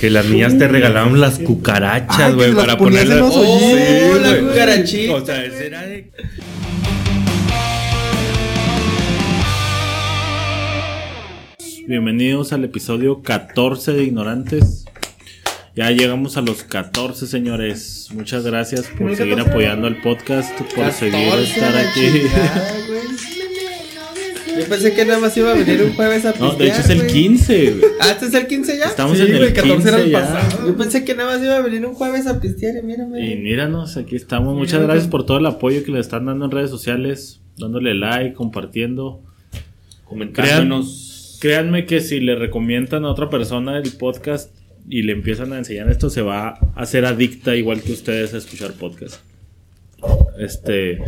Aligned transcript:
Que 0.00 0.10
las 0.10 0.26
niñas 0.26 0.56
te 0.58 0.68
regalaban 0.68 1.20
las 1.20 1.38
cucarachas, 1.40 2.20
Ay, 2.20 2.32
güey, 2.34 2.54
para 2.54 2.76
ponerlas. 2.78 3.20
Oh, 3.20 4.18
la 4.22 4.28
güey. 4.30 4.40
cucarachita. 4.42 5.14
O 5.14 5.26
sea, 5.26 5.44
ese 5.44 5.66
era 5.66 5.82
de. 5.82 6.08
Bienvenidos 11.86 12.52
al 12.52 12.64
episodio 12.64 13.22
14 13.22 13.92
de 13.92 14.04
Ignorantes. 14.04 14.84
Ya 15.74 15.90
llegamos 15.90 16.36
a 16.36 16.42
los 16.42 16.62
14, 16.64 17.26
señores. 17.26 18.08
Muchas 18.12 18.44
gracias 18.44 18.86
por 18.88 19.14
seguir 19.16 19.36
14? 19.36 19.50
apoyando 19.50 19.86
al 19.86 20.00
podcast, 20.02 20.52
por 20.74 20.92
seguir 20.92 21.28
14, 21.30 21.42
estar 21.52 21.74
la 21.74 21.90
aquí. 21.90 22.00
chingada, 22.00 22.72
güey. 22.88 23.37
Yo 24.58 24.64
pensé 24.68 24.92
que 24.94 25.04
nada 25.04 25.20
más 25.20 25.36
iba 25.36 25.50
a 25.52 25.54
venir 25.54 25.82
un 25.82 25.92
jueves 25.94 26.24
a 26.24 26.28
No, 26.30 26.34
pistear, 26.34 26.58
de 26.58 26.66
hecho 26.68 26.80
es 26.80 26.90
el 26.90 26.98
güey. 26.98 27.10
15. 27.12 27.70
güey. 27.70 27.84
Ah, 28.00 28.10
¿este 28.10 28.26
es 28.26 28.34
el 28.34 28.46
15 28.46 28.78
ya? 28.78 28.84
Estamos 28.86 29.16
Sí, 29.16 29.22
en 29.24 29.32
el 29.32 29.38
güey, 29.38 29.52
14 29.52 29.88
era 29.88 29.96
15 29.98 30.04
el 30.04 30.10
ya. 30.10 30.20
pasado. 30.20 30.66
Yo 30.66 30.76
pensé 30.76 31.04
que 31.04 31.14
nada 31.14 31.34
más 31.36 31.44
iba 31.44 31.56
a 31.56 31.60
venir 31.60 31.86
un 31.86 31.94
jueves 31.94 32.26
a 32.26 32.40
pistear 32.40 32.76
y 32.76 32.82
mírame. 32.82 33.26
Y 33.32 33.36
míranos, 33.36 33.96
aquí 33.96 34.16
estamos. 34.16 34.56
Muchas 34.56 34.82
gracias 34.82 35.06
por 35.08 35.24
todo 35.24 35.38
el 35.38 35.46
apoyo 35.46 35.84
que 35.84 35.92
le 35.92 36.00
están 36.00 36.26
dando 36.26 36.44
en 36.46 36.50
redes 36.50 36.70
sociales, 36.70 37.40
dándole 37.56 37.94
like, 37.94 38.34
compartiendo. 38.34 39.22
comentándonos. 40.04 41.38
Créanme 41.40 41.86
que 41.86 42.00
si 42.00 42.18
le 42.20 42.34
recomiendan 42.34 43.04
a 43.04 43.10
otra 43.10 43.30
persona 43.30 43.78
el 43.78 43.92
podcast 43.92 44.50
y 44.88 45.02
le 45.02 45.12
empiezan 45.12 45.52
a 45.52 45.58
enseñar 45.58 45.88
esto, 45.88 46.10
se 46.10 46.22
va 46.22 46.48
a 46.48 46.58
hacer 46.74 47.04
adicta 47.04 47.54
igual 47.54 47.80
que 47.82 47.92
ustedes 47.92 48.34
a 48.34 48.38
escuchar 48.38 48.72
podcast. 48.72 49.20
Este, 50.38 50.98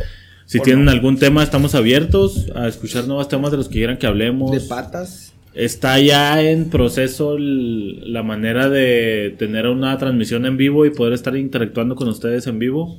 si 0.50 0.60
tienen 0.60 0.88
algún 0.88 1.16
tema, 1.16 1.42
estamos 1.44 1.74
abiertos 1.76 2.50
a 2.56 2.66
escuchar 2.66 3.06
nuevos 3.06 3.28
temas 3.28 3.50
de 3.52 3.56
los 3.58 3.68
que 3.68 3.74
quieran 3.74 3.98
que 3.98 4.06
hablemos. 4.06 4.50
De 4.50 4.60
patas. 4.60 5.32
Está 5.54 5.98
ya 6.00 6.42
en 6.42 6.70
proceso 6.70 7.36
el- 7.36 8.12
la 8.12 8.22
manera 8.22 8.68
de 8.68 9.34
tener 9.38 9.66
una 9.68 9.96
transmisión 9.98 10.46
en 10.46 10.56
vivo 10.56 10.86
y 10.86 10.90
poder 10.90 11.12
estar 11.12 11.36
interactuando 11.36 11.94
con 11.94 12.08
ustedes 12.08 12.46
en 12.48 12.58
vivo. 12.58 12.98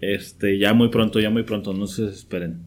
Este, 0.00 0.58
ya 0.58 0.74
muy 0.74 0.88
pronto, 0.90 1.18
ya 1.18 1.30
muy 1.30 1.42
pronto, 1.42 1.72
no 1.72 1.86
se 1.86 2.02
desesperen. 2.02 2.58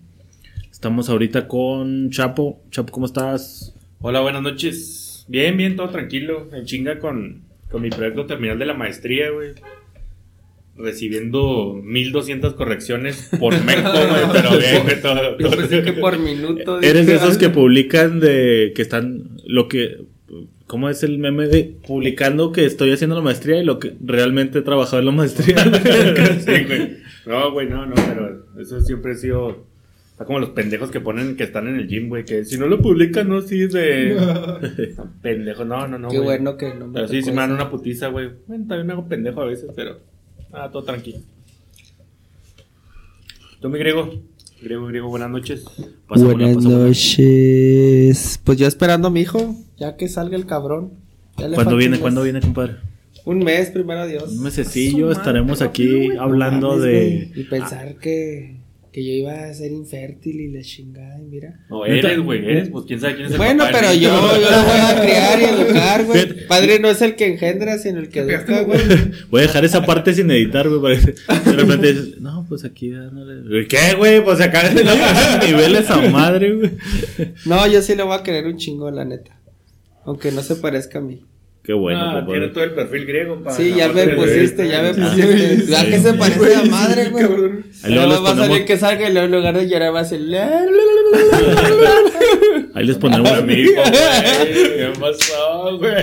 Estamos 0.72 1.10
ahorita 1.10 1.48
con 1.48 2.10
Chapo. 2.12 2.62
Chapo, 2.72 2.92
¿cómo 2.92 3.06
estás? 3.06 3.74
Hola, 4.02 4.20
buenas 4.22 4.42
noches. 4.42 5.26
Bien, 5.30 5.56
bien, 5.58 5.76
todo 5.76 5.90
tranquilo. 5.90 6.48
En 6.54 6.66
chinga 6.66 7.00
con, 7.00 7.42
con 7.72 7.82
mi 7.82 7.90
proyecto 7.90 8.26
terminal 8.26 8.60
de 8.60 8.66
la 8.66 8.74
maestría, 8.74 9.32
güey. 9.32 9.52
Recibiendo 10.78 11.80
1200 11.84 12.54
correcciones 12.54 13.30
por 13.40 13.54
güey, 13.64 13.76
pero 14.32 14.58
bien, 14.58 14.84
güey, 14.84 15.02
todo. 15.02 15.38
Yo 15.38 15.50
pensé 15.52 15.82
que 15.82 15.94
por 15.94 16.20
minuto. 16.20 16.80
Eres 16.82 17.08
de 17.08 17.16
esos 17.16 17.38
que 17.38 17.48
ah, 17.48 17.52
publican 17.52 18.20
de 18.20 18.74
que 18.76 18.82
están 18.84 19.40
lo 19.46 19.68
que 19.68 19.98
¿Cómo 20.68 20.90
es 20.90 21.02
el 21.04 21.18
meme 21.18 21.48
de 21.48 21.78
publicando 21.88 22.52
que 22.52 22.66
estoy 22.66 22.92
haciendo 22.92 23.16
la 23.16 23.22
maestría 23.22 23.62
y 23.62 23.64
lo 23.64 23.80
que 23.80 23.96
realmente 24.04 24.60
he 24.60 24.62
trabajado 24.62 25.00
en 25.00 25.06
la 25.06 25.12
maestría? 25.14 25.56
Sí, 26.40 26.66
güey. 26.66 26.98
No, 27.26 27.52
güey, 27.54 27.70
no, 27.70 27.86
no, 27.86 27.96
pero 27.96 28.46
eso 28.60 28.82
siempre 28.82 29.14
ha 29.14 29.16
sido. 29.16 29.66
Está 30.12 30.26
como 30.26 30.40
los 30.40 30.50
pendejos 30.50 30.92
que 30.92 31.00
ponen 31.00 31.38
que 31.38 31.44
están 31.44 31.68
en 31.68 31.76
el 31.76 31.88
gym, 31.88 32.10
güey, 32.10 32.26
que 32.26 32.44
si 32.44 32.58
no 32.58 32.68
lo 32.68 32.82
publican, 32.82 33.30
no 33.30 33.42
sirve. 33.42 34.16
No, 34.16 34.60
pendejo, 35.22 35.64
no, 35.64 35.88
no, 35.88 35.98
no. 35.98 36.10
Qué 36.10 36.18
güey. 36.18 36.38
bueno 36.38 36.58
que 36.58 36.74
no 36.74 36.88
me 36.88 36.94
Pero 36.94 37.08
sí, 37.08 37.22
si 37.22 37.32
me 37.32 37.38
dan 37.38 37.54
una 37.54 37.70
putiza, 37.70 38.08
güey. 38.08 38.32
Bueno, 38.48 38.66
también 38.68 38.88
me 38.88 38.94
hago 38.94 39.08
pendejo 39.08 39.42
a 39.42 39.46
veces, 39.46 39.70
pero. 39.74 40.00
Ah, 40.60 40.70
todo 40.72 40.84
tranquilo. 40.84 41.20
Tú, 43.62 43.70
mi 43.70 43.78
griego. 43.78 44.12
Griego, 44.60 44.88
griego, 44.88 45.08
buenas 45.08 45.30
noches. 45.30 45.66
Pasa 46.08 46.26
Buenas 46.26 46.58
noches. 46.64 48.40
Pues 48.44 48.58
yo 48.58 48.66
esperando 48.68 49.10
a 49.10 49.12
mi 49.12 49.22
hijo, 49.22 49.56
ya 49.78 49.96
que 49.98 50.10
salga 50.10 50.36
el 50.36 50.48
cabrón. 50.48 50.94
¿Cuándo 51.54 51.76
viene? 51.76 51.92
mes. 51.92 52.00
¿Cuándo 52.00 52.24
viene, 52.24 52.42
compadre? 52.42 52.78
Un 53.24 53.40
mes, 53.40 53.70
primero 53.70 54.08
Dios. 54.08 54.32
Un 54.32 54.42
mesecillo 54.42 55.12
estaremos 55.12 55.62
aquí 55.62 56.10
hablando 56.18 56.80
de. 56.80 57.32
Y 57.36 57.44
pensar 57.44 57.98
que, 57.98 58.57
que 58.98 59.06
yo 59.06 59.12
iba 59.12 59.44
a 59.44 59.54
ser 59.54 59.72
infértil 59.72 60.42
y 60.42 60.48
la 60.48 60.64
chingada, 60.64 61.22
y 61.22 61.26
mira. 61.26 61.60
No, 61.70 61.86
eres, 61.86 62.20
güey, 62.20 62.44
eres. 62.44 62.70
Pues 62.70 62.86
quién 62.88 63.00
sabe 63.00 63.14
quién 63.14 63.28
es 63.28 63.34
el 63.34 63.38
Bueno, 63.38 63.66
papá 63.66 63.78
pero 63.80 63.94
yo, 63.94 64.10
yo 64.10 64.50
lo 64.50 64.64
voy 64.64 64.80
a 64.80 65.00
criar 65.00 65.40
y 65.40 65.44
educar, 65.44 66.04
güey. 66.04 66.48
Padre 66.48 66.80
no 66.80 66.90
es 66.90 67.00
el 67.04 67.16
que 67.16 67.28
engendra, 67.28 67.78
sino 67.78 68.00
el 68.00 68.10
que 68.10 68.22
educa, 68.22 68.64
güey. 68.64 68.80
Voy 69.30 69.42
a 69.42 69.44
dejar 69.44 69.66
esa 69.66 69.86
parte 69.86 70.16
sin 70.16 70.32
editar, 70.32 70.68
güey. 70.68 70.82
Parece. 70.82 71.12
De 71.46 71.52
repente 71.52 71.94
dices, 71.94 72.20
no, 72.22 72.44
pues 72.50 72.66
aquí 72.66 72.90
dándole. 72.90 73.68
¿Qué, 73.68 73.94
güey? 73.96 74.24
Pues 74.24 74.42
acá 74.42 74.68
de 74.68 74.84
los 74.84 74.98
niveles 75.48 75.88
a 75.92 76.02
madre, 76.10 76.56
güey. 76.56 76.72
No, 77.46 77.68
yo 77.68 77.84
sí 77.84 77.94
le 77.94 78.02
voy 78.02 78.18
a 78.18 78.24
querer 78.24 78.48
un 78.48 78.58
chingo, 78.58 78.90
la 78.90 79.06
neta. 79.06 79.40
Aunque 80.06 80.32
no 80.32 80.42
se 80.42 80.56
parezca 80.56 80.98
a 80.98 81.02
mí. 81.04 81.22
Qué 81.68 81.74
bueno, 81.74 82.00
Ah, 82.02 82.14
compadre. 82.16 82.40
tiene 82.40 82.54
todo 82.54 82.64
el 82.64 82.72
perfil 82.72 83.06
griego, 83.06 83.44
pa. 83.44 83.52
Sí, 83.52 83.74
ya 83.76 83.90
me 83.90 84.08
pusiste, 84.08 84.70
ya 84.70 84.82
me 84.84 84.94
sí, 84.94 85.02
pusiste. 85.02 85.66
Ya 85.68 85.80
sí, 85.82 85.86
que 85.88 86.00
se 86.00 86.12
sí, 86.14 86.18
parece 86.18 86.56
a 86.56 86.64
la 86.64 86.72
madre, 86.72 87.10
güey. 87.10 87.26
Ahí 87.84 87.94
luego 87.94 88.24
va 88.24 88.32
a 88.32 88.36
salir 88.38 88.64
que 88.66 88.78
salga 88.78 89.10
y 89.10 89.12
luego 89.12 89.26
en 89.26 89.32
lugar 89.34 89.58
de 89.58 89.68
llorar 89.70 89.94
va 89.94 90.00
a 90.00 90.06
ser. 90.06 90.22
ahí 92.74 92.86
les 92.86 92.98
pondremos, 92.98 93.32
Amigo, 93.32 93.72
güey. 93.74 94.54
¿Qué 94.54 94.94
pasó, 95.00 95.78
güey? 95.78 95.94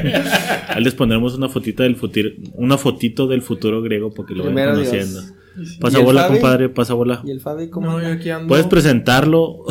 ahí 0.68 0.84
les 0.84 0.94
pondremos 0.94 1.34
una 1.34 1.48
fotito 1.48 1.82
del 1.82 1.96
futuro, 1.96 2.28
una 2.54 2.78
fotito 2.78 3.26
del 3.26 3.42
futuro 3.42 3.82
griego 3.82 4.12
para 4.12 4.28
que 4.28 4.34
lo 4.34 4.44
vayan 4.44 4.74
conociendo. 4.74 5.20
Dios. 5.22 5.78
Pasa 5.80 5.98
¿Y 5.98 6.00
el 6.00 6.06
bola, 6.06 6.22
Fabi? 6.24 6.32
compadre, 6.34 6.68
pasa 6.68 6.94
bola. 6.94 7.22
¿Y 7.24 7.30
el 7.30 7.40
Fabi 7.40 7.70
cómo? 7.70 7.86
No, 7.86 8.00
yo 8.00 8.06
anda? 8.06 8.16
aquí 8.20 8.30
ando. 8.30 8.48
Puedes 8.48 8.66
presentarlo 8.66 9.64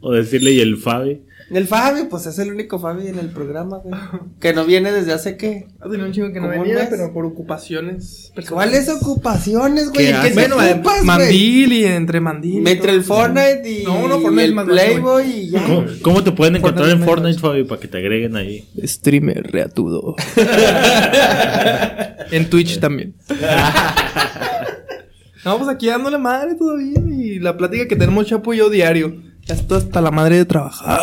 o 0.00 0.12
decirle 0.12 0.50
y 0.52 0.60
el 0.60 0.76
Fabi. 0.76 1.20
El 1.48 1.68
Fabi, 1.68 2.06
pues 2.10 2.26
es 2.26 2.40
el 2.40 2.50
único 2.50 2.80
Fabi 2.80 3.06
en 3.06 3.20
el 3.20 3.28
programa, 3.28 3.78
güey. 3.78 3.94
Que 4.40 4.52
no 4.52 4.64
viene 4.64 4.90
desde 4.90 5.12
hace 5.12 5.36
qué. 5.36 5.68
Ah, 5.80 5.86
tenía 5.88 6.04
un 6.04 6.10
chingo 6.12 6.32
que 6.32 6.40
no 6.40 6.48
¿Como 6.48 6.58
un 6.58 6.62
venía, 6.64 6.80
mes? 6.80 6.88
pero 6.90 7.12
por 7.12 7.24
ocupaciones. 7.24 8.32
¿Cuáles 8.48 8.88
ocupaciones, 8.88 9.90
güey? 9.90 10.06
¿Qué 10.06 10.10
¿En 10.10 10.22
qué 10.22 10.32
Bueno, 10.34 10.56
ocupas, 10.56 11.04
mandil 11.04 11.72
y 11.72 11.84
entre 11.84 12.20
mandil. 12.20 12.66
Entre 12.66 12.90
el 12.92 13.04
Fortnite 13.04 13.62
y, 13.64 13.84
No, 13.84 14.08
no, 14.08 14.18
Fortnite 14.18 14.42
y 14.42 14.48
el 14.48 14.54
más 14.56 14.66
Playboy 14.66 15.30
y 15.30 15.50
ya. 15.50 15.62
¿Cómo, 15.64 15.84
cómo 16.02 16.24
te 16.24 16.32
pueden 16.32 16.56
encontrar 16.56 16.88
en 16.88 17.04
Fortnite 17.04 17.38
Fortnite, 17.38 17.40
Fabi, 17.40 17.62
para 17.64 17.80
que 17.80 17.86
te 17.88 17.98
agreguen 17.98 18.34
ahí? 18.34 18.68
Streamer 18.82 19.44
reatudo. 19.44 20.16
en 22.32 22.50
Twitch 22.50 22.80
también. 22.80 23.14
no, 25.44 25.58
pues 25.58 25.68
aquí 25.68 25.86
dándole 25.86 26.18
madre 26.18 26.56
todavía. 26.56 27.00
Y 27.08 27.38
la 27.38 27.56
plática 27.56 27.86
que 27.86 27.94
tenemos 27.94 28.26
Chapo 28.26 28.52
y 28.52 28.56
yo 28.58 28.68
diario. 28.68 29.25
Ya 29.46 29.54
estoy 29.54 29.78
hasta 29.78 30.00
la 30.00 30.10
madre 30.10 30.38
de 30.38 30.44
trabajar. 30.44 31.00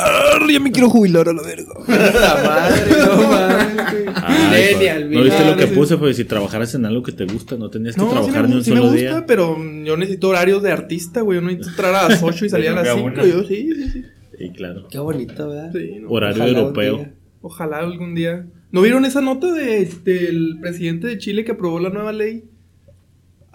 Ya 0.52 0.60
me 0.60 0.72
quiero 0.72 0.90
jubilar 0.90 1.30
a 1.30 1.34
la 1.34 1.42
verga. 1.42 1.74
La 1.88 2.44
madre, 2.44 2.92
no 3.00 3.22
Fabi. 4.14 5.16
¿No 5.16 5.24
viste 5.24 5.46
lo 5.46 5.56
que 5.56 5.68
puse? 5.68 5.98
Pues 5.98 6.18
si 6.18 6.26
trabajaras 6.26 6.76
en 6.76 6.86
algo 6.86 7.02
que 7.04 7.14
te 7.14 7.26
gusta, 7.26 7.56
no 7.56 7.70
tenías 7.70 7.96
que 7.96 8.02
No, 8.02 8.08
sí 8.08 8.14
trabajar 8.14 8.44
me, 8.44 8.50
ni 8.50 8.56
un 8.56 8.64
sí 8.64 8.72
me 8.72 8.78
solo 8.78 8.90
gusta, 8.92 9.00
día. 9.02 9.26
pero 9.26 9.58
yo 9.86 9.96
necesito 9.98 10.28
horarios 10.30 10.62
de 10.62 10.72
artista, 10.72 11.22
güey. 11.22 11.38
Yo 11.38 11.42
no 11.42 11.48
necesito 11.48 11.70
entrar 11.70 11.96
a 11.96 12.10
las 12.10 12.22
8 12.22 12.46
y 12.46 12.50
salir 12.50 12.70
a 12.70 12.74
las 12.74 12.84
De 12.84 12.94
5. 12.94 13.06
una. 13.06 13.26
Yo 13.26 13.44
sí, 13.46 13.70
sí, 13.76 13.90
sí. 13.92 14.04
Sí, 14.38 14.50
claro. 14.50 14.88
Qué 14.90 15.00
bonito, 15.00 15.48
¿verdad? 15.50 15.72
Sí, 15.74 15.98
no. 16.02 16.10
Horario 16.10 16.44
Ojalá 16.44 16.60
europeo. 16.60 17.06
Ojalá 17.42 17.78
algún 17.80 18.14
día. 18.16 18.46
¿No 18.72 18.82
vieron 18.82 19.06
esa 19.06 19.22
nota 19.22 19.52
de, 19.54 19.86
del 20.04 20.58
presidente 20.60 21.08
de 21.08 21.18
Chile 21.18 21.46
que 21.46 21.52
aprobó 21.54 21.80
la 21.80 21.90
nueva 21.90 22.12
ley? 22.12 22.44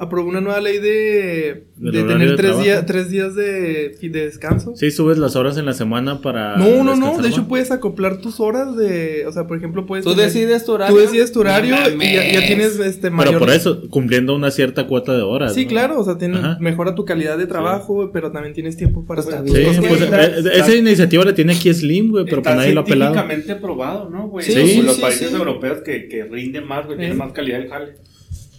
Aprobó 0.00 0.28
una 0.28 0.40
nueva 0.40 0.60
ley 0.60 0.78
de, 0.78 1.64
¿Del 1.74 1.92
de 1.92 2.02
tener 2.04 2.30
de 2.30 2.36
tres, 2.36 2.62
días 2.62 2.86
tres 2.86 3.10
días 3.10 3.34
de, 3.34 3.96
de 4.00 4.08
descanso. 4.26 4.76
Sí, 4.76 4.92
subes 4.92 5.18
las 5.18 5.34
horas 5.34 5.58
en 5.58 5.66
la 5.66 5.72
semana 5.72 6.22
para. 6.22 6.56
No, 6.56 6.84
no, 6.84 6.94
no. 6.94 7.20
De 7.20 7.28
hecho, 7.28 7.48
puedes 7.48 7.72
acoplar 7.72 8.18
tus 8.20 8.38
horas 8.38 8.76
de. 8.76 9.24
O 9.26 9.32
sea, 9.32 9.48
por 9.48 9.58
ejemplo, 9.58 9.86
puedes. 9.86 10.04
Tú 10.04 10.12
tener- 10.12 10.26
decides 10.26 10.64
tu 10.64 10.70
horario. 10.70 10.94
Tú 10.94 11.00
decides 11.02 11.32
tu 11.32 11.40
horario 11.40 11.74
No 11.74 12.04
y 12.04 12.14
ya, 12.14 12.46
tienes 12.46 12.78
este 12.78 13.10
mayor. 13.10 13.32
Pero 13.34 13.38
por 13.40 13.50
eso, 13.50 13.88
cumpliendo 13.90 14.36
una 14.36 14.52
cierta 14.52 14.86
cuota 14.86 15.16
de 15.16 15.22
horas. 15.22 15.52
Sí, 15.52 15.64
¿no? 15.64 15.68
claro. 15.70 15.98
O 15.98 16.04
sea, 16.04 16.16
tiene, 16.16 16.38
Ajá. 16.38 16.58
mejora 16.60 16.94
tu 16.94 17.04
calidad 17.04 17.36
de 17.36 17.48
trabajo, 17.48 18.10
pero 18.12 18.30
también 18.30 18.54
tienes 18.54 18.76
tiempo 18.76 19.04
para. 19.04 19.22
Pues 19.24 19.34
Sí, 19.46 19.80
pues, 19.80 20.00
Está- 20.00 20.26
eh, 20.26 20.34
eh, 20.44 20.50
esa 20.54 20.74
iniciativa 20.76 21.24
la 21.24 21.34
tiene 21.34 21.54
aquí 21.54 21.74
Slim, 21.74 22.12
güey, 22.12 22.24
pero 22.24 22.36
Está 22.36 22.50
pues 22.50 22.56
nadie 22.58 22.72
lo 22.72 22.82
ha 22.82 22.84
pelado. 22.84 23.16
probado, 23.60 24.08
¿no, 24.10 24.28
güey? 24.28 24.46
Sí, 24.46 24.52
sí, 24.52 24.80
los 24.82 24.98
países 24.98 25.30
sí. 25.30 25.34
europeos 25.34 25.78
que, 25.84 26.06
que 26.06 26.22
rinden 26.22 26.68
más, 26.68 26.86
güey, 26.86 26.98
tienen 26.98 27.16
más 27.18 27.32
calidad 27.32 27.58
del 27.58 27.68
jale. 27.68 27.94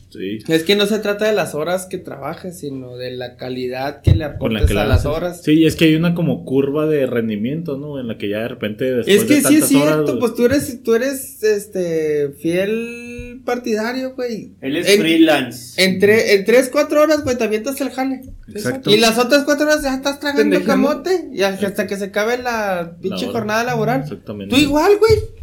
Sí. 0.10 0.40
Es 0.48 0.64
que 0.64 0.76
no 0.76 0.86
se 0.88 0.98
trata 1.00 1.26
de 1.28 1.34
las 1.34 1.54
horas 1.54 1.86
que 1.86 1.98
trabajes, 2.00 2.60
sino 2.60 2.98
de 2.98 3.12
la 3.12 3.36
calidad 3.38 4.02
que 4.02 4.12
le 4.12 4.18
la 4.18 4.26
aportes 4.28 4.66
que 4.66 4.74
la 4.74 4.82
a 4.82 4.88
las 4.88 5.06
horas. 5.06 5.44
Sí, 5.44 5.66
es 5.66 5.76
que 5.76 5.86
hay 5.86 5.96
una 5.96 6.16
como 6.16 6.46
curva 6.46 6.88
de 6.88 7.06
rendimiento, 7.06 7.78
¿no? 7.78 8.00
En 8.00 8.08
la 8.08 8.18
que 8.18 8.28
ya 8.30 8.40
de 8.40 8.48
repente 8.48 8.86
después 8.86 9.16
Es 9.18 9.24
que 9.26 9.36
de 9.36 9.42
sí 9.42 9.56
es 9.58 9.72
horas, 9.76 9.94
cierto, 9.96 10.20
pues 10.20 10.34
tú 10.34 10.46
eres, 10.46 10.82
tú 10.84 10.96
eres 10.96 11.44
este 11.44 12.30
fiel 12.42 13.42
partidario, 13.46 14.16
güey. 14.16 14.54
Él 14.62 14.78
es 14.78 14.88
En- 14.90 15.00
freelance. 15.00 15.84
En, 15.84 16.00
tre- 16.02 16.24
en 16.30 16.46
tres, 16.46 16.70
cuatro 16.72 17.02
horas, 17.02 17.24
güey, 17.24 17.38
te 17.38 17.44
avientas 17.44 17.80
el 17.82 17.90
jale. 17.92 18.22
Exacto. 18.48 18.90
Y 18.90 18.98
las 18.98 19.18
otras 19.20 19.44
cuatro 19.44 19.66
horas 19.68 19.84
ya 19.84 19.94
estás 19.96 20.20
tragando 20.20 20.64
camote. 20.64 21.30
Y 21.32 21.44
hasta 21.44 21.88
que 21.88 21.98
se 21.98 22.06
acabe 22.06 22.38
la 22.38 22.96
pinche 23.02 23.28
jornada 23.28 23.64
laboral. 23.64 24.02
Exactamente. 24.02 24.56
Tú 24.56 24.62
igual, 24.62 24.94
güey. 24.98 25.39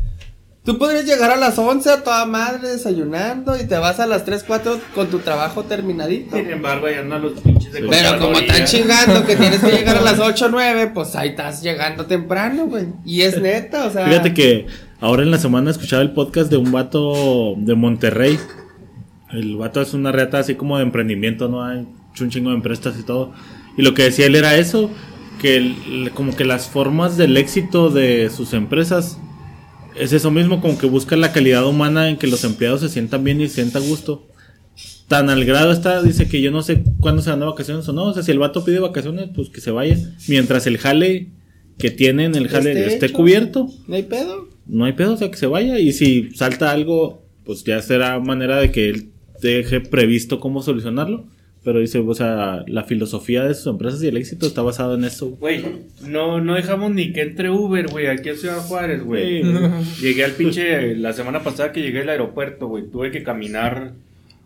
Tú 0.67 0.79
podrías 0.79 1.05
llegar 1.07 1.31
a 1.31 1.37
las 1.37 1.57
11 1.59 1.89
a 1.91 2.03
toda 2.03 2.27
madre 2.27 2.69
desayunando 2.71 3.57
y 3.57 3.69
te 3.69 3.79
vas 3.79 4.01
a 4.01 4.07
las 4.07 4.25
3, 4.25 4.43
4 4.45 4.81
con 4.97 5.07
tu 5.07 5.21
trabajo 5.21 5.63
terminadito. 5.63 6.37
Sin 6.37 6.51
embargo, 6.51 6.87
ahí 6.87 6.95
andan 6.97 7.23
los 7.23 7.35
pinches 7.41 7.73
de 7.73 7.83
Pero 7.85 8.19
como 8.19 8.37
están 8.37 8.65
chingando 8.65 9.25
que 9.25 9.37
tienes 9.37 9.61
que 9.61 9.71
llegar 9.71 9.97
a 9.99 10.01
las 10.01 10.19
8 10.19 10.47
o 10.47 10.49
9, 10.49 10.91
pues 10.93 11.15
ahí 11.15 11.29
estás 11.29 11.63
llegando 11.63 12.07
temprano, 12.07 12.67
güey. 12.67 12.87
Y 13.05 13.21
es 13.23 13.41
neta, 13.41 13.87
o 13.87 13.91
sea. 13.93 14.09
Fíjate 14.09 14.35
que 14.35 14.67
ahora 15.01 15.23
en 15.23 15.31
la 15.31 15.39
semana 15.39 15.71
escuchaba 15.71 16.03
el 16.03 16.11
podcast 16.11 16.51
de 16.51 16.57
un 16.57 16.73
vato 16.73 17.55
de 17.59 17.77
Monterrey. 17.77 18.37
El 19.31 19.57
vato 19.57 19.81
es 19.81 19.95
una 19.95 20.11
reata 20.11 20.41
así 20.41 20.57
como 20.57 20.79
de 20.79 20.83
emprendimiento, 20.83 21.49
¿no? 21.49 21.65
Hay 21.65 21.87
un 22.21 22.31
chingo 22.31 22.51
de 22.51 22.57
empresas 22.57 22.97
y 22.99 23.05
todo. 23.05 23.33
Y 23.77 23.83
lo 23.83 23.95
que 23.95 24.03
decía 24.03 24.27
él 24.27 24.35
era 24.35 24.57
eso, 24.57 24.91
que 25.41 25.59
el- 25.59 26.11
como 26.13 26.35
que 26.35 26.45
las 26.45 26.67
formas 26.67 27.17
del 27.17 27.37
éxito 27.37 27.91
de 27.91 28.31
sus 28.31 28.53
empresas 28.53 29.19
es 29.99 30.13
eso 30.13 30.31
mismo, 30.31 30.61
como 30.61 30.79
que 30.79 30.87
buscan 30.87 31.21
la 31.21 31.33
calidad 31.33 31.67
humana 31.67 32.09
en 32.09 32.17
que 32.17 32.27
los 32.27 32.45
empleados 32.45 32.81
se 32.81 32.89
sientan 32.89 33.25
bien 33.25 33.41
y 33.41 33.49
se 33.49 33.57
sientan 33.57 33.83
a 33.83 33.87
gusto. 33.87 34.27
Tan 35.09 35.31
al 35.31 35.45
grado 35.45 35.71
está, 35.73 36.03
dice 36.03 36.29
que 36.29 36.41
yo 36.43 36.51
no 36.51 36.63
sé 36.63 36.83
cuándo 37.01 37.23
se 37.23 37.31
van 37.31 37.41
de 37.41 37.47
vacaciones 37.47 37.89
o 37.89 37.93
no. 37.93 38.05
O 38.07 38.13
sea, 38.15 38.23
si 38.23 38.33
el 38.33 38.39
vato 38.41 38.65
pide 38.65 38.81
vacaciones, 38.81 39.29
pues 39.35 39.49
que 39.51 39.61
se 39.61 39.71
vaya. 39.71 39.97
Mientras 40.29 40.67
el 40.67 40.79
jale 40.79 41.29
que 41.79 41.91
tiene 41.91 42.25
en 42.25 42.35
el 42.35 42.49
jale 42.49 42.73
Esté 42.73 42.87
esté 42.95 43.07
hecho. 43.07 43.15
cubierto, 43.15 43.69
No 43.87 43.95
hay 43.95 44.03
pedo. 44.03 44.49
no 44.67 44.85
hay 44.85 44.95
pedo, 44.95 45.15
o 45.15 45.17
sea, 45.17 45.31
que 45.31 45.37
se 45.37 45.47
vaya. 45.47 45.79
Y 45.79 45.93
si 45.93 46.31
salta 46.35 46.73
algo, 46.73 47.23
pues 47.45 47.63
ya 47.65 47.81
será 47.83 48.19
manera 48.19 48.57
de 48.59 48.73
que 48.73 48.89
él 48.91 49.11
deje 49.41 49.81
previsto 49.81 50.41
cómo 50.41 50.63
solucionarlo. 50.63 51.27
Pero 51.67 51.81
dice, 51.81 51.99
o 51.99 52.15
sea, 52.15 52.63
la 52.69 52.85
filosofía 52.85 53.43
de 53.43 53.53
sus 53.55 53.67
empresas 53.67 54.01
y 54.01 54.07
el 54.07 54.17
éxito 54.17 54.47
está 54.47 54.63
basado 54.63 54.95
en 54.95 55.03
eso. 55.03 55.31
Güey, 55.41 55.65
no, 56.07 56.41
no 56.41 56.55
dejamos 56.55 56.93
ni 56.93 57.13
que 57.13 57.23
entre 57.23 57.51
Uber, 57.51 57.89
güey, 57.89 58.07
aquí 58.07 58.29
a 58.29 58.37
Ciudad 58.37 58.59
Juárez, 58.59 59.03
güey. 59.03 59.43
Llegué 60.01 60.25
al 60.25 60.31
pinche, 60.31 60.95
la 60.95 61.13
semana 61.13 61.43
pasada 61.43 61.73
que 61.73 61.83
llegué 61.83 62.03
al 62.03 62.09
aeropuerto, 62.11 62.69
güey, 62.69 62.89
tuve 62.89 63.11
que 63.11 63.25
caminar. 63.25 63.95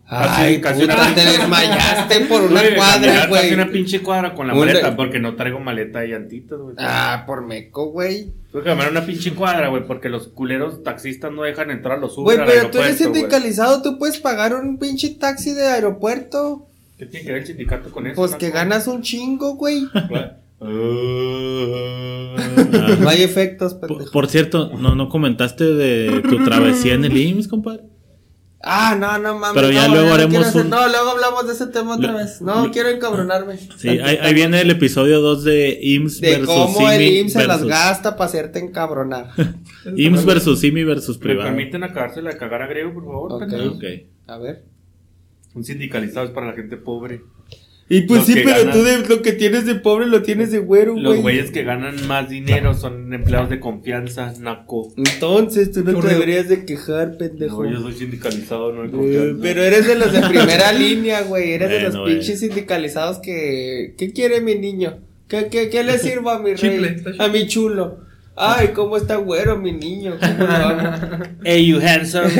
Ay, 0.07 0.59
casi 0.61 0.81
puta, 0.81 0.95
una- 0.95 1.13
te 1.13 1.21
desmayaste 1.23 2.19
por 2.21 2.41
una 2.41 2.61
cuadra, 2.75 3.27
güey. 3.27 3.41
Casi 3.43 3.53
una 3.53 3.69
pinche 3.69 4.01
cuadra 4.01 4.33
con 4.33 4.47
la 4.47 4.55
maleta, 4.55 4.95
porque 4.95 5.19
no 5.19 5.35
traigo 5.35 5.59
maleta 5.59 6.03
y 6.03 6.09
llantitas, 6.09 6.57
güey. 6.57 6.75
Ah, 6.79 7.23
por 7.27 7.45
meco, 7.45 7.91
güey. 7.91 8.31
Tuve 8.51 8.63
que 8.63 8.69
caminar 8.69 8.89
una 8.91 9.05
pinche 9.05 9.31
cuadra, 9.35 9.67
güey, 9.69 9.85
porque 9.85 10.09
los 10.09 10.27
culeros 10.29 10.81
taxistas 10.81 11.31
no 11.31 11.43
dejan 11.43 11.69
entrar 11.69 11.99
a 11.99 12.01
los 12.01 12.17
Uber 12.17 12.35
Güey, 12.35 12.39
al 12.39 12.45
pero 12.45 12.71
tú 12.71 12.79
eres 12.79 12.99
aeropuerto, 12.99 13.09
güey. 13.09 13.21
sindicalizado, 13.21 13.81
tú 13.83 13.99
puedes 13.99 14.17
pagar 14.19 14.55
un 14.55 14.79
pinche 14.79 15.11
taxi 15.11 15.51
de 15.53 15.67
aeropuerto. 15.67 16.67
¿Qué 17.01 17.07
tiene 17.07 17.25
que 17.25 17.31
ver 17.31 17.41
el 17.41 17.47
sindicato 17.47 17.89
con 17.89 18.05
eso? 18.05 18.15
Pues 18.15 18.35
que 18.35 18.51
ganas 18.51 18.85
un 18.85 19.01
chingo, 19.01 19.55
güey. 19.55 19.87
Ah. 19.93 20.37
No 22.99 23.09
hay 23.09 23.23
efectos, 23.23 23.73
Por, 23.73 23.87
pendejo. 23.89 24.11
por 24.11 24.27
cierto, 24.27 24.69
no, 24.77 24.93
no 24.93 25.09
comentaste 25.09 25.63
de 25.63 26.21
tu 26.29 26.43
travesía 26.43 26.93
en 26.93 27.05
el 27.05 27.17
IMSS, 27.17 27.47
compadre. 27.47 27.83
Ah, 28.63 28.95
no, 28.99 29.17
no 29.17 29.39
mames. 29.39 29.55
Pero 29.59 29.71
ya 29.71 29.87
no, 29.87 29.95
luego 29.95 30.09
no 30.09 30.13
haremos 30.13 30.45
hacer- 30.45 30.61
un- 30.65 30.69
No, 30.69 30.87
luego 30.87 31.09
hablamos 31.09 31.47
de 31.47 31.53
ese 31.53 31.65
tema 31.67 31.95
otra 31.95 32.13
vez. 32.13 32.39
No, 32.43 32.67
lo- 32.67 32.71
quiero 32.71 32.89
encabronarme. 32.89 33.57
Sí, 33.77 33.89
ahí, 33.89 34.17
ahí 34.21 34.33
viene 34.35 34.61
el 34.61 34.69
episodio 34.69 35.19
2 35.21 35.43
de 35.43 35.79
IMSS 35.81 36.21
De 36.21 36.29
versus 36.29 36.47
cómo 36.47 36.91
el 36.91 36.99
Simi 37.01 37.17
IMSS 37.21 37.33
se 37.33 37.47
las 37.47 37.61
versus- 37.61 37.69
gasta 37.69 38.15
para 38.15 38.25
hacerte 38.29 38.59
encabronar. 38.59 39.31
IMSS 39.97 40.25
versus 40.25 40.59
Simi 40.59 40.83
versus 40.83 41.17
¿Me 41.17 41.23
privado. 41.23 41.49
permiten 41.49 41.83
acabársela 41.83 42.29
de 42.29 42.37
cagar 42.37 42.61
a 42.61 42.67
griego, 42.67 42.93
por 42.93 43.03
favor? 43.05 43.33
Ok. 43.33 43.39
pendejo? 43.39 43.73
Ok. 43.77 43.83
A 44.27 44.37
ver. 44.37 44.63
Un 45.53 45.63
sindicalizado 45.63 46.25
es 46.25 46.31
para 46.31 46.47
la 46.47 46.53
gente 46.53 46.77
pobre. 46.77 47.21
Y 47.89 48.01
pues 48.03 48.19
Los 48.19 48.27
sí, 48.27 48.35
pero 48.35 48.57
ganan- 48.59 48.71
tú 48.71 48.83
de, 48.83 48.97
lo 49.09 49.21
que 49.21 49.33
tienes 49.33 49.65
de 49.65 49.75
pobre 49.75 50.07
lo 50.07 50.21
tienes 50.21 50.49
de 50.51 50.59
güero, 50.59 50.93
Los 50.95 51.03
güey. 51.17 51.21
güeyes 51.21 51.51
que 51.51 51.63
ganan 51.65 52.07
más 52.07 52.29
dinero 52.29 52.73
son 52.73 53.13
empleados 53.13 53.49
de 53.49 53.59
confianza, 53.59 54.33
naco. 54.39 54.93
Entonces 54.95 55.73
tú 55.73 55.83
no 55.83 55.99
te 55.99 56.07
deberías 56.07 56.47
de 56.47 56.63
quejar, 56.63 57.17
pendejo. 57.17 57.65
No, 57.65 57.69
yo 57.71 57.81
soy 57.81 57.91
sindicalizado, 57.93 58.71
no 58.71 58.83
de 58.83 58.87
Eh, 58.87 58.91
confianza. 58.91 59.39
pero 59.41 59.61
eres 59.63 59.87
de 59.87 59.95
los 59.95 60.13
de 60.13 60.21
primera 60.21 60.71
línea, 60.85 61.21
güey. 61.23 61.51
Eres 61.51 61.69
de 61.69 61.81
los 61.81 61.97
güey. 61.97 62.13
pinches 62.15 62.39
sindicalizados 62.39 63.19
que. 63.19 63.93
¿Qué 63.97 64.13
quiere 64.13 64.39
mi 64.39 64.55
niño? 64.55 64.99
¿Qué, 65.27 65.47
qué, 65.51 65.69
qué 65.69 65.83
le 65.83 65.97
sirvo 65.99 66.29
a 66.29 66.39
mi 66.41 66.53
rey? 66.53 66.95
A 67.19 67.27
mi 67.27 67.45
chulo. 67.47 67.99
Ay, 68.37 68.69
cómo 68.69 68.95
está 68.95 69.17
güero 69.17 69.57
mi 69.57 69.73
niño. 69.73 70.15
¿Cómo 70.17 70.47
lo 70.47 70.53
amo? 70.55 71.23
Hey, 71.43 71.65
you 71.67 71.81
handsome. 71.81 72.31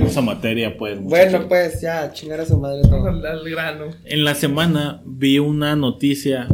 Vamos 0.00 0.16
a 0.16 0.20
materia, 0.22 0.76
pues. 0.76 1.00
bueno, 1.00 1.46
pues 1.48 1.80
ya, 1.80 2.12
chingar 2.12 2.40
a 2.40 2.46
su 2.46 2.58
madre 2.58 2.82
todo. 2.82 3.06
al, 3.08 3.24
al 3.24 3.48
grano. 3.50 3.86
En 4.04 4.24
la 4.24 4.34
semana 4.34 5.02
vi 5.04 5.38
una 5.38 5.76
noticia 5.76 6.48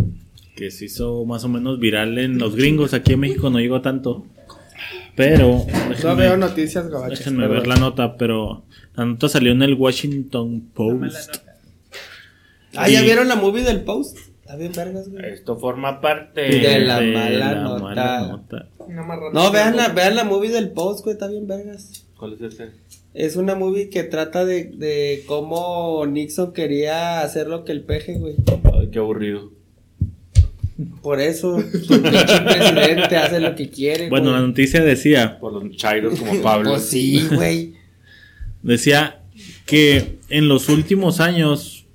que 0.56 0.70
se 0.70 0.84
hizo 0.86 1.24
más 1.24 1.44
o 1.44 1.48
menos 1.48 1.78
viral 1.78 2.18
en 2.18 2.38
los 2.38 2.54
gringos. 2.56 2.94
Aquí 2.94 3.14
en 3.14 3.20
México 3.20 3.50
no 3.50 3.58
llegó 3.58 3.80
tanto. 3.80 4.24
Pero. 5.16 5.64
No 6.02 6.16
veo 6.16 6.36
noticias 6.36 6.88
gabachas. 6.88 7.18
Déjenme 7.20 7.44
perdón. 7.46 7.56
ver 7.58 7.66
la 7.68 7.76
nota, 7.76 8.16
pero 8.16 8.64
la 8.96 9.04
nota 9.04 9.28
salió 9.28 9.52
en 9.52 9.62
el 9.62 9.74
Washington 9.74 10.70
Post. 10.74 11.36
Ah, 12.76 12.88
¿ya 12.88 13.02
vieron 13.02 13.28
la 13.28 13.36
movie 13.36 13.62
del 13.62 13.82
post? 13.82 14.18
Está 14.40 14.56
bien 14.56 14.72
vergas, 14.72 15.08
güey. 15.08 15.24
Esto 15.32 15.56
forma 15.56 16.00
parte 16.00 16.42
De 16.42 16.80
la 16.80 17.00
de 17.00 17.12
mala 17.12 17.38
la 17.38 17.54
nota. 17.62 17.82
mala 17.82 18.26
nota. 18.28 18.68
No, 19.32 19.50
vean 19.52 19.76
la, 19.76 19.88
vean 19.88 20.16
la 20.16 20.24
movie 20.24 20.50
del 20.50 20.70
post, 20.70 21.04
güey, 21.04 21.14
está 21.14 21.28
bien 21.28 21.46
vergas. 21.46 22.04
¿Cuál 22.18 22.34
es 22.34 22.40
ese? 22.42 22.72
Es 23.14 23.36
una 23.36 23.54
movie 23.54 23.88
que 23.90 24.02
trata 24.02 24.44
de, 24.44 24.64
de 24.64 25.22
cómo 25.26 26.04
Nixon 26.06 26.52
quería 26.52 27.20
hacer 27.22 27.46
lo 27.46 27.64
que 27.64 27.70
el 27.72 27.82
peje, 27.82 28.14
güey. 28.18 28.34
Ay, 28.64 28.88
qué 28.90 28.98
aburrido. 28.98 29.52
Por 31.00 31.20
eso, 31.20 31.60
su 31.60 32.02
presidente 32.02 33.16
hace 33.16 33.38
lo 33.38 33.54
que 33.54 33.70
quiere. 33.70 34.08
Bueno, 34.08 34.32
la 34.32 34.40
noticia 34.40 34.82
decía, 34.82 35.38
Por 35.38 35.52
los 35.52 35.76
chairos 35.76 36.18
como 36.18 36.42
Pablo. 36.42 36.70
Pues 36.70 36.82
sí, 36.86 37.24
güey. 37.32 37.74
decía 38.62 39.20
que 39.66 40.18
en 40.28 40.48
los 40.48 40.68
últimos 40.68 41.20
años, 41.20 41.86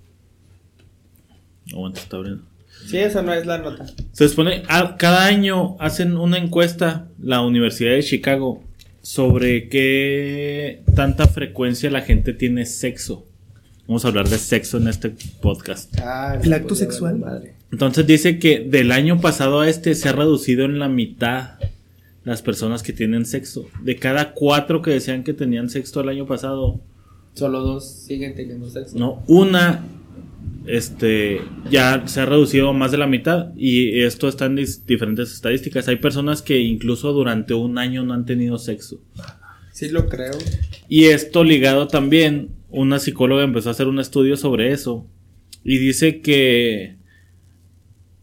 aguanta, 1.73 1.99
está 1.99 2.15
abriendo. 2.17 2.43
Sí, 2.87 2.97
eso 2.97 3.21
no 3.21 3.33
es 3.33 3.45
la 3.45 3.57
nota. 3.57 3.85
Se 4.13 4.29
supone, 4.29 4.63
a- 4.69 4.95
cada 4.95 5.25
año 5.25 5.75
hacen 5.79 6.15
una 6.15 6.37
encuesta, 6.37 7.09
la 7.21 7.41
Universidad 7.41 7.91
de 7.91 8.03
Chicago, 8.03 8.63
sobre 9.09 9.69
qué 9.69 10.83
tanta 10.93 11.27
frecuencia 11.27 11.89
la 11.89 12.01
gente 12.01 12.31
tiene 12.31 12.67
sexo. 12.67 13.25
Vamos 13.87 14.05
a 14.05 14.09
hablar 14.09 14.29
de 14.29 14.37
sexo 14.37 14.77
en 14.77 14.87
este 14.87 15.15
podcast. 15.41 15.91
Ah, 15.99 16.37
¿El 16.39 16.53
acto 16.53 16.67
pues, 16.67 16.79
sexual? 16.81 17.17
madre. 17.17 17.55
Entonces 17.71 18.05
dice 18.05 18.37
que 18.37 18.59
del 18.59 18.91
año 18.91 19.19
pasado 19.19 19.61
a 19.61 19.67
este 19.67 19.95
se 19.95 20.09
ha 20.09 20.11
reducido 20.11 20.65
en 20.65 20.77
la 20.77 20.89
mitad 20.89 21.57
las 22.23 22.43
personas 22.43 22.83
que 22.83 22.93
tienen 22.93 23.25
sexo. 23.25 23.67
De 23.81 23.95
cada 23.95 24.33
cuatro 24.33 24.83
que 24.83 24.91
decían 24.91 25.23
que 25.23 25.33
tenían 25.33 25.71
sexo 25.71 26.01
el 26.01 26.09
año 26.09 26.27
pasado, 26.27 26.79
Solo 27.33 27.61
dos 27.61 27.89
siguen 27.89 28.35
teniendo 28.35 28.69
sexo. 28.69 28.95
no, 28.95 29.23
una 29.25 29.85
este 30.69 31.41
ya 31.69 32.07
se 32.07 32.21
ha 32.21 32.25
reducido 32.25 32.73
más 32.73 32.91
de 32.91 32.97
la 32.97 33.07
mitad 33.07 33.53
y 33.57 34.01
esto 34.01 34.27
está 34.27 34.45
en 34.45 34.55
diferentes 34.55 35.33
estadísticas. 35.33 35.87
Hay 35.87 35.95
personas 35.95 36.41
que 36.41 36.59
incluso 36.59 37.11
durante 37.11 37.53
un 37.53 37.77
año 37.77 38.03
no 38.03 38.13
han 38.13 38.25
tenido 38.25 38.57
sexo. 38.57 39.01
Sí 39.71 39.89
lo 39.89 40.07
creo. 40.07 40.33
Y 40.87 41.05
esto 41.05 41.43
ligado 41.43 41.87
también, 41.87 42.51
una 42.69 42.99
psicóloga 42.99 43.43
empezó 43.43 43.69
a 43.69 43.71
hacer 43.71 43.87
un 43.87 43.99
estudio 43.99 44.37
sobre 44.37 44.71
eso 44.71 45.07
y 45.63 45.77
dice 45.77 46.21
que 46.21 46.97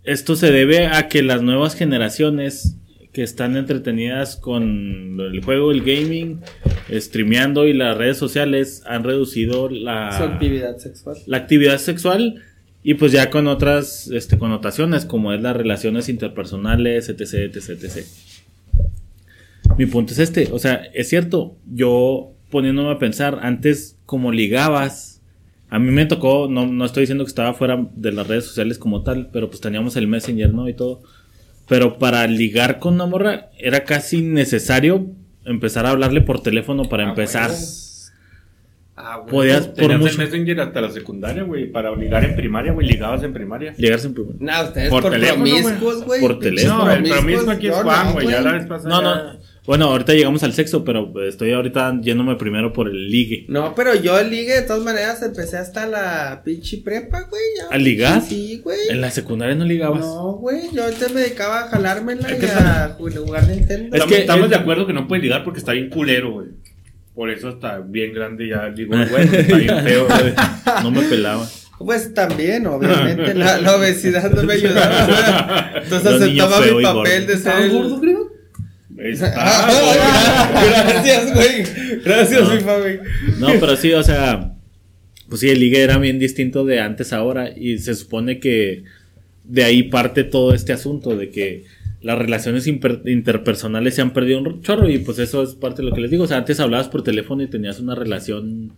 esto 0.05 0.37
se 0.37 0.53
debe 0.53 0.87
a 0.87 1.09
que 1.09 1.23
las 1.23 1.43
nuevas 1.43 1.75
generaciones 1.75 2.77
que 3.17 3.23
están 3.23 3.57
entretenidas 3.57 4.37
con 4.37 5.19
el 5.19 5.43
juego, 5.43 5.73
el 5.73 5.81
gaming, 5.81 6.41
streameando 6.93 7.67
y 7.67 7.73
las 7.73 7.97
redes 7.97 8.19
sociales 8.19 8.83
han 8.85 9.05
reducido 9.05 9.71
Su 9.71 9.75
la, 9.75 10.09
actividad 10.19 10.77
sexual. 10.77 11.17
la 11.25 11.39
actividad 11.39 11.79
sexual 11.79 12.43
y 12.83 12.93
pues 12.93 13.13
ya 13.13 13.31
con 13.31 13.47
otras 13.47 14.09
este, 14.09 14.37
connotaciones 14.37 15.07
como 15.07 15.33
es 15.33 15.41
las 15.41 15.57
relaciones 15.57 16.11
interpersonales, 16.11 17.09
etc, 17.09 17.57
etc, 17.57 17.71
etc. 17.71 18.07
Mi 19.79 19.87
punto 19.87 20.13
es 20.13 20.19
este, 20.19 20.51
o 20.53 20.59
sea, 20.59 20.83
es 20.93 21.09
cierto, 21.09 21.57
yo 21.73 22.35
poniéndome 22.51 22.91
a 22.91 22.99
pensar, 22.99 23.39
antes 23.41 23.97
como 24.05 24.31
ligabas, 24.31 25.23
a 25.71 25.79
mí 25.79 25.91
me 25.91 26.05
tocó, 26.05 26.49
no, 26.51 26.67
no 26.67 26.85
estoy 26.85 27.05
diciendo 27.05 27.25
que 27.25 27.31
estaba 27.31 27.55
fuera 27.55 27.89
de 27.95 28.13
las 28.13 28.27
redes 28.27 28.45
sociales 28.45 28.77
como 28.77 29.05
tal, 29.05 29.31
pero 29.33 29.49
pues 29.49 29.63
teníamos 29.63 29.97
el 29.97 30.07
Messenger, 30.07 30.53
¿no? 30.53 30.69
Y 30.69 30.75
todo. 30.75 31.01
Pero 31.69 31.99
para 31.99 32.27
ligar 32.27 32.79
con 32.79 32.95
una 32.95 33.07
morra 33.07 33.51
era 33.59 33.85
casi 33.85 34.23
necesario 34.23 35.07
empezar 35.45 35.87
a 35.87 35.91
hablarle 35.91 36.21
por 36.21 36.41
teléfono 36.43 36.85
para 36.89 37.05
Ah, 37.07 37.09
empezar. 37.11 37.51
Ah, 38.99 39.19
güey. 39.19 39.31
Podías, 39.31 39.67
por 39.67 39.75
Tenías 39.75 40.01
mucho, 40.01 40.13
el 40.13 40.19
Messenger 40.19 40.61
hasta 40.63 40.81
la 40.81 40.91
secundaria, 40.91 41.43
güey. 41.43 41.71
Para 41.71 41.95
ligar 41.95 42.25
en 42.25 42.35
primaria, 42.35 42.73
güey. 42.73 42.87
Ligabas 42.87 43.23
en 43.25 43.33
primaria. 43.35 43.75
llegar 43.77 43.99
sin 44.01 44.15
problema. 44.15 44.39
Nah, 44.41 44.63
ustedes 44.65 44.89
Por 44.89 45.03
por, 45.03 45.13
teléfono, 45.13 45.45
promiscuos, 45.45 46.05
güey. 46.05 46.21
Por 46.21 46.39
teléfono. 46.39 46.75
No, 46.77 46.83
el 46.85 46.89
promiscuos. 47.03 47.21
promismo 47.21 47.51
aquí 47.51 47.67
es 47.69 47.75
Juan, 47.75 48.07
no, 48.07 48.13
güey. 48.15 48.29
Ya 48.31 48.41
la 48.41 48.53
vez 48.53 48.67
pasada. 48.67 48.89
No, 48.89 49.03
ya- 49.03 49.33
no. 49.35 49.39
Bueno, 49.67 49.87
ahorita 49.87 50.13
llegamos 50.15 50.43
al 50.45 50.53
sexo, 50.53 50.85
pero 50.85 51.13
estoy 51.27 51.53
ahorita 51.53 51.99
yéndome 52.01 52.37
primero 52.37 52.73
por 52.73 52.89
el 52.89 53.11
ligue. 53.11 53.47
No, 53.49 53.75
pero 53.75 53.95
yo 53.97 54.19
el 54.19 54.31
ligue 54.31 54.55
de 54.55 54.63
todas 54.63 54.83
maneras 54.83 55.21
empecé 55.23 55.57
hasta 55.59 55.87
la 55.87 56.43
pinche 56.45 56.79
prepa, 56.85 57.23
güey. 57.23 57.43
ya. 57.59 57.75
¿A 57.75 57.79
ligar? 57.79 58.23
Sí, 58.23 58.61
güey. 58.63 58.79
En 58.91 59.01
la 59.01 59.11
secundaria 59.11 59.55
no 59.57 59.65
ligabas. 59.65 60.01
No, 60.01 60.35
güey, 60.35 60.71
yo 60.73 60.85
antes 60.85 61.13
me 61.13 61.21
dedicaba 61.23 61.65
a 61.65 61.69
jalármela 61.69 62.29
Es 62.31 62.43
y 62.43 62.47
a 62.47 62.97
ju- 62.97 63.17
jugar 63.25 63.49
Nintendo. 63.49 63.97
Es 63.97 64.05
que 64.05 64.19
estamos 64.19 64.49
de 64.51 64.57
acuerdo 64.57 64.87
que 64.87 64.93
no 64.93 65.09
puedes 65.09 65.25
ligar 65.25 65.43
porque 65.43 65.59
está 65.59 65.73
bien 65.73 65.91
culero, 65.91 66.31
güey. 66.33 66.49
Por 67.15 67.31
eso 67.31 67.49
está 67.49 67.79
bien 67.81 68.13
grande 68.15 68.47
ya. 68.49 68.69
Digo, 68.71 68.95
güey, 69.11 69.25
está 69.25 69.57
bien 69.57 69.83
feo, 69.85 70.07
güey. 70.07 70.35
No 70.83 70.91
me 70.93 71.03
pelaba. 71.03 71.49
Pues 71.79 72.15
también, 72.15 72.67
obviamente, 72.69 73.35
la, 73.35 73.61
la 73.61 73.77
obesidad 73.77 74.31
no 74.31 74.43
me 74.45 74.55
ayudaba. 74.55 75.73
Entonces 75.83 76.13
Los 76.13 76.21
niños 76.23 76.53
aceptaba 76.53 76.75
mi 76.75 76.81
y 76.81 76.85
papel 76.85 77.27
de 77.27 77.33
ser 77.33 77.37
¿Estabas 77.37 77.63
el... 77.65 77.71
gordo, 77.73 78.01
creo? 78.01 78.36
Ahí 79.07 79.13
está, 79.13 79.67
güey. 79.67 80.69
Gracias, 80.71 81.35
güey. 81.35 82.01
Gracias, 82.05 82.43
No. 82.43 82.55
mi 82.55 82.63
güey. 82.63 82.99
No, 83.39 83.49
pero 83.61 83.77
sí, 83.77 83.93
o 83.93 84.03
sea, 84.03 84.55
pues 85.29 85.41
sí, 85.41 85.49
el 85.49 85.61
ligue 85.61 85.81
era 85.83 85.99
bien 85.99 86.19
distinto 86.19 86.65
de 86.65 86.81
antes 86.81 87.13
a 87.13 87.17
ahora 87.19 87.51
y 87.57 87.79
se 87.79 87.95
supone 87.95 88.39
que 88.41 88.85
de 89.45 89.65
ahí 89.65 89.85
parte 89.85 90.25
todo 90.25 90.55
este 90.55 90.73
asunto 90.73 91.17
de 91.17 91.31
que 91.31 91.65
las 92.03 92.19
relaciones 92.19 92.67
interpersonales 92.67 93.95
se 93.95 94.03
han 94.03 94.13
perdido 94.13 94.39
un 94.41 94.63
chorro 94.63 94.89
y 94.89 94.99
pues 94.99 95.19
eso 95.19 95.43
es 95.43 95.55
parte 95.55 95.83
de 95.83 95.89
lo 95.89 95.95
que 95.95 96.01
les 96.03 96.11
digo, 96.11 96.25
o 96.25 96.27
sea, 96.27 96.37
antes 96.39 96.61
hablabas 96.61 96.89
por 96.89 97.03
teléfono 97.03 97.43
y 97.43 97.49
tenías 97.49 97.81
una 97.81 97.95
relación 97.95 98.73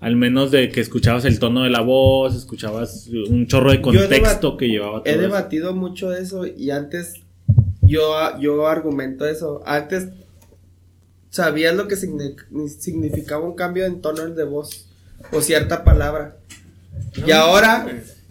al 0.00 0.16
menos 0.16 0.50
de 0.50 0.68
que 0.68 0.80
escuchabas 0.80 1.24
el 1.24 1.38
tono 1.38 1.62
de 1.62 1.70
la 1.70 1.80
voz, 1.80 2.34
escuchabas 2.36 3.08
un 3.30 3.46
chorro 3.46 3.70
de 3.70 3.80
contexto 3.80 4.58
que 4.58 4.68
llevaba 4.68 4.98
todo 5.02 5.06
He 5.06 5.12
eso. 5.12 5.20
debatido 5.22 5.74
mucho 5.74 6.12
eso 6.14 6.46
y 6.46 6.70
antes 6.70 7.14
yo, 7.86 8.38
yo 8.40 8.66
argumento 8.66 9.26
eso. 9.26 9.62
Antes 9.66 10.08
sabías 11.30 11.74
lo 11.74 11.88
que 11.88 11.96
signi- 11.96 12.36
significaba 12.78 13.44
un 13.44 13.54
cambio 13.54 13.84
en 13.86 14.00
tono 14.00 14.26
de 14.28 14.44
voz 14.44 14.86
o 15.32 15.40
cierta 15.40 15.84
palabra. 15.84 16.36
Y 17.26 17.32
ahora 17.32 17.86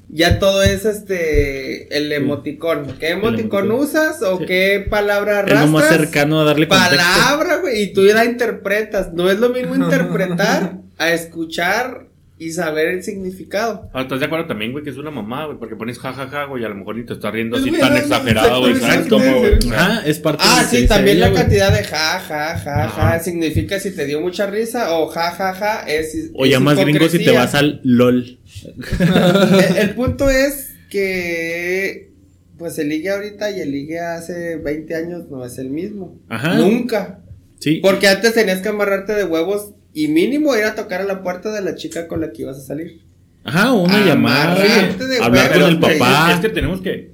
ya 0.09 0.39
todo 0.39 0.63
es 0.63 0.85
este 0.85 1.95
el 1.97 2.11
emoticón. 2.11 2.95
¿Qué 2.99 3.09
emoticón 3.09 3.65
emoticón. 3.65 3.71
usas 3.71 4.21
o 4.21 4.39
Sí. 4.39 4.45
qué 4.45 4.85
palabra 4.89 5.39
Es 5.41 5.45
lo 5.47 5.51
arrastras? 5.57 5.69
más 5.71 5.87
cercano 5.89 6.39
a 6.39 6.43
darle 6.45 6.67
contexto. 6.67 6.95
palabra, 6.97 7.57
güey, 7.57 7.81
y 7.83 7.93
tú 7.93 8.01
la 8.03 8.23
interpretas. 8.25 9.13
No 9.13 9.29
es 9.29 9.39
lo 9.39 9.49
mismo 9.49 9.75
interpretar 9.75 10.77
a 10.97 11.11
escuchar 11.11 12.07
y 12.39 12.51
saber 12.51 12.87
el 12.87 13.03
significado. 13.03 13.89
Ah, 13.93 14.01
¿Estás 14.01 14.19
de 14.19 14.25
acuerdo 14.25 14.47
también, 14.47 14.71
güey, 14.71 14.83
que 14.83 14.89
es 14.89 14.97
una 14.97 15.11
mamá, 15.11 15.45
güey? 15.45 15.57
Porque 15.59 15.75
pones 15.75 15.99
jajaja, 15.99 16.45
güey, 16.45 16.63
y 16.63 16.65
a 16.65 16.69
lo 16.69 16.75
mejor 16.75 16.95
ni 16.97 17.05
te 17.05 17.13
estás 17.13 17.31
riendo 17.31 17.57
así 17.57 17.71
tan 17.71 17.95
exagerado, 17.95 18.61
güey. 18.61 18.75
¿Sabes 18.75 19.07
cómo, 19.07 19.39
güey? 19.39 19.53
Ajá, 19.71 20.01
es 20.05 20.19
parte 20.19 20.43
de 20.43 20.49
Ah, 20.51 20.67
que 20.69 20.77
sí, 20.77 20.87
también 20.87 21.17
ella, 21.17 21.25
la 21.27 21.31
güey. 21.31 21.41
cantidad 21.43 21.71
de 21.77 21.83
ja, 21.83 22.19
ja, 22.19 22.57
ja, 22.57 22.87
ja, 22.89 23.19
significa 23.19 23.79
si 23.79 23.95
te 23.95 24.05
dio 24.05 24.19
mucha 24.19 24.47
risa 24.47 24.93
o 24.97 25.07
ja, 25.07 25.31
ja, 25.31 25.53
ja, 25.53 25.83
es. 25.87 26.31
O 26.33 26.45
es 26.45 26.51
ya 26.51 26.59
más 26.59 26.77
gringo 26.77 27.07
si 27.07 27.23
te 27.23 27.31
vas 27.31 27.53
al 27.55 27.79
LOL. 27.83 28.39
el, 28.99 29.77
el 29.77 29.89
punto 29.95 30.29
es 30.29 30.73
que, 30.89 32.11
pues 32.57 32.77
el 32.79 32.89
ligue 32.89 33.09
ahorita 33.09 33.51
y 33.51 33.59
el 33.61 33.71
ligue 33.71 33.99
hace 33.99 34.57
20 34.57 34.95
años 34.95 35.29
no 35.29 35.45
es 35.45 35.57
el 35.57 35.69
mismo. 35.69 36.19
Ajá. 36.29 36.55
Nunca. 36.55 37.19
Sí. 37.59 37.79
Porque 37.81 38.07
antes 38.07 38.33
tenías 38.33 38.61
que 38.61 38.69
amarrarte 38.69 39.13
de 39.13 39.23
huevos 39.23 39.71
y 39.93 40.07
mínimo 40.07 40.55
ir 40.55 40.63
a 40.63 40.75
tocar 40.75 41.01
a 41.01 41.05
la 41.05 41.21
puerta 41.23 41.51
de 41.51 41.61
la 41.61 41.75
chica 41.75 42.07
con 42.07 42.21
la 42.21 42.31
que 42.31 42.41
ibas 42.43 42.57
a 42.57 42.61
salir. 42.61 43.01
Ajá, 43.43 43.73
una 43.73 44.05
llamada, 44.05 44.53
Amarrarte 44.53 45.05
de 45.07 45.17
hablar 45.21 45.51
con 45.53 45.63
el 45.63 45.79
papá. 45.79 46.31
Es 46.33 46.39
que 46.39 46.49
tenemos 46.49 46.81
que, 46.81 47.11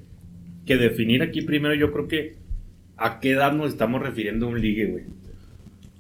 que 0.66 0.78
definir 0.78 1.22
aquí 1.24 1.42
primero, 1.42 1.74
yo 1.76 1.92
creo 1.92 2.08
que 2.08 2.38
a 2.98 3.20
qué 3.20 3.32
edad 3.32 3.52
nos 3.54 3.70
estamos 3.70 4.02
refiriendo 4.02 4.46
a 4.46 4.50
un 4.50 4.62
ligue, 4.62 4.86
güey. 4.86 5.04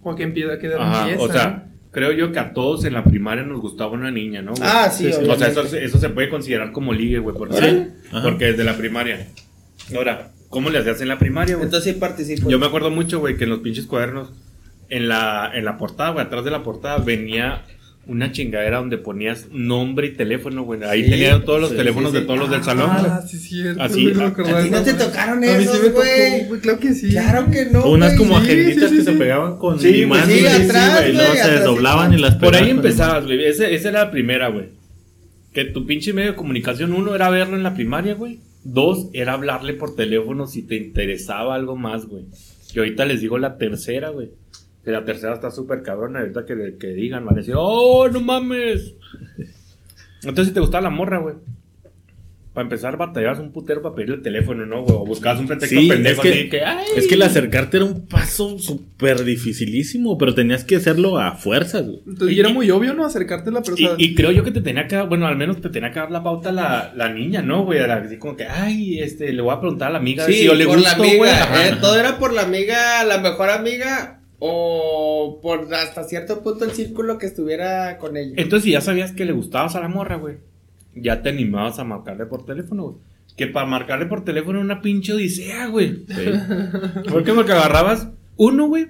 O 0.03 0.15
que 0.15 0.23
empieza, 0.23 0.59
que 0.59 0.67
Ajá, 0.67 1.09
empieza. 1.09 1.23
o 1.23 1.31
sea, 1.31 1.67
creo 1.91 2.11
yo 2.11 2.31
que 2.31 2.39
a 2.39 2.53
todos 2.53 2.85
en 2.85 2.93
la 2.93 3.03
primaria 3.03 3.43
nos 3.43 3.59
gustaba 3.59 3.91
una 3.91 4.11
niña, 4.11 4.41
¿no? 4.41 4.51
güey? 4.53 4.63
Ah, 4.63 4.89
sí, 4.91 5.05
Sí, 5.11 5.13
sí. 5.19 5.27
O 5.29 5.35
sea, 5.35 5.47
eso, 5.47 5.63
eso 5.63 5.97
se 5.97 6.09
puede 6.09 6.29
considerar 6.29 6.71
como 6.71 6.93
ligue, 6.93 7.19
güey, 7.19 7.35
porque, 7.35 7.57
Sí. 7.57 7.87
Ajá. 8.11 8.21
porque 8.23 8.45
desde 8.45 8.63
la 8.63 8.77
primaria. 8.77 9.27
Ahora, 9.95 10.31
¿cómo 10.49 10.69
le 10.69 10.77
hacías 10.79 11.01
en 11.01 11.07
la 11.07 11.17
primaria, 11.17 11.55
güey? 11.55 11.65
Entonces 11.65 11.93
sí 11.93 11.99
participo. 11.99 12.49
Yo 12.49 12.59
me 12.59 12.67
acuerdo 12.67 12.91
mucho, 12.91 13.19
güey, 13.19 13.35
que 13.37 13.45
en 13.45 13.49
los 13.49 13.59
pinches 13.59 13.87
cuadernos, 13.87 14.31
en 14.89 15.07
la, 15.07 15.51
en 15.53 15.65
la 15.65 15.77
portada, 15.77 16.11
güey, 16.11 16.25
atrás 16.25 16.43
de 16.43 16.51
la 16.51 16.63
portada 16.63 16.97
venía 16.97 17.63
una 18.07 18.31
chingadera 18.31 18.77
donde 18.77 18.97
ponías 18.97 19.49
nombre 19.51 20.07
y 20.07 20.11
teléfono, 20.15 20.63
güey. 20.63 20.83
Ahí 20.83 21.03
Sí, 21.03 21.11
tenía 21.11 21.45
todos 21.45 21.61
los 21.61 21.69
sí, 21.69 21.75
teléfonos 21.75 22.11
sí, 22.11 22.17
de 22.19 22.25
todos 22.25 22.39
los 22.39 22.49
del 22.49 22.63
salón. 22.63 22.89
Ah, 22.91 23.21
sí, 23.27 23.37
cierto. 23.37 23.83
Así, 23.83 24.01
güey, 24.05 24.15
no 24.15 24.23
a- 24.23 24.27
a 24.59 24.63
ti 24.63 24.69
no 24.71 24.81
te 24.81 24.93
tocaron 24.95 25.43
esos, 25.43 25.91
güey. 25.91 26.59
Claro 26.61 26.79
que 26.79 26.93
sí. 26.95 27.09
Claro 27.11 27.51
que 27.51 27.65
no. 27.67 27.85
Unas 27.85 28.17
güey. 28.17 28.27
como 28.29 28.41
sí, 28.41 28.47
que 28.47 28.89
sí. 28.89 29.01
se 29.03 29.11
pegaban 29.11 29.57
con 29.57 29.79
Sí, 29.79 30.01
imán, 30.01 30.25
sí, 30.27 30.39
güey, 30.41 30.47
atrás, 30.63 30.93
güey, 31.01 31.09
y 31.11 31.13
luego 31.13 31.33
se 31.33 31.41
atrás, 31.41 31.55
desdoblaban 31.59 32.11
sí. 32.11 32.17
y 32.17 32.21
las 32.21 32.35
Por 32.37 32.55
ahí 32.55 32.69
empezabas, 32.71 33.25
güey. 33.25 33.45
Ese- 33.45 33.75
Esa 33.75 33.89
era 33.89 34.05
la 34.05 34.11
primera, 34.11 34.47
güey. 34.47 34.69
Que 35.53 35.65
tu 35.65 35.85
pinche 35.85 36.11
medio 36.11 36.31
de 36.31 36.35
comunicación, 36.35 36.93
uno 36.93 37.13
era 37.13 37.29
verlo 37.29 37.57
en 37.57 37.63
la 37.63 37.75
primaria, 37.75 38.15
güey. 38.15 38.39
Dos, 38.63 39.09
era 39.13 39.33
hablarle 39.33 39.73
por 39.73 39.95
teléfono 39.95 40.47
si 40.47 40.63
te 40.63 40.75
interesaba 40.77 41.53
algo 41.53 41.75
más, 41.75 42.07
güey. 42.07 42.23
Y 42.73 42.79
ahorita 42.79 43.05
les 43.05 43.21
digo 43.21 43.37
la 43.37 43.57
tercera, 43.59 44.09
güey. 44.09 44.29
Que 44.83 44.91
la 44.91 45.03
tercera 45.05 45.33
está 45.33 45.51
súper 45.51 45.81
cabrona. 45.83 46.19
Ahorita 46.19 46.45
que, 46.45 46.75
que 46.79 46.87
digan, 46.87 47.25
van 47.25 47.35
a 47.35 47.37
decir, 47.39 47.53
¡Oh, 47.57 48.07
no 48.09 48.21
mames! 48.21 48.93
Entonces, 50.23 50.47
si 50.47 50.53
te 50.53 50.59
gustaba 50.59 50.81
la 50.83 50.89
morra, 50.89 51.19
güey. 51.19 51.35
Para 52.53 52.63
empezar, 52.63 52.97
batallabas 52.97 53.39
un 53.39 53.51
putero 53.51 53.81
para 53.81 53.93
pedirle 53.95 54.15
el 54.15 54.21
teléfono, 54.23 54.65
¿no, 54.65 54.81
güey? 54.83 54.95
O 54.97 55.05
buscabas 55.05 55.39
un 55.39 55.47
pretexto 55.47 55.79
Sí, 55.79 55.87
pendejo 55.87 56.23
es 56.23 56.27
que- 56.27 56.39
así 56.39 56.49
que, 56.49 56.61
¡ay! 56.65 56.85
Es 56.97 57.07
que 57.07 57.13
el 57.15 57.21
acercarte 57.21 57.77
era 57.77 57.85
un 57.85 58.07
paso 58.07 58.57
súper 58.57 59.23
dificilísimo, 59.23 60.17
pero 60.17 60.33
tenías 60.33 60.63
que 60.65 60.75
hacerlo 60.75 61.19
a 61.19 61.35
fuerzas, 61.35 61.85
güey. 61.85 61.99
Entonces, 62.07 62.35
y 62.35 62.39
era 62.39 62.49
muy 62.49 62.69
obvio, 62.71 62.93
¿no? 62.95 63.05
Acercarte 63.05 63.49
a 63.49 63.53
la 63.53 63.61
persona. 63.61 63.91
y 63.97 64.15
creo 64.15 64.31
yo 64.31 64.43
que 64.43 64.51
te 64.51 64.61
tenía 64.61 64.87
que 64.87 64.95
dar, 64.95 65.07
bueno, 65.07 65.27
al 65.27 65.37
menos 65.37 65.61
te 65.61 65.69
tenía 65.69 65.91
que 65.91 65.99
dar 65.99 66.11
la 66.11 66.23
pauta 66.23 66.51
la, 66.51 66.91
la 66.95 67.13
niña, 67.13 67.41
¿no, 67.43 67.63
güey? 67.65 67.79
Era 67.79 67.97
así 67.97 68.17
como 68.17 68.35
que, 68.35 68.45
ay, 68.45 68.99
este, 68.99 69.31
le 69.31 69.41
voy 69.41 69.53
a 69.53 69.59
preguntar 69.61 69.89
a 69.89 69.91
la 69.91 69.99
amiga 69.99 70.25
Sí, 70.25 70.33
si 70.33 70.45
yo 70.45 70.55
le 70.55 70.65
por 70.65 70.77
gusto, 70.79 70.89
la 70.97 71.03
amiga. 71.05 71.67
Eh, 71.67 71.75
todo 71.79 71.97
era 71.99 72.17
por 72.17 72.33
la 72.33 72.41
amiga, 72.41 73.03
la 73.05 73.19
mejor 73.19 73.51
amiga. 73.51 74.18
O 74.39 75.39
por 75.41 75.73
hasta 75.73 76.03
cierto 76.05 76.41
punto 76.41 76.65
el 76.65 76.71
círculo 76.71 77.17
que 77.17 77.25
estuviera 77.25 77.97
con 77.97 78.15
ella. 78.15 78.33
Entonces, 78.37 78.63
si 78.65 78.71
ya 78.71 78.81
sabías 78.81 79.11
que 79.11 79.25
le 79.25 79.33
gustabas 79.33 79.75
a 79.75 79.81
la 79.81 79.89
morra, 79.89 80.15
güey, 80.15 80.37
ya 80.95 81.21
te 81.21 81.29
animabas 81.29 81.79
a 81.79 81.83
marcarle 81.83 82.25
por 82.25 82.45
teléfono, 82.45 82.83
güey. 82.83 82.95
Que 83.35 83.47
para 83.47 83.65
marcarle 83.65 84.05
por 84.05 84.23
teléfono 84.23 84.59
era 84.59 84.65
una 84.65 84.81
pinche 84.81 85.13
odisea, 85.13 85.67
güey. 85.67 86.05
Porque 87.11 87.33
porque 87.33 87.51
agarrabas 87.51 88.09
uno, 88.35 88.67
güey, 88.67 88.87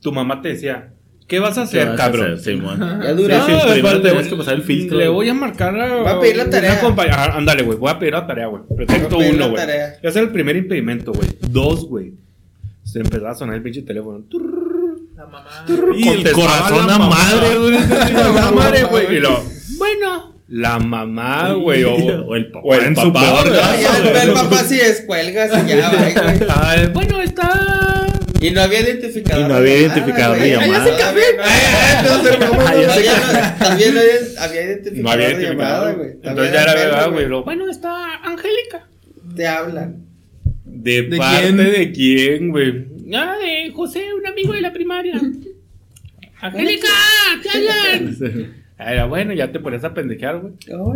tu 0.00 0.12
mamá 0.12 0.40
te 0.40 0.48
decía, 0.48 0.92
¿qué 1.26 1.38
vas 1.40 1.58
a 1.58 1.62
¿Qué 1.62 1.80
hacer, 1.80 1.86
vas 1.88 1.94
a 1.94 2.04
cabrón? 2.04 2.32
hacer, 2.34 2.54
Simón? 2.54 2.78
Ya 3.02 3.12
dura. 3.12 3.46
Sí, 3.46 3.52
sí, 3.52 3.80
aparte, 3.80 4.00
tenemos 4.00 4.28
que 4.28 4.36
pasar 4.36 4.54
el 4.54 4.62
filtro. 4.62 4.98
Le 4.98 5.08
voy 5.08 5.28
a 5.28 5.34
marcar 5.34 5.78
a. 5.78 5.96
Voy 5.96 6.08
a 6.08 6.20
pedir 6.20 6.36
la 6.36 6.50
tarea. 6.50 6.80
ándale, 7.34 7.62
güey. 7.62 7.78
Voy 7.78 7.90
a 7.90 7.98
pedir 7.98 8.14
la 8.14 8.26
tarea, 8.26 8.46
güey. 8.46 8.62
Pretexto 8.74 9.16
Voy 9.16 9.26
uno, 9.30 9.50
güey. 9.50 9.62
Ese 9.62 10.08
es 10.08 10.16
el 10.16 10.30
primer 10.30 10.56
impedimento, 10.56 11.12
güey. 11.12 11.28
Dos, 11.50 11.86
güey. 11.86 12.12
Se 12.96 13.00
empezaba 13.02 13.30
a 13.32 13.34
sonar 13.34 13.56
el 13.56 13.62
pinche 13.62 13.82
teléfono. 13.82 14.24
La 15.14 15.26
mamá. 15.26 15.66
Y 15.94 16.08
el 16.08 16.32
corazón 16.32 16.88
a 16.90 16.98
madre, 16.98 17.58
güey. 17.58 17.72
La 18.14 18.50
madre, 18.52 18.84
güey. 18.84 19.16
Y 19.16 19.20
lo. 19.20 19.44
Bueno. 19.76 20.34
La 20.48 20.78
mamá, 20.78 21.52
güey. 21.52 21.84
O, 21.84 21.94
O 21.94 22.34
el 22.36 22.50
papá 22.50 22.60
o 22.66 22.74
el 22.74 22.84
en 22.86 22.96
su 22.96 23.12
papá, 23.12 23.20
peor 23.20 23.48
güey. 23.50 23.60
No, 23.60 23.80
ya 24.14 24.22
el 24.22 24.32
papá 24.32 24.64
sí 24.64 24.76
descuelgas 24.78 25.50
y 25.62 25.68
ya, 25.68 25.90
va, 25.90 26.22
güey. 26.22 26.38
Ay, 26.48 26.86
bueno, 26.94 27.20
está. 27.20 28.06
Y 28.40 28.50
no 28.52 28.62
había 28.62 28.80
identificador. 28.80 29.44
Y 29.44 29.48
no 29.48 29.54
había 29.56 29.72
de 29.74 29.80
llamada, 29.82 29.94
identificador 29.94 30.38
de 30.38 30.56
güey. 30.56 30.68
llamada. 30.70 30.84
Se 30.86 30.92
Ah, 31.98 32.02
no- 33.58 33.64
También 33.66 33.94
no 33.94 34.00
había, 34.00 34.42
había 34.42 34.62
identificador. 34.62 35.02
No 35.04 35.10
había 35.10 35.28
llamada, 35.28 35.38
identificado. 35.42 35.96
güey. 35.96 36.10
Entonces 36.22 36.52
ya 36.54 36.62
era 36.62 36.74
verdad, 36.74 37.10
güey. 37.10 37.42
Bueno, 37.44 37.68
está 37.70 38.14
Angélica. 38.24 38.86
Te 39.36 39.46
hablan. 39.46 40.06
¿De, 40.82 41.02
¿De 41.02 41.16
parte 41.16 41.40
quién? 41.42 41.56
de 41.56 41.92
quién, 41.92 42.50
güey? 42.50 42.84
Ah, 43.14 43.36
de 43.40 43.70
José, 43.72 44.04
un 44.18 44.26
amigo 44.26 44.52
de 44.52 44.60
la 44.60 44.72
primaria. 44.72 45.14
Angélica, 46.40 46.88
¿qué 47.42 47.48
hablan? 47.50 48.16
Era 48.78 49.06
bueno, 49.06 49.32
ya 49.32 49.50
te 49.50 49.58
ponías 49.58 49.84
a 49.84 49.94
pendejear, 49.94 50.38
güey. 50.38 50.52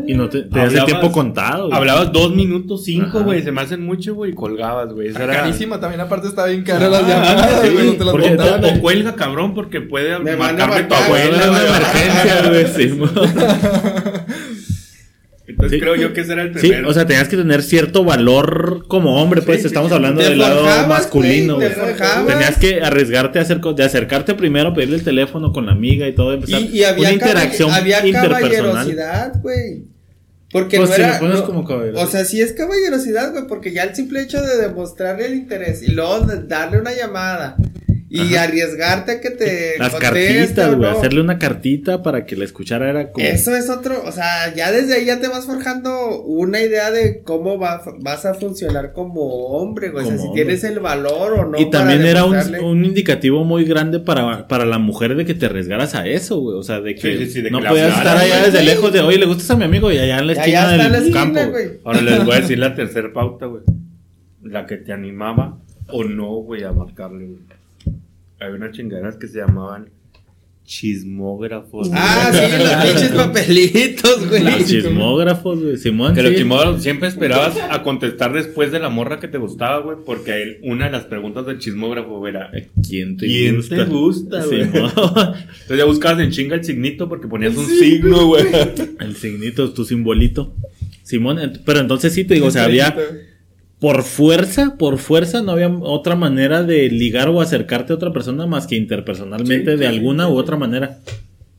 Y 0.06 0.12
no 0.12 0.28
te, 0.28 0.42
te 0.42 0.60
Hablabas- 0.60 0.84
tiempo 0.84 1.10
contado. 1.10 1.68
güey. 1.68 1.78
Hablabas 1.78 2.12
dos 2.12 2.34
minutos 2.34 2.84
cinco, 2.84 3.22
güey. 3.22 3.42
Se 3.42 3.52
me 3.52 3.62
hacen 3.62 3.82
mucho, 3.86 4.14
güey. 4.14 4.32
Y 4.32 4.34
colgabas, 4.34 4.92
güey. 4.92 5.08
Era- 5.08 5.26
carísima 5.32 5.80
también, 5.80 6.02
aparte 6.02 6.28
está 6.28 6.44
bien 6.44 6.62
cara 6.62 6.90
las 6.90 7.02
Ah, 7.04 7.08
llamadas, 7.08 7.62
sí, 7.62 7.70
güey, 7.72 7.86
no 7.86 7.92
te 7.94 8.04
las 8.04 8.12
porque- 8.12 8.28
montaban 8.28 8.64
O, 8.64 8.80
cuelga, 8.82 9.14
cabrón, 9.16 9.54
porque 9.54 9.80
puede 9.80 10.18
Me 10.18 10.34
van 10.36 10.60
a 10.60 10.66
marcarme 10.66 10.88
tu 10.88 10.94
abuela, 10.94 11.36
una 11.38 11.48
güey. 11.48 11.66
emergencia, 11.68 12.98
güey. 12.98 14.59
Entonces 15.50 15.72
Sí. 15.78 15.80
creo 15.80 15.96
yo 15.96 16.12
que 16.12 16.20
ese 16.22 16.32
era 16.32 16.42
el 16.42 16.54
Sí, 16.54 16.68
primero. 16.68 16.88
o 16.88 16.92
sea, 16.92 17.06
tenías 17.06 17.28
que 17.28 17.36
tener 17.36 17.62
cierto 17.62 18.04
valor 18.04 18.86
como 18.88 19.20
hombre, 19.22 19.42
pues 19.42 19.58
Sí, 19.58 19.62
sí, 19.62 19.66
estamos 19.68 19.90
sí. 19.90 19.94
hablando 19.94 20.22
del 20.22 20.38
lado 20.38 20.64
masculino. 20.88 21.58
te. 21.58 21.70
Tenías 22.26 22.58
que 22.58 22.80
arriesgarte 22.82 23.38
a 23.38 23.42
hacer, 23.42 23.60
de 23.60 23.84
acercarte 23.84 24.34
primero, 24.34 24.72
pedirle 24.74 24.96
el 24.96 25.04
teléfono 25.04 25.52
con 25.52 25.66
la 25.66 25.72
amiga 25.72 26.06
y 26.08 26.14
todo, 26.14 26.32
empezar 26.34 26.60
Y, 26.60 26.78
y 26.78 26.84
había, 26.84 27.02
una 27.08 27.12
interacción 27.12 27.70
había 27.70 28.06
interpersonal. 28.06 28.42
caballerosidad, 28.50 29.32
güey. 29.42 29.84
Porque 30.52 30.78
Pues 30.78 30.90
no 30.90 30.96
si 30.96 31.02
era. 31.02 31.20
no- 31.20 31.44
como 31.44 31.60
o 31.60 32.06
sea, 32.08 32.24
sí 32.24 32.40
es 32.40 32.52
caballerosidad, 32.54 33.30
güey, 33.30 33.44
porque 33.46 33.72
ya 33.72 33.84
el 33.84 33.94
simple 33.94 34.20
hecho 34.20 34.42
de 34.42 34.56
demostrarle 34.56 35.26
el 35.26 35.34
interés 35.34 35.80
y 35.82 35.92
luego 35.92 36.26
darle 36.48 36.80
una 36.80 36.92
llamada 36.92 37.54
y 38.12 38.34
Ajá. 38.34 38.42
arriesgarte 38.42 39.12
a 39.12 39.20
que 39.20 39.30
te. 39.30 39.78
Las 39.78 39.94
cartitas, 39.94 40.74
güey, 40.74 40.90
no. 40.90 40.98
hacerle 40.98 41.20
una 41.20 41.38
cartita 41.38 42.02
para 42.02 42.26
que 42.26 42.34
la 42.34 42.44
escuchara 42.44 42.90
era 42.90 43.12
como... 43.12 43.24
Eso 43.24 43.54
es 43.54 43.70
otro, 43.70 44.02
o 44.04 44.10
sea, 44.10 44.52
ya 44.52 44.72
desde 44.72 44.94
ahí 44.94 45.04
ya 45.04 45.20
te 45.20 45.28
vas 45.28 45.46
forjando 45.46 46.20
una 46.22 46.60
idea 46.60 46.90
de 46.90 47.22
cómo 47.22 47.56
va, 47.60 47.80
vas 48.00 48.26
a 48.26 48.34
funcionar 48.34 48.92
como 48.92 49.22
hombre, 49.50 49.90
güey. 49.90 50.04
O 50.04 50.08
sea, 50.08 50.18
si 50.18 50.24
hombre. 50.26 50.42
tienes 50.42 50.64
el 50.64 50.80
valor 50.80 51.34
o 51.34 51.46
no. 51.50 51.60
y 51.60 51.70
también 51.70 52.00
para 52.00 52.10
era 52.10 52.24
un, 52.24 52.36
un 52.64 52.84
indicativo 52.84 53.44
muy 53.44 53.64
grande 53.64 54.00
para, 54.00 54.48
para 54.48 54.64
la 54.64 54.78
mujer 54.78 55.14
de 55.14 55.24
que 55.24 55.34
te 55.34 55.46
arriesgaras 55.46 55.94
a 55.94 56.06
eso, 56.08 56.40
güey. 56.40 56.58
O 56.58 56.64
sea, 56.64 56.80
de 56.80 56.96
que 56.96 57.00
Sí, 57.16 57.26
sí, 57.26 57.30
sí, 57.30 57.42
de 57.42 57.50
no 57.52 57.60
que 57.60 57.68
podías 57.68 57.96
estar 57.96 58.16
allá 58.16 58.40
güey. 58.40 58.50
desde 58.50 58.64
lejos 58.64 58.92
de, 58.92 59.00
oye, 59.02 59.18
le 59.18 59.26
gustas 59.26 59.48
a 59.52 59.56
mi 59.56 59.64
amigo 59.64 59.92
y 59.92 59.98
allá 59.98 60.18
en 60.18 60.26
la 60.26 60.32
esquina 60.32 60.72
en 60.72 60.78
la 60.78 60.88
del 60.88 60.94
esquina, 61.08 61.32
campo. 61.32 61.50
güey. 61.52 61.68
Ahora 61.84 62.00
les 62.00 62.24
voy 62.24 62.34
a 62.34 62.40
decir 62.40 62.58
la 62.58 62.74
tercera 62.74 63.12
pauta, 63.12 63.46
güey. 63.46 63.62
La 64.42 64.66
que 64.66 64.78
te 64.78 64.92
animaba 64.92 65.58
o 65.92 66.02
no, 66.02 66.30
güey, 66.42 66.64
a 66.64 66.72
marcarle, 66.72 67.26
güey. 67.26 67.59
Había 68.40 68.56
unas 68.56 68.72
chingaderas 68.72 69.16
que 69.16 69.26
se 69.28 69.38
llamaban 69.38 69.90
chismógrafos. 70.64 71.90
Ah, 71.92 72.30
sí, 72.32 72.62
los 72.62 72.74
pinches 72.92 73.10
papelitos, 73.10 74.28
güey. 74.28 74.42
Los 74.44 74.66
chismógrafos, 74.66 75.60
güey. 75.62 75.76
Simón. 75.76 76.14
Que 76.14 76.22
los 76.22 76.34
chismógrafos 76.34 76.82
siempre 76.82 77.08
esperabas 77.08 77.56
a 77.70 77.82
contestar 77.82 78.32
después 78.32 78.70
de 78.70 78.78
la 78.78 78.88
morra 78.88 79.18
que 79.18 79.26
te 79.28 79.38
gustaba, 79.38 79.80
güey, 79.80 79.96
porque 80.06 80.32
a 80.32 80.36
él- 80.38 80.58
una 80.62 80.86
de 80.86 80.92
las 80.92 81.04
preguntas 81.06 81.44
del 81.46 81.58
chismógrafo 81.58 82.26
era... 82.28 82.50
¿Quién 82.88 83.16
te 83.16 83.26
¿Quién 83.26 83.56
gusta? 83.56 83.76
te 83.76 83.84
gusta, 83.84 84.44
güey? 84.44 84.64
Simón. 84.64 84.90
Entonces 84.94 85.76
ya 85.78 85.84
buscabas 85.84 86.20
en 86.20 86.30
chinga 86.30 86.54
el 86.54 86.64
signito 86.64 87.08
porque 87.08 87.26
ponías 87.26 87.56
un 87.56 87.66
signo, 87.66 88.26
güey. 88.26 88.44
El 89.00 89.16
signito, 89.16 89.72
tu 89.72 89.84
simbolito. 89.84 90.54
Simón, 91.02 91.38
pero 91.66 91.80
entonces 91.80 92.12
sí 92.14 92.24
te 92.24 92.34
digo, 92.34 92.46
o 92.46 92.50
sea, 92.52 92.64
había 92.64 92.94
por 93.80 94.02
fuerza, 94.02 94.76
por 94.78 94.98
fuerza, 94.98 95.42
no 95.42 95.52
había 95.52 95.68
otra 95.68 96.14
manera 96.14 96.62
de 96.62 96.90
ligar 96.90 97.28
o 97.30 97.40
acercarte 97.40 97.92
a 97.92 97.96
otra 97.96 98.12
persona 98.12 98.46
más 98.46 98.66
que 98.66 98.76
interpersonalmente 98.76 99.72
Sí, 99.72 99.78
de 99.78 99.88
sí, 99.88 99.94
alguna 99.96 100.26
sí, 100.26 100.30
u 100.32 100.34
sí. 100.34 100.40
otra 100.40 100.56
manera. 100.56 100.98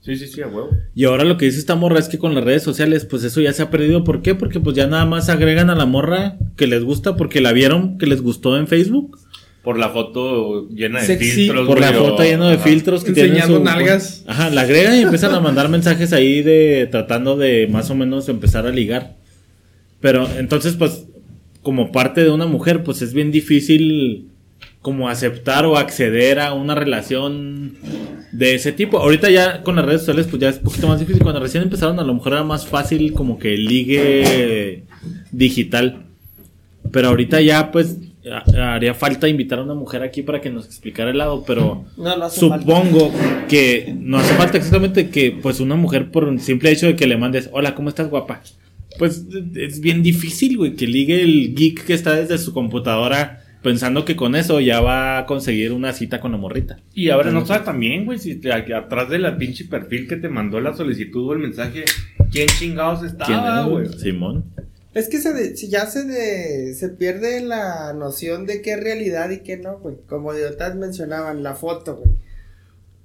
Sí, 0.01 0.15
sí, 0.15 0.27
sí, 0.27 0.41
a 0.41 0.47
huevo. 0.47 0.69
Y 0.95 1.03
ahora 1.05 1.23
lo 1.23 1.37
que 1.37 1.45
dice 1.45 1.59
esta 1.59 1.75
morra 1.75 1.99
es 1.99 2.07
que 2.07 2.17
con 2.17 2.33
las 2.33 2.43
redes 2.43 2.63
sociales, 2.63 3.05
pues 3.05 3.23
eso 3.23 3.39
ya 3.41 3.53
se 3.53 3.61
ha 3.63 3.69
perdido. 3.69 4.03
¿Por 4.03 4.21
qué? 4.21 4.33
Porque 4.35 4.59
pues 4.59 4.75
ya 4.75 4.87
nada 4.87 5.05
más 5.05 5.29
agregan 5.29 5.69
a 5.69 5.75
la 5.75 5.85
morra 5.85 6.37
que 6.57 6.65
les 6.67 6.83
gusta 6.83 7.15
porque 7.15 7.41
la 7.41 7.53
vieron 7.53 7.97
que 7.97 8.05
les 8.07 8.21
gustó 8.21 8.57
en 8.57 8.67
Facebook. 8.67 9.19
Por 9.63 9.77
la 9.77 9.89
foto 9.89 10.67
llena 10.69 11.01
de 11.01 11.05
Sexy, 11.05 11.31
filtros, 11.31 11.67
Por 11.67 11.79
la 11.79 11.91
güey, 11.91 12.01
foto 12.03 12.23
lleno 12.23 12.47
de 12.47 12.55
ajá. 12.55 12.63
filtros 12.63 13.03
que 13.03 13.11
tienen 13.13 13.33
Enseñando 13.33 13.59
su- 13.59 13.63
nalgas. 13.63 14.23
Ajá, 14.27 14.49
la 14.49 14.61
agregan 14.61 14.95
y 14.97 15.01
empiezan 15.03 15.35
a 15.35 15.39
mandar 15.39 15.69
mensajes 15.69 16.13
ahí 16.13 16.41
de 16.41 16.87
tratando 16.89 17.37
de 17.37 17.67
más 17.67 17.91
o 17.91 17.95
menos 17.95 18.27
empezar 18.27 18.65
a 18.65 18.71
ligar. 18.71 19.17
Pero 19.99 20.27
entonces, 20.39 20.73
pues, 20.73 21.05
como 21.61 21.91
parte 21.91 22.23
de 22.23 22.29
una 22.31 22.45
mujer, 22.45 22.83
pues 22.83 23.01
es 23.01 23.13
bien 23.13 23.31
difícil 23.31 24.27
como 24.81 25.09
aceptar 25.09 25.65
o 25.65 25.77
acceder 25.77 26.39
a 26.39 26.53
una 26.53 26.73
relación 26.73 27.73
de 28.31 28.55
ese 28.55 28.71
tipo. 28.71 28.97
Ahorita 28.97 29.29
ya 29.29 29.61
con 29.61 29.75
las 29.75 29.85
redes 29.85 30.01
sociales, 30.01 30.27
pues 30.27 30.41
ya 30.41 30.49
es 30.49 30.57
un 30.57 30.63
poquito 30.63 30.87
más 30.87 30.99
difícil. 30.99 31.21
Cuando 31.21 31.39
recién 31.39 31.61
empezaron, 31.63 31.99
a 31.99 32.03
lo 32.03 32.13
mejor 32.15 32.33
era 32.33 32.43
más 32.43 32.65
fácil 32.65 33.13
como 33.13 33.37
que 33.37 33.53
el 33.53 33.65
ligue 33.65 34.83
digital. 35.31 36.03
Pero 36.91 37.09
ahorita 37.09 37.41
ya, 37.41 37.71
pues, 37.71 37.97
ha- 38.31 38.73
haría 38.73 38.93
falta 38.95 39.27
invitar 39.27 39.59
a 39.59 39.63
una 39.63 39.75
mujer 39.75 40.01
aquí 40.03 40.23
para 40.23 40.41
que 40.41 40.49
nos 40.49 40.65
explicara 40.65 41.11
el 41.11 41.17
lado, 41.19 41.43
pero 41.45 41.85
No, 41.97 42.17
no 42.17 42.25
hace 42.25 42.39
supongo 42.39 43.11
que 43.47 43.93
no 43.99 44.17
hace 44.17 44.33
falta 44.33 44.57
exactamente 44.57 45.09
que, 45.09 45.31
pues, 45.41 45.59
una 45.59 45.75
mujer 45.75 46.09
por 46.11 46.23
un 46.23 46.39
simple 46.39 46.71
hecho 46.71 46.87
de 46.87 46.95
que 46.95 47.05
le 47.07 47.17
mandes, 47.17 47.49
hola, 47.53 47.75
¿cómo 47.75 47.89
estás, 47.89 48.09
guapa? 48.09 48.41
Pues 48.97 49.25
es 49.55 49.79
bien 49.79 50.03
difícil, 50.03 50.57
güey, 50.57 50.75
que 50.75 50.87
ligue 50.87 51.21
el 51.23 51.55
geek 51.55 51.85
que 51.85 51.93
está 51.93 52.15
desde 52.15 52.37
su 52.37 52.53
computadora 52.53 53.37
pensando 53.63 54.05
que 54.05 54.15
con 54.15 54.35
eso 54.35 54.59
ya 54.59 54.81
va 54.81 55.19
a 55.19 55.25
conseguir 55.27 55.71
una 55.71 55.93
cita 55.93 56.19
con 56.19 56.31
la 56.31 56.37
morrita. 56.37 56.79
Y 56.95 57.09
ahora 57.09 57.31
no 57.31 57.45
sabes 57.45 57.63
también, 57.63 58.05
güey, 58.05 58.17
si 58.17 58.35
te- 58.35 58.51
aquí 58.51 58.73
atrás 58.73 59.07
de 59.09 59.19
la 59.19 59.37
pinche 59.37 59.65
perfil 59.65 60.07
que 60.07 60.15
te 60.17 60.29
mandó 60.29 60.59
la 60.59 60.75
solicitud 60.75 61.29
o 61.29 61.33
el 61.33 61.39
mensaje, 61.39 61.85
¿quién 62.31 62.47
chingados 62.47 62.99
¿Quién 62.99 63.11
estaba, 63.11 63.61
es, 63.61 63.67
güey? 63.69 63.99
Simón. 63.99 64.45
Es 64.95 65.07
que 65.09 65.19
se 65.19 65.31
de- 65.33 65.55
si 65.55 65.69
ya 65.69 65.85
se 65.85 66.03
de- 66.05 66.73
se 66.73 66.89
pierde 66.89 67.39
la 67.41 67.93
noción 67.93 68.45
de 68.47 68.61
qué 68.61 68.71
es 68.73 68.83
realidad 68.83 69.29
y 69.29 69.39
qué 69.41 69.57
no, 69.57 69.77
güey. 69.77 69.95
Como 70.09 70.33
de 70.33 70.47
otras 70.47 70.75
mencionaban, 70.75 71.43
la 71.43 71.53
foto, 71.53 71.97
güey. 71.97 72.15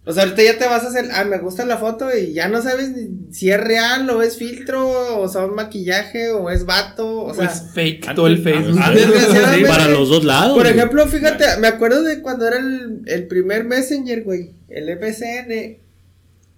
O 0.08 0.12
sea, 0.12 0.22
ahorita 0.22 0.40
ya 0.40 0.56
te 0.56 0.66
vas 0.66 0.84
a 0.84 0.88
hacer, 0.88 1.08
ah, 1.12 1.25
me 1.25 1.38
gusta 1.38 1.66
la 1.66 1.78
foto 1.78 2.16
y 2.16 2.32
ya 2.32 2.46
no 2.46 2.62
sabes 2.62 2.90
ni 2.90 3.32
si 3.32 3.50
es 3.50 3.60
real 3.60 4.08
o 4.08 4.22
es 4.22 4.38
filtro 4.38 5.20
o 5.20 5.28
son 5.28 5.56
maquillaje 5.56 6.30
o 6.30 6.48
es 6.48 6.64
vato, 6.64 7.25
o 7.25 7.34
sea. 7.34 7.48
Pues 7.48 7.64
fake 7.75 8.14
todo 8.14 8.28
el 8.28 8.38
Facebook. 8.38 8.78
Desgraciadamente. 8.94 9.68
Para 9.68 9.88
los 9.88 10.08
dos 10.08 10.22
lados. 10.22 10.54
Por 10.56 10.62
güey. 10.62 10.76
ejemplo, 10.76 11.08
fíjate, 11.08 11.44
me 11.58 11.66
acuerdo 11.66 12.04
de 12.04 12.22
cuando 12.22 12.46
era 12.46 12.58
el, 12.58 13.02
el 13.06 13.26
primer 13.26 13.64
Messenger, 13.64 14.22
güey, 14.22 14.52
el 14.68 14.88
FCN. 14.90 15.78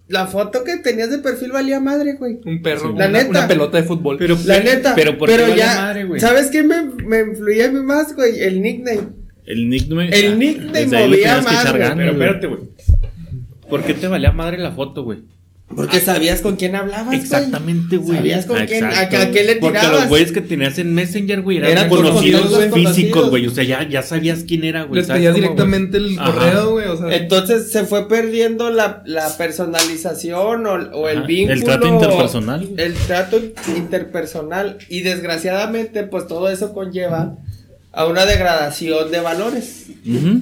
La 0.09 0.27
foto 0.27 0.63
que 0.63 0.77
tenías 0.77 1.11
de 1.11 1.19
perfil 1.19 1.53
valía 1.53 1.81
madre, 1.81 2.15
güey. 2.15 2.41
Un 2.45 2.61
perro, 2.61 2.91
La 2.91 3.07
una, 3.07 3.09
neta. 3.09 3.31
una 3.31 3.49
pelota 3.49 3.79
de 3.79 3.85
fútbol. 3.85 4.19
Pero, 4.19 4.37
La 4.45 4.61
neta, 4.61 4.95
pero, 4.95 5.13
pero, 5.13 5.19
¿por 5.19 5.29
qué 5.31 5.41
vale 5.41 5.57
ya, 5.57 5.75
madre, 5.75 6.05
güey? 6.05 6.21
¿sabes 6.21 6.49
qué 6.49 6.63
me, 6.63 6.83
me 6.83 7.21
influía 7.21 7.67
a 7.67 7.69
mí 7.71 7.81
más, 7.81 8.15
güey? 8.15 8.41
El 8.41 8.61
nickname. 8.61 9.09
El 9.47 9.71
nickname. 9.71 10.11
El 10.11 10.39
nickname 10.39 10.87
movía 10.87 11.41
más, 11.41 11.73
Pero 11.73 12.13
espérate, 12.13 12.47
güey. 12.47 12.61
¿Por 13.69 13.85
qué 13.85 13.95
te 13.95 14.07
valía 14.09 14.33
madre 14.33 14.59
la 14.59 14.73
foto, 14.73 15.03
güey? 15.05 15.19
Porque 15.77 16.01
sabías 16.01 16.41
con 16.41 16.57
quién 16.57 16.75
hablabas, 16.77 17.05
güey. 17.09 17.19
Exactamente, 17.19 17.99
güey. 17.99 18.17
Sabías 18.17 18.47
con 18.47 18.65
quién, 18.65 18.85
a, 18.85 19.01
a 19.01 19.09
qué 19.11 19.45
le 19.45 19.57
Porque 19.57 19.79
tirabas. 19.79 20.01
los 20.01 20.09
güeyes 20.09 20.33
que 20.33 20.41
tenías 20.41 20.79
en 20.79 20.95
Messenger, 20.95 21.43
güey, 21.43 21.59
eran, 21.59 21.71
Eran 21.73 21.89
conocidos, 21.91 22.41
conocidos, 22.51 22.73
físicos, 22.95 23.29
güey. 23.29 23.47
O 23.47 23.51
sea, 23.51 23.65
ya, 23.65 23.87
ya 23.87 24.01
sabías 24.03 24.45
quién 24.49 24.65
era, 24.65 24.85
güey. 24.85 25.01
Les 25.01 25.07
¿sabes 25.09 25.21
pedías 25.21 25.35
directamente 25.35 25.99
el 25.99 26.17
correo, 26.17 26.71
güey. 26.71 26.87
O 26.89 26.97
sea, 26.97 27.15
Entonces 27.15 27.71
se 27.71 27.85
fue 27.85 28.09
perdiendo 28.09 28.71
la, 28.71 29.03
la 29.05 29.37
personalización 29.37 30.67
o, 30.67 30.73
o 30.73 31.09
el 31.11 31.19
Ajá, 31.19 31.27
vínculo. 31.27 31.53
el 31.53 31.65
trato 31.65 31.87
interpersonal. 31.87 32.69
El 32.79 32.95
trato 32.95 33.41
interpersonal. 33.77 34.79
Y 34.89 35.01
desgraciadamente, 35.03 36.03
pues 36.05 36.27
todo 36.27 36.49
eso 36.49 36.73
conlleva 36.73 37.37
a 37.93 38.07
una 38.07 38.25
degradación 38.25 39.11
de 39.11 39.21
valores. 39.21 39.87
Ujú. 40.07 40.41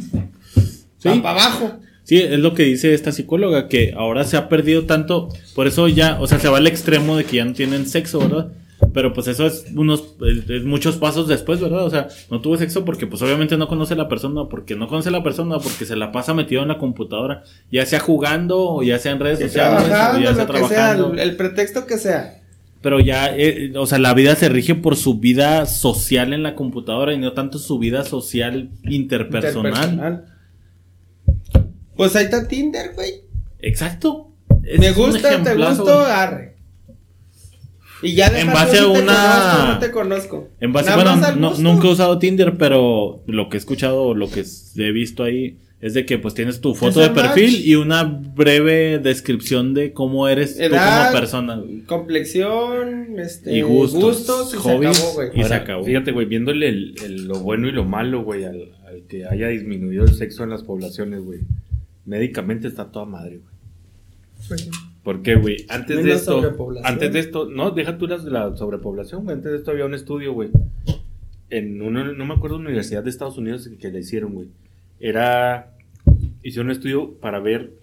Sí. 0.99 1.09
Va 1.09 1.23
para 1.23 1.41
abajo. 1.47 1.81
Sí, 2.07 2.19
es 2.23 2.39
lo 2.39 2.55
que 2.55 2.63
dice 2.63 2.95
esta 2.95 3.11
psicóloga, 3.13 3.67
que 3.69 3.93
ahora 3.97 4.23
se 4.25 4.37
ha 4.37 4.49
perdido 4.49 4.85
tanto, 4.85 5.29
por 5.57 5.67
eso 5.67 5.89
ya, 5.89 6.19
o 6.21 6.27
sea, 6.29 6.39
se 6.39 6.49
va 6.49 6.59
al 6.59 6.67
extremo 6.69 7.17
de 7.17 7.25
que 7.25 7.37
ya 7.39 7.45
no 7.45 7.53
tienen 7.53 7.85
sexo, 7.87 8.21
¿verdad? 8.21 8.49
Pero 8.95 9.13
pues 9.13 9.27
eso 9.27 9.45
es 9.47 9.67
unos, 9.75 10.15
es- 10.49 10.63
muchos 10.65 10.97
pasos 10.99 11.27
después, 11.27 11.61
¿verdad? 11.61 11.85
O 11.85 11.91
sea, 11.91 12.07
no 12.31 12.41
tuvo 12.41 12.57
sexo 12.59 12.85
porque 12.85 13.07
pues 13.09 13.21
obviamente 13.23 13.57
no 13.57 13.67
conoce 13.69 13.95
a 13.95 13.97
la 13.97 14.09
persona, 14.09 14.45
porque 14.49 14.77
no 14.77 14.87
conoce 14.87 15.09
a 15.09 15.13
la 15.13 15.23
persona, 15.25 15.59
porque 15.59 15.85
se 15.85 15.97
la 15.97 16.13
pasa 16.13 16.33
metido 16.33 16.63
en 16.63 16.69
la 16.69 16.79
computadora, 16.79 17.43
ya 17.73 17.85
sea 17.87 17.99
jugando 17.99 18.61
o 18.61 18.83
ya 18.85 18.99
sea 19.01 19.11
en 19.13 19.19
redes 19.21 19.41
sociales 19.41 19.83
o 20.17 20.21
ya 20.21 20.35
sea 20.35 20.47
trabajando. 20.47 21.13
el, 21.15 21.19
el 21.19 21.37
pretexto 21.37 21.87
que 21.87 21.99
sea. 21.99 22.41
Pero 22.83 23.01
ya, 23.01 23.35
eh, 23.37 23.73
o 23.77 23.87
sea, 23.87 23.99
la 23.99 24.15
vida 24.15 24.37
se 24.37 24.49
rige 24.49 24.77
por 24.77 24.95
su 24.95 25.19
vida 25.19 25.67
social 25.67 26.33
en 26.33 26.45
la 26.45 26.55
computadora 26.55 27.13
y 27.15 27.19
no 27.19 27.33
tanto 27.33 27.59
su 27.59 27.79
vida 27.81 28.05
social 28.05 28.69
interpersonal. 28.85 29.73
Interpersonal. 29.73 30.25
Pues 31.97 32.15
ahí 32.17 32.25
está 32.25 32.47
Tinder, 32.47 32.93
güey. 32.95 33.15
Exacto. 33.61 34.31
Me 34.79 34.93
gusta, 34.93 35.43
te 35.43 35.55
gusto, 35.55 36.01
arre. 36.01 36.55
Y 38.03 38.15
ya 38.15 38.27
En 38.27 38.35
dejas 38.35 38.55
base 38.55 38.79
a 38.79 38.83
si 38.85 38.93
te 38.93 39.01
una- 39.03 39.69
no 39.75 39.79
te 39.79 39.91
conozco. 39.91 40.49
En 40.61 40.73
base, 40.73 40.91
Nada 40.91 41.03
bueno, 41.03 41.17
más 41.21 41.31
al 41.31 41.41
no- 41.41 41.49
gusto. 41.51 41.63
nunca 41.63 41.89
he 41.89 41.91
usado 41.93 42.19
Tinder, 42.19 42.57
pero 42.59 43.23
lo 43.27 43.49
que 43.49 43.57
he 43.57 43.61
escuchado, 43.61 44.15
lo 44.15 44.31
que 44.31 44.45
he 44.77 44.93
visto 44.93 45.25
ahí, 45.25 45.57
es 45.81 45.95
de 45.95 46.05
que 46.05 46.19
pues 46.19 46.35
tienes 46.35 46.61
tu 46.61 46.75
foto 46.75 47.01
de 47.01 47.11
perfil 47.11 47.53
match. 47.53 47.61
y 47.67 47.75
una 47.77 48.03
breve 48.05 48.99
descripción 48.99 49.73
de 49.73 49.93
cómo 49.93 50.29
eres 50.29 50.59
Edad, 50.59 51.07
tú 51.07 51.07
como 51.09 51.21
persona. 51.21 51.63
Complexión, 51.87 53.19
este, 53.19 53.57
Y 53.57 53.63
gustos, 53.63 54.03
gustos 54.03 54.55
y 54.55 54.57
hobbies. 54.59 54.97
se 54.97 55.03
acabó, 55.03 55.15
güey. 55.15 55.29
Y 55.31 55.37
se 55.37 55.43
Ahora, 55.43 55.57
acabó. 55.57 55.85
Fíjate, 55.85 56.13
güey, 56.13 56.27
viéndole 56.27 56.69
el, 56.69 56.95
el- 57.05 57.27
lo 57.29 57.41
bueno 57.41 57.69
y 57.69 57.73
lo 57.73 57.85
malo, 57.85 58.23
güey, 58.25 58.45
al, 58.45 58.73
al 58.87 59.03
que 59.09 59.27
haya 59.27 59.49
disminuido 59.49 60.05
el 60.05 60.15
sexo 60.15 60.45
en 60.45 60.51
las 60.51 60.63
poblaciones, 60.63 61.23
güey. 61.25 61.41
Médicamente 62.07 62.69
está 62.69 62.91
toda 62.91 63.05
madre, 63.05 63.39
güey. 63.39 64.59
sí. 64.59 64.71
¿Por 65.07 65.23
qué, 65.23 65.37
güey? 65.37 65.59
Antes 65.69 66.03
de 66.03 66.15
esto, 66.15 66.33
sobrepoblación. 66.33 66.93
antes 66.93 67.13
de 67.13 67.21
esto, 67.21 67.49
no, 67.49 67.71
deja 67.71 67.97
tú 67.97 68.09
las 68.09 68.25
de 68.25 68.33
la 68.33 68.57
sobrepoblación, 68.57 69.23
güey. 69.23 69.37
Antes 69.37 69.53
de 69.53 69.59
esto 69.59 69.71
había 69.71 69.85
un 69.85 69.95
estudio, 69.95 70.33
güey. 70.33 70.51
En 71.49 71.81
una, 71.81 72.13
no 72.13 72.27
me 72.27 72.35
acuerdo, 72.35 72.57
una 72.57 72.67
universidad 72.67 73.05
de 73.05 73.11
Estados 73.11 73.39
Unidos 73.39 73.69
que, 73.69 73.77
que 73.77 73.93
le 73.93 74.01
hicieron, 74.01 74.35
güey. 74.35 74.49
Era, 74.99 75.77
hicieron 76.43 76.67
un 76.67 76.73
estudio 76.73 77.13
para 77.21 77.39
ver, 77.39 77.75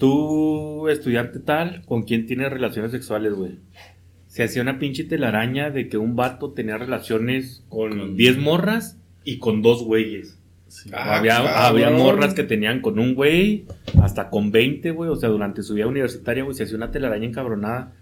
tú, 0.00 0.88
estudiante 0.88 1.38
tal, 1.38 1.84
con 1.86 2.02
quién 2.02 2.26
tienes 2.26 2.50
relaciones 2.50 2.90
sexuales, 2.90 3.34
güey. 3.34 3.60
Se 4.26 4.42
hacía 4.42 4.62
una 4.62 4.80
pinche 4.80 5.04
telaraña 5.04 5.70
de 5.70 5.88
que 5.88 5.96
un 5.96 6.16
vato 6.16 6.50
tenía 6.50 6.76
relaciones 6.76 7.62
con 7.68 8.16
10 8.16 8.38
morras 8.38 8.98
y 9.24 9.38
con 9.38 9.62
dos 9.62 9.84
güeyes. 9.84 10.40
Sí. 10.72 10.88
Ah, 10.90 11.18
había, 11.18 11.66
había 11.66 11.90
morras 11.90 12.32
que 12.32 12.44
tenían 12.44 12.80
con 12.80 12.98
un 12.98 13.14
güey, 13.14 13.66
hasta 14.02 14.30
con 14.30 14.50
20, 14.50 14.90
güey. 14.92 15.10
O 15.10 15.16
sea, 15.16 15.28
durante 15.28 15.62
su 15.62 15.74
vida 15.74 15.86
universitaria, 15.86 16.44
güey, 16.44 16.56
se 16.56 16.62
hacía 16.62 16.78
una 16.78 16.90
telaraña 16.90 17.26
encabronada. 17.26 17.92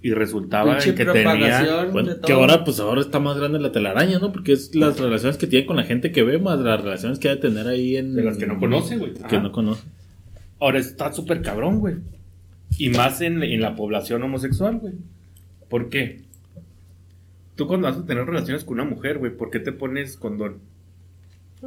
Y 0.00 0.12
resultaba 0.12 0.78
en 0.78 0.94
que 0.94 1.04
tenía. 1.04 1.84
Bueno, 1.92 2.20
que 2.20 2.32
ahora, 2.32 2.64
pues 2.64 2.80
ahora 2.80 3.02
está 3.02 3.20
más 3.20 3.38
grande 3.38 3.58
la 3.58 3.72
telaraña, 3.72 4.18
¿no? 4.18 4.32
Porque 4.32 4.52
es 4.52 4.74
las 4.74 4.98
relaciones 4.98 5.36
que 5.36 5.46
tiene 5.46 5.66
con 5.66 5.76
la 5.76 5.84
gente 5.84 6.12
que 6.12 6.22
ve, 6.22 6.38
más 6.38 6.58
las 6.60 6.82
relaciones 6.82 7.18
que 7.18 7.28
ha 7.28 7.34
de 7.34 7.40
tener 7.42 7.66
ahí 7.66 7.96
en... 7.96 8.14
De 8.14 8.22
las 8.22 8.38
que 8.38 8.46
no 8.46 8.58
conoce, 8.58 8.96
güey. 8.96 9.14
Que 9.14 9.36
Ajá. 9.36 9.40
no 9.40 9.52
conoce. 9.52 9.84
Ahora 10.60 10.78
está 10.78 11.12
súper 11.12 11.42
cabrón, 11.42 11.80
güey. 11.80 11.96
Y 12.78 12.88
más 12.88 13.20
en, 13.20 13.42
en 13.42 13.60
la 13.60 13.76
población 13.76 14.22
homosexual, 14.22 14.78
güey. 14.78 14.94
¿Por 15.68 15.88
qué? 15.90 16.22
Tú 17.54 17.66
cuando 17.66 17.88
vas 17.88 17.98
a 17.98 18.04
tener 18.04 18.26
relaciones 18.26 18.64
con 18.64 18.80
una 18.80 18.84
mujer, 18.84 19.18
güey, 19.18 19.34
¿por 19.34 19.50
qué 19.50 19.60
te 19.60 19.72
pones 19.72 20.16
condón? 20.16 20.58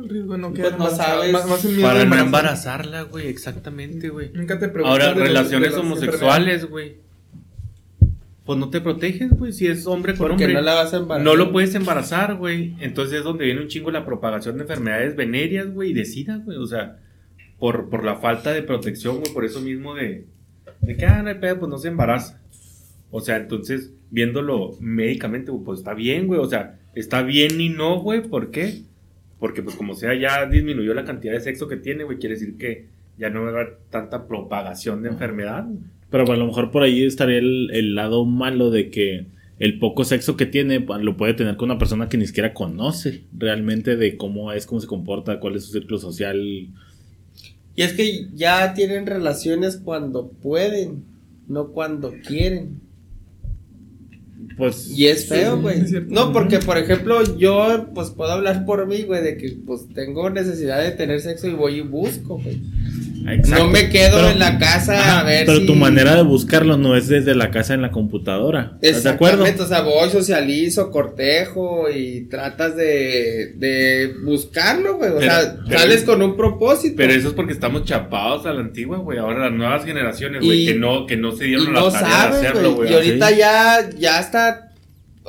El 0.02 0.10
riesgo 0.10 0.34
de 0.34 0.40
no 0.40 0.50
Pues 0.50 0.60
quedar 0.60 0.72
no 0.78 0.86
embarazado. 0.88 1.18
sabes. 1.20 1.34
Más, 1.34 1.48
más 1.48 1.66
Para 1.82 2.06
no 2.06 2.16
embarazarla, 2.18 3.02
güey, 3.04 3.28
exactamente, 3.28 4.10
güey. 4.10 4.32
Nunca 4.34 4.60
te 4.60 4.68
preguntas 4.70 4.92
Ahora, 5.08 5.14
de- 5.14 5.26
relaciones 5.28 5.74
homosexuales, 5.76 6.70
güey. 6.70 6.98
pues 8.46 8.58
no 8.60 8.70
te 8.70 8.80
proteges, 8.80 9.32
güey, 9.32 9.52
si 9.52 9.68
es 9.68 9.86
hombre 9.88 10.14
con 10.16 10.30
Porque 10.30 10.46
hombre. 10.46 10.54
no 10.54 10.62
la 10.62 10.76
vas 10.76 10.94
a 10.94 10.98
embarazar. 10.98 11.26
No 11.26 11.36
lo 11.36 11.52
puedes 11.52 11.76
embarazar, 11.76 12.36
güey. 12.36 12.76
Entonces 12.80 13.18
es 13.20 13.24
donde 13.26 13.44
viene 13.46 13.60
un 13.62 13.68
chingo 13.68 13.92
la 13.92 14.06
propagación 14.06 14.56
de 14.56 14.62
enfermedades 14.62 15.16
venéreas, 15.18 15.74
güey, 15.74 15.90
y 15.92 15.94
de 15.94 16.06
sida, 16.06 16.38
güey. 16.38 16.58
O 16.58 16.66
sea, 16.66 16.98
por, 17.60 17.90
por 17.90 18.06
la 18.06 18.16
falta 18.16 18.54
de 18.54 18.64
protección, 18.64 19.20
güey, 19.20 19.34
por 19.34 19.44
eso 19.44 19.60
mismo 19.60 19.96
de, 19.96 20.28
de 20.80 20.96
que, 20.96 21.06
ah, 21.06 21.22
no 21.24 21.30
hay 21.30 21.36
pedo, 21.36 21.60
pues 21.60 21.70
no 21.70 21.78
se 21.78 21.90
embaraza. 21.90 22.40
O 23.12 23.20
sea, 23.20 23.36
entonces, 23.38 23.92
viéndolo 24.12 24.78
médicamente, 24.80 25.52
pues 25.66 25.80
está 25.80 25.94
bien, 25.94 26.28
güey. 26.28 26.40
O 26.40 26.46
sea, 26.48 26.80
está 26.96 27.24
bien 27.24 27.60
y 27.60 27.68
no, 27.68 28.00
güey. 28.00 28.22
¿Por 28.22 28.52
qué? 28.52 28.84
Porque, 29.40 29.62
pues, 29.62 29.76
como 29.76 29.94
sea, 29.94 30.16
ya 30.16 30.46
disminuyó 30.46 30.94
la 30.94 31.06
cantidad 31.06 31.34
de 31.34 31.42
sexo 31.42 31.68
que 31.68 31.78
tiene, 31.78 32.04
güey. 32.04 32.18
Quiere 32.18 32.36
decir 32.36 32.58
que 32.58 32.88
ya 33.18 33.30
no 33.30 33.42
va 33.42 33.48
a 33.48 33.52
haber 33.52 33.78
tanta 33.90 34.28
propagación 34.28 35.04
de 35.04 35.10
enfermedad. 35.10 35.66
Pero 36.10 36.32
a 36.32 36.38
lo 36.38 36.46
mejor 36.46 36.72
por 36.72 36.84
ahí 36.84 37.06
estaría 37.06 37.38
el, 37.38 37.70
el 37.74 37.96
lado 37.96 38.26
malo 38.26 38.72
de 38.72 38.90
que 38.90 39.26
el 39.60 39.80
poco 39.80 40.04
sexo 40.04 40.38
que 40.38 40.46
tiene 40.46 40.80
lo 40.80 41.18
puede 41.18 41.34
tener 41.34 41.58
con 41.58 41.72
una 41.72 41.80
persona 41.80 42.10
que 42.10 42.18
ni 42.18 42.28
siquiera 42.28 42.54
conoce 42.54 43.24
realmente 43.36 43.96
de 43.96 44.16
cómo 44.16 44.52
es, 44.52 44.68
cómo 44.68 44.80
se 44.80 44.88
comporta, 44.88 45.40
cuál 45.40 45.56
es 45.56 45.66
su 45.66 45.72
círculo 45.72 45.98
social. 45.98 46.38
Y 47.76 47.82
es 47.82 47.94
que 47.94 48.28
ya 48.34 48.74
tienen 48.74 49.08
relaciones 49.08 49.78
cuando 49.78 50.30
pueden, 50.30 51.06
no 51.48 51.70
cuando 51.70 52.14
quieren. 52.26 52.82
Pues 54.58 54.90
Y 54.90 55.08
es 55.08 55.28
feo, 55.28 55.62
güey. 55.62 55.84
no, 56.08 56.34
porque 56.34 56.58
por 56.58 56.78
ejemplo, 56.78 57.38
yo 57.38 57.90
pues 57.94 58.10
puedo 58.10 58.32
hablar 58.32 58.66
por 58.66 58.88
mí, 58.88 59.04
güey, 59.04 59.24
de 59.24 59.38
que 59.38 59.58
pues 59.66 59.88
tengo 59.94 60.30
necesidad 60.32 60.82
de 60.82 60.92
tener 60.92 61.22
sexo 61.22 61.48
y 61.48 61.54
voy 61.54 61.76
y 61.76 61.82
busco, 61.82 62.40
güey. 62.40 62.62
Exacto. 63.28 63.64
No 63.66 63.70
me 63.70 63.90
quedo 63.90 64.18
Pero- 64.18 64.30
en 64.32 64.40
la 64.40 64.58
casa 64.58 65.00
Ajá, 65.00 65.20
a 65.22 65.24
ver 65.24 65.46
pero 65.46 65.60
si- 65.60 65.66
tu 65.66 65.76
manera 65.76 66.16
de 66.16 66.24
buscarlo 66.24 66.78
no 66.78 66.96
es 66.96 67.08
desde 67.08 67.36
la 67.36 67.52
casa 67.52 67.74
en 67.74 67.82
la 67.82 67.92
computadora. 67.92 68.78
¿Estás 68.82 69.04
de 69.04 69.10
acuerdo? 69.12 69.44
O 69.44 69.66
sea, 69.68 69.82
voy, 69.82 70.10
socializo, 70.10 70.92
cortejo 70.92 71.90
y 71.90 72.22
tratas 72.30 72.76
de, 72.76 73.54
de 73.56 74.14
buscarlo, 74.24 74.98
güey. 74.98 75.12
O 75.12 75.18
Pero- 75.20 75.32
sea, 75.32 75.56
pero- 75.68 75.80
sales 75.80 76.04
con 76.04 76.22
un 76.22 76.36
propósito. 76.38 76.96
Pero 76.98 77.14
eso 77.14 77.30
es 77.30 77.34
porque 77.34 77.54
estamos 77.54 77.86
chapados 77.86 78.46
a 78.46 78.54
la 78.54 78.62
antigua, 78.62 78.98
güey. 78.98 79.18
Ahora 79.18 79.50
las 79.50 79.54
nuevas 79.58 79.84
generaciones, 79.86 80.44
güey, 80.44 80.66
que 80.66 80.76
no, 80.76 81.06
que 81.06 81.18
no 81.18 81.32
se 81.36 81.46
dieron 81.46 81.74
no 81.74 81.86
la 81.88 81.92
tarea 81.92 82.08
de 82.08 82.14
sabes, 82.34 82.36
hacerlo, 82.50 82.76
güey. 82.76 82.92
Y 82.92 82.94
ahorita 82.96 83.32
ya, 83.32 83.90
ya 83.98 84.20
está. 84.20 84.64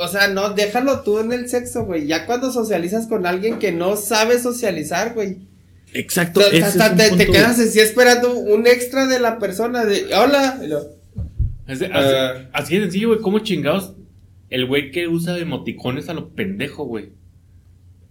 O 0.01 0.07
sea, 0.07 0.29
no, 0.29 0.51
déjalo 0.51 1.01
tú 1.01 1.19
en 1.19 1.33
el 1.33 1.49
sexo, 1.49 1.85
güey. 1.85 2.07
Ya 2.07 2.25
cuando 2.25 2.53
socializas 2.53 3.09
con 3.09 3.27
alguien 3.27 3.59
que 3.59 3.73
no 3.73 3.97
sabe 3.97 4.39
socializar, 4.39 5.13
güey. 5.15 5.39
Exacto. 5.95 6.41
Hasta 6.41 6.95
es 7.05 7.13
un 7.13 7.19
te, 7.19 7.27
quedas 7.27 7.59
así 7.59 7.81
esperando 7.81 8.35
un 8.39 8.67
extra 8.67 9.07
de 9.07 9.19
la 9.21 9.39
persona 9.39 9.85
de 9.85 10.15
hola. 10.15 10.61
Y 10.65 10.69
lo- 10.69 10.87
Es 11.67 11.81
de- 11.81 11.87
así, 11.87 12.15
Ah. 12.15 12.49
así 12.53 12.75
de 12.77 12.83
sencillo, 12.83 13.09
güey. 13.09 13.21
¿Cómo 13.21 13.39
chingados? 13.41 13.93
El 14.51 14.67
güey 14.67 14.91
que 14.91 15.09
usa 15.09 15.37
emoticones 15.39 16.09
a 16.09 16.15
lo 16.15 16.31
pendejo, 16.31 16.85
güey. 16.85 17.11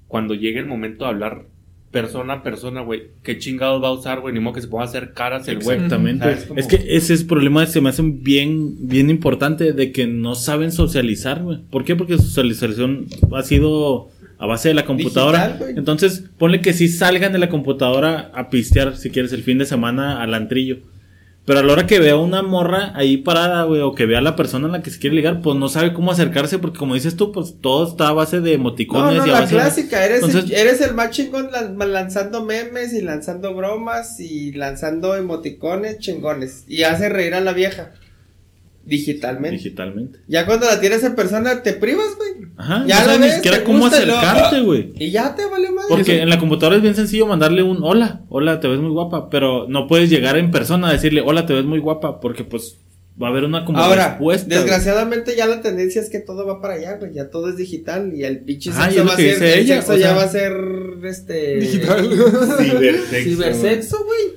Cuando 0.07 0.33
llegue 0.35 0.59
el 0.59 0.65
momento 0.67 1.03
de 1.05 1.09
hablar 1.11 1.45
persona 1.91 2.33
a 2.33 2.43
persona, 2.43 2.81
güey. 2.81 3.03
¿Qué 3.23 3.37
chingados 3.39 3.81
va 3.81 3.87
a 3.87 3.93
usar, 3.93 4.19
güey? 4.19 4.33
Ni 4.33 4.39
modo 4.39 4.53
que 4.55 4.61
se 4.61 4.67
ponga 4.67 4.83
a 4.83 4.87
hacer 4.87 5.13
caras 5.13 5.47
el 5.47 5.59
güey. 5.59 5.75
Exactamente. 5.77 6.37
Es 6.55 6.67
que 6.67 6.75
ese 6.75 7.13
es 7.13 7.21
el 7.21 7.27
problema, 7.27 7.65
se 7.65 7.81
me 7.81 7.89
hacen 7.89 8.21
bien, 8.23 8.87
bien 8.87 9.09
importante 9.09 9.73
de 9.73 9.91
que 9.91 10.05
no 10.05 10.35
saben 10.35 10.71
socializar, 10.71 11.41
güey. 11.43 11.59
¿Por 11.71 11.85
qué? 11.85 11.95
Porque 11.95 12.17
su 12.17 12.23
socialización 12.23 13.07
ha 13.35 13.41
sido 13.43 14.09
a 14.39 14.45
base 14.45 14.69
de 14.69 14.73
la 14.75 14.85
computadora. 14.85 15.47
Digital. 15.49 15.73
Entonces, 15.77 16.23
ponle 16.37 16.61
que 16.61 16.73
sí 16.73 16.87
salgan 16.87 17.31
de 17.33 17.39
la 17.39 17.49
computadora 17.49 18.31
a 18.33 18.49
pistear, 18.49 18.95
si 18.97 19.09
quieres, 19.09 19.33
el 19.33 19.43
fin 19.43 19.57
de 19.57 19.65
semana 19.65 20.21
al 20.21 20.33
antrillo. 20.33 20.77
Pero 21.45 21.59
a 21.59 21.63
la 21.63 21.71
hora 21.71 21.87
que 21.87 21.99
vea 21.99 22.17
una 22.17 22.41
morra 22.41 22.91
ahí 22.93 23.15
parada, 23.15 23.63
güey, 23.63 23.79
o 23.79 23.95
que 23.95 24.05
vea 24.05 24.19
a 24.19 24.21
la 24.21 24.35
persona 24.35 24.67
a 24.67 24.71
la 24.71 24.81
que 24.83 24.89
se 24.89 24.99
quiere 24.99 25.15
ligar, 25.15 25.41
pues 25.41 25.55
no 25.55 25.69
sabe 25.69 25.93
cómo 25.93 26.11
acercarse, 26.11 26.59
porque 26.59 26.77
como 26.77 26.93
dices 26.93 27.15
tú, 27.15 27.31
pues 27.31 27.55
todo 27.61 27.87
está 27.87 28.09
a 28.09 28.11
base 28.11 28.41
de 28.41 28.49
No, 28.49 28.55
emoticones 28.55 29.19
no, 29.19 29.25
y 29.25 29.29
a 29.29 29.33
la 29.33 29.39
base 29.39 29.55
de- 29.55 29.61
clásica, 29.61 30.05
eres, 30.05 30.23
el, 30.35 30.51
eres 30.51 30.81
el 30.81 30.93
más 30.93 31.11
chingón 31.11 31.49
lan- 31.49 31.77
lanzando 31.87 32.43
memes 32.43 32.91
y 32.93 32.99
lanzando 33.01 33.55
bromas 33.55 34.19
y 34.19 34.51
lanzando 34.51 35.15
emoticones 35.15 35.99
chingones. 35.99 36.65
Y 36.67 36.83
hace 36.83 37.07
reír 37.07 37.33
a 37.33 37.39
la 37.39 37.53
vieja. 37.53 37.93
Digitalmente. 38.87 39.57
digitalmente. 39.57 40.19
Ya 40.27 40.45
cuando 40.45 40.65
la 40.65 40.79
tienes 40.79 41.03
en 41.03 41.13
persona 41.15 41.61
te 41.61 41.73
privas, 41.73 42.07
güey. 42.17 42.49
Ajá, 42.57 42.83
Ya 42.87 42.95
no 43.01 43.01
la 43.01 43.05
sabes 43.05 43.19
ni 43.19 43.25
ves, 43.27 43.35
siquiera 43.35 43.57
te 43.59 43.63
cómo 43.63 43.85
acercarte, 43.85 44.61
güey. 44.61 44.93
Y 44.97 45.11
ya 45.11 45.35
te 45.35 45.45
vale 45.45 45.71
más. 45.71 45.85
Porque 45.89 46.21
en 46.21 46.29
la 46.29 46.39
computadora 46.39 46.77
es 46.77 46.81
bien 46.81 46.95
sencillo 46.95 47.27
mandarle 47.27 47.63
un 47.63 47.83
hola, 47.83 48.21
hola, 48.29 48.59
te 48.59 48.67
ves 48.67 48.79
muy 48.79 48.91
guapa, 48.91 49.29
pero 49.29 49.67
no 49.67 49.87
puedes 49.87 50.09
llegar 50.09 50.37
en 50.37 50.51
persona 50.51 50.89
a 50.89 50.93
decirle 50.93 51.21
hola, 51.21 51.45
te 51.45 51.53
ves 51.53 51.65
muy 51.65 51.79
guapa, 51.79 52.19
porque 52.21 52.43
pues 52.45 52.77
va 53.21 53.27
a 53.27 53.29
haber 53.31 53.43
una 53.45 53.65
como 53.65 53.79
Ahora, 53.79 54.09
respuesta. 54.09 54.47
desgraciadamente 54.55 55.35
ya 55.35 55.47
la 55.47 55.61
tendencia 55.61 55.99
es 56.01 56.09
que 56.09 56.19
todo 56.19 56.45
va 56.45 56.61
para 56.61 56.75
allá, 56.75 56.97
güey. 56.97 57.13
Ya 57.13 57.29
todo 57.29 57.49
es 57.49 57.57
digital 57.57 58.13
y 58.15 58.23
el 58.23 58.39
pinche 58.41 58.69
Ah, 58.73 58.85
sexo 58.85 58.89
es 58.89 58.97
lo 58.97 59.05
va 59.05 59.13
a 59.13 59.17
que 59.17 59.35
ser. 59.35 59.43
el 59.43 59.59
ella, 59.65 59.75
sexo 59.77 59.93
o 59.93 59.97
ya 59.97 60.13
va 60.13 60.23
a 60.23 60.27
ser 60.29 60.53
este. 61.03 61.57
Digital. 61.57 62.09
Cibersexo, 62.59 63.29
Cibersexo, 63.29 63.97
güey. 64.05 64.36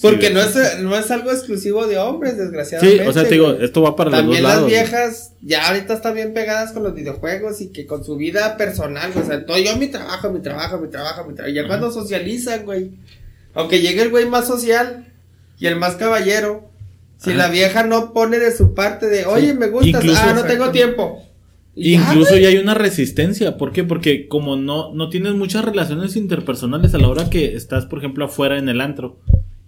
Porque 0.00 0.30
no 0.30 0.40
es, 0.40 0.54
no 0.80 0.96
es 0.96 1.10
algo 1.10 1.30
exclusivo 1.32 1.86
de 1.86 1.98
hombres, 1.98 2.34
Sí, 2.34 2.38
desgraciadamente. 2.38 3.08
o 3.08 3.12
sea, 3.12 3.24
te 3.24 3.30
digo, 3.34 3.50
esto 3.52 3.82
va 3.82 3.96
para 3.96 4.10
También 4.12 4.42
los 4.42 4.50
las 4.52 4.60
dos 4.60 4.70
lados. 4.70 4.90
viejas 4.90 5.32
ya 5.42 5.68
ahorita 5.68 5.94
están 5.94 6.14
bien 6.14 6.32
pegadas 6.34 6.72
con 6.72 6.84
los 6.84 6.94
videojuegos 6.94 7.60
y 7.60 7.68
que 7.68 7.86
con 7.86 8.04
su 8.04 8.16
vida 8.16 8.56
personal, 8.56 9.10
o 9.16 9.24
sea, 9.26 9.44
todo 9.44 9.58
yo 9.58 9.76
mi 9.76 9.88
trabajo, 9.88 10.30
mi 10.30 10.40
trabajo, 10.40 10.78
mi 10.78 10.88
trabajo, 10.88 11.24
mi 11.24 11.34
trabajo. 11.34 11.54
Ya 11.54 11.66
cuando 11.66 11.90
socializan, 11.90 12.64
güey. 12.64 12.92
Aunque 13.54 13.80
llegue 13.80 14.02
el 14.02 14.10
güey 14.10 14.26
más 14.26 14.46
social 14.46 15.12
y 15.58 15.66
el 15.66 15.74
más 15.76 15.96
caballero, 15.96 16.70
si 17.16 17.30
Ajá. 17.30 17.38
la 17.38 17.48
vieja 17.48 17.82
no 17.82 18.12
pone 18.12 18.38
de 18.38 18.56
su 18.56 18.74
parte 18.74 19.06
de, 19.08 19.26
oye, 19.26 19.52
me 19.54 19.66
gustas, 19.66 20.04
Incluso- 20.04 20.20
ah, 20.22 20.32
no 20.34 20.44
tengo 20.44 20.70
tiempo. 20.70 21.24
Ya, 21.74 21.90
Incluso 22.10 22.30
güey. 22.30 22.42
ya 22.42 22.48
hay 22.50 22.58
una 22.58 22.74
resistencia, 22.74 23.56
¿por 23.56 23.72
qué? 23.72 23.82
Porque 23.84 24.28
como 24.28 24.56
no, 24.56 24.94
no 24.94 25.08
tienes 25.10 25.34
muchas 25.34 25.64
relaciones 25.64 26.14
interpersonales 26.14 26.94
a 26.94 26.98
la 26.98 27.08
hora 27.08 27.30
que 27.30 27.56
estás, 27.56 27.86
por 27.86 27.98
ejemplo, 27.98 28.24
afuera 28.26 28.58
en 28.58 28.68
el 28.68 28.80
antro 28.80 29.18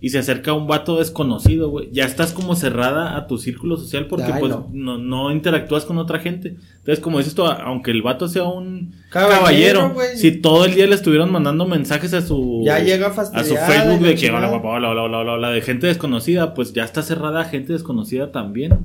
y 0.02 0.08
se 0.10 0.18
acerca 0.18 0.54
un 0.54 0.66
vato 0.66 0.98
desconocido, 0.98 1.68
güey, 1.68 1.90
ya 1.92 2.04
estás 2.06 2.32
como 2.32 2.56
cerrada 2.56 3.16
a 3.18 3.26
tu 3.26 3.36
círculo 3.36 3.76
social 3.76 4.06
porque 4.06 4.32
Ay, 4.32 4.40
pues 4.40 4.50
no. 4.50 4.68
no. 4.72 4.96
No, 4.98 5.30
interactúas 5.30 5.84
con 5.84 5.98
otra 5.98 6.18
gente. 6.20 6.56
Entonces, 6.78 7.00
como 7.00 7.18
dices 7.18 7.34
tú, 7.34 7.44
a- 7.44 7.52
aunque 7.64 7.90
el 7.90 8.00
vato 8.00 8.26
sea 8.28 8.44
un 8.44 8.94
Caballero, 9.10 9.94
si 10.16 10.32
todo 10.32 10.64
el 10.64 10.74
día 10.74 10.86
le 10.86 10.94
estuvieran 10.94 11.30
mandando 11.30 11.66
mensajes 11.66 12.14
a 12.14 12.22
su 12.22 12.62
Ya 12.64 12.78
llega 12.78 13.08
a 13.08 13.44
su 13.44 13.54
Facebook 13.56 14.00
de 14.06 14.14
que 14.14 14.30
hola 14.30 14.48
guapa, 14.48 14.68
hola, 14.68 14.88
hola, 14.90 15.02
hola, 15.02 15.18
hola, 15.18 15.32
hola, 15.32 15.50
de 15.50 15.60
gente 15.60 15.86
desconocida, 15.86 16.54
pues 16.54 16.72
ya 16.72 16.84
está 16.84 17.02
cerrada 17.02 17.42
a 17.42 17.44
gente 17.44 17.72
desconocida 17.74 18.32
también. 18.32 18.78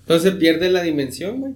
Entonces 0.00 0.34
pierde 0.36 0.70
la 0.70 0.82
dimensión, 0.82 1.40
güey. 1.40 1.52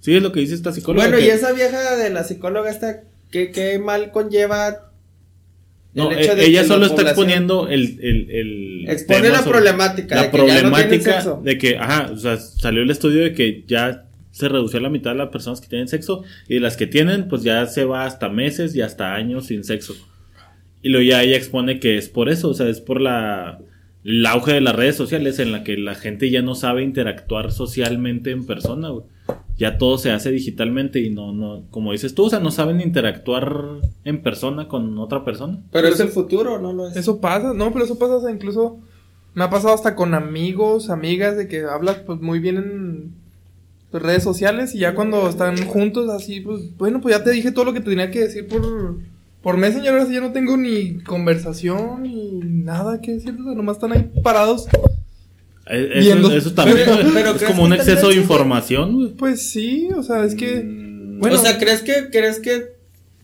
Sí, 0.00 0.14
es 0.16 0.22
lo 0.22 0.32
que 0.32 0.40
dice 0.40 0.54
esta 0.54 0.72
psicóloga. 0.72 1.06
Bueno, 1.06 1.18
que- 1.20 1.26
y 1.26 1.30
esa 1.30 1.52
vieja 1.52 1.96
de 1.96 2.10
la 2.10 2.24
psicóloga 2.24 2.70
esta, 2.70 3.02
¿qué, 3.30 3.50
qué 3.50 3.78
mal 3.78 4.10
conlleva? 4.10 4.91
No, 5.94 6.10
el 6.10 6.18
hecho 6.18 6.32
eh, 6.32 6.36
de 6.36 6.46
ella 6.46 6.62
que 6.62 6.68
solo 6.68 6.86
está 6.86 7.02
exponiendo 7.02 7.68
el, 7.68 7.98
el, 8.00 8.30
el 8.30 8.84
Expone 8.88 9.28
la 9.28 9.42
problemática 9.42 10.14
La 10.14 10.22
de 10.22 10.30
que 10.30 10.36
ya 10.38 10.42
no 10.42 10.46
tienen 10.46 10.70
problemática 10.70 11.12
sexo. 11.12 11.40
de 11.44 11.58
que, 11.58 11.76
ajá, 11.76 12.10
o 12.12 12.16
sea, 12.16 12.38
salió 12.38 12.82
el 12.82 12.90
estudio 12.90 13.22
de 13.22 13.34
que 13.34 13.64
ya 13.66 14.06
se 14.30 14.48
redució 14.48 14.78
a 14.78 14.82
la 14.82 14.88
mitad 14.88 15.10
de 15.10 15.18
las 15.18 15.28
personas 15.28 15.60
que 15.60 15.68
tienen 15.68 15.88
sexo 15.88 16.24
y 16.48 16.54
de 16.54 16.60
las 16.60 16.78
que 16.78 16.86
tienen, 16.86 17.28
pues 17.28 17.42
ya 17.42 17.66
se 17.66 17.84
va 17.84 18.06
hasta 18.06 18.30
meses 18.30 18.74
y 18.74 18.80
hasta 18.80 19.14
años 19.14 19.46
sin 19.46 19.64
sexo. 19.64 19.94
Y 20.80 20.88
luego 20.88 21.04
ya 21.04 21.22
ella 21.22 21.36
expone 21.36 21.78
que 21.78 21.98
es 21.98 22.08
por 22.08 22.30
eso, 22.30 22.48
o 22.48 22.54
sea, 22.54 22.68
es 22.68 22.80
por 22.80 23.00
la 23.00 23.58
el 24.04 24.26
auge 24.26 24.54
de 24.54 24.60
las 24.60 24.74
redes 24.74 24.96
sociales 24.96 25.38
en 25.38 25.52
la 25.52 25.62
que 25.62 25.76
la 25.76 25.94
gente 25.94 26.30
ya 26.30 26.42
no 26.42 26.54
sabe 26.54 26.82
interactuar 26.82 27.52
socialmente 27.52 28.30
en 28.30 28.46
persona, 28.46 28.88
güey. 28.88 29.04
Ya 29.56 29.78
todo 29.78 29.98
se 29.98 30.10
hace 30.10 30.30
digitalmente 30.30 31.00
y 31.00 31.10
no, 31.10 31.32
no, 31.32 31.62
como 31.70 31.92
dices 31.92 32.14
tú, 32.14 32.24
o 32.24 32.30
sea, 32.30 32.40
no 32.40 32.50
saben 32.50 32.80
interactuar 32.80 33.80
en 34.04 34.22
persona 34.22 34.66
con 34.66 34.98
otra 34.98 35.24
persona. 35.24 35.60
Pero 35.70 35.88
es 35.88 36.00
el 36.00 36.08
futuro, 36.08 36.58
¿no 36.58 36.72
lo 36.72 36.88
es? 36.88 36.96
Eso 36.96 37.20
pasa, 37.20 37.52
no, 37.54 37.72
pero 37.72 37.84
eso 37.84 37.98
pasa, 37.98 38.16
o 38.16 38.20
sea, 38.20 38.30
incluso 38.30 38.80
me 39.34 39.44
ha 39.44 39.50
pasado 39.50 39.74
hasta 39.74 39.94
con 39.94 40.14
amigos, 40.14 40.90
amigas, 40.90 41.36
de 41.36 41.48
que 41.48 41.62
hablas 41.64 41.98
pues 41.98 42.20
muy 42.20 42.38
bien 42.38 42.56
en 42.56 43.14
pues, 43.90 44.02
redes 44.02 44.22
sociales 44.22 44.74
y 44.74 44.78
ya 44.78 44.94
cuando 44.94 45.28
están 45.28 45.56
juntos 45.66 46.10
así, 46.10 46.40
pues 46.40 46.76
bueno, 46.76 47.00
pues 47.00 47.16
ya 47.16 47.22
te 47.22 47.30
dije 47.30 47.52
todo 47.52 47.66
lo 47.66 47.72
que 47.72 47.80
te 47.80 47.90
tenía 47.90 48.10
que 48.10 48.20
decir 48.20 48.48
por, 48.48 48.98
por 49.42 49.56
Messenger, 49.56 49.92
ahora 49.92 50.06
sí 50.06 50.14
ya 50.14 50.20
no 50.20 50.32
tengo 50.32 50.56
ni 50.56 50.98
conversación 51.00 52.02
ni 52.02 52.40
nada 52.42 53.00
que 53.00 53.12
decir, 53.12 53.36
o 53.38 53.44
sea, 53.44 53.54
nomás 53.54 53.76
están 53.76 53.92
ahí 53.92 54.10
parados. 54.22 54.66
Eh, 55.66 56.00
Viendo. 56.00 56.28
Eso, 56.28 56.36
eso 56.38 56.52
también 56.54 56.78
Pero- 56.78 56.94
güey, 56.96 57.12
pero 57.14 57.30
es 57.30 57.36
¿crees 57.36 57.50
como 57.52 57.62
un 57.64 57.72
exceso 57.72 58.08
de 58.08 58.16
información, 58.16 58.94
güey. 58.94 59.08
Pues 59.14 59.50
sí, 59.50 59.88
o 59.96 60.02
sea, 60.02 60.24
es 60.24 60.34
que, 60.34 60.62
Mm, 60.64 61.20
bueno, 61.20 61.36
o 61.36 61.38
sea, 61.38 61.58
¿crees 61.58 61.82
que, 61.82 62.08
¿crees 62.10 62.40
que 62.40 62.72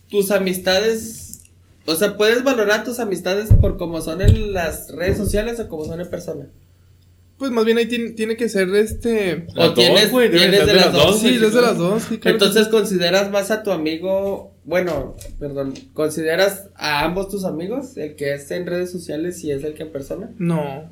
tus 0.08 0.30
amistades... 0.30 1.40
O 1.86 1.94
sea, 1.94 2.16
¿puedes 2.16 2.44
valorar 2.44 2.84
tus 2.84 3.00
amistades 3.00 3.48
por 3.60 3.76
cómo 3.78 4.00
son 4.02 4.20
en 4.20 4.52
las 4.52 4.90
redes 4.94 5.16
sociales 5.16 5.58
o 5.58 5.68
como 5.68 5.84
son 5.84 6.00
en 6.00 6.08
persona? 6.08 6.46
pues 7.38 7.52
más 7.52 7.64
bien 7.64 7.78
ahí 7.78 7.86
tiene, 7.86 8.10
tiene 8.10 8.36
que 8.36 8.48
ser 8.48 8.68
este... 8.74 9.46
O 9.56 9.72
tienes, 9.72 10.10
güey, 10.10 10.28
tienes 10.28 10.56
ser 10.56 10.66
de 10.66 10.72
de 10.72 10.80
las 10.80 10.92
dos. 10.92 11.04
dos, 11.04 11.20
Sí, 11.20 11.38
desde 11.38 11.60
las 11.62 11.78
dos, 11.78 12.02
sí, 12.02 12.18
claro 12.18 12.20
que 12.20 12.44
Entonces 12.44 12.66
consideras 12.66 13.30
más 13.30 13.52
a 13.52 13.62
tu 13.62 13.70
amigo, 13.70 14.56
bueno, 14.64 15.14
perdón, 15.38 15.72
¿consideras 15.94 16.64
a 16.74 17.04
ambos 17.04 17.28
tus 17.28 17.44
amigos? 17.44 17.96
El 17.96 18.16
que 18.16 18.34
es 18.34 18.50
en 18.50 18.66
redes 18.66 18.90
sociales 18.90 19.44
y 19.44 19.52
es 19.52 19.62
el 19.62 19.74
que 19.74 19.84
en 19.84 19.92
persona. 19.92 20.30
No. 20.36 20.90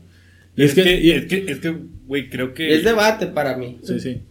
Es 0.56 0.76
Es 0.76 0.84
que, 0.84 1.16
es 1.16 1.26
que, 1.26 1.44
es 1.50 1.60
que, 1.60 1.76
güey, 2.06 2.28
creo 2.30 2.54
que. 2.54 2.74
Es 2.74 2.84
debate 2.84 3.26
para 3.26 3.56
mí. 3.56 3.78
sí, 3.82 4.00
sí. 4.00 4.22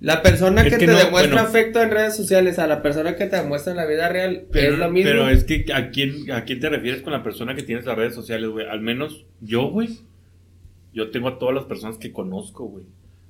La 0.00 0.22
persona 0.22 0.62
que, 0.62 0.70
que 0.70 0.78
te 0.78 0.86
no, 0.86 0.96
demuestra 0.96 1.32
bueno. 1.34 1.48
afecto 1.48 1.82
en 1.82 1.90
redes 1.90 2.14
sociales 2.16 2.60
a 2.60 2.68
la 2.68 2.82
persona 2.82 3.16
que 3.16 3.26
te 3.26 3.34
demuestra 3.34 3.72
en 3.72 3.78
la 3.78 3.84
vida 3.86 4.08
real 4.08 4.44
Pero, 4.52 4.74
es 4.74 4.78
lo 4.78 4.90
mismo. 4.90 5.10
pero 5.10 5.28
es 5.28 5.42
que 5.42 5.64
¿a 5.74 5.90
quién, 5.90 6.30
¿a 6.30 6.44
quién 6.44 6.60
te 6.60 6.68
refieres 6.68 7.02
con 7.02 7.12
la 7.12 7.24
persona 7.24 7.56
que 7.56 7.64
tienes 7.64 7.84
las 7.84 7.96
redes 7.96 8.14
sociales, 8.14 8.48
güey? 8.48 8.64
Al 8.68 8.80
menos 8.80 9.26
yo, 9.40 9.68
güey. 9.70 9.98
Yo 10.92 11.10
tengo 11.10 11.26
a 11.28 11.38
todas 11.40 11.54
las 11.54 11.64
personas 11.64 11.98
que 11.98 12.12
conozco, 12.12 12.64
güey. 12.66 12.84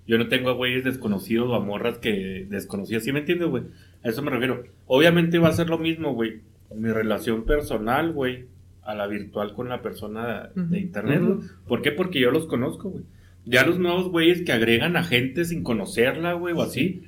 Yo 0.06 0.18
no 0.18 0.28
tengo 0.28 0.50
a 0.50 0.54
güeyes 0.54 0.84
desconocidos 0.84 1.48
o 1.48 1.54
a 1.54 1.60
morras 1.60 1.98
que 1.98 2.46
desconocidas. 2.50 3.02
¿Sí 3.02 3.12
me 3.12 3.20
entiendes, 3.20 3.48
güey? 3.48 3.64
A 4.04 4.10
eso 4.10 4.22
me 4.22 4.30
refiero. 4.30 4.64
Obviamente 4.86 5.38
va 5.38 5.48
a 5.48 5.52
ser 5.52 5.70
lo 5.70 5.78
mismo, 5.78 6.12
güey. 6.12 6.40
Mi 6.74 6.90
relación 6.90 7.44
personal, 7.44 8.12
güey, 8.12 8.44
a 8.88 8.94
la 8.94 9.06
virtual 9.06 9.52
con 9.54 9.68
la 9.68 9.82
persona 9.82 10.50
de 10.54 10.78
internet, 10.80 11.20
güey. 11.22 11.38
¿Por 11.66 11.82
qué? 11.82 11.92
Porque 11.92 12.20
yo 12.20 12.30
los 12.30 12.46
conozco, 12.46 12.88
güey. 12.88 13.04
Ya 13.44 13.64
los 13.66 13.78
nuevos 13.78 14.08
güeyes 14.08 14.42
que 14.42 14.52
agregan 14.52 14.96
a 14.96 15.04
gente 15.04 15.44
sin 15.44 15.62
conocerla, 15.62 16.32
güey, 16.32 16.54
o 16.54 16.62
así. 16.62 17.02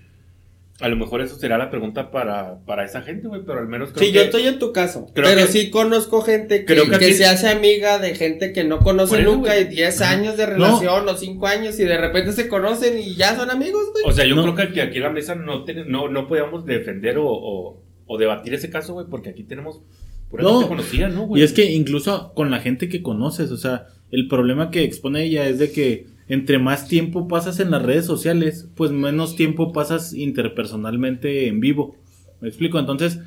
A 0.81 0.89
lo 0.89 0.97
mejor 0.97 1.21
eso 1.23 1.37
será 1.37 1.57
la 1.59 1.71
pregunta 1.71 2.11
para, 2.11 2.59
para 2.67 2.85
esa 2.85 3.03
gente, 3.03 3.29
güey, 3.29 3.43
pero 3.47 3.61
al 3.61 3.69
menos 3.69 3.93
creo 3.93 4.01
Sí, 4.07 4.13
que... 4.13 4.19
yo 4.19 4.25
estoy 4.25 4.47
en 4.47 4.59
tu 4.59 4.73
caso. 4.73 5.07
creo 5.15 5.27
pero 5.29 5.47
que- 5.47 5.53
sí 5.53 5.71
conozco 5.71 6.23
gente 6.23 6.61
que, 6.61 6.65
creo 6.67 6.85
que 6.85 6.99
que 6.99 7.05
aquí- 7.07 7.15
se 7.15 7.27
hace 7.27 7.49
amiga 7.49 7.99
de 7.99 8.15
gente 8.15 8.53
que 8.55 8.65
no 8.65 8.79
conoce 8.81 9.21
eso, 9.21 9.31
nunca 9.31 9.59
y 9.59 9.65
10 9.65 10.01
años 10.03 10.37
de 10.39 10.47
relación 10.47 11.07
o 11.09 11.15
5 11.17 11.47
años 11.47 11.79
y 11.81 11.85
de 11.85 11.99
repente 11.99 12.33
se 12.33 12.49
conocen 12.49 12.99
y 12.99 13.15
ya 13.15 13.37
son 13.37 13.51
amigos, 13.51 13.91
güey. 13.93 14.05
O 14.07 14.13
sea, 14.13 14.25
yo 14.27 14.37
No. 14.37 14.43
creo 14.43 14.55
que 14.55 14.63
aquí, 14.63 14.81
aquí 14.81 14.97
en 14.99 15.03
la 15.03 15.11
mesa 15.11 15.35
no, 15.35 15.65
ten- 15.65 15.91
no, 15.91 16.09
no 16.09 16.27
podíamos 16.29 16.65
defender 16.65 17.19
o, 17.19 17.27
o, 17.27 17.83
o 18.07 18.19
debatir 18.19 18.55
ese 18.55 18.71
caso, 18.71 18.95
güey, 18.95 19.07
porque 19.11 19.29
aquí 19.31 19.45
tenemos 19.45 19.83
pura 20.31 20.43
No. 20.45 20.59
gente 20.61 20.69
conocida, 20.69 21.09
¿no, 21.09 21.27
güey? 21.27 21.41
Y 21.43 21.45
es 21.45 21.53
que 21.53 21.73
incluso 21.73 22.33
con 22.35 22.51
la 22.51 22.61
gente 22.61 22.89
que 22.89 23.03
conoces, 23.03 23.51
o 23.51 23.57
sea, 23.57 23.87
el 24.11 24.29
problema 24.29 24.71
que 24.71 24.85
expone 24.85 25.25
ella 25.25 25.47
es 25.49 25.59
de 25.59 25.71
que 25.73 26.07
entre 26.29 26.59
más 26.59 26.87
tiempo 26.89 27.27
pasas 27.29 27.59
en 27.61 27.71
las 27.73 27.83
redes 27.83 28.07
sociales, 28.07 28.69
pues 28.77 28.93
menos 28.93 29.35
tiempo 29.37 29.73
pasas 29.73 30.13
interpersonalmente 30.15 31.49
en 31.49 31.61
vivo. 31.61 31.97
¿Me 32.41 32.49
explico? 32.49 32.79
Entonces, 32.79 33.19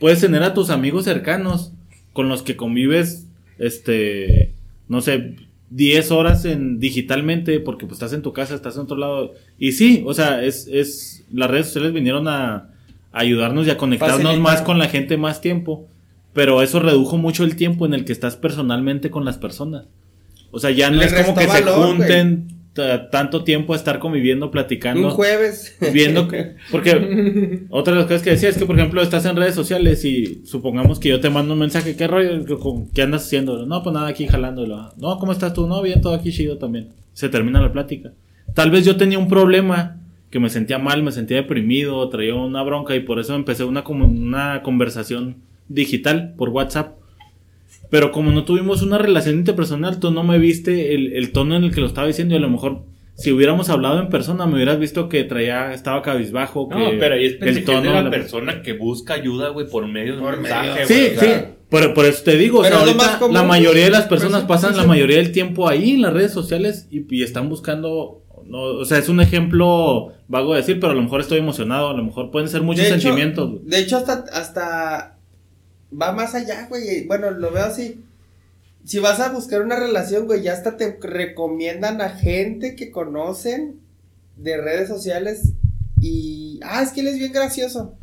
puedes 0.00 0.20
tener 0.20 0.42
a 0.42 0.54
tus 0.54 0.70
amigos 0.70 1.04
cercanos 1.04 1.72
con 2.12 2.28
los 2.28 2.42
que 2.42 2.56
convives, 2.56 3.28
este, 3.58 4.54
no 4.88 5.00
sé, 5.02 5.36
10 5.70 6.10
horas 6.12 6.44
en 6.44 6.78
digitalmente 6.80 7.60
porque 7.60 7.86
pues 7.86 7.96
estás 7.96 8.12
en 8.12 8.22
tu 8.22 8.32
casa, 8.32 8.54
estás 8.54 8.76
en 8.76 8.82
otro 8.82 8.96
lado. 8.96 9.34
Y 9.58 9.72
sí, 9.72 10.02
o 10.06 10.14
sea, 10.14 10.42
es, 10.42 10.66
es 10.68 11.24
las 11.32 11.50
redes 11.50 11.66
sociales 11.66 11.92
vinieron 11.92 12.26
a, 12.28 12.54
a 12.54 12.70
ayudarnos 13.12 13.66
y 13.66 13.70
a 13.70 13.76
conectarnos 13.76 14.22
Facilitar. 14.22 14.42
más 14.42 14.62
con 14.62 14.78
la 14.78 14.88
gente 14.88 15.16
más 15.16 15.40
tiempo. 15.40 15.88
Pero 16.36 16.62
eso 16.62 16.78
redujo 16.78 17.16
mucho 17.18 17.42
el 17.42 17.56
tiempo 17.56 17.84
en 17.86 17.94
el 17.94 18.04
que 18.04 18.12
estás 18.12 18.36
personalmente 18.36 19.10
con 19.10 19.24
las 19.24 19.38
personas. 19.38 19.86
O 20.52 20.60
sea, 20.60 20.70
ya 20.70 20.90
no 20.90 20.98
Le 20.98 21.06
es 21.06 21.14
como 21.14 21.34
que 21.36 21.46
valor, 21.46 21.74
se 21.74 21.80
junten 21.96 22.48
ta- 22.74 23.08
tanto 23.10 23.42
tiempo 23.42 23.72
a 23.72 23.76
estar 23.76 23.98
conviviendo, 23.98 24.50
platicando. 24.50 25.08
Un 25.08 25.14
jueves. 25.14 25.76
viendo 25.92 26.28
que- 26.28 26.54
porque 26.70 27.64
otra 27.70 27.94
de 27.94 28.00
las 28.00 28.06
cosas 28.06 28.22
que 28.22 28.30
decía 28.30 28.50
es 28.50 28.58
que 28.58 28.66
por 28.66 28.78
ejemplo 28.78 29.00
estás 29.02 29.24
en 29.24 29.34
redes 29.34 29.54
sociales 29.54 30.04
y 30.04 30.42
supongamos 30.44 31.00
que 31.00 31.08
yo 31.08 31.20
te 31.20 31.30
mando 31.30 31.54
un 31.54 31.58
mensaje 31.60 31.96
qué 31.96 32.06
rollo 32.06 32.44
¿Qué- 32.94 33.02
andas 33.02 33.24
haciendo 33.24 33.64
no 33.66 33.82
pues 33.82 33.94
nada 33.94 34.08
aquí 34.08 34.26
jalándolo. 34.26 34.92
No 34.98 35.18
cómo 35.18 35.32
estás 35.32 35.54
tú 35.54 35.66
no 35.66 35.80
bien 35.82 36.00
todo 36.02 36.14
aquí 36.14 36.30
chido 36.32 36.58
también. 36.58 36.90
Se 37.14 37.28
termina 37.30 37.60
la 37.62 37.72
plática. 37.72 38.12
Tal 38.54 38.70
vez 38.70 38.84
yo 38.84 38.96
tenía 38.96 39.18
un 39.18 39.28
problema 39.28 39.96
que 40.30 40.38
me 40.38 40.50
sentía 40.50 40.78
mal 40.78 41.02
me 41.02 41.12
sentía 41.12 41.38
deprimido 41.38 42.06
traía 42.10 42.34
una 42.34 42.62
bronca 42.62 42.94
y 42.94 43.00
por 43.00 43.18
eso 43.20 43.34
empecé 43.34 43.64
una 43.64 43.84
como 43.84 44.06
una 44.06 44.60
conversación 44.62 45.36
digital 45.68 46.34
por 46.36 46.50
WhatsApp 46.50 46.94
pero 47.90 48.10
como 48.10 48.32
no 48.32 48.44
tuvimos 48.44 48.82
una 48.82 48.98
relación 48.98 49.36
interpersonal, 49.36 50.00
tú 50.00 50.10
no 50.10 50.24
me 50.24 50.38
viste 50.38 50.94
el, 50.94 51.12
el 51.12 51.30
tono 51.30 51.54
en 51.56 51.62
el 51.64 51.72
que 51.74 51.80
lo 51.80 51.86
estaba 51.86 52.06
diciendo 52.06 52.34
y 52.34 52.38
a 52.38 52.40
lo 52.40 52.50
mejor 52.50 52.80
si 53.14 53.30
hubiéramos 53.32 53.68
hablado 53.70 54.00
en 54.00 54.08
persona 54.08 54.44
me 54.46 54.54
hubieras 54.56 54.78
visto 54.80 55.08
que 55.08 55.22
traía, 55.24 55.72
estaba 55.72 56.02
cabizbajo, 56.02 56.68
que 56.68 56.74
No, 56.74 56.90
pero 56.98 57.14
ahí 57.14 57.26
es 57.26 57.40
el 57.40 57.64
tono 57.64 57.82
de 57.82 57.90
la 57.90 58.02
la- 58.02 58.10
persona 58.10 58.60
que 58.62 58.72
busca 58.72 59.14
ayuda, 59.14 59.50
güey, 59.50 59.68
por 59.68 59.86
medio 59.86 60.16
de 60.16 60.22
un 60.22 60.30
mensaje, 60.42 60.70
medio. 60.70 60.86
Sí, 60.86 60.94
güey, 60.94 61.06
o 61.16 61.20
sí, 61.20 61.26
sea, 61.26 61.54
por, 61.70 61.94
por 61.94 62.04
eso 62.06 62.22
te 62.24 62.36
digo, 62.36 62.58
o 62.60 62.64
sea, 62.64 62.80
ahorita 62.80 63.18
común, 63.20 63.34
la 63.34 63.42
mayoría 63.44 63.84
de 63.84 63.90
las 63.90 64.06
personas 64.06 64.42
sí, 64.42 64.46
pasan 64.48 64.70
sí, 64.72 64.76
la 64.78 64.82
sí. 64.82 64.88
mayoría 64.88 65.16
del 65.18 65.30
tiempo 65.32 65.68
ahí 65.68 65.92
en 65.92 66.02
las 66.02 66.12
redes 66.12 66.32
sociales 66.32 66.88
y, 66.90 67.06
y 67.14 67.22
están 67.22 67.48
buscando, 67.48 68.22
no, 68.46 68.62
o 68.62 68.84
sea, 68.84 68.98
es 68.98 69.08
un 69.08 69.20
ejemplo 69.20 70.12
vago 70.28 70.54
de 70.54 70.60
decir, 70.60 70.80
pero 70.80 70.92
a 70.92 70.96
lo 70.96 71.02
mejor 71.02 71.20
estoy 71.20 71.38
emocionado, 71.38 71.88
a 71.90 71.94
lo 71.94 72.02
mejor 72.04 72.30
pueden 72.32 72.48
ser 72.48 72.62
muchos 72.62 72.82
De 72.82 72.88
hecho- 72.90 73.00
sentimientos. 73.00 73.64
De 73.64 73.78
hecho, 73.78 73.96
hasta, 73.96 74.24
hasta 74.32 75.15
va 75.92 76.12
más 76.12 76.34
allá, 76.34 76.66
güey. 76.68 77.06
Bueno, 77.06 77.30
lo 77.30 77.50
veo 77.50 77.64
así. 77.64 78.02
Si 78.84 78.98
vas 78.98 79.18
a 79.20 79.30
buscar 79.30 79.62
una 79.62 79.76
relación, 79.76 80.26
güey, 80.26 80.42
ya 80.42 80.52
hasta 80.52 80.76
te 80.76 80.98
recomiendan 81.00 82.00
a 82.00 82.10
gente 82.10 82.76
que 82.76 82.90
conocen 82.90 83.80
de 84.36 84.56
redes 84.58 84.88
sociales 84.88 85.42
y... 86.00 86.60
Ah, 86.62 86.82
es 86.82 86.92
que 86.92 87.00
él 87.00 87.08
es 87.08 87.18
bien 87.18 87.32
gracioso. 87.32 87.94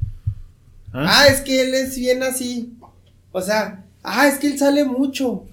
¿Ah? 0.91 1.05
Ah, 1.23 1.27
es 1.27 1.41
que 1.41 1.61
él 1.61 1.73
es 1.73 1.95
bien 1.95 2.21
así. 2.23 2.73
O 3.31 3.41
sea, 3.41 3.85
ah, 4.03 4.27
es 4.27 4.37
que 4.39 4.47
él 4.47 4.59
sale 4.59 4.83
mucho. 4.83 5.45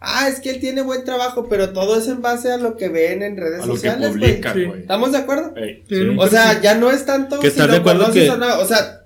Ah, 0.00 0.28
es 0.28 0.40
que 0.40 0.50
él 0.50 0.58
tiene 0.58 0.82
buen 0.82 1.04
trabajo, 1.04 1.46
pero 1.48 1.72
todo 1.72 1.96
es 1.96 2.08
en 2.08 2.20
base 2.20 2.50
a 2.50 2.56
lo 2.56 2.76
que 2.76 2.88
ven 2.88 3.22
en 3.22 3.36
redes 3.36 3.62
a 3.62 3.66
lo 3.66 3.74
que 3.74 3.78
sociales, 3.78 4.16
güey. 4.18 4.42
Sí. 4.42 4.80
¿Estamos 4.80 5.12
de 5.12 5.18
acuerdo? 5.18 5.54
Sí. 5.88 6.16
O 6.18 6.26
sea, 6.26 6.60
ya 6.60 6.74
no 6.74 6.90
es 6.90 7.06
tanto 7.06 7.38
Que 7.38 7.46
estás 7.46 7.70
de 7.70 7.76
acuerdo 7.76 8.00
conoces 8.02 8.24
que- 8.24 8.30
o 8.30 8.36
no. 8.36 8.58
O 8.58 8.66
sea, 8.66 9.01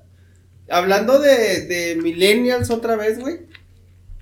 hablando 0.68 1.18
de, 1.18 1.62
de 1.66 1.96
millennials 2.02 2.70
otra 2.70 2.96
vez, 2.96 3.18
güey. 3.18 3.40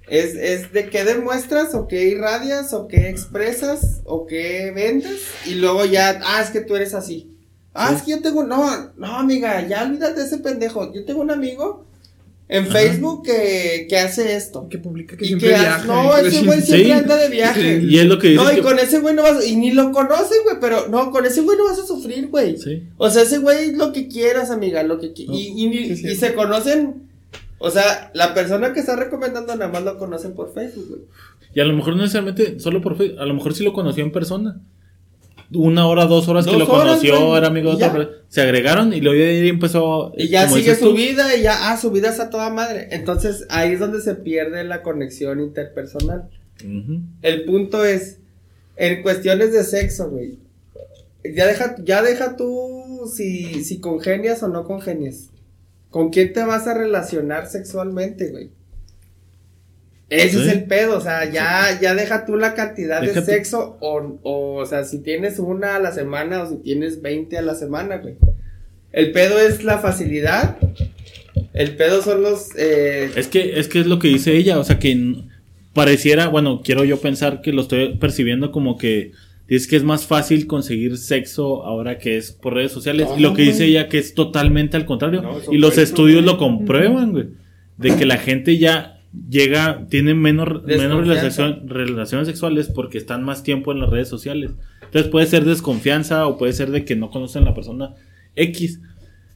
Es, 0.08 0.34
es 0.34 0.72
de 0.72 0.90
qué 0.90 1.04
demuestras 1.04 1.74
o 1.74 1.88
qué 1.88 2.04
irradias 2.08 2.74
o 2.74 2.88
qué 2.88 3.08
expresas 3.08 4.02
o 4.04 4.26
qué 4.26 4.70
vendes 4.74 5.22
y 5.46 5.54
luego 5.54 5.86
ya, 5.86 6.20
ah, 6.24 6.42
es 6.42 6.50
que 6.50 6.60
tú 6.60 6.76
eres 6.76 6.92
así. 6.92 7.30
Ah, 7.72 7.88
Sí. 7.88 7.94
es 7.96 8.02
que 8.02 8.10
yo 8.12 8.20
tengo, 8.22 8.44
no, 8.44 8.92
no, 8.96 9.16
amiga, 9.18 9.66
ya 9.66 9.82
olvídate 9.82 10.20
de 10.20 10.26
ese 10.26 10.38
pendejo. 10.38 10.92
Yo 10.92 11.04
tengo 11.06 11.22
un 11.22 11.30
amigo 11.30 11.86
en 12.56 12.64
Ajá. 12.64 12.72
Facebook 12.72 13.24
que, 13.24 13.86
que 13.88 13.96
hace 13.98 14.36
esto. 14.36 14.68
Que 14.68 14.78
publica 14.78 15.16
que 15.16 15.24
Y 15.24 15.28
siempre 15.28 15.48
que, 15.50 15.54
viaja. 15.58 15.84
no, 15.86 16.16
ese 16.16 16.44
güey 16.44 16.60
Sí. 16.60 16.66
siempre 16.66 16.92
anda 16.92 17.16
de 17.16 17.28
viaje. 17.28 17.80
Y 17.82 17.98
es 17.98 18.06
lo 18.06 18.18
que 18.18 18.34
No, 18.34 18.50
y 18.52 18.56
que- 18.56 18.62
con 18.62 18.78
ese 18.78 19.00
güey 19.00 19.14
no 19.14 19.22
vas, 19.22 19.46
y 19.46 19.56
ni 19.56 19.72
lo 19.72 19.90
conoces, 19.92 20.38
güey, 20.44 20.56
pero 20.60 20.88
no, 20.88 21.10
con 21.10 21.24
ese 21.26 21.40
güey 21.40 21.58
no 21.58 21.64
vas 21.64 21.78
a 21.78 21.86
sufrir, 21.86 22.28
güey. 22.28 22.56
Sí. 22.56 22.84
O 22.96 23.10
sea, 23.10 23.22
ese 23.22 23.38
güey 23.38 23.72
lo 23.74 23.92
que 23.92 24.08
quieras, 24.08 24.50
amiga, 24.50 24.82
lo 24.82 24.98
que 25.00 25.08
No, 25.08 25.34
y, 25.34 25.64
y, 25.66 25.92
y 25.92 26.14
se 26.16 26.34
conocen. 26.34 27.08
O 27.58 27.70
sea, 27.70 28.10
la 28.14 28.34
persona 28.34 28.72
que 28.72 28.80
está 28.80 28.94
recomendando 28.96 29.54
nada 29.56 29.70
más 29.72 29.82
lo 29.82 29.96
conocen 29.98 30.34
por 30.34 30.52
Facebook, 30.52 30.86
güey. 30.88 31.00
Y 31.54 31.60
a 31.60 31.64
lo 31.64 31.72
mejor 31.72 31.94
no 31.96 32.02
necesariamente 32.02 32.58
solo 32.60 32.80
por 32.80 32.96
Facebook, 32.96 33.18
a 33.20 33.26
lo 33.26 33.34
mejor 33.34 33.54
sí 33.54 33.64
lo 33.64 33.72
conoció 33.72 34.04
en 34.04 34.12
persona. 34.12 34.60
Una 35.54 35.86
hora, 35.86 36.06
dos 36.06 36.28
horas 36.28 36.46
que 36.46 36.52
lo 36.52 36.66
horas, 36.66 36.98
conoció, 36.98 37.26
güey, 37.26 37.38
era 37.38 37.46
amigo 37.48 37.70
de 37.72 37.78
ya. 37.78 37.86
otra 37.88 37.98
persona. 37.98 38.24
Se 38.28 38.40
agregaron 38.42 38.92
y 38.92 39.00
luego 39.00 39.22
empezó. 39.22 40.12
Y 40.16 40.28
ya 40.28 40.48
sigue 40.48 40.74
su 40.74 40.90
tú, 40.90 40.94
vida 40.94 41.36
y 41.36 41.42
ya, 41.42 41.70
ah, 41.70 41.76
su 41.76 41.90
vida 41.90 42.10
está 42.10 42.30
toda 42.30 42.50
madre. 42.50 42.88
Entonces 42.90 43.46
ahí 43.50 43.72
es 43.72 43.80
donde 43.80 44.00
se 44.00 44.14
pierde 44.14 44.64
la 44.64 44.82
conexión 44.82 45.40
interpersonal. 45.40 46.28
El 47.22 47.44
punto 47.44 47.84
es, 47.84 48.18
en 48.76 49.02
cuestiones 49.02 49.52
de 49.52 49.64
sexo, 49.64 50.10
güey. 50.10 50.38
Ya 51.24 51.46
deja, 51.46 51.76
ya 51.82 52.02
deja 52.02 52.36
tú 52.36 53.10
si, 53.14 53.64
si 53.64 53.80
congenias 53.80 54.42
o 54.42 54.48
no 54.48 54.64
congenias. 54.64 55.30
¿Con 55.90 56.10
quién 56.10 56.32
te 56.32 56.44
vas 56.44 56.66
a 56.66 56.74
relacionar 56.74 57.46
sexualmente, 57.48 58.30
güey? 58.30 58.50
Ese 60.10 60.38
Sí. 60.38 60.42
es 60.46 60.52
el 60.52 60.64
pedo, 60.64 60.98
o 60.98 61.00
sea, 61.00 61.24
ya, 61.30 61.78
ya 61.80 61.94
deja 61.94 62.26
tú 62.26 62.36
la 62.36 62.54
cantidad 62.54 63.00
de 63.00 63.20
sexo 63.22 63.78
o, 63.80 64.18
o, 64.22 64.54
o 64.56 64.66
sea, 64.66 64.84
si 64.84 64.98
tienes 65.02 65.38
una 65.38 65.76
a 65.76 65.80
la 65.80 65.92
semana 65.92 66.42
o 66.42 66.50
si 66.50 66.56
tienes 66.56 67.00
20 67.02 67.38
a 67.38 67.42
la 67.42 67.54
semana, 67.54 67.96
güey. 67.98 68.14
El 68.92 69.12
pedo 69.12 69.38
es 69.40 69.64
la 69.64 69.78
facilidad. 69.78 70.56
El 71.52 71.74
pedo 71.76 72.02
son 72.02 72.22
los... 72.22 72.50
Eh, 72.56 73.10
Es 73.16 73.28
que, 73.28 73.58
es 73.58 73.66
que 73.68 73.80
es 73.80 73.86
lo 73.86 73.98
que 73.98 74.08
dice 74.08 74.36
ella, 74.36 74.58
o 74.58 74.64
sea 74.64 74.78
que 74.78 75.16
pareciera, 75.72 76.28
bueno, 76.28 76.60
quiero 76.64 76.84
yo 76.84 77.00
pensar 77.00 77.40
que 77.40 77.52
lo 77.52 77.62
estoy 77.62 77.96
percibiendo 77.96 78.52
como 78.52 78.76
que 78.78 79.12
dice 79.48 79.68
que 79.68 79.76
es 79.76 79.82
más 79.82 80.06
fácil 80.06 80.46
conseguir 80.46 80.96
sexo 80.96 81.64
ahora 81.64 81.98
que 81.98 82.16
es 82.16 82.30
por 82.32 82.54
redes 82.54 82.72
sociales. 82.72 83.08
No, 83.08 83.18
y 83.18 83.20
lo 83.22 83.34
que 83.34 83.42
dice 83.42 83.58
güey. 83.64 83.70
ella 83.70 83.88
que 83.88 83.98
es 83.98 84.14
totalmente 84.14 84.76
al 84.76 84.84
contrario. 84.86 85.22
No, 85.22 85.38
y 85.52 85.58
los 85.58 85.76
estudios 85.78 86.22
güey. 86.22 86.26
lo 86.32 86.38
comprueban, 86.38 87.12
güey. 87.12 87.26
De 87.76 87.96
que 87.96 88.06
la 88.06 88.18
gente 88.18 88.58
ya 88.58 88.93
llega, 89.28 89.86
tiene 89.88 90.14
menos, 90.14 90.64
menos 90.64 91.06
relación- 91.06 91.68
relaciones 91.68 92.26
sexuales 92.26 92.68
porque 92.68 92.98
están 92.98 93.22
más 93.22 93.42
tiempo 93.42 93.72
en 93.72 93.80
las 93.80 93.90
redes 93.90 94.08
sociales. 94.08 94.50
Entonces 94.82 95.10
puede 95.10 95.26
ser 95.26 95.44
desconfianza 95.44 96.26
o 96.26 96.38
puede 96.38 96.52
ser 96.52 96.70
de 96.70 96.84
que 96.84 96.96
no 96.96 97.10
conocen 97.10 97.42
a 97.42 97.46
la 97.46 97.54
persona 97.54 97.94
X. 98.36 98.80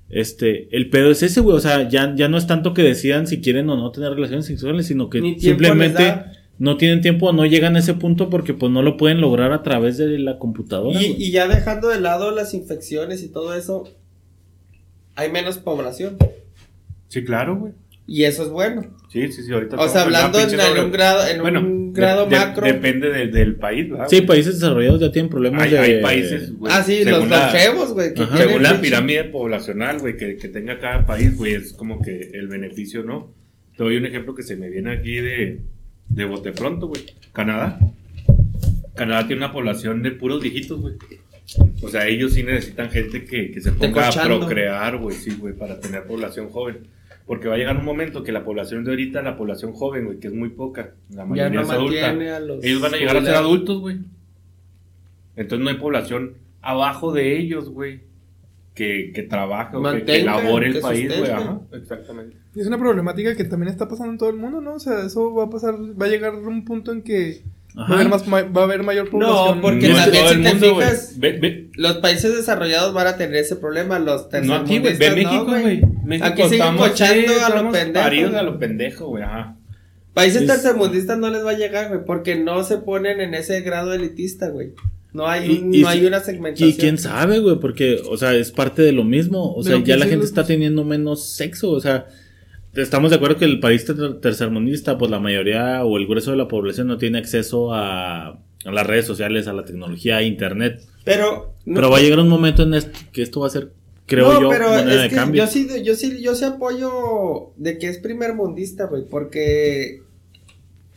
Este, 0.09 0.75
el 0.77 0.89
pedo 0.89 1.11
es 1.11 1.23
ese, 1.23 1.41
güey. 1.41 1.57
O 1.57 1.61
sea, 1.61 1.89
ya, 1.89 2.15
ya 2.17 2.29
no 2.29 2.39
es 2.39 2.47
tanto 2.47 2.73
que 2.75 2.83
decidan 2.83 3.27
si 3.27 3.41
quieren 3.41 3.69
o 3.69 3.77
no 3.77 3.91
tener 3.91 4.11
relaciones 4.13 4.47
sexuales, 4.47 4.87
sino 4.87 5.11
que 5.11 5.21
simplemente 5.39 6.15
no 6.59 6.77
tienen 6.77 7.01
tiempo 7.03 7.29
o 7.29 7.33
no 7.33 7.45
llegan 7.47 7.77
a 7.77 7.81
ese 7.81 7.95
punto 7.95 8.31
porque 8.31 8.55
pues 8.55 8.73
no 8.73 8.83
lo 8.83 8.97
pueden 8.97 9.21
lograr 9.21 9.53
a 9.53 9.63
través 9.63 9.97
de 9.99 10.19
la 10.19 10.39
computadora. 10.39 11.01
Y, 11.03 11.15
y 11.19 11.31
ya 11.31 11.47
dejando 11.47 11.89
de 11.89 12.01
lado 12.01 12.31
las 12.31 12.55
infecciones 12.55 13.23
y 13.23 13.29
todo 13.29 13.55
eso, 13.55 13.85
hay 15.15 15.31
menos 15.31 15.59
población. 15.59 16.17
Sí, 17.09 17.25
claro, 17.25 17.57
güey. 17.57 17.73
Y 18.11 18.25
eso 18.25 18.43
es 18.43 18.49
bueno. 18.49 18.87
Sí, 19.13 19.31
sí, 19.31 19.43
sí, 19.43 19.53
ahorita. 19.53 19.77
O 19.77 19.87
sea, 19.87 20.03
hablando 20.03 20.41
en, 20.41 20.49
sobre- 20.49 20.83
un 20.83 20.91
grado, 20.91 21.29
en 21.29 21.43
Bueno, 21.43 21.61
un 21.61 21.93
grado 21.93 22.25
de- 22.25 22.31
de- 22.31 22.37
macro. 22.37 22.67
depende 22.67 23.11
de- 23.11 23.27
del 23.27 23.57
país, 23.57 23.91
¿verdad? 23.91 24.07
Sí, 24.09 24.23
países 24.23 24.55
desarrollados 24.59 24.99
ya 25.01 25.13
tienen 25.13 25.31
problemas 25.31 25.63
Hay, 25.63 25.71
de... 25.73 25.79
hay 25.79 26.03
países, 26.03 26.57
güey. 26.57 26.73
ah, 26.75 26.83
sí, 26.83 27.05
los 27.05 27.29
longevos, 27.29 27.93
güey. 27.93 28.15
Según 28.37 28.63
la 28.63 28.81
pirámide 28.81 29.25
poblacional, 29.25 29.99
güey, 29.99 30.17
que, 30.17 30.37
que 30.39 30.49
tenga 30.49 30.79
cada 30.79 31.05
país, 31.05 31.37
güey, 31.37 31.53
es 31.55 31.75
como 31.75 32.01
que 32.01 32.31
el 32.33 32.49
beneficio, 32.49 33.03
¿no? 33.03 33.31
Te 33.77 33.85
doy 33.85 33.99
un 33.99 34.07
ejemplo 34.07 34.35
que 34.35 34.43
se 34.43 34.57
me 34.57 34.71
viene 34.71 34.91
aquí 34.91 35.17
de, 35.17 35.61
de 36.09 36.25
bote 36.25 36.53
pronto, 36.53 36.89
güey. 36.89 37.03
Canadá. 37.35 37.79
Canadá 38.95 39.27
tiene 39.27 39.45
una 39.45 39.53
población 39.53 40.03
de 40.03 40.13
puros 40.13 40.43
viejitos, 40.43 40.81
güey. 40.81 40.95
O 41.83 41.89
sea, 41.89 42.07
ellos 42.09 42.33
sí 42.35 42.43
necesitan 42.43 42.91
gente 42.91 43.25
que, 43.25 43.51
que 43.51 43.61
se 43.61 43.73
ponga 43.73 44.09
a 44.09 44.13
procrear, 44.25 44.97
güey, 44.97 45.17
sí, 45.17 45.31
güey, 45.39 45.55
para 45.55 45.79
tener 45.79 46.05
población 46.05 46.49
joven. 46.49 46.79
Porque 47.29 47.47
va 47.47 47.55
a 47.55 47.59
llegar 47.59 47.77
un 47.77 47.85
momento 47.85 48.25
que 48.25 48.33
la 48.33 48.43
población 48.43 48.85
de 48.85 48.91
ahorita, 48.91 49.21
la 49.21 49.37
población 49.37 49.75
joven, 49.75 50.07
güey, 50.07 50.19
que 50.19 50.29
es 50.29 50.33
muy 50.33 50.49
poca, 50.49 50.95
la 51.11 51.17
Ya 51.19 51.25
mayoría 51.27 51.51
no 51.51 51.61
es 51.61 51.71
adulta, 51.71 52.07
mantiene 52.09 52.31
a 52.31 52.41
los. 52.41 52.65
ellos 52.65 52.81
van 52.81 52.95
a 52.95 52.97
llegar 52.97 53.17
a 53.19 53.23
ser 53.23 53.35
adultos, 53.35 53.81
güey. 53.81 53.99
Entonces 55.37 55.63
no 55.63 55.71
hay 55.71 55.77
población 55.77 56.35
abajo 56.63 57.13
de 57.13 57.39
ellos, 57.39 57.69
güey, 57.69 58.01
que, 58.75 59.13
que 59.15 59.23
trabaje 59.25 59.77
o 59.77 59.83
que, 59.83 60.05
que 60.05 60.25
labore 60.25 60.69
el 60.69 60.73
que 60.73 60.81
país, 60.81 61.19
güey. 61.19 61.31
Ajá, 61.31 61.61
exactamente. 61.73 62.37
Y 62.55 62.61
es 62.61 62.67
una 62.67 62.79
problemática 62.79 63.37
que 63.37 63.45
también 63.45 63.71
está 63.71 63.87
pasando 63.89 64.13
en 64.13 64.19
todo 64.19 64.31
el 64.31 64.37
mundo, 64.37 64.63
¿no? 64.63 64.77
O 64.77 64.81
sea, 64.81 65.05
eso 65.05 65.35
va 65.35 65.45
a 65.45 65.51
pasar, 65.51 65.75
va 65.75 66.07
a 66.07 66.09
llegar 66.09 66.33
a 66.33 66.39
un 66.39 66.65
punto 66.65 66.93
en 66.93 67.03
que 67.03 67.43
va 67.77 67.83
a 67.83 67.85
Ajá. 67.85 67.95
haber, 67.95 68.09
más, 68.09 68.23
va 68.29 68.61
a 68.61 68.65
haber 68.65 68.83
mayor 68.83 69.09
población. 69.11 69.61
porque 69.61 69.89
no 69.89 69.97
también 69.97 70.25
si 70.29 70.35
te 70.43 70.51
mundo, 70.51 70.81
fijas- 70.81 71.15
Ve, 71.19 71.33
ve- 71.39 71.71
Los 71.75 71.97
países 71.99 72.35
desarrollados 72.35 72.93
van 72.95 73.07
a 73.07 73.17
tener 73.17 73.37
ese 73.37 73.57
problema, 73.57 73.99
los 73.99 74.29
no 74.43 74.55
aquí, 74.55 74.79
güey. 74.79 74.95
Ve 74.97 74.99
tercermundistas 74.99 75.15
México, 75.15 75.45
no, 75.45 75.61
güey. 75.61 75.81
México 76.05 76.27
Aquí 76.29 76.43
siguen 76.43 76.53
estamos, 76.61 76.89
cochando 76.89 77.33
sí, 77.33 77.39
a 77.45 77.49
lo 77.63 77.71
pendejo. 77.73 78.05
paridos 78.05 78.35
a 78.35 78.43
lo 78.43 78.59
pendejo, 78.59 79.07
güey. 79.09 79.23
Ajá. 79.25 79.57
Países 80.15 80.43
Es- 80.43 80.49
tercermundistas 80.49 81.19
no 81.19 81.31
les 81.31 81.45
va 81.45 81.51
a 81.53 81.57
llegar, 81.59 81.89
güey, 81.89 82.05
porque 82.05 82.35
no 82.37 82.65
se 82.65 82.79
ponen 82.79 83.21
en 83.21 83.35
ese 83.35 83.61
grado 83.61 83.93
elitista, 83.93 84.49
güey. 84.49 84.73
No 85.13 85.27
hay, 85.29 85.47
Y- 85.51 85.59
un- 85.63 85.75
y 85.75 85.81
no 85.83 85.91
si- 85.91 85.99
hay 85.99 86.07
una 86.07 86.21
segmentación. 86.21 86.71
Y 86.71 86.75
quién 86.75 86.99
sabe, 86.99 87.39
güey, 87.39 87.59
porque, 87.61 88.01
o 88.09 88.17
sea, 88.17 88.35
es 88.35 88.51
parte 88.51 88.83
de 88.83 88.93
lo 88.93 89.05
mismo. 89.05 89.55
O 89.55 89.63
sea, 89.63 89.79
ya 89.79 89.85
¿qué 89.85 89.97
la 89.97 90.05
gente 90.05 90.19
los- 90.19 90.27
está 90.27 90.45
teniendo 90.45 90.85
menos 90.85 91.29
sexo. 91.29 91.71
O 91.71 91.81
sea, 91.81 92.07
estamos 92.75 93.11
de 93.11 93.17
acuerdo 93.17 93.37
que 93.37 93.45
el 93.45 93.61
país 93.61 93.85
ter- 93.85 94.21
tercermundista, 94.21 94.99
pues 94.99 95.11
la 95.11 95.19
mayoría 95.21 95.85
o 95.85 95.97
el 95.99 96.07
grueso 96.07 96.31
de 96.31 96.37
la 96.37 96.49
población 96.49 96.87
no 96.87 96.99
tiene 96.99 97.19
acceso 97.19 97.73
a, 97.75 98.29
a 98.29 98.73
las 98.73 98.87
redes 98.87 99.07
sociales, 99.07 99.47
a 99.49 99.53
la 99.53 99.65
tecnología, 99.65 100.19
a 100.19 100.23
internet. 100.23 100.81
Pero, 101.05 101.55
no- 101.65 101.75
Pero 101.75 101.91
va 101.91 101.99
a 101.99 102.01
llegar 102.01 102.19
un 102.21 102.29
momento 102.29 102.63
en 102.63 102.75
esto 102.75 102.99
que 103.13 103.23
esto 103.23 103.41
va 103.41 103.47
a 103.47 103.51
ser, 103.51 103.73
creo 104.07 104.33
no, 104.33 104.41
yo, 104.43 104.49
pero 104.51 104.69
moneda 104.71 104.95
es 104.95 105.03
de 105.03 105.09
que 105.09 105.15
cambio. 105.17 105.45
Yo 105.45 105.51
sí, 105.51 105.69
yo 105.83 105.95
sí, 105.95 106.23
yo 106.23 106.35
sí 106.35 106.45
apoyo 106.45 107.53
de 107.57 107.79
que 107.79 107.89
es 107.89 107.99
primer 107.99 108.35
mundista, 108.35 108.85
güey, 108.87 109.05
porque 109.09 110.03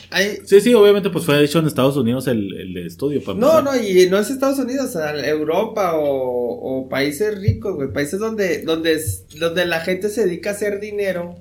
hay, 0.10 0.40
Sí, 0.44 0.60
sí, 0.60 0.74
obviamente, 0.74 1.10
pues 1.10 1.24
fue 1.24 1.42
hecho 1.44 1.60
en 1.60 1.68
Estados 1.68 1.96
Unidos 1.96 2.28
el, 2.28 2.54
el 2.58 2.78
estudio. 2.86 3.24
Para 3.24 3.38
No, 3.38 3.62
no, 3.62 3.76
y 3.78 4.08
no 4.10 4.18
es 4.18 4.30
Estados 4.30 4.60
Unidos, 4.60 4.98
Europa 5.24 5.94
o, 5.96 6.82
o 6.84 6.90
países 6.90 7.40
ricos, 7.40 7.76
güey, 7.76 7.94
países 7.94 8.20
donde, 8.20 8.64
donde, 8.64 9.00
donde 9.40 9.66
la 9.66 9.80
gente 9.80 10.10
se 10.10 10.26
dedica 10.26 10.50
a 10.50 10.54
hacer 10.54 10.82
dinero 10.82 11.36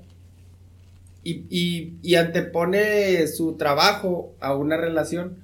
y, 1.22 2.14
antepone 2.16 3.26
su 3.26 3.56
trabajo 3.56 4.34
a 4.40 4.54
una 4.54 4.76
relación. 4.76 5.38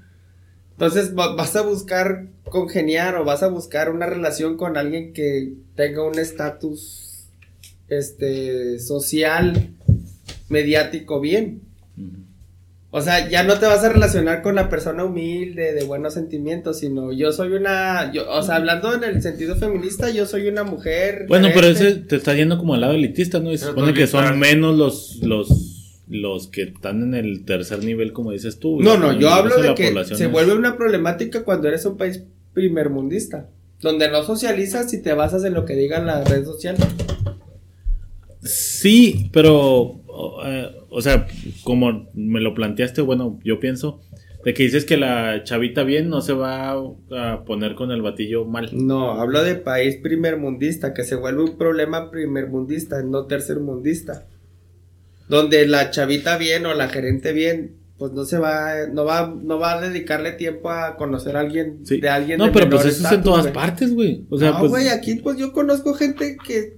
Entonces 0.72 1.16
va- 1.16 1.34
vas 1.34 1.56
a 1.56 1.62
buscar 1.62 2.28
congeniar 2.44 3.16
o 3.16 3.24
vas 3.24 3.42
a 3.42 3.48
buscar 3.48 3.90
una 3.90 4.06
relación 4.06 4.56
con 4.56 4.76
alguien 4.76 5.12
que 5.12 5.54
tenga 5.74 6.04
un 6.06 6.18
estatus 6.18 7.28
este 7.88 8.78
social 8.78 9.70
mediático 10.48 11.20
bien. 11.20 11.62
O 12.96 13.02
sea, 13.02 13.28
ya 13.28 13.42
no 13.42 13.58
te 13.58 13.66
vas 13.66 13.84
a 13.84 13.90
relacionar 13.90 14.40
con 14.40 14.54
la 14.54 14.70
persona 14.70 15.04
humilde, 15.04 15.74
de 15.74 15.84
buenos 15.84 16.14
sentimientos, 16.14 16.78
sino 16.78 17.12
yo 17.12 17.30
soy 17.30 17.52
una, 17.52 18.10
yo, 18.10 18.26
o 18.30 18.42
sea, 18.42 18.56
hablando 18.56 18.94
en 18.94 19.04
el 19.04 19.20
sentido 19.20 19.54
feminista, 19.56 20.08
yo 20.08 20.24
soy 20.24 20.48
una 20.48 20.64
mujer. 20.64 21.26
Bueno, 21.28 21.48
pero 21.54 21.66
ese 21.66 21.96
te 21.96 22.16
está 22.16 22.32
yendo 22.34 22.56
como 22.56 22.72
al 22.74 22.80
lado 22.80 22.94
elitista, 22.94 23.38
¿no? 23.38 23.52
Y 23.52 23.58
se 23.58 23.66
Pero 23.66 23.74
supone 23.74 23.92
que 23.92 24.06
son 24.06 24.38
menos 24.38 24.78
los, 24.78 25.16
los, 25.22 26.02
los 26.08 26.46
que 26.48 26.62
están 26.62 27.02
en 27.02 27.14
el 27.14 27.44
tercer 27.44 27.84
nivel, 27.84 28.14
como 28.14 28.32
dices 28.32 28.58
tú. 28.58 28.80
No, 28.80 28.96
no, 28.96 29.12
yo 29.12 29.28
hablo 29.28 29.60
de 29.60 29.74
que 29.74 29.92
se 30.14 30.24
es- 30.24 30.32
vuelve 30.32 30.54
una 30.54 30.78
problemática 30.78 31.44
cuando 31.44 31.68
eres 31.68 31.84
un 31.84 31.98
país 31.98 32.22
primermundista, 32.54 33.50
donde 33.82 34.10
no 34.10 34.22
socializas 34.24 34.92
y 34.94 35.02
te 35.02 35.12
basas 35.12 35.44
en 35.44 35.52
lo 35.52 35.66
que 35.66 35.74
digan 35.76 36.06
las 36.06 36.26
redes 36.30 36.46
sociales. 36.46 36.80
Sí, 38.46 39.30
pero, 39.32 39.54
o, 40.06 40.42
eh, 40.44 40.70
o 40.90 41.00
sea, 41.00 41.26
como 41.64 42.08
me 42.14 42.40
lo 42.40 42.54
planteaste, 42.54 43.02
bueno, 43.02 43.38
yo 43.44 43.60
pienso, 43.60 44.00
de 44.44 44.54
que 44.54 44.62
dices 44.62 44.84
que 44.84 44.96
la 44.96 45.42
chavita 45.44 45.82
bien 45.82 46.08
no 46.08 46.20
se 46.20 46.32
va 46.32 46.70
a 46.72 47.44
poner 47.44 47.74
con 47.74 47.90
el 47.90 48.00
batillo 48.02 48.44
mal. 48.44 48.70
No, 48.72 49.10
hablo 49.20 49.42
de 49.42 49.56
país 49.56 49.96
primermundista, 49.96 50.94
que 50.94 51.02
se 51.02 51.16
vuelve 51.16 51.42
un 51.42 51.58
problema 51.58 52.10
primermundista, 52.10 53.02
no 53.02 53.26
tercermundista. 53.26 54.26
Donde 55.28 55.66
la 55.66 55.90
chavita 55.90 56.38
bien 56.38 56.64
o 56.66 56.74
la 56.74 56.88
gerente 56.88 57.32
bien, 57.32 57.74
pues 57.98 58.12
no 58.12 58.24
se 58.24 58.38
va, 58.38 58.86
no 58.92 59.04
va, 59.04 59.34
no 59.42 59.58
va 59.58 59.72
a 59.72 59.80
dedicarle 59.80 60.30
tiempo 60.32 60.70
a 60.70 60.96
conocer 60.96 61.36
a 61.36 61.40
alguien, 61.40 61.80
Sí. 61.84 62.00
de 62.00 62.08
alguien 62.08 62.38
No, 62.38 62.46
de 62.46 62.52
pero 62.52 62.70
pues 62.70 62.84
eso 62.84 63.04
es 63.06 63.12
en 63.12 63.22
todas 63.22 63.48
partes, 63.48 63.92
güey. 63.94 64.24
O 64.30 64.38
sea, 64.38 64.52
no, 64.52 64.68
pues... 64.68 64.92
aquí 64.92 65.16
pues 65.16 65.38
yo 65.38 65.52
conozco 65.52 65.94
gente 65.94 66.36
que 66.46 66.76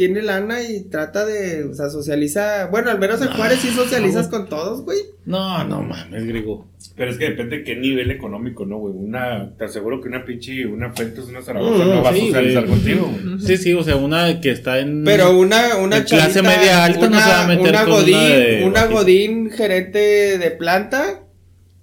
tiene 0.00 0.22
lana 0.22 0.62
y 0.62 0.84
trata 0.84 1.26
de, 1.26 1.64
o 1.64 1.74
sea, 1.74 1.90
socializa, 1.90 2.68
bueno, 2.70 2.90
al 2.90 2.98
menos 2.98 3.20
en 3.20 3.28
Juárez 3.28 3.58
sí 3.58 3.68
socializas 3.68 4.28
con 4.28 4.48
todos, 4.48 4.80
güey. 4.80 4.96
No, 5.26 5.62
no 5.64 5.82
mames, 5.82 6.24
griego. 6.26 6.66
Pero 6.96 7.10
es 7.10 7.18
que 7.18 7.26
depende 7.28 7.58
de 7.58 7.64
qué 7.64 7.76
nivel 7.76 8.10
económico, 8.10 8.64
¿no, 8.64 8.78
güey? 8.78 8.94
Una, 8.96 9.52
te 9.58 9.66
aseguro 9.66 10.00
que 10.00 10.08
una 10.08 10.24
pinche, 10.24 10.64
una 10.64 10.90
Fuentes, 10.94 11.26
una 11.26 11.42
Zaragoza 11.42 11.84
Mm, 11.84 11.88
no 11.90 12.02
va 12.02 12.08
a 12.08 12.16
socializar 12.16 12.66
güey. 12.66 12.78
contigo, 12.78 13.10
güey. 13.12 13.40
Sí, 13.40 13.58
sí, 13.58 13.74
o 13.74 13.82
sea, 13.82 13.96
una 13.96 14.40
que 14.40 14.52
está 14.52 14.78
en... 14.78 15.04
Pero 15.04 15.38
una, 15.38 15.76
una 15.76 15.98
En 15.98 16.04
clase 16.04 16.40
chavita, 16.40 16.56
media 16.56 16.82
alta 16.82 17.00
no 17.00 17.06
una, 17.08 17.20
se 17.20 17.28
va 17.30 17.44
a 17.44 17.46
meter 17.46 17.68
una 17.68 17.80
con 17.84 17.88
una 17.90 18.00
godín, 18.00 18.14
de 18.16 18.64
una 18.64 18.86
godín 18.86 19.50
gerente 19.50 20.38
de 20.38 20.50
planta, 20.52 21.24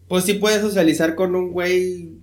pues 0.07 0.23
sí 0.23 0.33
puede 0.33 0.59
socializar 0.59 1.13
con 1.13 1.35
un 1.35 1.51
güey. 1.51 2.13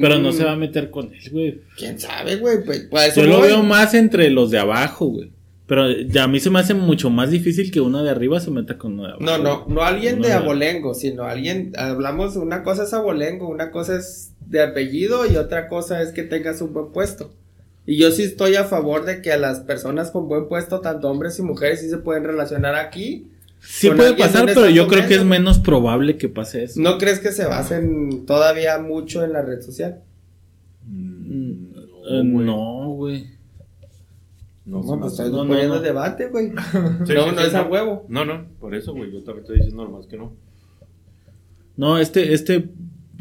Pero 0.00 0.18
no 0.18 0.30
mm, 0.30 0.32
se 0.32 0.44
va 0.44 0.52
a 0.52 0.56
meter 0.56 0.90
con 0.90 1.12
él, 1.12 1.30
güey. 1.30 1.60
Quién 1.76 2.00
sabe, 2.00 2.36
güey, 2.36 2.64
pues, 2.64 2.88
pues, 2.90 3.14
Yo 3.14 3.24
lo 3.24 3.40
voy. 3.40 3.48
veo 3.48 3.62
más 3.62 3.92
entre 3.92 4.30
los 4.30 4.50
de 4.50 4.58
abajo, 4.58 5.04
güey. 5.04 5.33
Pero 5.66 5.90
ya 5.90 6.24
a 6.24 6.28
mí 6.28 6.40
se 6.40 6.50
me 6.50 6.58
hace 6.58 6.74
mucho 6.74 7.08
más 7.08 7.30
difícil 7.30 7.70
que 7.70 7.80
uno 7.80 8.02
de 8.02 8.10
arriba 8.10 8.38
se 8.38 8.50
meta 8.50 8.76
con 8.76 8.94
uno 8.94 9.04
de 9.04 9.08
abajo. 9.12 9.24
No, 9.24 9.38
no, 9.38 9.64
no 9.66 9.82
alguien 9.82 10.20
de 10.20 10.32
abolengo, 10.32 10.92
sino 10.92 11.24
alguien, 11.24 11.72
hablamos, 11.76 12.36
una 12.36 12.62
cosa 12.62 12.84
es 12.84 12.92
abolengo, 12.92 13.48
una 13.48 13.70
cosa 13.70 13.96
es 13.96 14.32
de 14.46 14.62
apellido 14.62 15.24
y 15.24 15.36
otra 15.36 15.68
cosa 15.68 16.02
es 16.02 16.12
que 16.12 16.22
tengas 16.22 16.60
un 16.60 16.74
buen 16.74 16.92
puesto. 16.92 17.32
Y 17.86 17.96
yo 17.96 18.10
sí 18.10 18.22
estoy 18.22 18.56
a 18.56 18.64
favor 18.64 19.04
de 19.04 19.22
que 19.22 19.32
a 19.32 19.38
las 19.38 19.60
personas 19.60 20.10
con 20.10 20.28
buen 20.28 20.48
puesto, 20.48 20.80
tanto 20.80 21.10
hombres 21.10 21.38
y 21.38 21.42
mujeres, 21.42 21.80
sí 21.80 21.88
se 21.88 21.98
pueden 21.98 22.24
relacionar 22.24 22.74
aquí. 22.74 23.28
Sí 23.60 23.90
puede 23.90 24.14
pasar, 24.14 24.44
pero 24.46 24.68
yo 24.68 24.86
creo 24.88 25.06
que 25.06 25.14
es 25.14 25.24
menos 25.24 25.58
probable 25.58 26.18
que 26.18 26.28
pase 26.28 26.64
eso. 26.64 26.80
¿No 26.80 26.98
crees 26.98 27.20
que 27.20 27.32
se 27.32 27.46
basen 27.46 28.26
todavía 28.26 28.78
mucho 28.78 29.24
en 29.24 29.32
la 29.32 29.40
red 29.40 29.62
social? 29.62 30.02
Mm, 30.86 31.74
eh, 32.10 32.22
no, 32.24 32.90
güey. 32.90 33.22
No, 33.22 33.34
No, 34.66 34.80
pues 34.82 35.16
se 35.16 35.24
estás 35.24 35.30
no, 35.30 35.46
poniendo 35.46 35.76
no. 35.76 35.80
debate, 35.80 36.28
güey. 36.28 36.48
Sí, 37.06 37.14
no, 37.14 37.24
sí, 37.24 37.30
no 37.34 37.40
sí, 37.40 37.46
es 37.46 37.54
a 37.54 37.64
huevo. 37.64 38.06
No, 38.08 38.24
no, 38.24 38.46
por 38.60 38.74
eso, 38.74 38.94
güey. 38.94 39.12
Yo 39.12 39.22
también 39.22 39.42
estoy 39.42 39.56
diciendo 39.58 39.84
nomás 39.84 40.06
que 40.06 40.16
no. 40.16 40.32
No, 41.76 41.98
este, 41.98 42.32
este 42.32 42.70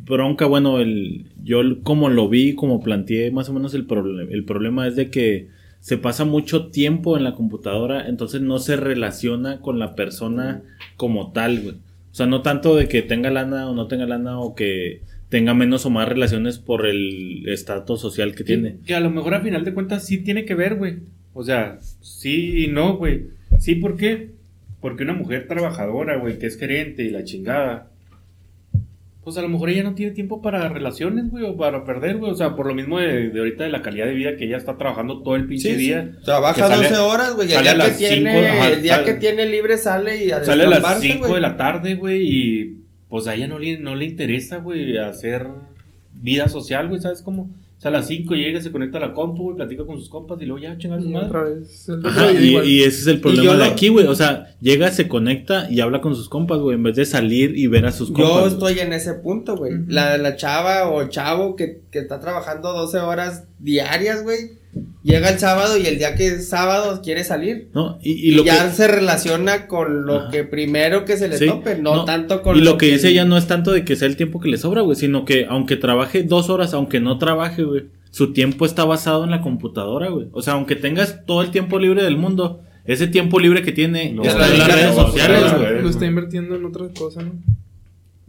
bronca, 0.05 0.45
bueno, 0.45 0.79
el, 0.79 1.31
yo 1.43 1.61
como 1.83 2.09
lo 2.09 2.29
vi, 2.29 2.55
como 2.55 2.81
planteé 2.81 3.31
más 3.31 3.49
o 3.49 3.53
menos 3.53 3.73
el, 3.73 3.85
problema 3.85 4.29
el 4.31 4.45
problema 4.45 4.87
es 4.87 4.95
de 4.95 5.09
que 5.09 5.47
se 5.79 5.97
pasa 5.97 6.23
mucho 6.23 6.67
tiempo 6.67 7.17
en 7.17 7.23
la 7.23 7.33
computadora, 7.35 8.07
entonces 8.07 8.41
no 8.41 8.59
se 8.59 8.77
relaciona 8.77 9.59
con 9.59 9.79
la 9.79 9.95
persona 9.95 10.61
como 10.95 11.31
tal, 11.33 11.59
güey. 11.61 11.75
O 11.75 12.15
sea, 12.15 12.25
no 12.25 12.41
tanto 12.41 12.75
de 12.75 12.87
que 12.87 13.01
tenga 13.01 13.31
lana 13.31 13.69
o 13.69 13.73
no 13.73 13.87
tenga 13.87 14.05
lana 14.05 14.39
o 14.39 14.55
que 14.55 15.01
tenga 15.29 15.53
menos 15.53 15.85
o 15.85 15.89
más 15.89 16.07
relaciones 16.07 16.59
por 16.59 16.85
el 16.85 17.43
estatus 17.49 17.99
social 17.99 18.35
que 18.35 18.43
tiene. 18.43 18.77
Que 18.85 18.93
a 18.93 18.99
lo 18.99 19.09
mejor 19.09 19.33
a 19.33 19.41
final 19.41 19.65
de 19.65 19.73
cuentas 19.73 20.05
sí 20.05 20.19
tiene 20.19 20.45
que 20.45 20.55
ver, 20.55 20.75
güey. 20.75 20.99
O 21.33 21.43
sea, 21.43 21.77
sí 22.01 22.63
y 22.65 22.67
no, 22.67 22.97
güey. 22.97 23.27
Sí, 23.59 23.75
¿por 23.75 23.95
qué? 23.97 24.31
Porque 24.81 25.03
una 25.03 25.13
mujer 25.13 25.47
trabajadora, 25.47 26.17
güey, 26.17 26.37
que 26.39 26.45
es 26.47 26.57
gerente 26.57 27.03
y 27.03 27.09
la 27.09 27.23
chingada. 27.23 27.89
Pues 29.23 29.37
a 29.37 29.41
lo 29.41 29.47
mejor 29.47 29.69
ella 29.69 29.83
no 29.83 29.95
tiene 29.95 30.11
tiempo 30.11 30.41
para 30.41 30.67
relaciones, 30.67 31.29
güey, 31.31 31.45
o 31.45 31.55
para 31.55 31.85
perder, 31.85 32.17
güey. 32.17 32.29
O 32.31 32.35
sea, 32.35 32.57
por 32.57 32.65
lo 32.67 32.75
mismo 32.75 32.99
de, 32.99 33.29
de 33.29 33.39
ahorita 33.39 33.63
de 33.63 33.69
la 33.69 33.81
calidad 33.81 34.05
de 34.07 34.13
vida 34.13 34.35
que 34.35 34.43
ella 34.45 34.57
está 34.57 34.77
trabajando 34.77 35.23
todo 35.23 35.37
el 35.37 35.47
pinche 35.47 35.69
Sí, 35.69 35.75
sí. 35.75 35.81
día. 35.85 36.11
Trabaja 36.25 36.55
Que 36.55 36.61
sale- 36.67 36.89
12 36.89 36.97
horas, 36.97 37.33
güey. 37.35 37.53
El 37.53 37.63
día, 37.63 37.73
que 37.85 37.91
tiene, 37.91 38.15
cinco, 38.33 38.47
ajá, 38.59 38.69
el 38.69 38.81
día 38.81 38.95
sale- 38.95 39.05
que 39.05 39.13
tiene 39.13 39.45
libre 39.45 39.77
sale 39.77 40.25
y 40.25 40.31
a 40.31 40.43
Sale 40.43 40.63
a 40.63 40.67
las 40.67 40.79
descamparse, 40.79 41.07
5 41.07 41.19
güey. 41.19 41.33
de 41.35 41.39
la 41.41 41.55
tarde, 41.55 41.95
güey, 41.95 42.21
y 42.27 42.77
pues 43.07 43.27
a 43.27 43.35
ella 43.35 43.47
no 43.47 43.59
le, 43.59 43.77
no 43.77 43.95
le 43.95 44.03
interesa, 44.05 44.57
güey, 44.57 44.97
hacer 44.97 45.47
vida 46.15 46.49
social, 46.49 46.89
güey, 46.89 46.99
¿sabes 46.99 47.21
cómo? 47.21 47.49
O 47.83 47.85
sea, 47.85 47.89
a 47.89 47.95
las 47.95 48.07
5 48.07 48.33
llega, 48.35 48.61
se 48.61 48.71
conecta 48.71 48.97
a 48.97 49.01
la 49.01 49.13
compu, 49.13 49.43
güey, 49.43 49.55
platica 49.57 49.85
con 49.85 49.97
sus 49.97 50.07
compas 50.07 50.41
y 50.41 50.45
luego 50.45 50.63
ya 50.63 50.77
chinga 50.77 51.01
su 51.01 51.09
madre. 51.09 51.27
otra 51.27 51.43
vez. 51.43 51.89
el 51.89 52.05
Ajá, 52.05 52.31
y, 52.31 52.45
igual. 52.51 52.65
y 52.65 52.79
ese 52.83 53.01
es 53.01 53.07
el 53.07 53.19
problema 53.19 53.51
de 53.51 53.57
lo- 53.57 53.63
aquí, 53.65 53.89
güey. 53.89 54.07
O 54.07 54.15
sea, 54.15 54.55
llega, 54.61 54.89
se 54.91 55.09
conecta 55.09 55.67
y 55.69 55.81
habla 55.81 55.99
con 55.99 56.15
sus 56.15 56.29
compas, 56.29 56.59
güey, 56.59 56.75
en 56.77 56.83
vez 56.83 56.95
de 56.95 57.03
salir 57.05 57.57
y 57.57 57.67
ver 57.67 57.85
a 57.85 57.91
sus 57.91 58.07
compas. 58.09 58.25
Yo 58.29 58.39
güey. 58.39 58.53
estoy 58.53 58.79
en 58.79 58.93
ese 58.93 59.15
punto, 59.15 59.57
güey. 59.57 59.73
Ujú. 59.73 59.83
la, 59.89 60.17
la 60.17 60.37
chava 60.37 60.89
o 60.89 61.05
chavo 61.09 61.57
que, 61.57 61.81
que 61.91 61.99
está 61.99 62.21
trabajando 62.21 62.71
12 62.71 62.99
horas 62.99 63.47
diarias, 63.63 64.23
güey. 64.23 64.61
Llega 65.03 65.29
el 65.29 65.37
sábado 65.37 65.77
y 65.77 65.85
el 65.85 65.97
día 65.99 66.15
que 66.15 66.27
es 66.27 66.47
sábado 66.49 67.01
quiere 67.03 67.23
salir. 67.23 67.67
No, 67.73 67.99
y, 68.01 68.11
y 68.13 68.29
Y, 68.29 68.35
lo 68.35 68.43
ya 68.43 68.69
que. 68.69 68.73
se 68.75 68.87
relaciona 68.87 69.67
con 69.67 70.05
lo 70.05 70.21
Ajá. 70.21 70.29
que 70.31 70.43
primero 70.45 71.05
que 71.05 71.17
se 71.17 71.27
le 71.27 71.37
Sí, 71.37 71.45
tope, 71.45 71.75
no, 71.77 71.95
no, 71.97 72.05
tanto 72.05 72.41
con 72.41 72.57
y 72.57 72.61
lo 72.61 72.77
que 72.77 72.87
dice 72.87 73.09
ella 73.09 73.25
no 73.25 73.37
es 73.37 73.45
tanto 73.45 73.71
de 73.71 73.85
que 73.85 73.95
sea 73.95 74.07
el 74.07 74.15
tiempo 74.15 74.39
que 74.39 74.47
le 74.49 74.57
sobra, 74.57 74.81
güey, 74.81 74.95
sino 74.95 75.25
que 75.25 75.45
aunque 75.49 75.75
trabaje 75.75 76.23
dos 76.23 76.49
horas, 76.49 76.73
aunque 76.73 76.99
no 77.01 77.17
trabaje, 77.19 77.63
güey, 77.63 77.83
su 78.11 78.33
tiempo 78.33 78.65
está 78.65 78.83
basado 78.85 79.25
en 79.25 79.31
la 79.31 79.41
computadora, 79.41 80.09
güey. 80.09 80.27
O 80.31 80.41
sea, 80.41 80.53
aunque 80.53 80.75
tengas 80.75 81.25
todo 81.25 81.41
el 81.43 81.51
tiempo 81.51 81.77
libre 81.79 82.01
del 82.03 82.17
mundo, 82.17 82.61
ese 82.85 83.07
tiempo 83.07 83.39
libre 83.39 83.61
que 83.61 83.73
tiene 83.73 84.11
No, 84.13 84.23
está 84.23 84.47
ya 84.47 84.53
en 84.53 84.59
las 84.59 84.67
lo 84.69 84.73
redes 84.75 84.95
sociales, 84.95 85.37
otra 85.43 85.57
güey. 85.57 85.69
cosa, 85.69 85.81
Lo 85.83 85.89
está 85.89 86.05
invirtiendo 86.05 86.55
en 86.55 86.65
otras 86.65 86.89
cosas, 86.97 87.25
¿no? 87.25 87.31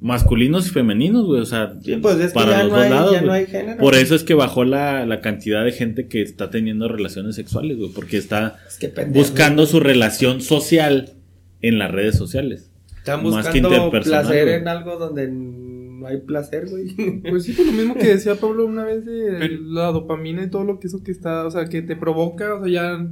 Masculinos 0.05 0.67
y 0.67 0.71
femeninos, 0.71 1.25
güey. 1.25 1.41
O 1.41 1.47
sea, 1.47 1.75
Sí, 1.83 1.97
pues 1.97 2.19
es 2.21 2.29
que 2.33 2.35
para 2.35 2.51
ya 2.59 2.63
los 2.65 2.73
no 2.73 2.77
dos 2.77 2.85
hay- 2.85 2.91
lados, 2.91 3.13
ya 3.13 3.23
no 3.23 3.33
hay 3.33 3.47
género. 3.47 3.79
Por 3.81 3.95
eso 3.95 4.15
es 4.15 4.23
que 4.23 4.35
bajó 4.35 4.65
la, 4.65 5.07
la 5.07 5.23
cantidad 5.23 5.65
de 5.65 5.73
gente 5.73 6.09
que 6.09 6.21
está 6.21 6.51
teniendo 6.51 6.89
relaciones 6.89 7.37
sexuales, 7.37 7.79
güey. 7.79 7.91
Porque 7.91 8.19
está 8.19 8.59
Es 8.69 8.77
que 8.77 8.89
pendejo. 8.91 9.25
buscando 9.27 9.65
su 9.65 9.81
relación 9.81 10.43
social 10.43 11.15
en 11.63 11.79
las 11.79 11.91
redes 11.91 12.17
sociales. 12.19 12.71
Están 12.99 13.23
más 13.25 13.49
que 13.49 13.61
buscando 13.61 13.69
interpersonal, 13.77 14.21
placer 14.27 14.45
güey. 14.45 14.57
en 14.61 14.69
algo 14.69 14.97
donde 14.99 15.29
no 15.31 16.07
hay 16.07 16.19
placer, 16.19 16.67
güey. 16.69 16.95
Pues 17.31 17.45
sí, 17.45 17.53
pues 17.55 17.67
lo 17.67 17.73
mismo 17.73 17.95
que 17.95 18.09
decía 18.09 18.35
Pablo 18.35 18.67
una 18.67 18.85
vez 18.85 19.07
de 19.07 19.37
Pero- 19.39 19.63
la 19.73 19.87
dopamina 19.87 20.43
y 20.45 20.51
todo 20.51 20.65
lo 20.65 20.79
que 20.81 20.87
eso 20.89 21.03
que 21.03 21.13
está, 21.13 21.47
o 21.47 21.51
sea, 21.51 21.65
que 21.71 21.81
te 21.81 21.97
provoca, 21.97 22.55
o 22.57 22.65
sea, 22.65 22.71
ya 22.71 23.07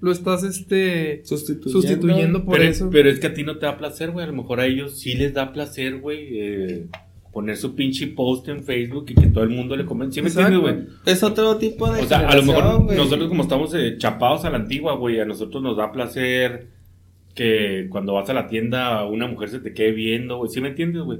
lo 0.00 0.12
estás 0.12 0.42
este 0.44 1.22
Sustituyendo. 1.24 1.70
sustituyendo 1.80 2.44
por 2.44 2.58
pero, 2.58 2.68
eso. 2.70 2.90
pero 2.90 3.10
es 3.10 3.18
que 3.18 3.28
a 3.28 3.34
ti 3.34 3.42
no 3.44 3.58
te 3.58 3.66
da 3.66 3.78
placer, 3.78 4.10
güey. 4.10 4.24
A 4.24 4.28
lo 4.28 4.34
mejor 4.34 4.60
a 4.60 4.66
ellos 4.66 4.98
sí 4.98 5.14
les 5.14 5.32
da 5.34 5.52
placer, 5.52 5.98
güey. 6.00 6.38
eh, 6.38 6.86
poner 7.32 7.58
su 7.58 7.74
pinche 7.74 8.06
post 8.06 8.48
en 8.48 8.64
Facebook 8.64 9.10
y 9.10 9.14
que 9.14 9.26
todo 9.26 9.44
el 9.44 9.50
mundo 9.50 9.76
le 9.76 9.84
comente. 9.84 10.14
¿Sí 10.14 10.22
me 10.22 10.28
entiendes, 10.28 10.58
güey? 10.58 10.74
Es 11.04 11.22
otro 11.22 11.58
tipo 11.58 11.86
de 11.92 12.00
O 12.00 12.06
sea, 12.06 12.26
a 12.26 12.34
lo 12.34 12.42
mejor 12.42 12.96
nosotros 12.96 13.28
como 13.28 13.42
estamos 13.42 13.74
eh, 13.74 13.96
chapados 13.98 14.46
a 14.46 14.50
la 14.50 14.56
antigua, 14.56 14.96
güey, 14.96 15.20
a 15.20 15.26
nosotros 15.26 15.62
nos 15.62 15.76
da 15.76 15.92
placer 15.92 16.68
que 17.36 17.86
cuando 17.90 18.14
vas 18.14 18.30
a 18.30 18.34
la 18.34 18.48
tienda 18.48 19.04
una 19.04 19.26
mujer 19.26 19.50
se 19.50 19.58
te 19.60 19.74
quede 19.74 19.92
viendo, 19.92 20.38
güey. 20.38 20.50
¿Sí 20.50 20.62
me 20.62 20.68
entiendes, 20.68 21.02
güey? 21.02 21.18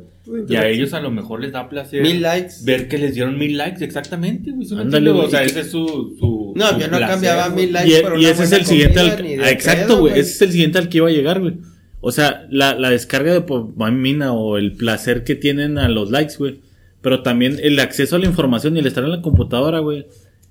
Y 0.49 0.57
a 0.57 0.67
ellos 0.67 0.95
a 0.95 1.01
lo 1.01 1.11
mejor 1.11 1.43
les 1.43 1.53
da 1.53 1.69
placer 1.69 2.01
Mil 2.03 2.23
likes. 2.23 2.55
ver 2.65 2.89
que 2.89 2.97
les 2.97 3.15
dieron 3.15 3.39
mil 3.39 3.57
likes, 3.59 3.85
exactamente, 3.85 4.51
güey. 4.51 4.67
¿Sí 4.67 4.75
me 4.75 4.81
Ándale, 4.81 5.11
entiendes? 5.11 5.29
O 5.29 5.31
sea, 5.31 5.45
ese 5.45 5.61
es 5.61 5.71
su... 5.71 6.17
su 6.19 6.55
No, 6.57 6.71
su 6.71 6.79
yo 6.81 6.89
no 6.89 6.97
placer, 6.97 7.07
cambiaba 7.07 7.49
güey. 7.51 7.67
mil 7.67 7.73
likes 7.75 7.99
Y, 7.99 8.03
por 8.03 8.13
y 8.19 8.25
una 8.25 8.31
ese 8.31 8.45
es 8.45 8.53
el 8.53 8.65
siguiente 8.65 9.01
al, 9.01 9.11
ah, 9.43 9.51
exacto, 9.51 9.87
pedo, 9.89 10.01
güey. 10.01 10.13
Ese 10.15 10.21
es 10.31 10.43
el 10.43 10.51
siguiente 10.53 10.79
al 10.79 10.89
que 10.89 10.97
iba 10.97 11.09
a 11.09 11.13
llegar, 11.13 11.41
güey. 11.41 11.59
O 12.01 12.11
sea, 12.13 12.47
la, 12.51 12.75
la 12.75 12.89
descarga 12.89 13.33
de 13.35 13.41
dopamina 13.41 14.33
o 14.33 14.57
el 14.57 14.73
placer 14.73 15.23
que 15.23 15.35
tienen 15.35 15.77
a 15.77 15.91
los 15.91 16.11
likes, 16.11 16.37
güey. 16.39 16.61
Pero 17.03 17.23
también 17.23 17.59
el 17.63 17.79
acceso 17.79 18.17
a 18.17 18.19
la 18.19 18.25
información 18.27 18.75
y 18.75 18.81
el 18.81 18.87
estar 18.87 19.05
en 19.05 19.11
la 19.11 19.21
computadora, 19.21 19.81
güey. 19.81 20.07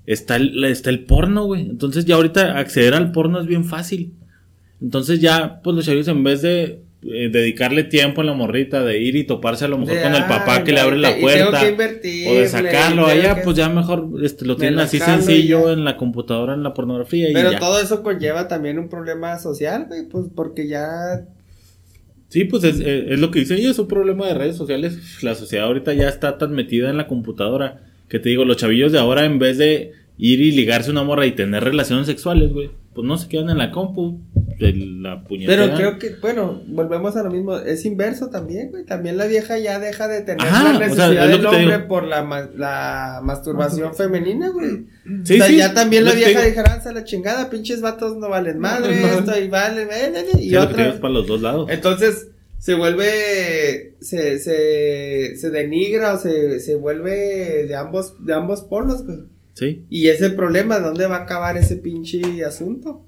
Está 0.06 0.36
el, 0.36 0.64
está 0.66 0.92
el 0.92 1.06
porno, 1.06 1.46
güey. 1.46 1.62
Entonces 1.62 2.06
ya 2.06 2.16
ahorita 2.16 2.60
acceder 2.60 2.94
al 2.94 3.12
porno 3.12 3.42
es 3.42 3.48
bien 3.48 3.66
fácil. 3.66 4.14
Entonces 4.82 5.20
ya, 5.22 5.62
pues 5.64 5.76
los 5.76 5.86
chavos 5.86 6.08
en 6.08 6.24
vez 6.24 6.42
de 6.42 6.82
eh, 7.08 7.30
dedicarle 7.32 7.84
tiempo 7.84 8.22
a 8.22 8.24
la 8.24 8.34
morrita, 8.34 8.84
de 8.84 9.00
ir 9.00 9.16
y 9.16 9.24
toparse 9.26 9.66
a 9.66 9.68
lo 9.68 9.78
mejor 9.78 9.96
De, 9.96 10.02
con 10.02 10.16
el 10.16 10.24
papá 10.24 10.56
"Ay, 10.58 10.64
que 10.64 10.72
le 10.74 10.80
abre 10.80 10.98
la 10.98 11.16
puerta. 11.18 11.62
O 11.62 12.34
de 12.36 12.48
sacarlo 12.48 13.06
allá, 13.06 13.42
pues 13.44 13.56
ya 13.56 13.70
mejor 13.70 14.08
este, 14.24 14.46
lo 14.46 14.56
tienen 14.58 14.80
así 14.80 14.98
sencillo 15.00 15.72
en 15.72 15.84
la 15.86 15.98
computadora, 15.98 16.54
en 16.56 16.64
la 16.64 16.74
pornografía 16.74 17.30
y 17.30 17.34
Pero 17.34 17.52
ya. 17.52 17.60
todo 17.60 17.80
eso 17.80 18.02
conlleva 18.04 18.48
también 18.48 18.80
un 18.80 18.90
problema 18.90 19.38
social, 19.40 19.86
güey, 19.88 20.08
pues 20.10 20.26
porque 20.36 20.68
ya 20.68 21.26
Sí, 22.28 22.44
pues 22.46 22.64
es, 22.64 22.80
es- 22.80 23.12
es 23.12 23.20
lo 23.20 23.30
que 23.32 23.40
dice 23.40 23.56
ella, 23.56 23.70
es 23.70 23.80
un 23.80 23.88
problema 23.88 24.28
de 24.28 24.34
redes 24.34 24.58
sociales. 24.58 24.98
La 25.24 25.36
sociedad 25.36 25.68
ahorita 25.68 25.94
ya 25.94 26.10
está 26.10 26.38
tan 26.38 26.52
metida 26.54 26.90
en 26.90 26.98
la 26.98 27.08
computadora 27.08 27.84
que 28.10 28.20
te 28.20 28.30
digo, 28.30 28.46
los 28.46 28.58
chavillos 28.58 28.92
de 28.92 29.00
ahora 29.00 29.26
en 29.26 29.40
vez 29.40 29.58
de 29.58 29.92
ir 30.18 30.42
y 30.42 30.52
ligarse 30.52 30.92
una 30.92 31.04
morra 31.04 31.26
y 31.28 31.32
tener 31.32 31.64
relaciones 31.64 32.08
sexuales, 32.08 32.52
güey, 32.52 32.72
pues 32.94 33.06
no 33.08 33.18
se 33.18 33.28
quedan 33.30 33.50
en 33.52 33.58
la 33.60 33.72
compu, 33.72 34.20
de 34.60 34.74
la 34.76 35.24
puñetera. 35.24 35.64
Pero 35.66 35.76
creo 35.76 36.00
que, 36.00 36.16
bueno, 36.22 36.64
volvemos 36.68 37.16
a 37.16 37.24
lo 37.24 37.32
mismo. 37.32 37.58
Es 37.58 37.86
inverso 37.86 38.30
también, 38.30 38.72
güey. 38.72 38.86
También 38.86 39.18
la 39.18 39.26
vieja 39.26 39.58
ya 39.58 39.80
deja 39.80 40.08
de 40.08 40.22
tener 40.22 40.48
Ajá, 40.48 40.64
la 40.64 40.70
o 40.70 40.96
sea, 40.96 41.08
necesidad 41.10 41.28
del 41.28 41.46
hombre 41.46 41.80
por 41.80 42.04
la, 42.04 42.24
ma- 42.24 42.50
la 42.56 43.22
masturbación 43.24 43.94
femenina, 43.96 44.50
güey. 44.50 44.86
Sí, 45.24 45.36
o 45.36 45.38
sea, 45.38 45.48
sí, 45.48 45.58
ya 45.58 45.74
también 45.74 46.06
la 46.06 46.14
vieja 46.14 46.42
dijera, 46.42 46.82
"Ah, 46.86 46.92
la 46.92 47.04
chingada, 47.04 47.50
pinches 47.50 47.82
vatos 47.82 48.18
no 48.18 48.30
valen 48.30 48.60
madre, 48.60 49.02
No. 49.02 49.08
esto 49.20 49.40
y 49.40 49.48
vale, 49.48 49.86
vale, 49.86 50.26
Sí, 50.34 50.38
y 50.40 50.50
digo, 50.50 50.62
otra. 50.64 50.88
es 50.90 50.96
para 50.96 51.14
los 51.14 51.28
dos 51.28 51.42
lados. 51.42 51.70
Entonces, 51.70 52.30
se 52.58 52.74
vuelve, 52.74 53.96
se, 54.00 54.40
se, 54.40 55.36
se 55.38 55.50
denigra 55.52 56.14
o 56.14 56.18
se, 56.18 56.60
se 56.60 56.76
vuelve 56.76 57.66
de 57.68 57.76
ambos, 57.76 58.16
de 58.26 58.34
ambos 58.34 58.62
polos, 58.64 59.06
güey. 59.06 59.20
Sí, 59.54 59.86
Y 59.90 60.08
ese 60.10 60.32
problema, 60.32 60.80
¿dónde 60.80 61.08
va 61.08 61.18
a 61.18 61.24
acabar 61.24 61.56
ese 61.58 61.78
pinche 61.78 62.44
asunto? 62.44 63.06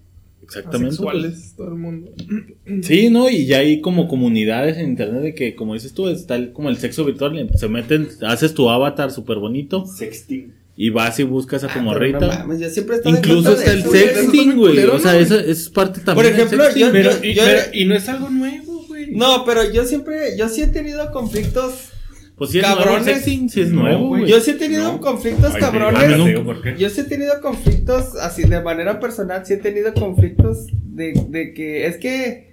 Exactamente. 0.48 0.96
pues. 0.98 1.10
Asexuales, 1.16 1.54
todo 1.56 1.68
el 1.68 1.76
mundo. 1.76 2.12
Sí, 2.82 3.10
¿no? 3.10 3.30
Y 3.30 3.46
ya 3.46 3.60
hay 3.60 3.82
como 3.82 4.08
comunidades 4.08 4.78
en 4.78 4.90
internet 4.90 5.22
de 5.22 5.34
que, 5.36 5.56
como 5.56 5.74
dices 5.74 5.94
tú, 5.94 6.08
está 6.10 6.36
el- 6.36 6.52
como 6.54 6.70
el 6.70 6.78
sexo 6.78 7.06
virtual. 7.06 7.50
Se 7.56 7.68
meten, 7.70 8.08
haces 8.22 8.54
tu 8.54 8.70
avatar 8.70 9.12
súper 9.12 9.38
bonito 9.38 9.86
Sexting. 9.86 10.54
y 10.76 10.90
vas 10.90 11.20
y 11.20 11.24
buscas 11.24 11.64
a 11.64 11.68
tu 11.68 11.72
Ah, 11.72 11.76
pero 11.76 11.86
morrita. 11.86 12.20
no 12.20 12.28
mames, 12.28 12.60
yo 12.60 12.70
siempre 12.70 12.98
Incluso 13.06 13.54
está 13.54 13.72
el 13.74 13.84
sexting, 13.84 14.56
güey. 14.58 14.80
O 14.86 15.00
sea, 15.00 15.18
eso 15.20 15.40
es 15.40 15.70
parte 15.70 16.02
también. 16.02 16.28
del 16.28 16.36
ejemplo, 16.36 16.64
sexting. 16.66 16.82
yo- 16.86 16.92
Pero, 16.92 17.12
y, 17.24 17.34
yo- 17.34 17.44
pero- 17.46 17.62
y 17.74 17.86
no 17.86 17.96
es 17.96 18.10
algo 18.10 18.30
nuevo, 18.30 18.86
güey. 18.88 19.12
No, 19.12 19.44
pero 19.46 19.72
yo 19.72 19.86
siempre, 19.86 20.38
yo 20.38 20.50
sí 20.50 20.62
he 20.64 20.68
tenido 20.68 21.12
conflictos. 21.12 21.92
Pues 22.38 22.52
sí 22.52 22.60
es 22.60 22.66
nuevo 22.68 22.84
cabrones. 22.84 23.24
sí 23.24 23.62
es 23.62 23.72
nuevo, 23.72 24.08
güey. 24.10 24.28
Yo 24.28 24.40
sí 24.40 24.52
he 24.52 24.54
tenido 24.54 24.84
No. 24.94 25.02
conflictos 25.02 25.54
Ay, 25.56 25.60
cabrones. 25.60 26.26
digo. 26.26 26.54
Yo 26.78 26.90
sí 26.90 27.02
he 27.02 27.06
tenido 27.06 27.42
conflictos, 27.42 28.16
así 28.16 28.44
de 28.44 28.62
manera 28.62 29.00
personal, 29.00 29.46
sí 29.46 29.54
he 29.54 29.58
tenido 29.58 29.94
conflictos 29.96 30.68
de, 30.84 31.14
de 31.30 31.54
que 31.54 31.88
es 31.88 31.98
que 31.98 32.48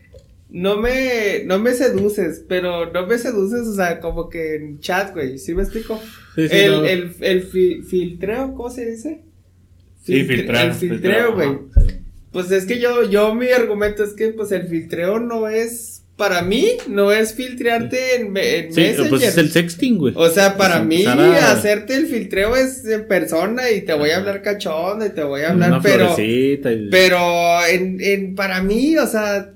no 0.48 0.76
me, 0.78 1.42
no 1.44 1.58
me 1.58 1.72
seduces, 1.72 2.44
pero 2.48 2.92
no 2.92 3.06
me 3.06 3.18
seduces, 3.18 3.66
o 3.66 3.74
sea, 3.74 4.00
como 4.00 4.28
que 4.30 4.54
en 4.54 4.78
chat, 4.80 5.12
güey, 5.12 5.38
¿sí 5.38 5.52
me 5.54 5.62
explico? 5.62 6.00
Sí, 6.34 6.48
sí, 6.48 6.56
el, 6.56 6.70
no. 6.72 6.84
el, 6.84 7.14
el 7.20 7.42
fi- 7.42 7.82
filtreo, 7.82 8.54
¿cómo 8.54 8.70
se 8.70 8.88
dice? 8.88 9.20
Sí, 10.02 10.14
Filtre- 10.22 10.36
filtrar. 10.36 10.66
El 10.66 10.74
filtreo, 10.74 11.34
güey. 11.34 11.58
Pues 12.32 12.50
es 12.52 12.64
que 12.66 12.78
yo, 12.80 13.02
yo 13.10 13.34
mi 13.34 13.48
argumento 13.48 14.02
es 14.04 14.12
que 14.14 14.28
pues 14.28 14.50
el 14.52 14.66
filtreo 14.68 15.18
no 15.20 15.48
es, 15.48 16.03
para 16.16 16.42
mí, 16.42 16.68
no 16.88 17.10
es 17.12 17.34
filtrearte 17.34 18.16
en, 18.16 18.36
en 18.36 18.72
Sí, 18.72 18.80
Messenger. 18.80 19.10
pues 19.10 19.22
es 19.24 19.36
el 19.36 19.50
sexting, 19.50 19.98
güey. 19.98 20.14
O 20.16 20.28
sea, 20.30 20.56
para 20.56 20.76
Pues 20.76 20.86
mí 20.86 21.04
a- 21.06 21.50
hacerte 21.52 21.96
el 21.96 22.06
filtreo 22.06 22.54
es 22.56 22.84
en 22.86 23.08
persona 23.08 23.70
y 23.70 23.80
te 23.82 23.94
voy 23.94 24.10
a 24.10 24.18
hablar 24.18 24.40
cachondo 24.42 25.04
y 25.04 25.10
te 25.10 25.24
voy 25.24 25.42
a 25.42 25.50
hablar, 25.50 25.70
Una 25.70 25.82
pero 25.82 26.14
y- 26.18 26.60
pero 26.90 27.64
en, 27.68 27.98
en 28.00 28.34
para 28.36 28.62
mí, 28.62 28.96
o 28.96 29.06
sea, 29.08 29.50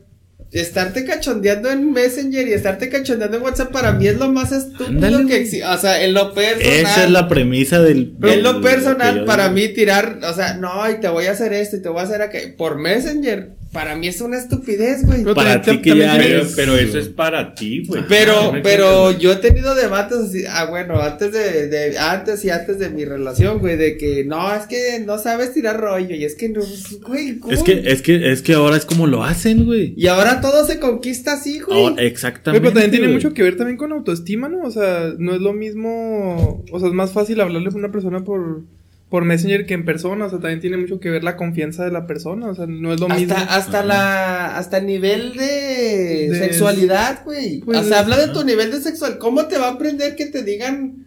estarte 0.51 1.05
cachondeando 1.05 1.71
en 1.71 1.93
Messenger 1.93 2.49
y 2.49 2.53
estarte 2.55 2.89
cachondeando 2.89 3.37
en 3.37 3.43
WhatsApp 3.43 3.71
para 3.71 3.93
mí 3.93 4.07
es 4.09 4.17
lo 4.19 4.33
más 4.33 4.51
estúpido 4.51 5.27
que 5.27 5.37
existe, 5.37 5.65
o 5.67 5.77
sea, 5.79 6.03
en 6.03 6.15
lo 6.15 6.33
personal. 6.33 6.73
Esa 6.73 7.05
es 7.05 7.11
la 7.11 7.29
premisa 7.29 7.81
del. 7.83 8.15
en 8.15 8.21
del- 8.21 8.43
lo 8.43 8.61
que 8.61 8.67
personal, 8.69 9.25
para 9.27 9.45
digo. 9.51 9.55
mí 9.57 9.69
tirar, 9.75 10.19
o 10.29 10.33
sea, 10.35 10.55
no, 10.55 10.91
y 10.91 10.99
te 11.01 11.09
voy 11.09 11.27
a 11.27 11.33
hacer 11.33 11.53
esto 11.53 11.77
y 11.77 11.83
te 11.83 11.89
voy 11.91 12.01
a 12.01 12.05
hacer 12.05 12.23
aquello, 12.23 12.57
por 12.57 12.79
Messenger, 12.79 13.51
para 13.73 13.97
mí 13.97 14.09
es 14.09 14.21
una 14.21 14.39
estupidez, 14.39 15.05
güey. 15.05 15.23
Pero 15.23 15.35
Para 15.35 15.61
ti 15.61 15.83
que 15.83 15.97
ya 15.97 16.17
Pero, 16.17 16.47
pero 16.57 16.77
eso 16.77 16.99
es 16.99 17.09
para 17.09 17.55
ti, 17.55 17.85
güey. 17.87 18.03
Pero, 18.09 18.47
¿Sí 18.47 18.53
me 18.53 18.61
pero 18.63 19.11
yo 19.13 19.33
he 19.33 19.37
tenido 19.37 19.75
debates 19.75 20.19
así, 20.19 20.45
ah, 20.49 20.67
bueno, 20.71 21.01
antes 21.01 21.33
de, 21.33 21.69
de, 21.69 21.99
antes 21.99 22.45
y 22.45 22.51
antes 22.51 22.79
de 22.79 22.89
mi 22.91 23.05
relación, 23.05 23.59
güey, 23.59 23.77
de 23.77 23.99
que 23.99 24.25
no, 24.25 24.55
es 24.55 24.67
que 24.67 25.01
no 25.05 25.19
sabes 25.19 25.53
tirar 25.53 25.81
rollo, 25.81 26.15
y 26.15 26.25
es 26.25 26.35
que 26.35 26.49
no, 26.49 26.61
güey, 27.07 27.39
¿cómo? 27.39 27.53
Es 27.53 27.63
que, 27.63 27.83
es 27.85 28.01
que, 28.01 28.33
es 28.33 28.43
que 28.43 28.55
ahora 28.55 28.77
es 28.77 28.87
como 28.87 29.07
lo 29.07 29.23
hacen, 29.23 29.67
güey. 29.67 29.93
Y 29.97 30.07
ahora 30.07 30.41
todo 30.41 30.67
se 30.67 30.79
conquista 30.79 31.35
así, 31.35 31.61
güey. 31.61 31.91
Güey, 31.91 32.07
exactamente. 32.07 32.61
pero 32.61 32.73
también 32.73 32.91
tiene 32.91 33.07
güey. 33.07 33.17
mucho 33.17 33.35
que 33.35 33.43
ver 33.43 33.57
también 33.57 33.77
con 33.77 33.93
autoestima, 33.93 34.49
¿no? 34.49 34.63
O 34.63 34.71
sea, 34.71 35.13
no 35.19 35.35
es 35.35 35.41
lo 35.41 35.53
mismo. 35.53 36.65
O 36.73 36.79
sea, 36.79 36.89
es 36.89 36.95
más 36.95 37.13
fácil 37.13 37.41
hablarle 37.41 37.69
a 37.69 37.77
una 37.77 37.93
persona 37.93 38.25
por, 38.25 38.65
por 39.09 39.25
Messenger 39.25 39.65
que 39.67 39.75
en 39.75 39.85
persona. 39.85 40.27
O 40.27 40.31
sea, 40.31 40.39
también 40.39 40.61
tiene 40.61 40.77
mucho 40.77 41.01
que 41.01 41.11
ver 41.11 41.25
la 41.25 41.37
confianza 41.37 41.85
de 41.85 41.91
la 41.91 42.07
persona. 42.07 42.47
O 42.49 42.55
sea, 42.55 42.67
no 42.67 42.93
es 42.93 43.01
lo 43.01 43.09
mismo. 43.09 43.35
hasta, 43.35 43.55
hasta 43.57 43.85
la, 43.85 44.57
hasta 44.59 44.79
el 44.79 44.87
nivel 44.87 45.35
de, 45.37 46.29
De- 46.31 46.39
sexualidad, 46.39 47.23
güey. 47.25 47.61
Pues, 47.61 47.79
o 47.79 47.85
sea, 47.85 48.01
habla 48.01 48.17
de 48.19 48.29
tu 48.29 48.45
nivel 48.45 48.71
de 48.71 48.81
sexual. 48.81 49.19
¿Cómo 49.19 49.47
te 49.47 49.59
va 49.59 49.69
a 49.69 49.73
aprender 49.73 50.15
que 50.17 50.27
te 50.27 50.43
digan 50.43 51.07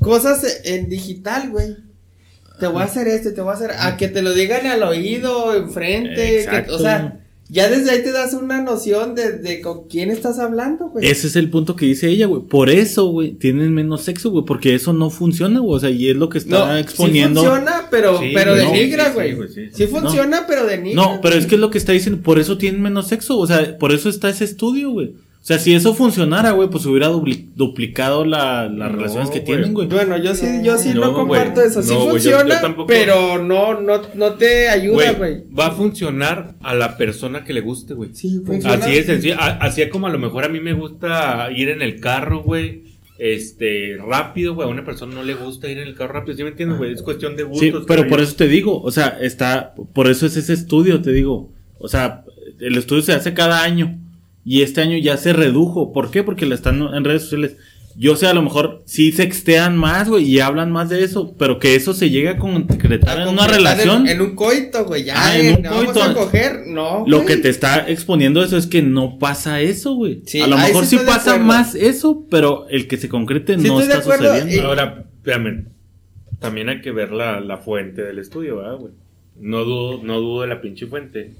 cosas 0.00 0.60
en 0.64 0.88
digital, 0.88 1.50
güey? 1.50 1.76
Te 2.58 2.66
voy 2.66 2.82
a 2.82 2.84
hacer 2.84 3.08
esto, 3.08 3.32
te 3.32 3.40
voy 3.40 3.52
a 3.52 3.54
hacer, 3.54 3.70
a 3.78 3.96
que 3.96 4.08
te 4.08 4.20
lo 4.20 4.34
digan 4.34 4.66
al 4.66 4.82
oído, 4.82 5.54
enfrente, 5.56 6.46
que- 6.50 6.70
o 6.70 6.78
sea, 6.78 7.19
Ya 7.50 7.68
desde 7.68 7.90
ahí 7.90 8.02
te 8.02 8.12
das 8.12 8.32
una 8.34 8.62
noción 8.62 9.14
de, 9.14 9.32
de 9.38 9.60
con 9.60 9.88
quién 9.88 10.10
estás 10.10 10.38
hablando, 10.38 10.88
güey. 10.88 11.06
Ese 11.06 11.26
es 11.26 11.36
el 11.36 11.50
punto 11.50 11.74
que 11.74 11.86
dice 11.86 12.08
ella, 12.08 12.26
güey. 12.26 12.42
Por 12.42 12.70
eso, 12.70 13.06
güey, 13.06 13.32
tienen 13.32 13.74
menos 13.74 14.02
sexo, 14.02 14.30
güey, 14.30 14.44
porque 14.44 14.74
eso 14.74 14.92
no 14.92 15.10
funciona, 15.10 15.58
güey. 15.60 15.76
O 15.76 15.80
sea, 15.80 15.90
y 15.90 16.08
es 16.10 16.16
lo 16.16 16.28
que 16.28 16.38
está 16.38 16.78
exponiendo. 16.78 17.40
Sí 17.40 17.46
funciona, 17.48 17.88
pero, 17.90 18.18
Sí, 18.18 18.30
pero 18.34 18.52
güey, 18.54 18.64
no, 18.64 18.72
denigra, 18.72 19.12
güey. 19.12 19.36
sí, 19.48 19.54
Sí, 19.54 19.70
sí. 19.72 19.86
funciona, 19.88 20.44
pero 20.46 20.64
denigra. 20.66 21.02
No, 21.02 21.20
pero 21.20 21.36
es 21.36 21.46
que 21.46 21.56
es 21.56 21.60
lo 21.60 21.70
que 21.70 21.78
está 21.78 21.92
diciendo, 21.92 22.22
por 22.22 22.38
eso 22.38 22.56
tienen 22.56 22.80
menos 22.82 23.08
sexo, 23.08 23.36
o 23.38 23.46
sea, 23.46 23.76
por 23.78 23.92
eso 23.92 24.08
está 24.08 24.28
ese 24.30 24.44
estudio, 24.44 24.90
güey. 24.90 25.14
O 25.42 25.42
sea, 25.42 25.58
si 25.58 25.72
eso 25.74 25.94
funcionara, 25.94 26.50
güey, 26.50 26.68
pues 26.68 26.84
hubiera 26.84 27.08
dupli- 27.10 27.48
duplicado 27.56 28.26
la- 28.26 28.64
las 28.68 28.90
No, 28.92 28.96
relaciones 28.98 29.30
que 29.30 29.40
tienen, 29.40 29.72
güey. 29.72 29.88
Bueno, 29.88 30.18
yo 30.18 30.34
sí, 30.34 30.46
yo 30.62 30.76
sí 30.76 30.90
no, 30.92 31.00
No, 31.00 31.12
comparto 31.14 31.62
eso. 31.62 31.82
Sí 31.82 31.94
No, 31.94 32.00
güey, 32.04 32.20
yo- 32.22 32.30
funciona, 32.38 32.60
yo 32.76 32.86
pero 32.86 33.42
no, 33.42 33.80
no, 33.80 34.02
no 34.14 34.34
te 34.34 34.68
ayuda, 34.68 35.12
güey. 35.12 35.42
va 35.58 35.68
a 35.68 35.70
funcionar 35.70 36.56
a 36.60 36.74
la 36.74 36.98
persona 36.98 37.42
que 37.42 37.54
le 37.54 37.62
guste, 37.62 37.94
güey. 37.94 38.10
Sí, 38.12 38.42
funciona. 38.44 38.84
Así 38.84 38.96
es 38.98 39.06
sencillo. 39.06 39.36
Así 39.38 39.80
es 39.80 39.88
como 39.88 40.08
a 40.08 40.10
lo 40.10 40.18
mejor 40.18 40.44
a 40.44 40.48
mí 40.50 40.60
me 40.60 40.74
gusta 40.74 41.48
ir 41.56 41.70
en 41.70 41.80
el 41.80 42.00
carro, 42.00 42.42
güey. 42.42 42.82
Este, 43.18 43.96
rápido, 43.98 44.54
güey. 44.54 44.68
A 44.68 44.70
una 44.70 44.84
persona 44.84 45.14
no 45.14 45.22
le 45.22 45.34
gusta 45.34 45.68
ir 45.68 45.78
en 45.78 45.88
el 45.88 45.94
carro 45.94 46.14
rápido. 46.14 46.36
¿Sí 46.36 46.42
me 46.42 46.50
entiendes, 46.50 46.76
güey? 46.78 46.92
Es 46.92 47.02
cuestión 47.02 47.34
de 47.36 47.44
gustos. 47.44 47.60
Sí, 47.80 47.84
pero 47.88 48.06
por 48.08 48.18
yo. 48.18 48.24
eso 48.24 48.34
te 48.36 48.46
digo, 48.48 48.80
o 48.82 48.90
sea, 48.90 49.16
está, 49.20 49.74
por 49.94 50.06
eso 50.08 50.26
es 50.26 50.36
ese 50.36 50.52
estudio, 50.52 51.00
te 51.00 51.12
digo. 51.12 51.50
O 51.78 51.88
sea, 51.88 52.24
el 52.60 52.76
estudio 52.76 53.02
se 53.02 53.12
hace 53.14 53.32
cada 53.34 53.62
año 53.62 53.98
y 54.44 54.62
este 54.62 54.80
año 54.80 54.96
ya 54.98 55.16
se 55.16 55.32
redujo. 55.32 55.92
¿Por 55.92 56.10
qué? 56.10 56.22
Porque 56.22 56.46
le 56.46 56.54
están 56.54 56.80
en 56.94 57.04
redes 57.04 57.22
sociales. 57.22 57.56
Yo 57.96 58.14
sé, 58.14 58.28
a 58.28 58.34
lo 58.34 58.40
mejor 58.40 58.82
sí 58.86 59.10
sextean 59.10 59.76
más, 59.76 60.08
güey, 60.08 60.24
y 60.24 60.38
hablan 60.38 60.70
más 60.70 60.88
de 60.88 61.02
eso, 61.02 61.34
pero 61.36 61.58
que 61.58 61.74
eso 61.74 61.92
se 61.92 62.08
llega 62.08 62.30
a 62.32 62.36
concretar 62.38 63.18
A 63.18 63.22
en 63.24 63.28
una 63.30 63.48
relación. 63.48 64.06
En, 64.06 64.12
en 64.16 64.20
un 64.20 64.36
coito, 64.36 64.84
güey. 64.84 65.04
Ya, 65.04 65.14
Ah, 65.16 65.36
en 65.36 65.46
eh, 65.46 65.54
un 65.56 65.62
vamos 65.64 65.84
coito. 65.86 66.02
a 66.04 66.14
coger. 66.14 66.60
No. 66.68 67.04
Lo 67.06 67.16
güey. 67.22 67.26
que 67.26 67.36
te 67.38 67.48
está 67.48 67.90
exponiendo 67.90 68.44
eso 68.44 68.56
es 68.56 68.68
que 68.68 68.80
no 68.80 69.18
pasa 69.18 69.60
eso, 69.60 69.94
güey. 69.94 70.22
Sí, 70.24 70.40
a 70.40 70.46
lo 70.46 70.56
mejor 70.56 70.86
sí 70.86 70.98
pasa 71.04 71.36
más 71.38 71.74
eso, 71.74 72.26
pero 72.30 72.68
el 72.68 72.86
que 72.86 72.96
se 72.96 73.08
concrete 73.08 73.58
Sí 73.58 73.66
no 73.66 73.80
está 73.80 74.00
sucediendo. 74.02 74.54
y- 74.54 74.58
Ahora, 74.60 75.06
espérame. 75.16 75.66
También 76.38 76.68
hay 76.70 76.80
que 76.80 76.92
ver 76.92 77.10
la, 77.10 77.40
la 77.40 77.58
fuente 77.58 78.02
del 78.02 78.18
estudio, 78.20 78.58
¿verdad, 78.58 78.78
güey? 78.78 78.92
No 79.38 79.64
dudo, 79.64 80.00
no 80.02 80.20
dudo 80.20 80.42
de 80.42 80.48
la 80.48 80.60
pinche 80.62 80.86
fuente. 80.86 81.34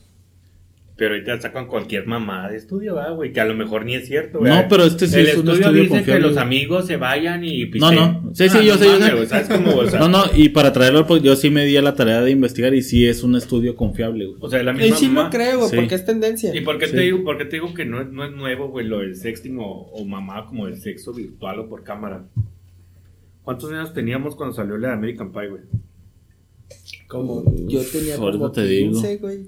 Pero 1.01 1.15
ahorita 1.15 1.41
sacan 1.41 1.67
cualquier 1.67 2.07
mamada 2.07 2.51
de 2.51 2.59
estudio, 2.59 2.95
¿verdad, 2.97 3.15
güey? 3.15 3.33
Que 3.33 3.41
a 3.41 3.47
lo 3.47 3.55
mejor 3.55 3.87
ni 3.87 3.95
es 3.95 4.07
cierto, 4.07 4.41
güey. 4.41 4.53
No, 4.53 4.67
pero 4.69 4.85
este 4.85 5.07
sí 5.07 5.19
El 5.19 5.27
es 5.29 5.35
un 5.39 5.41
estudio 5.49 5.61
estudio 5.63 5.83
dice 5.85 5.95
confiable. 5.95 6.23
que 6.23 6.29
los 6.29 6.37
amigos 6.37 6.87
se 6.87 6.97
vayan 6.99 7.43
y 7.43 7.65
No, 7.65 7.71
piseen. 7.71 7.95
no. 7.95 8.31
Sí, 8.35 8.49
sí, 8.51 8.59
Ah, 8.59 8.63
yo 8.63 8.73
no 8.75 8.79
sé, 8.79 8.85
yo 8.85 9.01
sé. 9.07 9.15
güey, 9.15 9.27
¿sabes 9.27 9.49
cómo, 9.49 9.77
o 9.77 9.87
sea, 9.87 9.99
No, 10.01 10.09
no, 10.11 10.25
y 10.37 10.51
para 10.51 10.75
traerlo, 10.75 11.07
pues 11.07 11.23
yo 11.23 11.35
sí 11.37 11.49
me 11.49 11.65
di 11.65 11.75
a 11.79 11.81
la 11.81 11.95
tarea 11.95 12.21
de 12.21 12.31
investigar 12.31 12.75
y 12.75 12.83
sí 12.83 13.07
es 13.07 13.23
un 13.23 13.35
estudio 13.35 13.77
confiable, 13.77 14.27
güey. 14.27 14.37
O 14.43 14.51
sea, 14.51 14.63
la 14.63 14.73
Y 14.73 14.77
misma 14.77 14.97
sí 14.99 15.07
lo 15.07 15.13
mamá. 15.15 15.31
creo, 15.31 15.57
güey, 15.61 15.71
Sí. 15.71 15.77
porque 15.77 15.95
es 15.95 16.05
tendencia. 16.05 16.55
¿Y 16.55 16.61
por 16.61 16.77
qué, 16.79 16.87
Sí. 16.89 16.93
te 16.93 17.01
digo, 17.01 17.25
por 17.25 17.39
qué 17.39 17.47
te 17.47 17.57
digo 17.57 17.73
que 17.73 17.87
no 17.87 18.03
es, 18.03 18.09
no 18.11 18.23
es 18.27 18.33
nuevo, 18.33 18.69
güey, 18.69 18.87
lo 18.87 18.99
del 18.99 19.17
sexting 19.17 19.57
o, 19.59 19.65
o 19.65 20.05
mamá 20.05 20.45
como 20.45 20.67
el 20.67 20.77
sexo 20.83 21.15
virtual 21.15 21.61
o 21.61 21.67
por 21.71 21.83
cámara? 21.83 22.27
¿Cuántos 23.43 23.73
años 23.73 23.95
teníamos 23.95 24.37
cuando 24.37 24.55
salió 24.55 24.77
la 24.77 24.93
American 24.93 25.33
Pie, 25.33 25.49
güey? 25.49 25.63
Como 27.09 27.43
yo 27.69 27.81
tenía 27.91 28.17
como 28.17 28.53
te 28.53 28.65
digo. 28.67 28.93
15, 28.93 29.17
güey. 29.17 29.39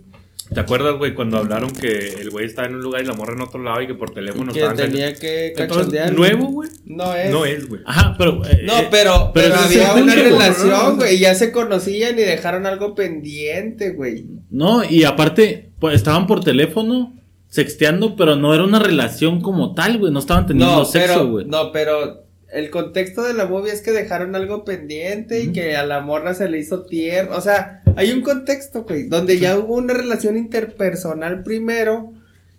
¿Te 0.55 0.61
acuerdas, 0.61 0.97
güey, 0.99 1.15
cuando 1.15 1.39
hablaron 1.39 1.71
que 1.71 1.89
el 2.21 2.31
güey 2.31 2.47
estaba 2.47 2.69
en 2.69 2.75
un 2.77 2.83
lugar 2.83 3.03
y 3.03 3.07
la 3.07 3.15
morra 3.15 3.33
en 3.35 3.41
otro 3.43 3.63
lado 3.63 3.81
y 3.83 3.87
que 3.87 3.95
por 3.95 4.11
teléfono 4.13 4.53
Que 4.53 4.59
estaban 4.61 4.77
tenía 4.77 5.15
que 5.15 5.53
cachondear. 5.57 6.13
¿Nuevo, 6.15 6.47
güey? 6.49 6.69
No 6.85 7.15
es. 7.15 7.31
No 7.31 7.45
es, 7.45 7.69
güey. 7.69 7.81
Ajá, 7.87 8.15
pero. 8.19 8.45
eh, 8.47 8.63
No, 8.65 8.79
eh, 8.79 8.89
pero, 8.91 9.31
pero 9.33 9.55
había 9.55 9.95
una 9.95 10.15
relación, 10.15 10.97
güey, 10.97 11.17
y 11.17 11.19
ya 11.21 11.35
se 11.35 11.53
conocían 11.53 12.19
y 12.19 12.23
dejaron 12.23 12.67
algo 12.67 12.95
pendiente, 12.95 13.91
güey. 13.91 14.27
No, 14.51 14.83
y 14.85 15.05
aparte, 15.05 15.71
pues 15.79 15.95
estaban 15.97 16.27
por 16.27 16.43
teléfono 16.45 17.15
sexteando, 17.49 18.17
pero 18.17 18.37
no 18.37 18.55
era 18.55 18.65
una 18.65 18.79
relación 18.79 19.41
como 19.41 19.75
tal, 19.75 19.99
güey. 19.99 20.13
No 20.13 20.19
estaban 20.21 20.47
teniendo 20.47 20.77
No, 20.79 20.85
sexo, 20.85 21.29
güey. 21.29 21.47
no, 21.47 21.71
pero 21.73 22.25
el 22.53 22.71
contexto 22.71 23.23
de 23.23 23.35
la 23.35 23.47
movie 23.47 23.73
es 23.73 23.81
que 23.83 23.93
dejaron 23.93 24.35
algo 24.35 24.65
pendiente 24.65 25.41
y 25.41 25.53
que 25.53 25.77
a 25.77 25.87
la 25.87 26.01
morra 26.01 26.35
se 26.35 26.49
le 26.49 26.59
hizo 26.59 26.85
tierno. 26.87 27.37
O 27.37 27.41
sea, 27.41 27.83
hay 27.97 28.13
un 28.13 28.23
contexto, 28.23 28.85
güey, 28.85 29.05
donde 29.09 29.39
ya 29.39 29.59
hubo 29.59 29.75
una 29.77 29.95
relación 29.95 30.37
interpersonal 30.37 31.43
primero 31.43 32.13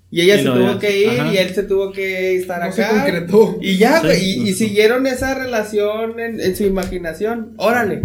y 0.09 0.21
ella 0.21 0.35
Y 0.35 0.39
se 0.39 0.43
no, 0.45 0.53
tuvo 0.55 0.73
ya. 0.73 0.79
que 0.79 0.99
ir 1.01 1.19
Ajá. 1.19 1.33
y 1.33 1.37
él 1.37 1.49
se 1.55 1.63
tuvo 1.63 1.91
que 1.91 2.35
estar 2.35 2.63
No 2.65 2.71
se 2.71 2.83
acá. 2.83 2.93
concretó. 3.03 3.57
Y 3.61 3.77
ya, 3.77 3.99
Sí, 4.01 4.05
güey, 4.07 4.49
y, 4.49 4.53
siguieron 4.53 5.07
esa 5.07 5.33
relación 5.35 6.19
en, 6.19 6.39
en 6.39 6.55
su 6.55 6.63
imaginación. 6.65 7.53
Órale. 7.57 8.01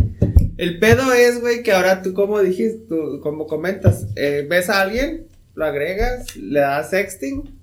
El 0.56 0.78
pedo 0.80 1.12
es, 1.12 1.40
güey, 1.40 1.62
que 1.62 1.72
ahora 1.72 2.02
tú, 2.02 2.14
como 2.14 2.40
dijiste, 2.40 2.80
tú, 2.88 3.20
como 3.22 3.46
comentas, 3.46 4.06
eh, 4.16 4.46
ves 4.48 4.68
a 4.70 4.80
alguien, 4.80 5.26
lo 5.54 5.64
agregas, 5.66 6.34
le 6.36 6.60
das 6.60 6.90
sexting. 6.90 7.57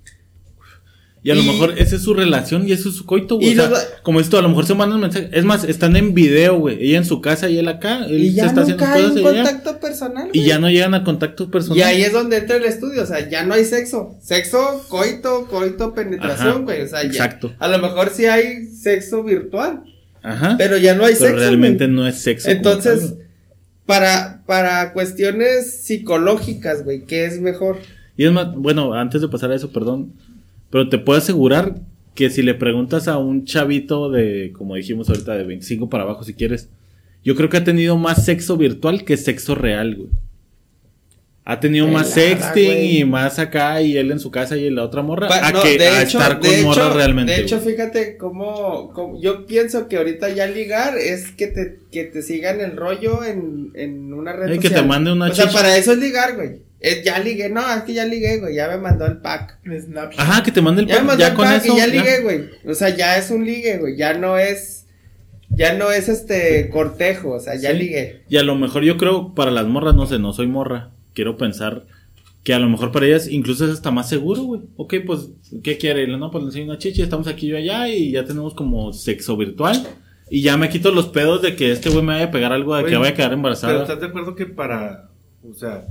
Y 1.26 1.30
a 1.32 1.34
lo 1.34 1.42
y- 1.42 1.46
mejor 1.46 1.74
esa 1.76 1.96
es 1.96 2.02
su 2.02 2.14
relación 2.14 2.68
y 2.68 2.72
eso 2.72 2.88
es 2.88 2.94
su 2.94 3.04
coito, 3.04 3.34
güey. 3.36 3.48
Y 3.48 3.52
O 3.58 3.62
sea, 3.62 3.68
los- 3.70 3.84
como 4.02 4.20
esto, 4.20 4.38
a 4.38 4.42
lo 4.42 4.48
mejor 4.48 4.64
se 4.64 4.74
mandan 4.74 5.00
mensajes. 5.00 5.28
Es 5.32 5.44
más, 5.44 5.64
están 5.64 5.96
en 5.96 6.14
video, 6.14 6.56
güey. 6.58 6.78
Ella 6.80 6.98
en 6.98 7.04
su 7.04 7.20
casa 7.20 7.48
y 7.50 7.58
él 7.58 7.66
acá. 7.66 8.06
Él 8.06 8.20
Y 8.22 8.28
se 8.30 8.36
ya 8.36 8.46
está 8.46 8.60
haciendo 8.60 8.84
nunca 8.84 8.94
hay 8.96 9.02
cosas 9.02 9.16
un 9.16 9.22
y 9.22 9.28
ella- 9.28 9.42
contacto 9.42 9.80
personal. 9.80 10.28
Y 10.32 10.44
ya 10.44 10.58
no 10.60 10.70
llegan 10.70 10.94
a 10.94 11.02
contactos 11.02 11.48
Y 11.48 11.50
personales. 11.50 11.84
ahí 11.86 12.02
es 12.02 12.12
donde 12.12 12.36
entra 12.36 12.56
el 12.56 12.64
estudio, 12.64 13.02
o 13.02 13.06
sea, 13.06 13.28
ya 13.28 13.44
no 13.44 13.54
hay 13.54 13.64
sexo. 13.64 14.14
Sexo, 14.22 14.84
coito, 14.88 15.48
coito, 15.50 15.94
penetración, 15.94 16.48
Ajá, 16.48 16.58
güey. 16.60 16.82
O 16.82 16.86
sea, 16.88 17.02
ya. 17.02 17.08
exacto. 17.08 17.52
A 17.58 17.66
lo 17.66 17.78
mejor 17.80 18.10
sí 18.14 18.26
hay 18.26 18.66
sexo 18.68 19.24
virtual, 19.24 19.82
Ajá. 20.22 20.54
pero 20.56 20.76
ya 20.76 20.94
no 20.94 21.04
hay 21.04 21.14
Pero 21.14 21.26
sexo. 21.26 21.40
realmente 21.40 21.86
güey. 21.86 21.96
no 21.96 22.06
es 22.06 22.20
sexo. 22.22 22.48
Entonces, 22.50 23.14
para, 23.84 24.42
para 24.46 24.92
cuestiones 24.92 25.82
psicológicas, 25.84 26.84
güey, 26.84 27.04
¿qué 27.04 27.24
es 27.26 27.40
mejor? 27.40 27.78
Y 28.16 28.24
es 28.26 28.32
más, 28.32 28.54
bueno, 28.54 28.94
antes 28.94 29.20
de 29.20 29.28
pasar 29.28 29.50
a 29.50 29.56
eso, 29.56 29.72
perdón. 29.72 30.12
Pero 30.70 30.88
te 30.88 30.98
puedo 30.98 31.18
asegurar 31.18 31.76
que 32.14 32.30
si 32.30 32.42
le 32.42 32.54
preguntas 32.54 33.08
a 33.08 33.18
un 33.18 33.44
chavito 33.44 34.10
de, 34.10 34.52
como 34.56 34.74
dijimos 34.74 35.08
ahorita, 35.08 35.36
de 35.36 35.44
25 35.44 35.88
para 35.90 36.04
abajo, 36.04 36.24
si 36.24 36.34
quieres, 36.34 36.68
yo 37.24 37.34
creo 37.36 37.48
que 37.48 37.58
ha 37.58 37.64
tenido 37.64 37.96
más 37.96 38.24
sexo 38.24 38.56
virtual 38.56 39.04
que 39.04 39.16
sexo 39.16 39.54
real, 39.54 39.94
güey. 39.96 40.08
Ha 41.48 41.60
tenido 41.60 41.86
más 41.86 42.10
sexting 42.10 42.64
güey. 42.64 42.98
y 42.98 43.04
más 43.04 43.38
acá 43.38 43.80
y 43.80 43.96
él 43.96 44.10
en 44.10 44.18
su 44.18 44.32
casa 44.32 44.56
y 44.56 44.66
en 44.66 44.74
la 44.74 44.82
otra 44.82 45.02
morra. 45.02 45.28
Pa- 45.28 45.46
a 45.46 45.52
no, 45.52 45.62
que 45.62 45.78
de 45.78 45.86
a 45.86 46.02
hecho- 46.02 46.18
estar 46.18 46.40
con 46.40 46.50
de 46.50 46.62
morra 46.62 46.86
hecho- 46.86 46.94
realmente. 46.94 47.32
De 47.32 47.40
hecho, 47.42 47.60
güey. 47.60 47.74
fíjate 47.76 48.16
cómo, 48.16 48.90
cómo- 48.92 49.20
yo 49.22 49.46
pienso 49.46 49.86
que 49.86 49.96
ahorita 49.96 50.28
ya 50.30 50.46
ligar 50.48 50.98
es 50.98 51.30
que 51.30 51.46
te, 51.46 51.78
que 51.92 52.02
te 52.02 52.22
sigan 52.22 52.60
el 52.60 52.72
rollo 52.76 53.22
en, 53.22 53.70
en 53.76 54.12
una 54.12 54.32
red 54.32 54.48
que 54.58 54.62
social. 54.68 54.82
te 54.82 54.88
mande 54.88 55.12
una 55.12 55.26
O 55.30 55.34
sea, 55.34 55.48
para 55.52 55.76
eso 55.76 55.92
es 55.92 55.98
ligar, 55.98 56.34
güey. 56.34 56.62
Es, 56.78 57.02
ya 57.04 57.18
ligué, 57.18 57.48
no, 57.48 57.60
es 57.74 57.82
que 57.84 57.94
ya 57.94 58.04
ligué, 58.04 58.38
güey, 58.38 58.54
ya 58.54 58.68
me 58.68 58.76
mandó 58.76 59.06
el 59.06 59.18
pack. 59.18 59.58
Snapchat. 59.64 60.20
Ajá, 60.20 60.42
que 60.42 60.52
te 60.52 60.60
mande 60.60 60.82
el 60.82 60.88
Ya 60.88 60.94
me 60.94 60.98
pack, 61.00 61.06
mandó 61.08 61.20
ya 61.20 61.28
el 61.28 61.34
con 61.34 61.44
pack 61.46 61.64
eso. 61.64 61.74
y 61.74 61.78
ya 61.78 61.86
ya. 61.86 61.92
ligué, 61.94 62.20
güey. 62.22 62.40
O 62.66 62.74
sea, 62.74 62.90
ya 62.90 63.16
es 63.16 63.30
un 63.30 63.44
ligue, 63.46 63.78
güey. 63.78 63.96
Ya 63.96 64.14
no 64.14 64.38
es, 64.38 64.86
ya 65.48 65.74
no 65.74 65.90
es 65.90 66.08
este 66.08 66.68
cortejo, 66.70 67.30
o 67.32 67.40
sea, 67.40 67.54
ya 67.56 67.72
Sí. 67.72 67.78
ligué. 67.78 68.22
Y 68.28 68.36
a 68.36 68.42
lo 68.42 68.54
mejor 68.56 68.82
yo 68.84 68.96
creo 68.98 69.34
para 69.34 69.50
las 69.50 69.66
morras, 69.66 69.94
no 69.94 70.06
sé, 70.06 70.18
no 70.18 70.32
soy 70.32 70.46
morra. 70.48 70.90
Quiero 71.14 71.36
pensar 71.38 71.86
que 72.44 72.52
a 72.54 72.58
lo 72.60 72.68
mejor 72.68 72.92
para 72.92 73.06
ellas 73.06 73.26
incluso 73.28 73.64
es 73.64 73.70
hasta 73.72 73.90
más 73.90 74.08
seguro, 74.08 74.42
güey. 74.42 74.60
Ok, 74.76 74.94
pues, 75.06 75.30
¿qué 75.64 75.78
quiere? 75.78 76.06
No, 76.06 76.30
pues 76.30 76.44
le 76.44 76.48
enseño 76.48 76.66
una 76.66 76.78
chichi, 76.78 77.00
estamos 77.02 77.26
aquí 77.26 77.46
yo 77.48 77.56
allá 77.56 77.88
y 77.88 78.12
ya 78.12 78.24
tenemos 78.24 78.54
como 78.54 78.92
sexo 78.92 79.36
virtual. 79.36 79.82
Y 80.30 80.42
ya 80.42 80.56
me 80.56 80.68
quito 80.68 80.90
los 80.92 81.08
pedos 81.08 81.40
de 81.40 81.56
que 81.56 81.72
este 81.72 81.88
güey 81.88 82.02
me 82.04 82.12
vaya 82.14 82.26
a 82.26 82.30
pegar 82.30 82.52
algo, 82.52 82.74
de 82.76 82.82
que 82.84 82.90
Güey, 82.90 82.98
vaya 83.00 83.10
a 83.12 83.14
quedar 83.14 83.28
Pero 83.30 83.36
embarazada. 83.36 83.82
¿estás 83.82 84.00
de 84.00 84.06
acuerdo 84.06 84.34
que 84.34 84.46
para, 84.46 85.08
o 85.48 85.54
sea, 85.54 85.86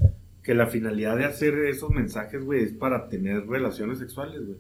que 0.46 0.54
la 0.54 0.68
finalidad 0.68 1.18
de 1.18 1.26
hacer 1.26 1.56
esos 1.66 1.90
mensajes, 1.90 2.44
güey, 2.44 2.64
es 2.64 2.72
para 2.74 3.10
tener 3.10 3.48
relaciones 3.48 3.98
sexuales, 4.00 4.42
güey? 4.46 4.58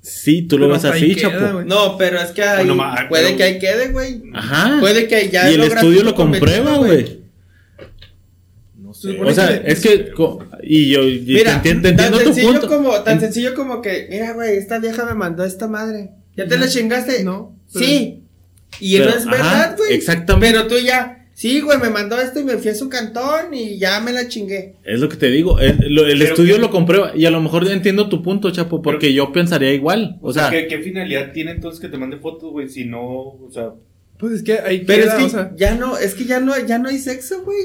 Sí, 0.00 0.42
tú 0.42 0.58
lo 0.58 0.66
Pero 0.68 0.92
ahí 0.92 1.12
así, 1.12 1.20
chapo. 1.20 1.52
güey. 1.54 1.66
No, 1.66 1.96
pero 1.96 2.18
es 2.20 2.30
que 2.32 2.42
ahí, 2.42 2.58
Bueno, 2.66 2.74
ma- 2.76 3.06
puede 3.08 3.24
pero- 3.26 3.36
que 3.36 3.42
ahí 3.44 3.58
quede, 3.58 3.88
güey. 3.92 4.22
Ajá. 4.34 4.78
Puede 4.80 5.06
que 5.08 5.28
ya 5.28 5.50
y 5.50 5.54
el 5.54 5.62
estudio 5.62 6.02
lo 6.04 6.14
comprueba, 6.14 6.76
güey. 6.78 7.20
No 8.76 8.94
sé. 8.94 9.20
O 9.20 9.32
sea, 9.32 9.62
que- 9.62 9.70
es 9.72 9.80
que. 9.80 10.10
Y 10.62 10.90
yo 10.92 11.02
y 11.02 11.20
Mira, 11.20 11.60
te, 11.62 11.70
enti- 11.74 11.82
te 11.82 11.88
entiendo 11.88 12.16
tan 12.18 12.26
tu 12.26 12.32
sencillo 12.34 12.52
punto. 12.60 12.68
como, 12.68 13.02
tan 13.02 13.14
En- 13.14 13.20
sencillo 13.20 13.54
como 13.54 13.82
que, 13.82 14.06
mira, 14.10 14.32
güey, 14.32 14.56
esta 14.56 14.78
vieja 14.78 15.04
me 15.04 15.14
mandó 15.14 15.44
esta 15.44 15.68
madre. 15.68 16.10
¿Ya 16.36 16.46
te 16.46 16.56
la 16.58 16.68
chingaste? 16.68 17.24
No. 17.24 17.56
pero- 17.72 17.84
Sí. 17.84 18.22
Y 18.80 18.98
Pero, 18.98 19.10
no 19.10 19.16
es 19.16 19.26
ajá, 19.26 19.30
verdad, 19.30 19.76
güey. 19.76 19.94
exactamente. 19.94 20.56
Pero 20.56 20.68
tú 20.68 20.76
ya, 20.78 21.17
sí, 21.40 21.60
güey, 21.60 21.78
me 21.78 21.88
mandó 21.90 22.20
esto 22.20 22.40
y 22.40 22.44
me 22.44 22.56
fui 22.58 22.70
a 22.70 22.74
su 22.74 22.88
cantón 22.88 23.54
y 23.54 23.78
ya 23.78 24.00
me 24.00 24.12
la 24.12 24.26
chingué. 24.26 24.74
Es 24.84 24.98
lo 24.98 25.08
que 25.08 25.16
te 25.16 25.30
digo. 25.30 25.60
El, 25.60 25.76
lo- 25.94 26.04
el 26.06 26.18
Pero 26.18 26.30
estudio 26.30 26.56
que- 26.56 26.60
lo 26.60 26.70
comprueba. 26.70 27.12
Y 27.14 27.26
a 27.26 27.30
lo 27.30 27.40
mejor 27.40 27.64
entiendo 27.70 28.08
tu 28.08 28.22
punto, 28.24 28.50
chapo, 28.50 28.82
porque 28.82 29.12
yo 29.14 29.32
pensaría 29.32 29.72
igual. 29.72 30.18
O 30.20 30.32
sea, 30.32 30.50
¿Qué, 30.50 30.66
qué 30.66 30.80
finalidad 30.80 31.30
tiene 31.32 31.52
entonces 31.52 31.80
que 31.80 31.88
te 31.88 31.96
mande 31.96 32.16
fotos, 32.16 32.50
güey? 32.50 32.68
Si 32.68 32.84
no, 32.84 33.00
o 33.02 33.48
sea, 33.52 33.70
Pues 34.18 34.32
es 34.32 34.42
que 34.42 34.54
ahí 34.58 34.82
Pero 34.84 35.04
queda, 35.04 35.12
es 35.12 35.18
que 35.20 35.24
o 35.26 35.28
sea, 35.30 35.52
ya 35.56 35.74
no, 35.76 35.96
es 35.96 36.14
que 36.14 36.24
ya 36.24 36.40
no, 36.40 36.52
ya 36.66 36.78
no 36.80 36.88
hay 36.88 36.98
sexo, 36.98 37.42
güey. 37.44 37.58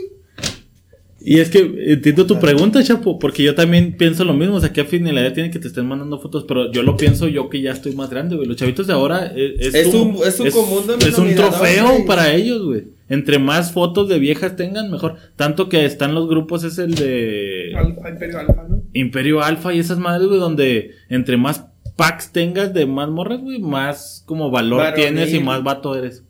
Y 1.26 1.40
es 1.40 1.50
que 1.50 1.60
entiendo 1.88 2.26
tu 2.28 2.38
pregunta, 2.38 2.84
Chapo, 2.84 3.18
porque 3.18 3.44
yo 3.44 3.56
también 3.56 3.96
pienso 3.98 4.26
lo 4.26 4.34
mismo. 4.34 4.56
O 4.56 4.60
sea, 4.60 4.74
¿qué 4.74 4.84
finalidad 4.84 5.32
tiene 5.34 5.50
que 5.52 5.58
te 5.60 5.70
estén 5.70 5.86
mandando 5.86 6.20
fotos? 6.20 6.44
Pero 6.46 6.70
yo 6.72 6.84
lo 6.84 6.98
pienso 6.98 7.30
yo 7.30 7.50
que 7.50 7.62
ya 7.62 7.72
estoy 7.72 7.96
más 7.96 8.10
grande, 8.10 8.36
güey. 8.36 8.46
Los 8.46 8.58
chavitos 8.58 8.88
de 8.88 8.94
ahora 8.94 9.32
eh, 9.34 9.56
es, 9.58 9.74
Es 9.74 9.94
un- 9.94 10.18
es 10.26 10.38
un 10.42 10.52
común 10.52 10.84
es 11.00 11.18
un 11.18 11.34
trofeo 11.34 11.90
güey. 11.92 12.06
para 12.06 12.34
ellos, 12.34 12.64
güey. 12.66 12.84
Entre 13.14 13.38
más 13.38 13.72
fotos 13.72 14.10
de 14.10 14.18
viejas 14.18 14.56
tengan, 14.56 14.90
mejor. 14.90 15.18
Tanto 15.36 15.70
que 15.70 15.86
están 15.86 16.16
los 16.16 16.28
grupos, 16.28 16.64
es 16.64 16.80
el 16.80 16.96
de. 16.96 17.72
Alfa, 17.78 18.10
Imperio 18.10 18.40
Alfa, 18.40 18.66
¿no? 18.68 18.82
Imperio 18.94 19.44
Alfa 19.44 19.72
y 19.72 19.78
esas 19.78 20.00
madres, 20.00 20.28
güey, 20.28 20.40
donde 20.40 20.96
entre 21.10 21.38
más 21.38 21.68
packs 21.96 22.32
tengas 22.32 22.74
de 22.74 22.88
más 22.88 23.10
morras, 23.10 23.40
güey, 23.40 23.60
más 23.60 24.24
como 24.26 24.50
valor 24.50 24.96
tienes 24.96 25.32
y 25.32 25.40
más 25.40 25.64
vato 25.64 25.96
eres. 25.96 26.24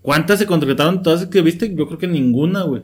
¿Cuántas 0.00 0.38
se 0.38 0.46
contrataron 0.46 1.02
todas 1.02 1.26
que 1.26 1.42
viste? 1.42 1.74
Yo 1.74 1.88
creo 1.88 1.98
que 1.98 2.06
ninguna, 2.06 2.62
güey. 2.62 2.82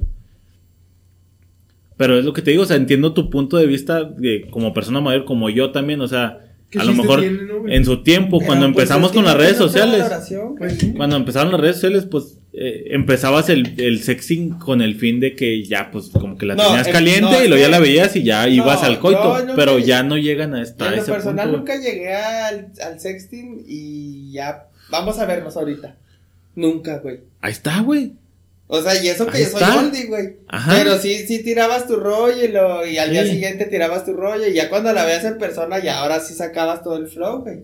Pero 1.96 2.18
es 2.18 2.24
lo 2.24 2.32
que 2.32 2.42
te 2.42 2.50
digo, 2.50 2.64
o 2.64 2.66
sea, 2.66 2.76
entiendo 2.76 3.14
tu 3.14 3.30
punto 3.30 3.56
de 3.56 3.66
vista 3.66 4.02
de, 4.02 4.48
como 4.50 4.74
persona 4.74 5.00
mayor, 5.00 5.24
como 5.26 5.48
yo 5.48 5.70
también, 5.70 6.00
o 6.00 6.08
sea, 6.08 6.40
¿Qué 6.70 6.80
a 6.80 6.84
lo 6.84 6.92
mejor 6.92 7.20
tiene, 7.20 7.44
no, 7.44 7.68
en 7.68 7.84
su 7.84 8.02
tiempo, 8.02 8.38
Pero, 8.38 8.48
cuando 8.48 8.66
pues, 8.72 8.82
empezamos 8.82 9.12
con 9.12 9.24
las 9.24 9.36
redes 9.36 9.56
sociales. 9.56 10.04
Pues 10.58 10.78
sí. 10.78 10.92
cuando 10.92 11.14
empezaron 11.14 11.52
las 11.52 11.60
redes 11.60 11.76
sociales, 11.76 12.04
pues 12.04 12.37
eh, 12.60 12.84
empezabas 12.94 13.48
el, 13.50 13.74
el 13.80 14.02
sexting 14.02 14.58
con 14.58 14.82
el 14.82 14.96
fin 14.96 15.20
de 15.20 15.36
que 15.36 15.62
ya, 15.64 15.90
pues 15.92 16.08
como 16.08 16.36
que 16.36 16.46
la 16.46 16.54
No, 16.56 16.66
tenías 16.66 16.86
em- 16.88 16.92
caliente 16.92 17.30
no, 17.30 17.44
y 17.44 17.48
luego 17.48 17.62
ya 17.62 17.68
la 17.68 17.78
veías 17.78 18.16
y 18.16 18.24
ya 18.24 18.48
ibas 18.48 18.82
al 18.82 18.98
coito, 18.98 19.36
pero 19.54 19.78
ya 19.78 20.02
no 20.02 20.16
llegan 20.16 20.54
a, 20.54 20.62
esta, 20.62 20.88
en 20.88 20.96
lo 20.96 21.04
personal 21.04 21.44
punto. 21.50 21.58
nunca 21.58 21.76
llegué 21.76 22.14
al, 22.14 22.72
al 22.84 22.98
sexting 23.00 23.64
y 23.66 24.32
ya. 24.32 24.66
Vamos 24.90 25.18
a 25.18 25.26
vernos 25.26 25.56
ahorita. 25.56 25.96
Nunca, 26.56 26.98
güey. 26.98 27.20
Ahí 27.40 27.52
está, 27.52 27.80
güey. 27.80 28.14
O 28.66 28.82
sea, 28.82 29.02
y 29.02 29.08
eso 29.08 29.26
que 29.26 29.38
Ahí 29.38 29.44
yo 29.44 29.58
soy 29.58 29.78
oldie, 29.86 30.06
güey. 30.06 30.36
Ajá. 30.48 30.74
Pero 30.76 30.98
sí, 30.98 31.26
sí 31.26 31.42
tirabas 31.42 31.86
tu 31.86 31.96
rollo 31.96 32.44
y, 32.44 32.48
lo, 32.48 32.86
y 32.86 32.98
al 32.98 33.10
día 33.10 33.24
siguiente 33.24 33.64
tirabas 33.66 34.04
tu 34.04 34.12
rollo. 34.12 34.46
Y 34.46 34.54
ya 34.54 34.68
cuando 34.68 34.92
la 34.92 35.04
veas 35.04 35.24
en 35.24 35.38
persona, 35.38 35.78
ya 35.78 36.00
ahora 36.00 36.20
sí 36.20 36.34
sacabas 36.34 36.82
todo 36.82 36.96
el 36.96 37.06
flow, 37.06 37.42
güey. 37.42 37.60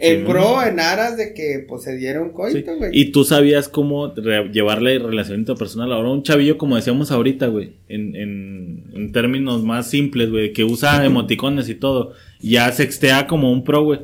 En 0.00 0.20
Sí. 0.20 0.26
pro, 0.26 0.62
en 0.66 0.80
aras 0.80 1.16
de 1.16 1.34
que 1.34 1.64
pues 1.68 1.84
se 1.84 1.98
Sí. 1.98 2.06
coito, 2.32 2.76
güey. 2.76 2.90
Y 2.92 3.12
tú 3.12 3.24
sabías 3.24 3.68
cómo 3.68 4.12
llevar 4.14 4.82
la 4.82 4.90
relación 4.98 5.38
interpersonal. 5.38 5.92
Ahora 5.92 6.10
un 6.10 6.22
chavillo, 6.24 6.58
como 6.58 6.74
decíamos 6.76 7.12
ahorita, 7.12 7.46
güey, 7.46 7.76
en, 7.88 8.16
en, 8.16 8.84
en 8.92 9.12
términos 9.12 9.62
más 9.62 9.88
simples, 9.88 10.30
güey, 10.30 10.52
que 10.52 10.64
usa 10.64 11.04
emoticones 11.06 11.68
y 11.68 11.76
todo, 11.76 12.12
ya 12.40 12.70
sextea 12.72 13.26
como 13.28 13.52
un 13.52 13.62
pro, 13.62 13.84
güey. 13.84 14.00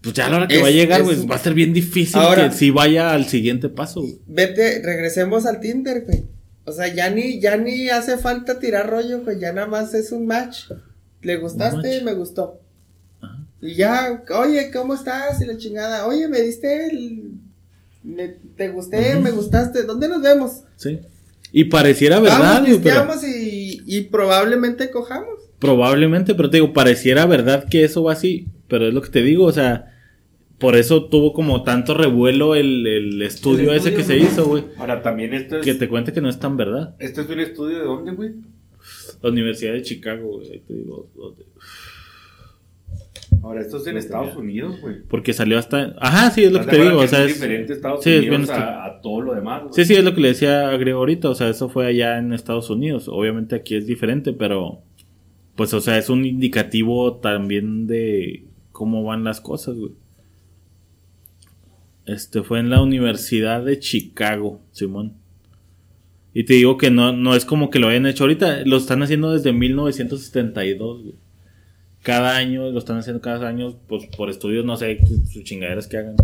Pues 0.00 0.14
ya 0.16 0.26
a 0.26 0.30
la 0.30 0.36
hora 0.38 0.48
que 0.48 0.56
Es- 0.56 0.62
va 0.64 0.66
a 0.66 0.72
llegar, 0.72 1.02
güey, 1.04 1.24
va 1.26 1.36
a 1.36 1.38
ser 1.38 1.54
bien 1.54 1.72
difícil 1.72 2.18
Ahora- 2.20 2.48
que 2.48 2.56
sí 2.56 2.70
vaya 2.70 3.12
al 3.12 3.26
siguiente 3.26 3.68
paso, 3.68 4.00
güey. 4.00 4.18
Vete, 4.26 4.82
regresemos 4.82 5.46
al 5.46 5.60
Tinder, 5.60 6.02
güey. 6.04 6.24
O 6.64 6.72
sea, 6.72 6.92
ya 6.92 7.10
ni, 7.10 7.40
ya 7.40 7.56
ni 7.56 7.88
hace 7.88 8.18
falta 8.18 8.58
tirar 8.58 8.90
rollo, 8.90 9.20
güey. 9.22 9.38
Ya 9.38 9.52
nada 9.52 9.68
más 9.68 9.94
es 9.94 10.10
un 10.10 10.26
match. 10.26 10.64
¿Le 11.22 11.36
gustaste? 11.36 11.76
match. 11.76 12.02
Me 12.02 12.14
gustó. 12.14 12.58
Y 13.62 13.74
ya, 13.76 14.24
oye, 14.36 14.70
¿cómo 14.72 14.94
estás? 14.94 15.40
Y 15.40 15.46
la 15.46 15.56
chingada. 15.56 16.06
Oye, 16.06 16.26
me 16.28 16.40
diste 16.40 16.86
el. 16.90 17.30
me- 18.02 18.34
te 18.56 18.68
gusté, 18.70 19.18
me 19.20 19.30
gustaste. 19.30 19.84
¿Dónde 19.84 20.08
nos 20.08 20.20
vemos? 20.20 20.64
Sí. 20.76 20.98
Y 21.52 21.64
pareciera 21.64 22.18
verdad, 22.18 22.62
Vamos, 22.64 22.80
pero 22.82 23.04
y, 23.28 23.82
y 23.86 24.00
probablemente 24.04 24.90
cojamos. 24.90 25.38
probablemente, 25.58 26.34
pero 26.34 26.48
te 26.50 26.56
digo, 26.56 26.72
pareciera 26.72 27.26
verdad 27.26 27.68
que 27.68 27.84
eso 27.84 28.02
va 28.02 28.14
así, 28.14 28.46
pero 28.68 28.88
es 28.88 28.94
lo 28.94 29.02
que 29.02 29.10
te 29.10 29.22
digo, 29.22 29.44
o 29.44 29.52
sea, 29.52 29.92
por 30.58 30.76
eso 30.76 31.04
tuvo 31.10 31.32
como 31.34 31.62
tanto 31.62 31.92
revuelo 31.92 32.54
el, 32.54 32.86
el 32.86 33.20
estudio 33.22 33.70
El 33.72 33.76
ese 33.78 33.92
que 33.94 34.02
se 34.02 34.16
hizo, 34.16 34.46
güey. 34.46 34.64
Ahora, 34.78 35.02
también 35.02 35.34
esto 35.34 35.58
es. 35.58 35.64
Que 35.64 35.74
te 35.74 35.88
cuente 35.88 36.12
que 36.14 36.20
no 36.22 36.30
es 36.30 36.38
tan 36.38 36.56
verdad. 36.56 36.94
¿Esto 36.98 37.20
es 37.20 37.28
un 37.28 37.40
estudio 37.40 37.78
de 37.80 37.84
dónde, 37.84 38.12
güey? 38.12 38.32
La 39.20 39.28
Universidad 39.28 39.74
de 39.74 39.82
Chicago, 39.82 40.38
güey, 40.38 40.52
ahí 40.52 40.58
te 40.66 40.72
digo. 40.74 41.10
dónde. 41.14 41.44
Ahora, 43.42 43.60
esto 43.60 43.78
es 43.78 43.86
en 43.86 43.96
Estados. 43.96 44.36
Unidos, 44.36 44.80
güey. 44.80 45.02
Porque 45.08 45.32
salió 45.32 45.58
hasta. 45.58 45.94
Ajá, 45.98 46.30
sí, 46.30 46.44
es 46.44 46.52
lo 46.52 46.58
que 46.58 46.64
¿Estás 46.66 46.78
te 46.78 46.84
digo. 46.84 46.98
O 46.98 47.06
sea, 47.06 47.24
es 47.24 47.30
es. 47.30 47.40
diferente 47.40 47.72
Estados 47.72 48.04
sí, 48.04 48.10
es 48.10 48.18
Unidos 48.26 48.48
bien 48.48 48.60
a, 48.60 48.84
a 48.84 49.00
todo 49.00 49.20
lo 49.20 49.34
demás, 49.34 49.62
güey. 49.62 49.74
Sí, 49.74 49.84
sí, 49.84 49.94
es 49.94 50.04
lo 50.04 50.14
que 50.14 50.20
le 50.20 50.28
decía 50.28 50.68
a 50.68 50.72
ahorita. 50.74 51.30
O 51.30 51.34
sea, 51.34 51.48
eso 51.48 51.68
fue 51.68 51.86
allá 51.86 52.18
en 52.18 52.32
Estados 52.32 52.70
Unidos. 52.70 53.08
Obviamente 53.08 53.56
aquí 53.56 53.74
es 53.74 53.86
diferente, 53.86 54.32
pero. 54.32 54.82
Pues, 55.56 55.74
o 55.74 55.80
sea, 55.80 55.98
es 55.98 56.08
un 56.08 56.24
indicativo 56.24 57.16
también 57.16 57.86
de 57.86 58.46
cómo 58.72 59.04
van 59.04 59.24
las 59.24 59.40
cosas, 59.40 59.76
güey. 59.76 59.92
Este 62.06 62.42
fue 62.42 62.58
en 62.58 62.70
la 62.70 62.82
Universidad 62.82 63.64
de 63.64 63.78
Chicago, 63.78 64.60
Simón. 64.72 65.14
Y 66.34 66.44
te 66.44 66.54
digo 66.54 66.78
que 66.78 66.90
no, 66.90 67.12
no 67.12 67.34
es 67.34 67.44
como 67.44 67.70
que 67.70 67.78
lo 67.78 67.88
hayan 67.88 68.06
hecho 68.06 68.24
ahorita, 68.24 68.64
lo 68.64 68.76
están 68.78 69.02
haciendo 69.02 69.32
desde 69.32 69.52
1972, 69.52 71.02
güey. 71.02 71.14
Cada 72.02 72.36
año, 72.36 72.70
lo 72.70 72.78
están 72.78 72.98
haciendo 72.98 73.20
cada 73.22 73.48
año, 73.48 73.76
pues 73.88 74.06
por 74.16 74.28
estudios, 74.28 74.64
no 74.64 74.76
sé, 74.76 74.98
sus 75.32 75.44
chingaderas 75.44 75.86
que 75.86 75.98
hagan. 75.98 76.16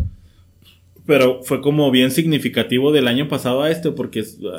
Pero 1.06 1.42
fue 1.42 1.60
como 1.60 1.90
bien 1.90 2.10
significativo 2.10 2.92
del 2.92 3.08
año 3.08 3.28
pasado 3.28 3.62
a 3.62 3.70
este, 3.70 3.90
porque 3.92 4.20
es, 4.20 4.38
ah, 4.52 4.58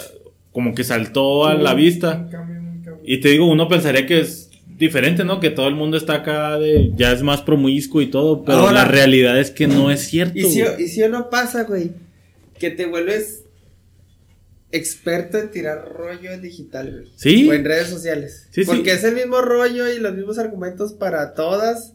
como 0.52 0.74
que 0.74 0.84
saltó 0.84 1.46
a 1.46 1.54
la 1.56 1.74
vista. 1.74 2.24
Un 2.26 2.30
cambio 2.32 2.62
muy 2.62 2.80
cabrón. 2.84 3.02
Y 3.06 3.18
te 3.18 3.30
digo, 3.30 3.46
uno 3.48 3.68
pensaría 3.68 4.06
que 4.06 4.22
es 4.22 4.50
diferente, 4.78 5.26
¿no? 5.26 5.40
Que 5.42 5.50
todo 5.50 5.68
el 5.68 5.76
mundo 5.76 5.98
está 5.98 6.16
acá 6.16 6.58
de, 6.58 6.92
ya 6.96 7.12
es 7.12 7.22
más 7.22 7.42
promiscuo 7.42 8.02
y 8.02 8.08
todo, 8.08 8.44
pero 8.46 8.60
Ahora- 8.60 8.72
la 8.72 8.86
realidad 8.86 9.38
es 9.40 9.52
que 9.52 9.68
no 9.68 9.92
es 9.92 10.08
cierto. 10.08 10.38
Y 10.40 10.44
si, 10.44 10.62
güey. 10.62 10.84
y 10.84 10.88
si 10.88 11.04
o 11.04 11.10
no 11.10 11.30
pasa, 11.30 11.64
güey, 11.66 11.92
que 12.58 12.72
te 12.72 12.86
vuelves 12.86 13.44
experto 14.72 15.38
en 15.38 15.52
tirar 15.52 15.90
rollo 15.94 16.32
en 16.32 16.42
digital, 16.42 16.92
güey. 16.92 17.12
Sí. 17.16 17.50
O 17.50 17.54
en 17.54 17.66
redes 17.66 17.88
sociales. 17.88 18.48
Sí, 18.52 18.64
sí. 18.64 18.68
Porque 18.68 18.92
es 18.92 19.04
el 19.04 19.16
mismo 19.16 19.42
rollo 19.42 19.90
y 19.90 20.00
los 20.00 20.16
mismos 20.16 20.38
argumentos 20.38 20.94
para 20.94 21.34
todas. 21.34 21.94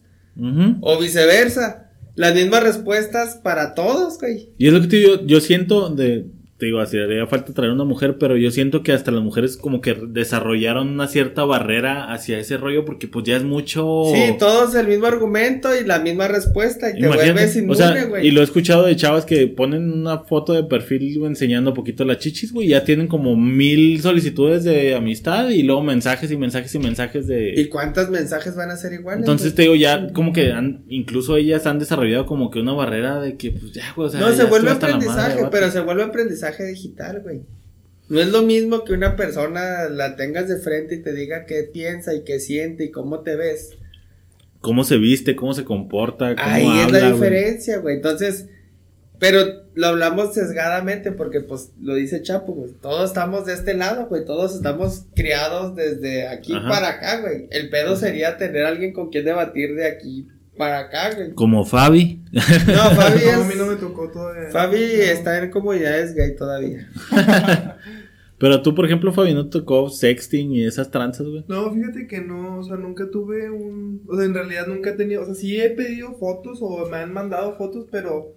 O 0.81 0.99
viceversa. 0.99 1.91
Las 2.17 2.35
mismas 2.35 2.63
respuestas 2.63 3.37
para 3.37 3.75
todos, 3.75 4.19
güey. 4.19 4.51
Y 4.57 4.69
es 4.69 4.73
lo 4.73 4.81
que 4.81 4.87
te 4.87 5.27
yo 5.27 5.41
siento 5.41 5.91
de, 5.91 6.27
te 6.57 6.67
digo, 6.67 6.79
así 6.79 6.97
haría 6.99 7.27
falta 7.27 7.53
traer 7.53 7.73
una 7.73 7.83
mujer, 7.83 8.17
pero 8.17 8.37
yo 8.37 8.53
siento 8.53 8.85
que 8.85 8.93
hasta 8.93 9.11
las 9.11 9.25
mujeres 9.25 9.57
como 9.57 9.81
que 9.81 9.95
desarrollaron 9.95 10.89
una 10.89 11.09
cierta 11.09 11.45
barrera 11.45 12.13
hacia 12.13 12.39
ese 12.39 12.59
rollo 12.59 12.85
porque 12.85 13.09
pues 13.09 13.25
ya 13.25 13.37
es 13.37 13.43
mucho... 13.43 14.05
Sí, 14.15 14.37
todos 14.39 14.77
el 14.77 14.87
mismo 14.87 15.07
argumento 15.07 15.75
y 15.75 15.85
la 15.85 15.99
misma 15.99 16.29
respuesta. 16.29 16.91
Y 16.91 17.01
te 17.01 17.09
vuelves 17.09 17.57
o 17.57 17.59
inmune, 17.59 17.77
sea, 17.77 18.05
güey. 18.05 18.29
y 18.29 18.31
lo 18.31 18.41
he 18.41 18.45
escuchado 18.45 18.85
de 18.85 18.95
chavas 18.95 19.25
que 19.25 19.49
ponen 19.49 19.93
una 19.93 20.21
foto 20.21 20.53
de 20.53 20.63
perfil 20.63 21.19
güey, 21.19 21.31
enseñando 21.31 21.75
poquito 21.75 22.05
las 22.05 22.19
chichis, 22.19 22.53
güey, 22.53 22.69
ya 22.69 22.85
tienen 22.85 23.09
como 23.09 23.35
mil 23.35 24.01
solicitudes 24.01 24.63
de 24.63 24.95
amistad 24.95 25.49
y 25.49 25.65
luego 25.65 25.83
mensajes 25.83 26.31
y 26.31 26.37
mensajes 26.37 26.73
y 26.73 26.79
mensajes 26.79 27.27
de... 27.27 27.53
¿Y 27.57 27.69
cuántos 27.69 28.11
mensajes 28.11 28.55
van 28.55 28.71
a 28.71 28.77
ser 28.77 28.93
iguales? 28.93 29.23
Entonces 29.23 29.49
güey? 29.49 29.57
te 29.57 29.63
digo, 29.63 29.75
ya 29.75 30.13
como 30.13 30.33
que 30.33 30.53
han, 30.53 30.85
incluso 30.87 31.37
ellas 31.37 31.67
han 31.67 31.81
desarrollado 31.81 32.27
como 32.27 32.53
que 32.53 32.61
una 32.61 32.75
barrera 32.75 33.21
de 33.21 33.37
que 33.37 33.51
pues 33.51 33.73
ya, 33.73 33.93
güey, 33.97 34.07
o 34.07 34.11
sea, 34.13 34.21
no, 34.21 34.33
se 34.33 34.45
vuelve 34.45 34.71
madre 34.71 34.87
aprendizaje, 34.87 35.49
pero 35.51 35.69
se 35.73 35.81
vuelve 35.81 36.05
aprendizaje 36.05 36.44
digital, 36.53 37.21
güey. 37.23 37.43
No 38.09 38.21
es 38.21 38.29
lo 38.29 38.43
mismo 38.43 38.85
que 38.85 38.93
una 38.93 39.17
persona 39.17 39.89
la 39.89 40.15
tengas 40.17 40.49
de 40.49 40.59
frente 40.59 40.97
y 40.97 41.03
te 41.03 41.15
diga 41.15 41.47
qué 41.47 41.63
piensa 41.63 42.15
y 42.15 42.23
qué 42.25 42.39
siente 42.39 42.85
y 42.85 42.91
cómo 42.91 43.21
te 43.21 43.35
ves. 43.35 43.71
Cómo 44.61 44.85
se 44.85 44.99
viste, 44.99 45.37
cómo 45.37 45.55
se 45.55 45.65
comporta, 45.65 46.35
cómo 46.37 46.47
Ahí 46.49 46.67
es 46.67 46.85
habla, 46.87 46.99
la 47.01 47.09
güey. 47.11 47.13
diferencia, 47.21 47.79
güey. 47.79 47.97
Entonces, 47.97 48.47
pero 49.19 49.65
lo 49.75 49.87
hablamos 49.87 50.35
sesgadamente 50.35 51.13
porque, 51.13 51.41
pues, 51.41 51.73
lo 51.81 51.95
dice 51.95 52.23
Chapo, 52.23 52.53
güey. 52.53 52.73
Todos 52.81 53.11
estamos 53.11 53.47
de 53.47 53.55
este 53.55 53.75
lado, 53.75 54.07
güey. 54.07 54.25
Todos 54.25 54.55
estamos 54.55 55.07
criados 55.15 55.75
desde 55.75 56.29
aquí 56.29 56.55
Ajá. 56.55 56.69
para 56.69 56.89
acá, 56.91 57.21
güey. 57.21 57.47
El 57.51 57.71
pedo 57.71 57.97
sería 57.97 58.37
tener 58.37 58.65
a 58.65 58.69
alguien 58.69 58.93
con 58.93 59.11
quien 59.11 59.25
debatir 59.25 59.75
de 59.75 59.87
aquí 59.87 60.29
para 60.57 60.79
acá, 60.81 61.15
güey. 61.15 61.33
Como 61.35 61.65
Fabi. 61.65 62.23
No, 62.33 62.41
Fabi 62.43 63.21
No, 63.25 63.33
a 63.33 63.45
mí 63.45 63.53
es... 63.53 63.57
no 63.57 63.67
me 63.67 63.77
tocó 63.77 64.11
todavía. 64.11 64.51
Fabi 64.51 64.77
No. 64.79 65.03
está 65.03 65.43
en 65.43 65.51
comunidades 65.51 66.15
gay 66.15 66.35
todavía. 66.37 66.89
Pero 68.39 68.63
tú, 68.63 68.75
por 68.75 68.85
ejemplo, 68.85 69.13
Fabi, 69.13 69.33
¿no 69.33 69.45
te 69.49 69.59
tocó 69.61 69.89
sexting 69.89 70.53
y 70.53 70.65
esas 70.67 70.91
tranzas, 70.91 71.27
güey? 71.27 71.45
No, 71.49 71.73
fíjate 71.73 72.07
que 72.07 72.21
no, 72.21 72.59
o 72.59 72.63
sea, 72.65 72.77
nunca 72.77 73.09
tuve 73.11 73.49
un, 73.51 74.03
o 74.09 74.17
sea, 74.17 74.27
en 74.27 74.35
realidad 74.35 74.67
nunca 74.67 74.91
he 74.91 74.95
tenido, 74.95 75.23
o 75.23 75.25
sea, 75.25 75.35
sí 75.35 75.59
he 75.61 75.71
pedido 75.71 76.15
fotos 76.15 76.59
o 76.61 76.87
me 76.91 76.97
han 76.99 77.13
mandado 77.13 77.57
fotos, 77.57 77.87
pero 77.91 78.35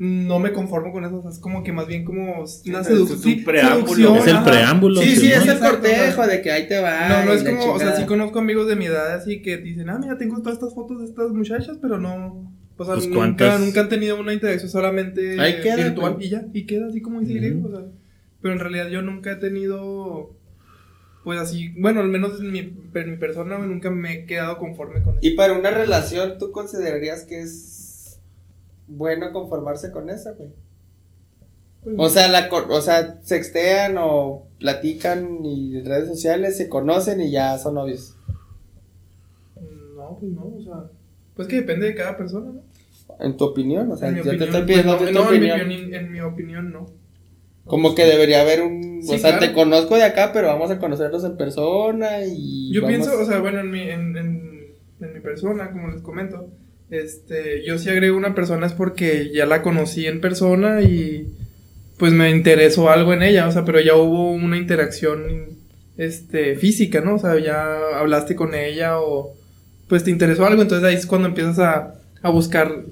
no 0.00 0.38
me 0.38 0.52
conformo 0.52 0.92
con 0.92 1.04
eso, 1.04 1.16
o 1.16 1.22
sea, 1.22 1.30
es 1.32 1.38
como 1.40 1.62
que 1.64 1.72
más 1.72 1.86
bien 1.88 2.04
como 2.04 2.34
una 2.34 2.44
es 2.44 2.62
un 2.66 2.84
seducción. 2.84 3.44
preámbulo. 3.44 4.16
Es 4.16 4.26
el 4.28 4.42
preámbulo. 4.44 5.00
Sí, 5.02 5.16
sí, 5.16 5.32
es 5.32 5.46
el 5.46 5.58
cortejo 5.58 6.26
de 6.26 6.40
que 6.40 6.52
ahí 6.52 6.68
te 6.68 6.78
va. 6.80 7.08
No, 7.08 7.24
no 7.26 7.32
es 7.32 7.42
como, 7.42 7.72
o 7.72 7.78
sea, 7.78 7.96
sí 7.96 8.04
conozco 8.04 8.38
amigos 8.38 8.68
de 8.68 8.76
mi 8.76 8.86
edad 8.86 9.12
así 9.14 9.42
que 9.42 9.56
dicen, 9.58 9.88
ah, 9.90 9.98
mira, 10.00 10.16
tengo 10.16 10.38
todas 10.38 10.54
estas 10.54 10.74
fotos 10.74 11.00
de 11.00 11.06
estas 11.06 11.30
muchachas, 11.30 11.78
pero 11.82 11.98
no, 11.98 12.52
o 12.76 12.84
sea, 12.84 12.94
Pues, 12.94 13.06
nunca, 13.06 13.16
¿cuántas? 13.18 13.60
nunca 13.60 13.80
han 13.80 13.88
tenido 13.88 14.20
una 14.20 14.32
interacción 14.32 14.70
solamente 14.70 15.40
Ahí 15.40 15.60
queda, 15.62 15.76
virtual 15.76 16.16
y 16.20 16.28
ya, 16.28 16.44
y 16.52 16.64
queda 16.66 16.86
así 16.86 17.00
como 17.02 17.20
dice 17.20 17.56
o 17.64 17.68
sea, 17.68 17.80
pero 18.40 18.54
en 18.54 18.60
realidad 18.60 18.88
yo 18.88 19.02
nunca 19.02 19.32
he 19.32 19.36
tenido, 19.36 20.36
pues 21.24 21.40
así, 21.40 21.70
bueno, 21.76 22.00
al 22.00 22.08
menos 22.08 22.38
en 22.40 22.52
mi, 22.52 22.58
en 22.60 23.10
mi 23.10 23.16
persona 23.16 23.58
nunca 23.58 23.90
me 23.90 24.12
he 24.12 24.26
quedado 24.26 24.58
conforme 24.58 25.02
con 25.02 25.14
eso. 25.14 25.18
Y 25.22 25.30
para 25.30 25.54
una 25.54 25.72
relación, 25.72 26.38
¿tú 26.38 26.52
considerarías 26.52 27.24
que 27.24 27.40
es 27.40 27.74
bueno 28.88 29.32
conformarse 29.32 29.90
con 29.90 30.10
esa, 30.10 30.32
güey? 30.32 30.50
O 31.96 32.08
sea, 32.08 32.28
la, 32.28 32.48
o 32.50 32.80
sea, 32.80 33.18
sextean 33.22 33.96
o 33.98 34.46
platican 34.58 35.44
y 35.44 35.78
en 35.78 35.86
redes 35.86 36.08
sociales 36.08 36.56
se 36.56 36.68
conocen 36.68 37.20
y 37.20 37.30
ya 37.30 37.56
son 37.58 37.74
novios. 37.74 38.16
No, 39.96 40.18
pues 40.18 40.32
no, 40.32 40.52
o 40.56 40.60
sea, 40.62 40.90
pues 41.34 41.48
que 41.48 41.56
depende 41.56 41.86
de 41.86 41.94
cada 41.94 42.16
persona, 42.16 42.52
¿no? 42.52 42.62
En 43.20 43.36
tu 43.36 43.44
opinión, 43.44 43.90
o 43.90 43.96
sea, 43.96 44.10
yo 44.14 44.22
te 44.22 44.44
estoy 44.44 44.62
pidiendo 44.62 44.98
pues, 44.98 45.12
no, 45.12 45.32
en 45.32 45.68
mi 45.68 45.74
en 45.94 46.12
mi 46.12 46.20
opinión 46.20 46.72
no. 46.72 46.86
Como 47.64 47.94
que 47.94 48.04
debería 48.06 48.40
haber 48.40 48.62
un... 48.62 49.02
Sí, 49.02 49.14
o 49.14 49.18
sea, 49.18 49.36
claro. 49.36 49.46
te 49.46 49.52
conozco 49.52 49.96
de 49.96 50.04
acá, 50.04 50.30
pero 50.32 50.48
vamos 50.48 50.70
a 50.70 50.78
conocernos 50.78 51.22
en 51.24 51.36
persona 51.36 52.24
y... 52.24 52.72
Yo 52.72 52.80
vamos- 52.82 52.96
pienso, 52.96 53.20
o 53.20 53.24
sea, 53.26 53.40
bueno, 53.40 53.60
en 53.60 53.70
mi, 53.70 53.82
en, 53.82 54.16
en, 54.16 54.74
en 55.00 55.12
mi 55.12 55.20
persona, 55.20 55.70
como 55.70 55.88
les 55.88 56.00
comento, 56.00 56.48
este, 56.90 57.64
yo 57.64 57.78
si 57.78 57.90
agrego 57.90 58.16
una 58.16 58.34
persona 58.34 58.66
es 58.66 58.72
porque 58.72 59.30
ya 59.32 59.46
la 59.46 59.62
conocí 59.62 60.06
en 60.06 60.20
persona 60.20 60.82
y 60.82 61.28
pues 61.98 62.12
me 62.12 62.30
interesó 62.30 62.90
algo 62.90 63.12
en 63.12 63.22
ella, 63.22 63.48
o 63.48 63.52
sea, 63.52 63.64
pero 63.64 63.80
ya 63.80 63.94
hubo 63.94 64.30
una 64.30 64.56
interacción, 64.56 65.58
este, 65.96 66.54
física, 66.56 67.00
¿no? 67.00 67.16
O 67.16 67.18
sea, 67.18 67.38
ya 67.38 67.98
hablaste 67.98 68.36
con 68.36 68.54
ella 68.54 69.00
o 69.00 69.34
pues 69.88 70.04
te 70.04 70.10
interesó 70.10 70.46
algo, 70.46 70.62
entonces 70.62 70.86
ahí 70.86 70.94
es 70.94 71.06
cuando 71.06 71.28
empiezas 71.28 71.58
a, 71.58 71.94
a 72.22 72.30
buscar 72.30 72.84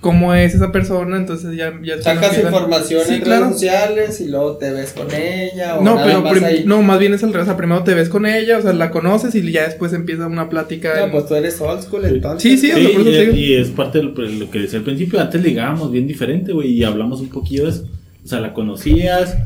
cómo 0.00 0.32
es 0.34 0.54
esa 0.54 0.72
persona, 0.72 1.16
entonces 1.18 1.56
ya... 1.56 1.72
ya 1.82 2.00
Sacas 2.00 2.38
información 2.38 3.02
Sí, 3.06 3.14
en 3.16 3.20
claro. 3.20 3.40
redes 3.46 3.54
sociales 3.54 4.20
y 4.22 4.28
luego 4.28 4.56
te 4.56 4.72
ves 4.72 4.92
con 4.94 5.08
ella 5.14 5.76
o 5.78 5.82
No, 5.82 5.96
pero 6.02 6.46
ahí. 6.46 6.62
no, 6.66 6.80
más 6.82 6.98
bien 6.98 7.12
es 7.12 7.22
al 7.22 7.32
revés. 7.32 7.42
O 7.48 7.50
sea, 7.50 7.56
primero 7.58 7.82
te 7.84 7.92
ves 7.94 8.08
con 8.08 8.24
ella, 8.24 8.58
o 8.58 8.62
sea, 8.62 8.72
la 8.72 8.90
conoces 8.90 9.34
y 9.34 9.52
ya 9.52 9.64
después 9.64 9.92
empieza 9.92 10.26
una 10.26 10.48
plática. 10.48 10.94
No, 10.98 11.04
en- 11.04 11.10
pues 11.10 11.26
tú 11.26 11.34
eres 11.34 11.60
old 11.60 11.82
school 11.82 12.04
entonces. 12.06 12.42
Sí, 12.42 12.56
sí, 12.56 12.72
o 12.72 12.76
sea, 12.76 12.86
Sí, 12.88 12.92
por 12.96 13.06
eso 13.08 13.32
y, 13.36 13.44
y 13.44 13.54
es 13.56 13.68
parte 13.68 13.98
de 13.98 14.04
lo, 14.04 14.10
lo 14.12 14.50
que 14.50 14.60
decía 14.60 14.78
al 14.78 14.84
principio. 14.84 15.20
Antes 15.20 15.42
ligábamos 15.42 15.92
bien 15.92 16.06
diferente, 16.06 16.52
güey, 16.52 16.70
y 16.72 16.82
hablamos 16.84 17.20
un 17.20 17.28
poquillo 17.28 17.64
de 17.64 17.70
eso. 17.70 17.84
O 18.24 18.28
sea, 18.28 18.40
la 18.40 18.52
conocías, 18.54 19.36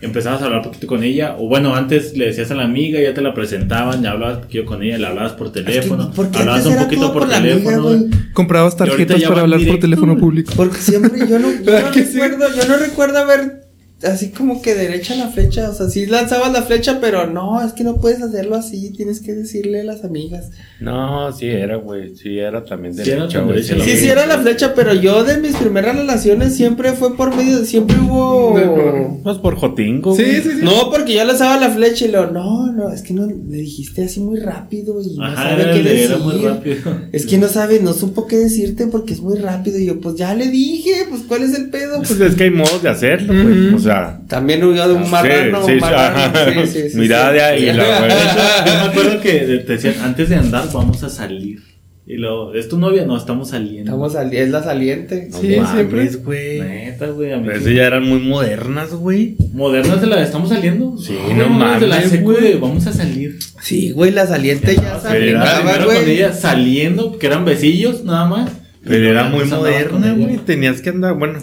empezabas 0.00 0.42
a 0.42 0.44
hablar 0.46 0.60
un 0.60 0.66
poquito 0.66 0.86
con 0.86 1.02
ella. 1.02 1.36
O 1.38 1.48
bueno, 1.48 1.74
antes 1.74 2.16
le 2.16 2.26
decías 2.26 2.50
a 2.50 2.54
la 2.54 2.64
amiga, 2.64 3.00
ya 3.00 3.14
te 3.14 3.22
la 3.22 3.32
presentaban, 3.34 4.02
ya 4.02 4.12
hablabas 4.12 4.36
un 4.36 4.42
poquillo 4.42 4.64
con 4.66 4.82
ella, 4.82 4.98
le 4.98 5.06
hablabas 5.06 5.32
por 5.32 5.52
teléfono. 5.52 6.10
¿por 6.12 6.30
qué 6.30 6.38
hablabas 6.40 6.66
un 6.66 6.76
poquito 6.76 7.12
por 7.12 7.22
por 7.22 7.30
teléfono. 7.32 7.88
amiga? 7.88 8.16
Comprabas 8.32 8.76
tarjetas 8.76 9.22
para 9.22 9.40
hablar 9.42 9.58
por 9.58 9.64
directo, 9.66 9.80
teléfono 9.82 10.12
güey. 10.12 10.20
público. 10.20 10.52
Porque 10.56 10.78
siempre 10.78 11.26
yo 11.28 11.38
no, 11.38 11.50
yo 11.50 11.64
¿Verdad 11.64 11.82
no 11.86 11.92
que 11.92 12.04
sí? 12.04 12.18
recuerdo, 12.20 12.46
yo 12.56 12.68
no 12.68 12.76
recuerdo 12.76 13.18
haber 13.18 13.65
así 14.02 14.28
como 14.28 14.60
que 14.60 14.74
derecha 14.74 15.14
la 15.16 15.28
flecha, 15.28 15.70
o 15.70 15.74
sea, 15.74 15.88
sí 15.88 16.04
lanzabas 16.06 16.52
la 16.52 16.62
flecha, 16.62 16.98
pero 17.00 17.26
no, 17.26 17.64
es 17.64 17.72
que 17.72 17.82
no 17.82 17.96
puedes 17.96 18.20
hacerlo 18.22 18.56
así, 18.56 18.90
tienes 18.90 19.20
que 19.20 19.32
decirle 19.34 19.80
a 19.80 19.84
las 19.84 20.04
amigas. 20.04 20.50
No, 20.80 21.32
sí 21.32 21.46
era, 21.46 21.76
güey. 21.76 22.14
Sí 22.16 22.38
era 22.38 22.62
también 22.64 22.92
Sí 22.94 23.02
era 23.10 23.20
derecha, 23.22 23.40
güey. 23.40 23.62
Sí, 23.62 23.74
Sí. 23.82 23.96
sí 23.96 24.08
era 24.08 24.26
la 24.26 24.38
flecha, 24.38 24.74
pero 24.74 24.92
yo 24.92 25.24
de 25.24 25.38
mis 25.38 25.56
primeras 25.56 25.96
relaciones 25.96 26.54
siempre 26.54 26.92
fue 26.92 27.16
por 27.16 27.34
medio, 27.34 27.64
siempre 27.64 27.96
hubo... 27.98 29.20
Pues 29.22 29.38
por 29.38 29.56
Jotingo, 29.56 30.14
Sí, 30.14 30.22
güey. 30.22 30.42
sí, 30.42 30.50
sí. 30.58 30.58
No, 30.62 30.90
porque 30.90 31.14
yo 31.14 31.24
lanzaba 31.24 31.56
la 31.58 31.70
flecha 31.70 32.04
y 32.04 32.08
lo, 32.08 32.30
no, 32.30 32.70
no, 32.72 32.90
es 32.92 33.00
que 33.02 33.14
no, 33.14 33.26
le 33.26 33.56
dijiste 33.56 34.04
así 34.04 34.20
muy 34.20 34.38
rápido 34.38 35.00
y 35.00 35.16
no 35.16 35.24
Ajá, 35.24 35.50
sabe 35.50 35.62
era, 35.62 35.72
qué 35.72 35.80
era 35.80 35.90
decir. 36.16 36.18
muy 36.18 36.34
rápido. 36.44 36.98
Es 37.12 37.24
que 37.26 37.38
no 37.38 37.48
sabe, 37.48 37.80
no 37.80 37.94
supo 37.94 38.26
qué 38.26 38.36
decirte 38.36 38.86
porque 38.88 39.14
es 39.14 39.20
muy 39.20 39.38
rápido. 39.38 39.78
Y 39.78 39.86
yo, 39.86 40.00
pues 40.00 40.16
ya 40.16 40.34
le 40.34 40.48
dije, 40.50 40.92
pues 41.08 41.22
cuál 41.26 41.42
es 41.44 41.54
el 41.58 41.70
pedo. 41.70 41.98
Pues 41.98 42.20
es 42.20 42.34
que 42.34 42.44
hay 42.44 42.50
modos 42.50 42.82
de 42.82 42.88
hacerlo, 42.90 43.32
güey. 43.32 43.68
Ujú. 43.68 43.76
O 43.76 43.78
sea. 43.86 44.20
También 44.28 44.62
huyó 44.64 44.86
de 44.88 44.94
un 44.94 45.10
marrano. 45.10 45.64
sí, 45.64 45.72
un 45.72 45.78
sí, 45.78 45.80
marrano. 45.80 46.16
ajá. 46.18 46.66
Sí, 46.66 46.66
sí, 46.82 46.90
sí, 46.90 46.98
Mirada 46.98 47.56
sí. 47.56 47.64
de 47.64 47.72
güey. 47.72 48.08
De 48.08 48.14
hecho, 48.14 48.66
yo 48.66 48.72
me 48.74 48.80
acuerdo 48.90 49.20
que 49.20 49.32
te 49.66 49.72
decían, 49.72 49.94
antes 50.02 50.28
de 50.28 50.36
andar, 50.36 50.64
vamos 50.72 51.02
a 51.02 51.08
salir. 51.08 51.60
Y 52.08 52.18
luego, 52.18 52.54
¿es 52.54 52.68
tu 52.68 52.78
novia? 52.78 53.04
No, 53.04 53.16
estamos 53.16 53.48
saliendo. 53.50 53.90
Estamos 53.90 54.12
sali- 54.12 54.36
es 54.36 54.48
la 54.50 54.62
saliente. 54.62 55.26
No 55.28 55.38
Sí, 55.40 55.56
mames, 55.56 55.70
siempre. 55.72 56.06
güey. 56.24 56.60
Neta, 56.60 57.06
güey. 57.08 57.32
a 57.32 57.38
mí 57.38 57.42
Pero 57.46 57.58
sí. 57.58 57.64
esas 57.64 57.74
ya 57.74 57.82
eran 57.88 58.04
muy 58.08 58.20
modernas, 58.20 58.90
güey. 58.94 59.34
Modernas 59.52 60.00
de 60.00 60.06
la 60.06 60.22
estamos 60.22 60.50
saliendo. 60.50 60.96
Sí, 60.98 61.18
no 61.30 61.34
De 61.80 61.86
la 61.88 61.96
mames, 61.96 62.10
secu 62.10 62.30
güey. 62.30 62.42
de 62.44 62.54
vamos 62.58 62.86
a 62.86 62.92
salir. 62.92 63.38
Sí, 63.60 63.90
güey, 63.90 64.12
la 64.12 64.24
saliente 64.28 64.76
ya 64.76 65.00
con 65.84 65.84
güey. 66.04 66.10
ella 66.12 66.32
saliendo, 66.32 67.18
que 67.18 67.26
eran 67.26 67.44
besillos 67.44 68.04
nada 68.04 68.26
más. 68.26 68.50
Pero 68.84 69.10
era 69.10 69.24
muy 69.24 69.44
moderna, 69.46 70.12
güey. 70.16 70.36
Tenías 70.36 70.80
que 70.82 70.90
andar, 70.90 71.14
bueno. 71.14 71.40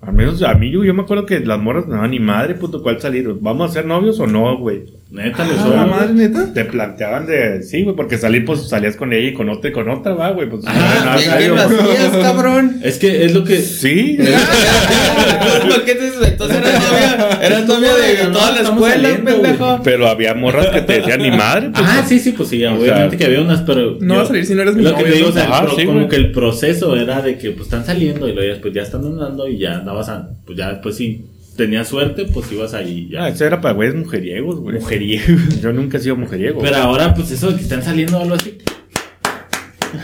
Al 0.00 0.12
menos 0.12 0.42
a 0.42 0.54
mí, 0.54 0.70
yo, 0.70 0.84
yo 0.84 0.94
me 0.94 1.02
acuerdo 1.02 1.26
que 1.26 1.40
las 1.40 1.58
morras, 1.60 1.86
no, 1.86 2.06
ni 2.06 2.20
madre, 2.20 2.54
puto, 2.54 2.82
¿cuál 2.82 3.00
salir? 3.00 3.28
¿Vamos 3.40 3.70
a 3.70 3.74
ser 3.74 3.86
novios 3.86 4.20
o 4.20 4.26
no, 4.26 4.56
güey? 4.58 4.97
Neta, 5.10 5.42
les 5.46 5.58
Ah, 5.58 5.68
la 5.68 5.84
güey. 5.84 5.90
madre, 5.90 6.12
neta. 6.12 6.52
Te 6.52 6.66
planteaban 6.66 7.26
de, 7.26 7.62
sí, 7.62 7.82
güey, 7.82 7.96
porque 7.96 8.18
salir, 8.18 8.44
pues 8.44 8.68
salías 8.68 8.94
con 8.94 9.10
ella 9.14 9.28
y 9.30 9.32
con 9.32 9.48
otra 9.48 9.70
y 9.70 9.72
con 9.72 9.88
otra, 9.88 10.12
va, 10.12 10.30
güey. 10.32 10.50
Pues, 10.50 10.64
Ah, 10.66 11.16
no 11.48 11.54
lo 11.54 11.62
hacías, 11.62 12.16
cabrón. 12.20 12.80
Es 12.84 12.98
que 12.98 13.24
es 13.24 13.32
lo 13.32 13.42
que. 13.42 13.56
Sí. 13.58 14.18
¿Por 14.18 15.84
qué 15.84 15.94
te 15.94 16.08
Entonces 16.28 16.58
eras 16.58 16.82
novia, 16.90 17.38
eras 17.42 17.66
novia 17.66 17.94
de 17.94 18.24
No, 18.24 18.30
toda 18.32 18.50
la 18.52 18.60
escuela, 18.60 18.94
saliendo, 19.08 19.30
pendejo. 19.42 19.80
Pero 19.82 20.08
había 20.08 20.34
morras 20.34 20.66
que 20.68 20.82
te 20.82 20.92
decían 21.00 21.22
ni 21.22 21.30
madre. 21.30 21.70
Pues, 21.70 21.86
Ah, 21.88 22.04
sí, 22.06 22.18
sí, 22.18 22.32
pues 22.32 22.50
sí, 22.50 22.62
obviamente 22.64 23.16
que 23.16 23.24
había 23.24 23.40
unas, 23.40 23.62
pero. 23.62 23.96
No 24.00 24.14
yo- 24.14 24.20
vas 24.20 24.24
a 24.24 24.28
salir 24.28 24.44
si 24.46 24.54
no 24.54 24.62
eres 24.62 24.74
mi 24.76 24.82
Lo 24.82 24.90
que 24.90 25.02
novio, 25.02 25.12
te 25.12 25.16
digo, 25.16 25.28
¿no? 25.28 25.30
o 25.30 25.32
sea, 25.34 25.66
sí, 25.74 25.84
como 25.86 26.08
que 26.08 26.16
el 26.16 26.32
proceso 26.32 26.94
era 26.96 27.22
de 27.22 27.38
que 27.38 27.50
pues 27.52 27.62
están 27.64 27.84
saliendo 27.86 28.28
y 28.28 28.32
luego 28.32 28.46
ya 28.46 28.52
después 28.54 28.74
ya 28.74 28.82
están 28.82 29.04
andando 29.06 29.48
y 29.48 29.58
ya 29.58 29.78
andabas 29.78 30.08
a. 30.10 30.28
Pues 30.44 30.58
ya 30.58 30.68
después 30.70 30.96
sí 30.96 31.24
tenías 31.58 31.88
suerte, 31.88 32.24
pues 32.24 32.50
ibas 32.52 32.72
ahí 32.72 33.08
ya. 33.10 33.24
Ah, 33.24 33.28
eso 33.30 33.44
era 33.44 33.60
para 33.60 33.74
güeyes 33.74 33.96
mujeriegos, 33.96 34.60
güey. 34.60 34.76
Mujeriego. 34.76 35.36
Yo 35.60 35.72
nunca 35.72 35.98
he 35.98 36.00
sido 36.00 36.14
mujeriego. 36.16 36.60
Pero 36.62 36.76
ahora, 36.76 37.12
pues 37.14 37.32
eso 37.32 37.50
de 37.50 37.56
que 37.56 37.62
están 37.62 37.82
saliendo 37.82 38.16
o 38.16 38.22
algo 38.22 38.36
así. 38.36 38.58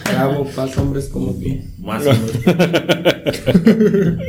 Bravo, 0.05 0.50
paz, 0.55 0.76
hombres 0.76 1.09
como 1.09 1.32
tú. 1.32 1.40
que 1.40 1.62
más 1.78 2.05
menos. 2.05 2.32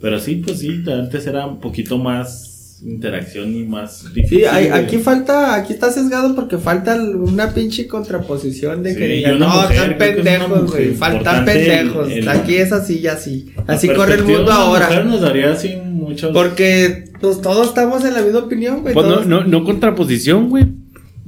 Pero 0.00 0.20
sí, 0.20 0.42
pues 0.44 0.58
sí, 0.60 0.84
antes 0.86 1.26
era 1.26 1.46
un 1.46 1.60
poquito 1.60 1.96
más 1.96 2.55
interacción 2.82 3.54
y 3.54 3.64
más 3.64 4.12
difícil. 4.14 4.38
Sí, 4.40 4.44
hay- 4.44 4.68
aquí 4.68 4.98
falta, 4.98 5.54
aquí 5.54 5.72
está 5.72 5.90
sesgado 5.90 6.34
porque 6.34 6.58
falta 6.58 6.94
una 6.96 7.52
pinche 7.54 7.86
contraposición 7.86 8.82
de 8.82 8.92
Sí, 8.92 8.98
que 8.98 9.06
digan, 9.08 9.38
no, 9.38 9.48
mujer, 9.48 9.72
están 9.72 9.90
es 9.92 9.96
pendejos, 9.98 10.70
güey, 10.70 10.94
faltan 10.94 11.44
pendejos. 11.44 12.10
el- 12.10 12.18
el- 12.18 12.28
Aquí 12.28 12.56
es 12.56 12.72
así 12.72 12.98
y 13.00 13.06
así. 13.06 13.52
Así 13.66 13.88
corre 13.88 14.14
el 14.14 14.24
mundo 14.24 14.42
mujer 14.42 14.52
ahora. 14.52 15.04
nos 15.04 15.20
daría 15.20 15.52
así 15.52 15.74
mucho. 15.76 16.32
Porque 16.32 17.04
pues 17.20 17.40
todos 17.40 17.68
estamos 17.68 18.04
en 18.04 18.14
la 18.14 18.22
misma 18.22 18.40
opinión, 18.40 18.82
güey. 18.82 18.92
Pues 18.94 19.06
no, 19.06 19.44
no 19.44 19.64
contraposición, 19.64 20.48
güey. 20.50 20.66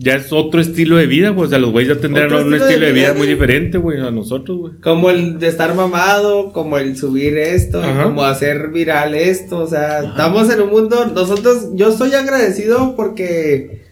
Ya 0.00 0.14
es 0.14 0.32
otro 0.32 0.60
estilo 0.60 0.96
de 0.96 1.06
vida, 1.06 1.30
güey. 1.30 1.48
O 1.48 1.50
sea, 1.50 1.58
los 1.58 1.72
güeyes 1.72 1.96
ya 1.96 2.00
tendrán 2.00 2.32
un 2.32 2.38
estilo 2.38 2.50
de 2.50 2.56
estilo 2.68 2.86
de 2.86 2.92
vida 2.92 3.08
vida, 3.08 3.18
muy 3.18 3.26
diferente, 3.26 3.78
güey, 3.78 4.00
a 4.00 4.12
nosotros, 4.12 4.58
güey. 4.58 4.72
Como 4.80 5.10
el 5.10 5.40
de 5.40 5.48
estar 5.48 5.74
mamado, 5.74 6.52
como 6.52 6.78
el 6.78 6.96
subir 6.96 7.36
esto, 7.36 7.82
como 8.04 8.22
hacer 8.22 8.68
viral 8.68 9.16
esto, 9.16 9.58
o 9.58 9.66
sea, 9.66 10.04
estamos 10.04 10.48
en 10.50 10.60
un 10.60 10.70
mundo, 10.70 11.06
nosotros, 11.06 11.70
yo 11.74 11.88
estoy 11.88 12.14
agradecido 12.14 12.94
porque, 12.94 13.82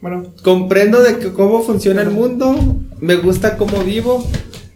bueno, 0.00 0.32
comprendo 0.42 1.02
de 1.02 1.18
que 1.18 1.34
cómo 1.34 1.62
funciona 1.62 2.00
el 2.00 2.10
mundo, 2.10 2.56
me 3.00 3.16
gusta 3.16 3.58
cómo 3.58 3.84
vivo, 3.84 4.26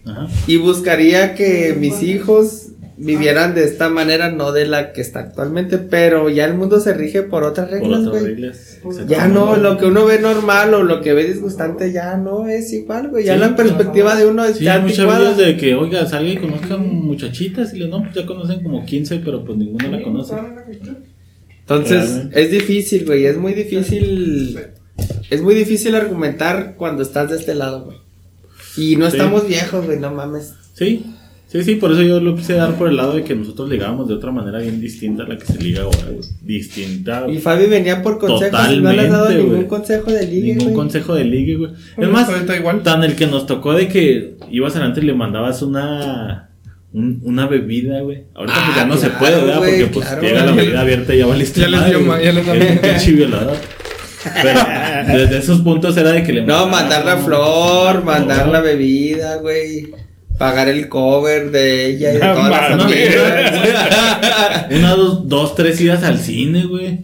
Ajá. 0.04 0.28
y 0.46 0.58
buscaría 0.58 1.34
que 1.34 1.74
mis 1.80 2.02
hijos 2.02 2.65
vivieran 2.98 3.54
de 3.54 3.64
esta 3.64 3.88
manera, 3.90 4.30
no 4.30 4.52
de 4.52 4.66
la 4.66 4.92
que 4.92 5.00
está 5.02 5.20
actualmente, 5.20 5.76
pero 5.78 6.30
ya 6.30 6.46
el 6.46 6.54
mundo 6.54 6.80
se 6.80 6.94
rige 6.94 7.22
por 7.22 7.44
otras 7.44 7.68
Por 7.68 7.78
reglas, 7.80 8.00
otras 8.06 8.22
güey. 8.22 8.34
reglas. 8.34 8.78
Ya 9.06 9.28
no, 9.28 9.56
lo 9.56 9.76
que 9.76 9.86
uno 9.86 10.06
ve 10.06 10.18
normal 10.18 10.72
o 10.74 10.82
lo 10.82 11.02
que 11.02 11.12
ve 11.12 11.24
disgustante 11.24 11.92
ya 11.92 12.16
no 12.16 12.48
es 12.48 12.72
igual, 12.72 13.08
güey. 13.10 13.24
Ya 13.24 13.34
Sí, 13.34 13.40
la 13.40 13.54
perspectiva 13.54 14.14
de 14.16 14.26
uno 14.26 14.44
Sí, 14.46 14.60
está 14.60 14.74
hay 14.76 14.82
muchas 14.82 15.06
videos 15.18 15.36
de 15.36 15.56
que, 15.56 15.74
oiga, 15.74 16.06
salga 16.06 16.30
y 16.30 16.36
conozcan 16.38 16.86
muchachitas. 16.88 17.74
Y 17.74 17.80
le 17.80 17.88
no, 17.88 18.02
pues 18.02 18.14
ya 18.14 18.24
conocen 18.24 18.62
como 18.62 18.84
15, 18.86 19.20
pero 19.24 19.44
pues 19.44 19.58
ninguno 19.58 19.88
la 19.88 20.02
conoce. 20.02 20.34
Entonces, 21.60 22.08
Realmente. 22.10 22.42
es 22.42 22.50
difícil, 22.50 23.04
güey. 23.04 23.26
Es 23.26 23.36
muy 23.36 23.52
difícil. 23.54 24.58
Es 25.30 25.42
muy 25.42 25.54
difícil 25.54 25.94
argumentar 25.94 26.74
cuando 26.76 27.02
estás 27.02 27.30
de 27.30 27.36
este 27.36 27.54
lado, 27.54 27.84
güey. 27.84 27.98
Y 28.76 28.96
no 28.96 29.10
Sí. 29.10 29.16
estamos 29.16 29.46
viejos, 29.48 29.84
güey, 29.84 29.98
no 29.98 30.12
mames. 30.12 30.54
Sí, 30.74 31.04
sí, 31.56 31.64
sí, 31.64 31.74
por 31.76 31.92
eso 31.92 32.02
yo 32.02 32.20
lo 32.20 32.34
quise 32.36 32.54
dar 32.54 32.74
por 32.76 32.88
el 32.88 32.96
lado 32.96 33.14
de 33.14 33.24
que 33.24 33.34
nosotros 33.34 33.68
ligábamos 33.68 34.08
de 34.08 34.14
otra 34.14 34.30
manera 34.32 34.58
bien 34.58 34.80
distinta 34.80 35.24
a 35.24 35.28
la 35.28 35.36
que 35.38 35.44
se 35.46 35.58
liga 35.60 35.82
ahora, 35.82 35.98
güey. 36.10 36.20
Distinta. 36.42 37.26
Y 37.28 37.38
Fabi 37.38 37.66
venía 37.66 38.02
por 38.02 38.18
consejos 38.18 38.60
y 38.72 38.80
no 38.80 38.92
le 38.92 39.02
has 39.02 39.10
dado 39.10 39.24
Totalmente, 39.24 39.42
ningún 39.42 39.56
güey. 39.56 39.68
consejo 39.68 40.10
de 40.10 40.26
ligue, 40.26 40.46
Ningún 40.48 40.64
güey. 40.64 40.74
consejo 40.74 41.14
de 41.14 41.24
ligue, 41.24 41.56
güey. 41.56 41.70
Es 41.72 41.78
Pues, 41.96 42.08
más, 42.08 42.28
igual. 42.58 42.82
tan 42.82 43.04
el 43.04 43.14
que 43.16 43.26
nos 43.26 43.46
tocó 43.46 43.74
de 43.74 43.88
que 43.88 44.36
ibas 44.50 44.74
adelante 44.76 45.00
y 45.00 45.04
le 45.04 45.14
mandabas 45.14 45.62
una 45.62 46.42
un- 46.92 47.20
una 47.24 47.46
bebida, 47.46 48.00
güey. 48.00 48.24
Ahorita 48.34 48.54
pues 48.64 48.68
Ah, 48.70 48.72
ya 48.76 48.86
no 48.86 48.96
se 48.96 49.10
puede, 49.10 49.36
¿verdad? 49.44 49.58
güey, 49.58 49.80
Porque 49.82 49.86
pues 49.92 50.06
claro. 50.06 50.22
llega 50.22 50.46
la 50.46 50.52
bebida 50.52 50.80
abierta 50.80 51.14
y 51.14 51.18
ya 51.18 51.26
valiste 51.26 51.60
Ya 51.60 51.68
les 51.68 51.84
dio 51.86 52.22
ya 52.22 52.32
les 52.32 53.06
violador. 53.16 53.56
Pero 54.42 54.60
desde 55.18 55.38
esos 55.38 55.60
puntos 55.60 55.96
era 55.96 56.12
de 56.12 56.22
que 56.22 56.32
le 56.32 56.42
No, 56.46 56.66
mandar 56.68 57.04
la 57.04 57.18
flor, 57.18 58.02
mandar 58.02 58.48
la 58.48 58.60
bebida, 58.60 59.36
güey. 59.36 59.88
Pagar 60.38 60.68
el 60.68 60.88
cover 60.88 61.50
de 61.50 61.86
ella 61.86 62.10
y 62.10 62.14
de 62.14 62.20
No 62.20 62.34
todas 62.34 62.50
las 62.50 62.84
amigas. 62.84 64.66
Una, 64.70 64.94
dos, 64.94 65.28
dos, 65.28 65.54
tres 65.54 65.80
idas 65.80 66.02
al 66.04 66.18
cine, 66.18 66.66
güey. 66.66 67.00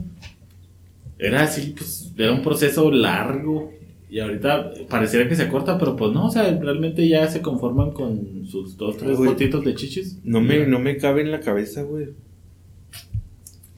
Era 1.19 1.43
así, 1.45 1.75
pues, 1.77 2.13
era 2.19 2.33
un 2.33 2.43
proceso 2.43 2.91
largo. 2.91 3.73
Y 4.11 4.19
ahorita 4.21 4.73
pareciera 4.91 5.27
que 5.27 5.37
se 5.37 5.49
corta, 5.49 5.79
pero 5.79 5.97
pues 5.97 6.13
no, 6.13 6.27
o 6.27 6.31
sea, 6.31 6.43
realmente 6.61 7.09
ya 7.09 7.27
se 7.29 7.41
conforman 7.41 7.93
con 7.93 8.45
sus 8.47 8.77
dos, 8.77 8.99
tres 8.99 9.17
Güey. 9.17 9.31
gotitos 9.31 9.65
de 9.65 9.75
chichis. 9.75 10.19
No 10.23 10.43
me, 10.43 10.67
no 10.67 10.79
me 10.79 10.99
cabe 10.99 11.23
en 11.23 11.31
la 11.31 11.41
cabeza, 11.41 11.81
güey. 11.83 12.09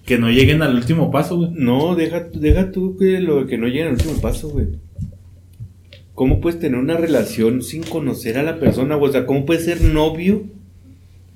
Que 0.04 0.18
no 0.18 0.28
lleguen 0.30 0.60
al 0.62 0.74
último 0.74 1.12
paso, 1.12 1.36
güey. 1.36 1.50
No, 1.52 1.94
deja, 1.94 2.28
deja 2.34 2.72
tú 2.72 2.96
que 2.98 3.20
lo 3.20 3.46
que 3.46 3.56
no 3.58 3.68
llega 3.68 3.86
al 3.86 3.92
último 3.92 4.20
paso, 4.20 4.48
güey. 4.48 4.66
¿Cómo 6.14 6.40
puedes 6.40 6.60
tener 6.60 6.78
una 6.78 6.96
relación 6.96 7.62
sin 7.62 7.82
conocer 7.82 8.38
a 8.38 8.42
la 8.42 8.58
persona? 8.60 8.94
güey? 8.94 9.10
O 9.10 9.12
sea, 9.12 9.26
¿cómo 9.26 9.44
puedes 9.44 9.64
ser 9.64 9.80
novio 9.82 10.44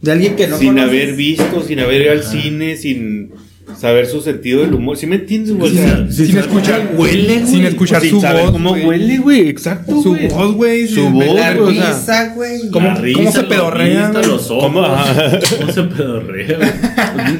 De 0.00 0.12
alguien 0.12 0.36
que 0.36 0.46
no 0.46 0.56
sin 0.58 0.68
conoces. 0.68 0.88
haber 0.90 1.16
visto, 1.16 1.62
sin 1.66 1.80
haber 1.80 2.02
ido 2.02 2.12
al 2.12 2.22
cine, 2.22 2.76
sin 2.76 3.30
saber 3.76 4.06
su 4.06 4.20
sentido 4.20 4.60
del 4.60 4.72
humor. 4.74 4.96
¿Sí 4.96 5.06
me 5.08 5.16
entiendes, 5.16 5.52
güey? 5.54 5.72
Sí, 6.10 6.26
sin 6.26 6.38
escuchar, 6.38 6.94
huele, 6.96 7.40
güey. 7.40 7.46
sin 7.46 7.64
escuchar 7.64 8.00
Sin 8.02 8.10
su 8.12 8.20
saber 8.20 8.42
voz, 8.44 8.52
cómo 8.52 8.70
güey. 8.70 8.86
huele, 8.86 9.18
güey. 9.18 9.48
Exacto, 9.48 10.00
Su 10.00 10.10
güey. 10.10 10.28
voz, 10.28 10.54
güey. 10.54 10.86
Su 10.86 11.10
voz, 11.10 11.34
La 11.34 11.54
güey, 11.54 11.76
o 11.78 11.82
sea, 11.82 11.92
risa, 11.92 12.34
güey. 12.36 12.70
¿Cómo- 12.70 12.86
La 12.86 12.94
cómo 12.94 13.04
risa, 13.04 13.32
se 13.32 13.42
pedorrea, 13.44 14.12
los 14.12 14.50
ojos. 14.50 14.62
¿Cómo? 14.64 14.82
Ajá. 14.84 15.38
¿Cómo 15.58 15.72
se 15.72 15.82
pedorrea, 15.82 16.56
güey? 16.56 16.70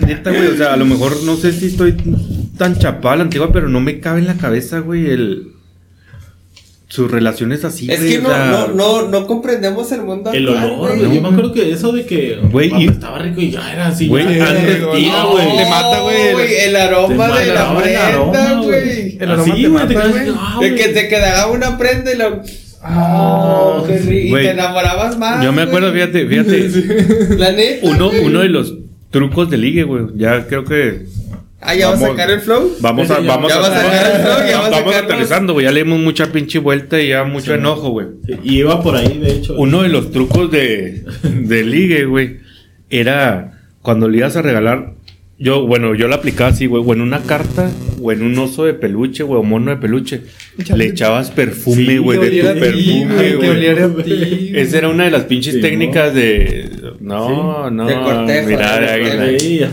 Neta, 0.06 0.30
güey, 0.30 0.46
o 0.48 0.56
sea, 0.56 0.74
a 0.74 0.76
lo 0.76 0.84
mejor 0.86 1.22
no 1.22 1.36
sé 1.36 1.52
si 1.52 1.66
estoy 1.66 1.94
tan 2.58 2.76
chapado 2.78 3.10
a 3.10 3.16
la 3.18 3.22
antigua, 3.22 3.52
pero 3.52 3.68
no 3.68 3.80
me 3.80 4.00
cabe 4.00 4.18
en 4.18 4.26
la 4.26 4.34
cabeza, 4.36 4.80
güey, 4.80 5.06
el... 5.06 5.52
Sus 6.90 7.10
relaciones 7.10 7.64
así, 7.66 7.90
Es 7.90 8.00
que 8.00 8.18
no, 8.18 8.30
no, 8.30 8.68
no, 8.68 9.08
no 9.08 9.26
comprendemos 9.26 9.92
el 9.92 10.02
mundo 10.04 10.32
El 10.32 10.48
actual, 10.48 10.70
olor, 10.72 10.96
güey. 10.98 11.14
Yo 11.16 11.20
me 11.20 11.28
acuerdo 11.28 11.52
que 11.52 11.70
eso 11.70 11.92
de 11.92 12.06
que 12.06 12.38
Güey, 12.50 12.72
y- 12.82 12.86
estaba 12.88 13.18
rico 13.18 13.42
y 13.42 13.50
ya 13.50 13.72
era 13.74 13.88
así. 13.88 14.08
Güey, 14.08 14.38
ya, 14.38 14.48
antes, 14.48 14.80
no, 14.80 14.88
güey. 14.88 15.04
Te 15.04 15.68
mata, 15.68 16.00
güey. 16.00 16.54
el 16.64 16.76
aroma 16.76 17.36
Te 17.38 17.44
de 17.44 17.54
la 17.54 17.72
mata, 17.72 17.90
el 17.90 17.96
aroma, 17.96 18.32
prenda, 18.32 18.60
güey. 18.62 19.18
El 19.20 19.30
aroma 19.30 19.52
Así, 19.52 19.62
te 19.62 19.68
güey, 19.68 19.86
te 19.86 19.94
mata, 19.94 20.08
quedas 20.08 20.10
güey. 20.10 20.24
De 20.24 20.70
güey. 20.70 20.74
que 20.76 20.88
te 20.88 21.08
quedaba 21.08 21.52
una 21.52 21.76
prenda 21.78 22.10
y 22.12 22.16
lo. 22.16 22.42
Ah, 22.82 23.80
Oh, 23.80 23.84
qué 23.86 23.98
rico. 23.98 24.12
Y 24.12 24.30
Güey. 24.30 24.44
te 24.46 24.50
enamorabas 24.52 25.18
más. 25.18 25.44
Yo 25.44 25.52
me 25.52 25.62
acuerdo, 25.62 25.90
güey. 25.92 26.00
fíjate, 26.06 26.26
fíjate, 26.26 27.36
La 27.36 27.52
neta. 27.52 27.86
uno, 27.86 28.10
uno 28.22 28.40
de 28.40 28.48
los 28.48 28.72
trucos 29.10 29.50
de 29.50 29.58
ligue, 29.58 29.82
güey, 29.82 30.04
ya 30.16 30.46
creo 30.46 30.64
que 30.64 31.04
Ah, 31.60 31.74
ya 31.74 31.88
vas 31.90 31.98
a 31.98 32.02
Vamos. 32.02 32.16
sacar 32.16 32.30
el 32.30 32.40
flow. 32.40 32.70
vamos 32.80 33.10
a, 33.10 33.18
vamos 33.20 33.50
ya 33.52 33.58
a, 33.58 33.60
a 33.60 33.64
sacar 33.64 34.14
el 34.16 34.22
flow, 34.22 34.48
ya 34.48 34.66
a 34.66 34.70
vamos 34.70 34.94
aterrizando, 34.94 35.52
güey, 35.54 35.64
ya 35.66 35.72
le 35.72 35.82
dimos 35.82 35.98
mucha 35.98 36.30
pinche 36.30 36.60
vuelta 36.60 37.00
y 37.00 37.08
ya 37.08 37.24
mucho 37.24 37.46
Sí, 37.52 37.58
enojo, 37.58 37.90
güey. 37.90 38.06
Y 38.44 38.58
iba 38.60 38.80
por 38.82 38.94
ahí, 38.94 39.18
de 39.18 39.32
hecho. 39.32 39.54
Uno 39.58 39.82
de 39.82 39.88
los 39.88 40.12
trucos 40.12 40.50
de, 40.52 41.04
de 41.24 41.64
ligue, 41.64 42.04
güey, 42.04 42.38
era 42.90 43.60
cuando 43.82 44.08
le 44.08 44.18
ibas 44.18 44.36
a 44.36 44.42
regalar. 44.42 44.94
Yo, 45.40 45.66
bueno, 45.66 45.94
yo 45.94 46.08
la 46.08 46.16
aplicaba 46.16 46.50
así, 46.50 46.66
güey, 46.66 46.82
o 46.84 46.92
en 46.92 47.00
una 47.00 47.20
carta, 47.22 47.70
o 48.02 48.10
en 48.10 48.22
un 48.22 48.36
oso 48.38 48.64
de 48.64 48.74
peluche, 48.74 49.22
güey, 49.22 49.40
o 49.40 49.44
mono 49.44 49.70
de 49.70 49.76
peluche. 49.76 50.22
Le 50.74 50.86
echabas 50.86 51.30
perfume, 51.30 51.98
güey, 51.98 52.18
de 52.18 52.40
tu 52.40 52.48
a 52.48 52.54
perfume, 52.54 53.34
güey, 53.36 53.66
a. 53.68 54.60
Esa 54.60 54.78
era 54.78 54.88
una 54.88 55.04
de 55.04 55.10
las 55.12 55.24
pinches 55.24 55.54
Sí, 55.54 55.60
técnicas 55.60 56.12
de. 56.14 56.68
No, 57.00 57.70
no. 57.70 57.86
De 57.86 57.94
cortejo, 57.94 58.48
mira, 58.48 58.80
de 58.80 58.88
ahí-. 58.90 59.66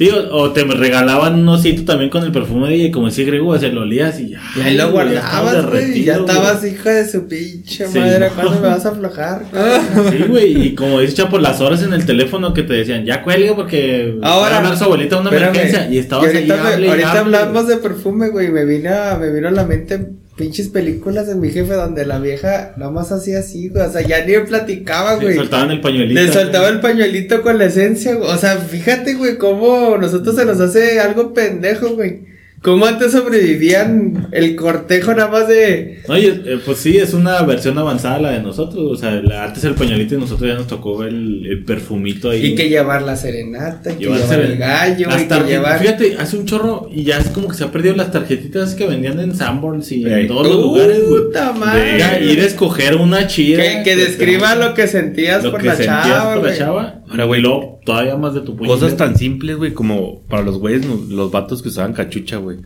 Sí, 0.00 0.08
o, 0.08 0.34
o 0.34 0.50
te 0.52 0.64
regalaban 0.64 1.34
un 1.40 1.46
osito 1.50 1.84
también 1.84 2.08
con 2.08 2.24
el 2.24 2.32
perfume 2.32 2.68
de 2.68 2.74
ella 2.76 2.84
y 2.86 2.90
como 2.90 3.08
decía 3.08 3.26
Grego, 3.26 3.58
se 3.58 3.68
lo 3.68 3.82
olías 3.82 4.18
y 4.18 4.30
ya. 4.30 4.40
Y 4.56 4.60
ahí 4.62 4.74
lo 4.78 4.90
guardabas, 4.92 5.66
güey. 5.66 5.82
derretido, 5.82 6.06
Ya 6.06 6.14
estabas 6.20 6.64
hija 6.64 6.90
de 6.90 7.06
su 7.06 7.28
pinche 7.28 7.86
Sí, 7.86 7.98
madre. 7.98 8.30
no. 8.30 8.34
¿Cuándo 8.34 8.60
me 8.62 8.68
vas 8.68 8.86
a 8.86 8.88
aflojar? 8.88 9.42
Sí, 10.10 10.24
güey, 10.26 10.68
y 10.68 10.74
como 10.74 11.00
dice 11.00 11.26
por 11.26 11.42
las 11.42 11.60
horas 11.60 11.82
en 11.82 11.92
el 11.92 12.06
teléfono 12.06 12.54
que 12.54 12.62
te 12.62 12.72
decían, 12.72 13.04
ya 13.04 13.22
cuelgue 13.22 13.52
porque 13.54 14.18
va 14.24 14.28
a 14.46 14.56
hablar 14.56 14.78
su 14.78 14.84
abuelita 14.84 15.18
una 15.20 15.28
espérame. 15.28 15.50
emergencia. 15.54 15.90
Y 15.90 15.98
estabas 15.98 16.32
Y 16.32 16.36
ahorita, 16.38 16.54
ahí, 16.54 16.60
me- 16.62 16.68
hable 16.72 16.86
y 16.86 16.88
ahorita 16.90 17.10
hable. 17.20 17.36
hablamos 17.36 17.68
de 17.68 17.76
perfume, 17.76 18.28
güey. 18.30 18.48
Me 18.50 18.64
vino, 18.64 18.90
me 19.20 19.30
vino 19.30 19.48
a 19.48 19.50
la 19.50 19.64
mente 19.66 20.00
pinches 20.40 20.68
películas 20.68 21.26
de 21.26 21.34
mi 21.34 21.50
jefe 21.50 21.74
donde 21.74 22.06
la 22.06 22.18
vieja 22.18 22.72
nada 22.78 22.90
más 22.90 23.12
hacía 23.12 23.40
así, 23.40 23.68
güey. 23.68 23.86
O 23.86 23.92
sea, 23.92 24.00
ya 24.00 24.24
ni 24.24 24.38
platicaba, 24.38 25.16
güey. 25.16 25.36
soltaban 25.36 25.70
el 25.70 25.82
pañuelito. 25.82 26.18
Le 26.18 26.32
soltaba 26.32 26.68
el 26.68 26.80
pañuelito 26.80 27.42
con 27.42 27.58
la 27.58 27.66
esencia, 27.66 28.14
güey. 28.14 28.30
O 28.30 28.38
sea, 28.38 28.56
fíjate, 28.56 29.14
güey, 29.14 29.36
cómo 29.36 29.98
nosotros 29.98 30.34
se 30.36 30.46
nos 30.46 30.58
hace 30.58 30.98
algo 30.98 31.34
pendejo, 31.34 31.90
güey. 31.90 32.22
Cómo 32.62 32.84
antes 32.84 33.12
sobrevivían 33.12 34.28
el 34.32 34.54
cortejo 34.54 35.14
nada 35.14 35.30
más 35.30 35.48
de. 35.48 36.00
No, 36.06 36.18
y, 36.18 36.26
eh, 36.26 36.58
pues 36.64 36.76
sí, 36.78 36.98
es 36.98 37.14
una 37.14 37.40
versión 37.42 37.78
avanzada 37.78 38.18
la 38.20 38.30
de 38.32 38.42
nosotros. 38.42 38.84
O 38.92 38.96
sea, 38.96 39.12
la- 39.12 39.44
antes 39.44 39.64
el 39.64 39.74
pañuelito 39.74 40.14
y 40.14 40.18
nosotros 40.18 40.46
ya 40.50 40.56
nos 40.56 40.66
tocó 40.66 41.02
el, 41.04 41.46
el 41.46 41.64
perfumito 41.64 42.28
ahí. 42.30 42.44
Y 42.44 42.54
que 42.54 42.68
llevar 42.68 43.00
la 43.02 43.16
serenata, 43.16 43.92
y 43.92 43.94
que 43.94 44.04
Llevar 44.04 44.20
llevar 44.20 44.40
el 44.40 44.56
gallo, 44.58 45.08
y 45.18 45.26
que 45.26 45.50
llevar. 45.50 45.78
Fíjate, 45.80 46.16
hace 46.18 46.36
un 46.36 46.44
chorro 46.44 46.88
y 46.92 47.04
ya 47.04 47.16
es 47.18 47.28
como 47.30 47.48
que 47.48 47.54
se 47.54 47.64
ha 47.64 47.72
perdido 47.72 47.96
las 47.96 48.12
tarjetitas 48.12 48.74
que 48.74 48.86
vendían 48.86 49.18
en 49.20 49.34
Sanborns 49.34 49.90
y 49.92 50.04
Ey. 50.04 50.22
en 50.22 50.28
todos 50.28 50.46
los 50.46 50.56
lugares. 50.56 50.98
Puta 51.00 51.52
madre. 51.52 51.98
Ya, 51.98 52.20
ir 52.20 52.40
a 52.40 52.44
escoger 52.46 52.96
una 52.96 53.26
chida. 53.26 53.62
Que, 53.62 53.82
que 53.84 53.96
describa 53.96 54.54
lo 54.54 54.74
que 54.74 54.86
sentías 54.86 55.42
lo 55.42 55.50
por 55.50 55.60
que 55.62 55.68
la 55.68 55.76
sentías 55.76 56.06
chava, 56.06 56.34
por 56.34 56.44
la 56.44 56.56
chava. 56.56 57.00
Ahora, 57.08 57.24
güey, 57.24 57.40
luego 57.40 57.79
todavía 57.84 58.16
más 58.16 58.34
de 58.34 58.40
tu 58.40 58.56
puño. 58.56 58.68
Cosas 58.68 58.96
tan 58.96 59.16
simples, 59.16 59.56
güey, 59.56 59.72
como 59.72 60.20
para 60.28 60.42
los 60.42 60.58
güeyes, 60.58 60.84
los 60.84 61.30
vatos 61.30 61.62
que 61.62 61.68
usaban 61.68 61.92
cachucha, 61.92 62.36
güey. 62.38 62.58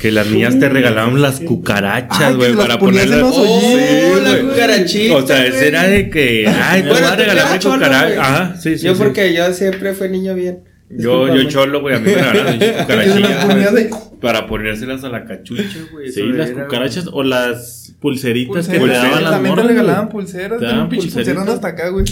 Que 0.00 0.12
las 0.12 0.28
niñas 0.28 0.58
te 0.60 0.68
regalaban 0.68 1.20
las 1.20 1.40
cucarachas, 1.40 2.20
Ay, 2.22 2.34
güey, 2.36 2.54
para 2.54 2.78
ponerlas. 2.78 3.20
Oh, 3.22 3.42
hoyitos, 3.42 4.22
la 4.22 4.40
cucarachita. 4.48 5.16
O 5.16 5.26
sea, 5.26 5.44
ese 5.44 5.56
güey. 5.56 5.68
era 5.68 5.82
de 5.88 6.10
que, 6.10 6.46
ay, 6.62 6.82
te 6.82 6.88
Bueno, 6.88 7.08
a 7.08 7.10
tú 7.16 7.16
regalar 7.22 7.44
mi 7.46 7.50
eras 7.50 7.58
cholo, 7.58 7.74
cucaracha. 7.74 8.06
güey. 8.06 8.18
Ajá, 8.18 8.56
sí, 8.60 8.78
sí. 8.78 8.86
Yo 8.86 8.94
sí. 8.94 9.02
porque 9.02 9.34
yo 9.34 9.52
siempre 9.52 9.94
fui 9.94 10.08
niño 10.08 10.34
bien. 10.34 10.60
Yo, 10.90 11.34
yo 11.34 11.48
cholo, 11.50 11.80
güey, 11.80 11.96
a 11.96 11.98
mí 11.98 12.06
me 12.06 12.14
regalaron 12.14 12.58
cucarachillas. 12.80 14.07
Para 14.20 14.46
ponérselas 14.46 15.04
a 15.04 15.08
la 15.08 15.24
cachucha, 15.24 15.64
güey. 15.92 16.10
Sí, 16.10 16.22
las 16.22 16.50
era, 16.50 16.64
cucarachas 16.64 17.08
o 17.12 17.22
las 17.22 17.94
pulseritas 18.00 18.68
que 18.68 18.78
te 18.78 18.86
daban 18.86 19.22
las 19.22 19.32
también 19.32 19.54
te 19.54 19.60
morras. 19.62 19.66
regalaban 19.76 20.08
pulseras. 20.08 20.58
Te 20.58 20.64
daban 20.66 20.88
pulseras 20.88 21.48
hasta 21.48 21.68
acá, 21.68 21.88
güey. 21.90 22.04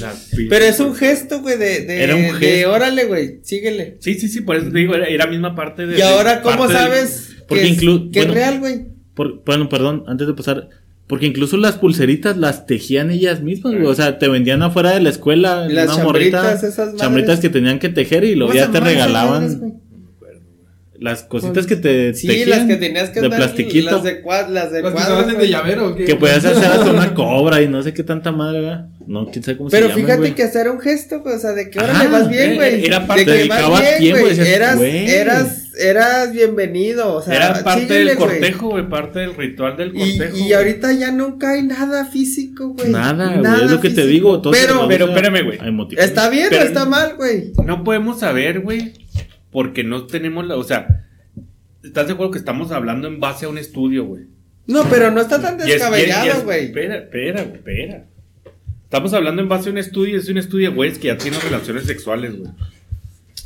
Pero 0.49 0.65
es 0.65 0.81
un 0.81 0.95
gesto, 0.95 1.41
güey, 1.41 1.59
de, 1.59 1.81
de, 1.85 2.03
Era 2.03 2.15
un 2.17 2.23
de 2.23 2.33
gesto. 2.35 2.73
órale, 2.73 3.05
güey, 3.07 3.41
síguele. 3.43 3.97
Sí, 4.01 4.15
sí, 4.15 4.29
sí, 4.29 4.41
por 4.43 4.57
eso 4.57 4.71
te 4.71 4.79
digo, 4.79 4.95
era, 4.95 5.07
era 5.07 5.27
misma 5.27 5.55
parte 5.55 5.87
de. 5.87 5.99
Y 5.99 6.03
ahora, 6.03 6.43
¿cómo 6.43 6.69
sabes 6.69 7.37
porque 7.49 7.65
que, 7.65 7.71
es, 7.71 7.83
inclu- 7.83 8.11
que 8.13 8.21
es 8.21 8.27
bueno. 8.27 8.35
real, 8.41 8.59
güey? 8.61 8.87
Por- 9.15 9.43
bueno, 9.45 9.69
perdón, 9.69 10.05
antes 10.07 10.27
de 10.27 10.35
pasar. 10.35 10.69
Porque 11.09 11.27
incluso 11.27 11.57
las 11.57 11.77
pulseritas 11.77 12.37
las 12.37 12.67
tejían 12.67 13.13
ellas 13.13 13.41
mismas, 13.41 13.75
güey. 13.75 13.87
O 13.87 13.95
sea, 13.95 14.19
te 14.19 14.27
vendían 14.27 14.61
afuera 14.65 14.91
de 14.91 15.01
la 15.01 15.11
escuela 15.11 15.69
Las 15.69 15.95
una 15.95 16.03
morrita. 16.05 16.39
chambritas, 16.43 16.63
esas 16.65 16.79
madres. 16.87 17.01
chambritas 17.01 17.39
que 17.41 17.49
tenían 17.49 17.79
que 17.79 17.89
tejer 17.91 18.25
y 18.25 18.35
luego 18.35 18.53
¿Cómo 18.53 18.61
ya 18.65 18.73
te 18.73 18.79
esas 18.79 18.89
regalaban? 18.89 19.81
Las 21.01 21.23
cositas 21.25 21.67
que 21.67 21.77
te 21.77 22.15
Sí, 22.15 22.27
tejían 22.27 22.51
las 22.51 22.61
que 22.67 22.77
tenías 22.77 23.11
que 23.11 23.21
de 23.21 23.27
andar, 23.27 23.41
plastiquito. 23.41 23.91
Las 23.93 24.03
de 24.03 24.21
cuadro, 24.23 24.53
las 24.53 24.73
de 24.73 24.83
Las 24.83 24.93
que 24.93 24.99
cuadro, 24.99 25.39
de 25.39 25.49
llavero, 25.49 25.89
¿o 25.89 25.95
qué? 25.95 26.05
Que 26.05 26.15
podías 26.17 26.45
hacer 26.45 26.65
hasta 26.71 26.91
una 26.91 27.15
cobra 27.15 27.63
y 27.63 27.69
no 27.69 27.83
sé 27.83 27.93
qué 27.95 28.03
tanta 28.03 28.33
madre, 28.33 28.61
¿verdad? 28.61 28.87
No, 29.07 29.27
quién 29.31 29.45
sabe 29.45 29.57
cómo 29.57 29.71
Pero 29.71 29.87
se 29.87 29.91
llama. 29.93 30.01
fíjate 30.03 30.19
güey. 30.19 30.35
que 30.35 30.43
hacer 30.43 30.69
un 30.69 30.81
gesto, 30.81 31.21
güey, 31.21 31.37
o 31.37 31.39
sea, 31.39 31.53
de 31.53 31.71
que 31.71 31.79
ahora 31.79 32.03
le 32.03 32.09
vas 32.09 32.29
bien, 32.29 32.53
eh, 32.53 32.55
güey. 32.57 32.85
era 32.87 33.07
parte- 33.07 33.25
de 33.31 33.43
que 33.43 33.49
vas 33.49 33.99
bien, 34.01 34.19
güey. 34.21 34.41
Eras, 34.41 34.81
eras, 34.81 35.63
eras 35.79 36.33
bienvenido, 36.33 37.15
o 37.15 37.23
sea, 37.23 37.37
Era 37.37 37.63
parte 37.63 37.83
síguele, 37.83 38.05
del 38.11 38.17
cortejo, 38.19 38.71
güey, 38.71 38.89
parte 38.89 39.21
del 39.21 39.35
ritual 39.37 39.77
del 39.77 39.89
Y, 39.95 39.99
cortejo. 40.19 40.37
y 40.37 40.41
güey. 40.41 40.53
ahorita 40.55 40.93
ya 40.95 41.13
nunca 41.13 41.53
hay 41.53 41.63
nada 41.63 42.07
físico, 42.07 42.71
güey. 42.71 42.91
Nada, 42.91 43.37
güey, 43.37 43.65
es 43.65 43.71
lo 43.71 43.81
que 43.81 43.91
te 43.91 43.95
físico. 44.03 44.09
digo. 44.13 44.41
todo 44.43 44.53
Pero, 44.53 44.89
pero 44.89 45.07
espérame, 45.07 45.45
güey. 45.45 45.59
¿está 45.99 46.29
bien 46.29 46.47
Pero- 46.51 46.63
o 46.63 46.67
está 46.67 46.85
mal, 46.85 47.15
güey? 47.17 47.53
No 47.65 47.85
podemos 47.85 48.19
saber, 48.21 48.61
güey, 48.61 48.93
porque 49.57 49.85
no 49.85 50.05
tenemos 50.07 50.47
la. 50.47 50.57
O 50.57 50.65
sea, 50.65 51.07
¿estás 51.83 52.07
de 52.09 52.13
acuerdo 52.13 52.31
que 52.33 52.39
estamos 52.39 52.73
hablando 52.73 53.09
en 53.09 53.21
base 53.21 53.47
a 53.47 53.49
un 53.49 53.57
estudio, 53.57 54.05
güey? 54.05 54.25
No, 54.67 54.85
pero 54.91 55.11
no 55.11 55.19
está 55.23 55.41
tan 55.41 55.57
descabellado, 55.57 56.31
es- 56.41 56.45
güey. 56.45 56.65
Espera, 56.67 56.97
espera, 56.97 57.43
güey, 57.45 57.55
espera. 57.57 58.05
Estamos 58.85 59.15
hablando 59.15 59.41
en 59.41 59.49
base 59.49 59.71
a 59.71 59.73
un 59.73 59.79
estudio, 59.79 60.19
es 60.19 60.29
un 60.29 60.37
estudio, 60.37 60.75
güey, 60.75 60.93
que 60.93 61.07
ya 61.07 61.17
tienen 61.17 61.41
relaciones 61.41 61.85
sexuales, 61.85 62.37
güey. 62.37 62.51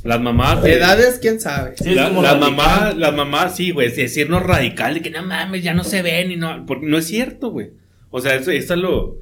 Las 0.02 0.20
mamás. 0.20 0.64
De 0.64 0.72
edades, 0.72 1.20
quién 1.22 1.38
sabe. 1.38 1.74
Sí, 1.76 1.94
La- 1.94 2.08
las 2.10 2.14
radical. 2.24 2.40
mamás, 2.40 2.96
las 2.96 3.14
mamás, 3.14 3.54
sí, 3.56 3.70
güey, 3.70 3.86
es 3.86 3.94
decirnos 3.94 4.42
radical 4.42 4.94
de 4.94 5.02
que 5.02 5.10
no 5.10 5.22
mames, 5.22 5.62
ya 5.62 5.74
no 5.74 5.84
se 5.84 6.02
ven 6.02 6.32
y 6.32 6.36
no, 6.36 6.66
porque 6.66 6.86
no 6.86 6.98
es 6.98 7.06
cierto, 7.06 7.50
güey. 7.52 7.70
O 8.10 8.20
sea, 8.20 8.34
eso, 8.34 8.50
eso 8.50 8.74
es 8.74 8.80
lo, 8.80 9.16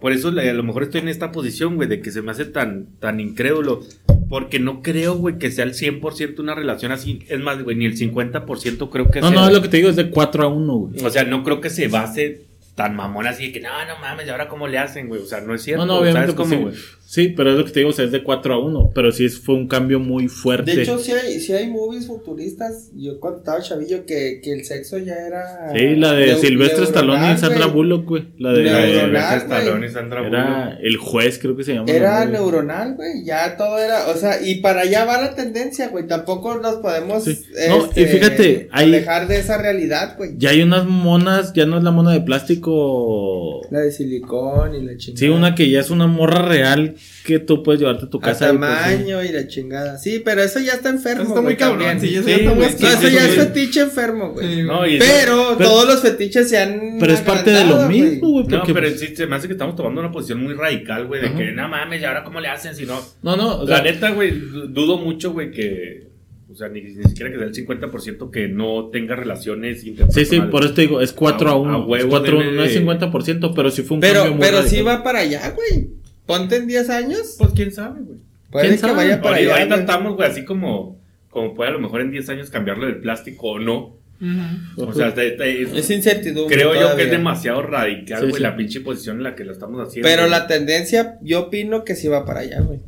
por 0.00 0.12
eso 0.12 0.28
a 0.28 0.32
lo 0.32 0.62
mejor 0.62 0.84
estoy 0.84 1.00
en 1.00 1.08
esta 1.08 1.32
posición, 1.32 1.76
güey, 1.76 1.88
de 1.88 2.00
que 2.00 2.10
se 2.10 2.22
me 2.22 2.30
hace 2.30 2.44
tan, 2.44 2.86
tan 2.98 3.20
incrédulo, 3.20 3.82
porque 4.28 4.58
no 4.58 4.82
creo, 4.82 5.16
güey, 5.16 5.38
que 5.38 5.50
sea 5.50 5.64
el 5.64 5.74
100% 5.74 6.40
una 6.40 6.54
relación 6.54 6.92
así, 6.92 7.20
es 7.28 7.40
más, 7.40 7.62
güey, 7.62 7.76
ni 7.76 7.84
el 7.86 7.96
50% 7.96 8.90
creo 8.90 9.10
que 9.10 9.20
No, 9.20 9.28
sea. 9.28 9.40
no, 9.40 9.46
es 9.46 9.52
lo 9.52 9.62
que 9.62 9.68
te 9.68 9.76
digo 9.78 9.88
es 9.88 9.96
de 9.96 10.10
4 10.10 10.44
a 10.44 10.48
1, 10.48 10.72
güey. 10.74 11.04
O 11.04 11.10
sea, 11.10 11.24
no 11.24 11.44
creo 11.44 11.60
que 11.60 11.70
se 11.70 11.88
base 11.88 12.42
tan 12.74 12.96
mamón 12.96 13.26
así 13.26 13.46
de 13.48 13.52
que 13.52 13.60
no, 13.60 13.68
no 13.86 13.98
mames, 14.00 14.26
¿y 14.26 14.30
ahora 14.30 14.48
cómo 14.48 14.66
le 14.66 14.78
hacen, 14.78 15.08
güey? 15.08 15.20
O 15.20 15.26
sea, 15.26 15.40
no 15.40 15.54
es 15.54 15.62
cierto. 15.62 15.84
No, 15.84 15.94
no, 15.94 16.00
obviamente 16.00 16.32
¿sabes 16.32 16.34
pues 16.34 16.48
cómo, 16.48 16.70
sí, 16.70 16.78
güey? 16.78 17.01
Sí, 17.12 17.28
pero 17.28 17.50
es 17.52 17.58
lo 17.58 17.64
que 17.66 17.72
te 17.72 17.80
digo, 17.80 17.90
o 17.90 17.92
sea, 17.92 18.06
es 18.06 18.10
de 18.10 18.22
4 18.22 18.54
a 18.54 18.58
1. 18.58 18.90
Pero 18.94 19.12
sí 19.12 19.26
es- 19.26 19.38
fue 19.38 19.54
un 19.54 19.68
cambio 19.68 20.00
muy 20.00 20.28
fuerte. 20.28 20.74
De 20.74 20.80
hecho, 20.82 20.98
sí 20.98 21.12
hay, 21.12 21.40
sí 21.40 21.52
hay 21.52 21.68
movies 21.68 22.06
futuristas. 22.06 22.90
Yo 22.96 23.20
cuando 23.20 23.40
estaba 23.40 23.60
chavillo 23.60 24.06
que, 24.06 24.40
que 24.42 24.50
el 24.54 24.64
sexo 24.64 24.96
ya 24.96 25.16
era. 25.16 25.72
sí, 25.76 25.94
la 25.96 26.14
de 26.14 26.36
Silvestre 26.36 26.84
Stallone 26.84 27.34
y 27.34 27.36
Sandra. 27.36 27.66
Bullock, 27.66 28.06
güey. 28.08 28.28
La 28.38 28.52
de. 28.54 28.62
Güey. 28.62 29.16
Stallone 29.40 29.86
y 29.86 29.90
Sandra 29.90 30.26
Era 30.26 30.64
Bullock. 30.70 30.78
el 30.84 30.96
juez, 30.96 31.38
creo 31.38 31.54
que 31.54 31.64
se 31.64 31.74
llama. 31.74 31.92
Era 31.92 32.24
neuronal, 32.24 32.94
güey. 32.94 33.22
Ya 33.26 33.58
todo 33.58 33.78
era. 33.78 34.06
O 34.08 34.16
sea, 34.16 34.40
y 34.40 34.62
para 34.62 34.80
allá 34.80 35.04
va 35.04 35.20
la 35.20 35.34
tendencia, 35.34 35.88
güey. 35.88 36.06
Tampoco 36.06 36.56
nos 36.60 36.76
podemos. 36.76 37.24
Sí. 37.24 37.38
No, 37.68 37.90
y 37.94 38.04
fíjate, 38.06 38.68
hay- 38.72 38.86
alejar 38.86 39.28
de 39.28 39.38
esa 39.38 39.58
realidad, 39.58 40.14
güey. 40.16 40.30
Ya 40.38 40.48
hay 40.48 40.62
unas 40.62 40.86
monas, 40.86 41.52
ya 41.52 41.66
no 41.66 41.76
es 41.76 41.84
la 41.84 41.90
mona 41.90 42.12
de 42.12 42.22
plástico. 42.22 43.60
La 43.70 43.80
de 43.80 43.92
silicón 43.92 44.74
y 44.74 44.82
la 44.82 44.96
chingada. 44.96 45.18
Sí, 45.20 45.28
una 45.28 45.54
que 45.54 45.68
ya 45.68 45.80
es 45.80 45.90
una 45.90 46.06
morra 46.06 46.40
real 46.48 46.94
que 47.24 47.38
tú 47.38 47.62
puedes 47.62 47.80
llevarte 47.80 48.06
a 48.06 48.08
tu 48.10 48.18
A 48.18 48.20
casa. 48.20 48.52
y, 48.52 48.56
pues, 48.58 48.70
sí. 48.70 48.76
tamaño 48.96 49.22
y 49.22 49.28
la 49.28 49.46
chingada. 49.46 49.96
Sí, 49.98 50.20
pero 50.24 50.42
eso 50.42 50.58
ya 50.58 50.72
está 50.72 50.88
enfermo. 50.88 51.22
Eso 51.22 51.30
está 51.30 51.40
muy 51.40 51.56
cabrón. 51.56 51.86
también. 51.86 52.00
Sí, 52.00 52.14
eso 52.16 52.24
Sí, 52.24 52.30
ya 52.30 52.36
está 52.36 52.50
muy 52.54 52.64
No, 52.64 52.70
eso 52.88 53.08
ya 53.08 53.24
es 53.28 53.34
fetiche 53.36 53.80
enfermo, 53.80 54.32
güey. 54.32 54.62
No, 54.64 54.80
Pero, 54.98 55.54
pero- 55.56 55.70
todos 55.70 55.86
los 55.86 56.00
fetiches 56.00 56.48
se 56.48 56.58
han. 56.58 56.96
Pero 56.98 57.12
es 57.12 57.20
parte 57.20 57.50
de 57.52 57.64
lo 57.64 57.88
mismo, 57.88 58.28
güey. 58.28 58.46
No, 58.48 58.62
pero 58.64 58.74
pues, 58.88 58.98
sí, 59.00 59.14
se 59.14 59.26
me 59.26 59.36
hace 59.36 59.46
que 59.46 59.52
estamos 59.52 59.76
tomando 59.76 60.00
una 60.00 60.10
posición 60.10 60.42
muy 60.42 60.54
radical, 60.54 61.06
güey, 61.06 61.20
de 61.20 61.28
Ajá. 61.28 61.38
que 61.38 61.52
no 61.52 61.68
mames, 61.68 62.00
¿y 62.00 62.04
ahora 62.04 62.24
cómo 62.24 62.40
le 62.40 62.48
hacen 62.48 62.74
si 62.74 62.86
no? 62.86 63.00
no, 63.22 63.36
no, 63.36 63.60
o 63.60 63.66
la 63.68 63.76
sea, 63.76 63.84
neta, 63.84 64.10
güey, 64.10 64.32
du- 64.32 64.66
dudo 64.68 64.98
mucho, 64.98 65.32
güey, 65.32 65.50
que. 65.52 66.10
O 66.50 66.54
sea, 66.54 66.68
ni, 66.68 66.82
ni 66.82 67.02
siquiera 67.04 67.30
que 67.32 67.38
sea 67.38 67.46
el 67.46 67.54
50% 67.54 68.30
que 68.30 68.46
no 68.46 68.90
tenga 68.92 69.16
relaciones 69.16 69.80
Sí, 69.80 69.88
interpersonales. 69.90 70.28
sí, 70.28 70.40
por 70.50 70.64
eso 70.64 70.74
te 70.74 70.82
digo, 70.82 71.00
es 71.00 71.12
4 71.14 71.48
a 71.48 71.52
A- 71.52 71.56
1. 71.56 71.72
a 71.72 71.78
huevo 71.86 71.94
es 71.96 72.04
4 72.04 72.32
a 72.32 72.36
1, 72.40 72.44
debe 72.44 72.56
no 72.58 72.64
es 72.64 72.74
de- 72.74 72.80
50%, 72.80 73.52
pero 73.54 73.70
sí 73.70 73.80
fue 73.82 73.94
un 73.94 74.00
Pero, 74.02 74.14
cambio 74.24 74.32
muy 74.36 74.40
pero 74.46 74.62
sí 74.64 74.82
va 74.82 75.02
para 75.02 75.20
allá, 75.20 75.50
güey. 75.56 75.88
Ponte 76.26 76.56
en 76.56 76.66
10 76.66 76.90
años. 76.90 77.34
Pues 77.38 77.50
quién 77.54 77.72
sabe, 77.72 78.00
güey. 78.00 78.18
Puede 78.50 78.64
¿Quién 78.66 78.74
que 78.76 78.80
sabe? 78.80 78.94
vaya 78.94 79.20
para 79.22 79.36
Ahorita, 79.36 79.54
allá. 79.56 79.74
estamos, 79.76 80.14
güey, 80.16 80.30
así 80.30 80.44
como, 80.44 80.98
como 81.30 81.54
puede 81.54 81.70
a 81.70 81.72
lo 81.72 81.80
mejor 81.80 82.00
en 82.02 82.10
10 82.10 82.28
años 82.28 82.50
cambiarlo 82.50 82.86
del 82.86 82.98
plástico 82.98 83.52
o 83.52 83.58
no. 83.58 83.96
Ujú. 84.20 84.84
O 84.90 84.92
sea, 84.94 85.08
Es 85.16 85.90
incertidumbre. 85.90 86.54
creo 86.56 86.74
yo 86.74 86.94
que 86.96 87.04
es 87.04 87.10
demasiado 87.10 87.60
radical, 87.62 88.20
Sí, 88.20 88.24
güey, 88.26 88.36
sí. 88.36 88.42
la 88.42 88.56
pinche 88.56 88.80
posición 88.80 89.16
en 89.16 89.22
la 89.24 89.34
que 89.34 89.44
lo 89.44 89.52
estamos 89.52 89.80
haciendo. 89.88 90.08
Pero 90.08 90.28
la 90.28 90.46
tendencia, 90.46 91.18
yo 91.22 91.40
opino 91.48 91.82
que 91.84 91.96
sí 91.96 92.06
va 92.06 92.24
para 92.24 92.40
allá, 92.40 92.60
güey. 92.60 92.78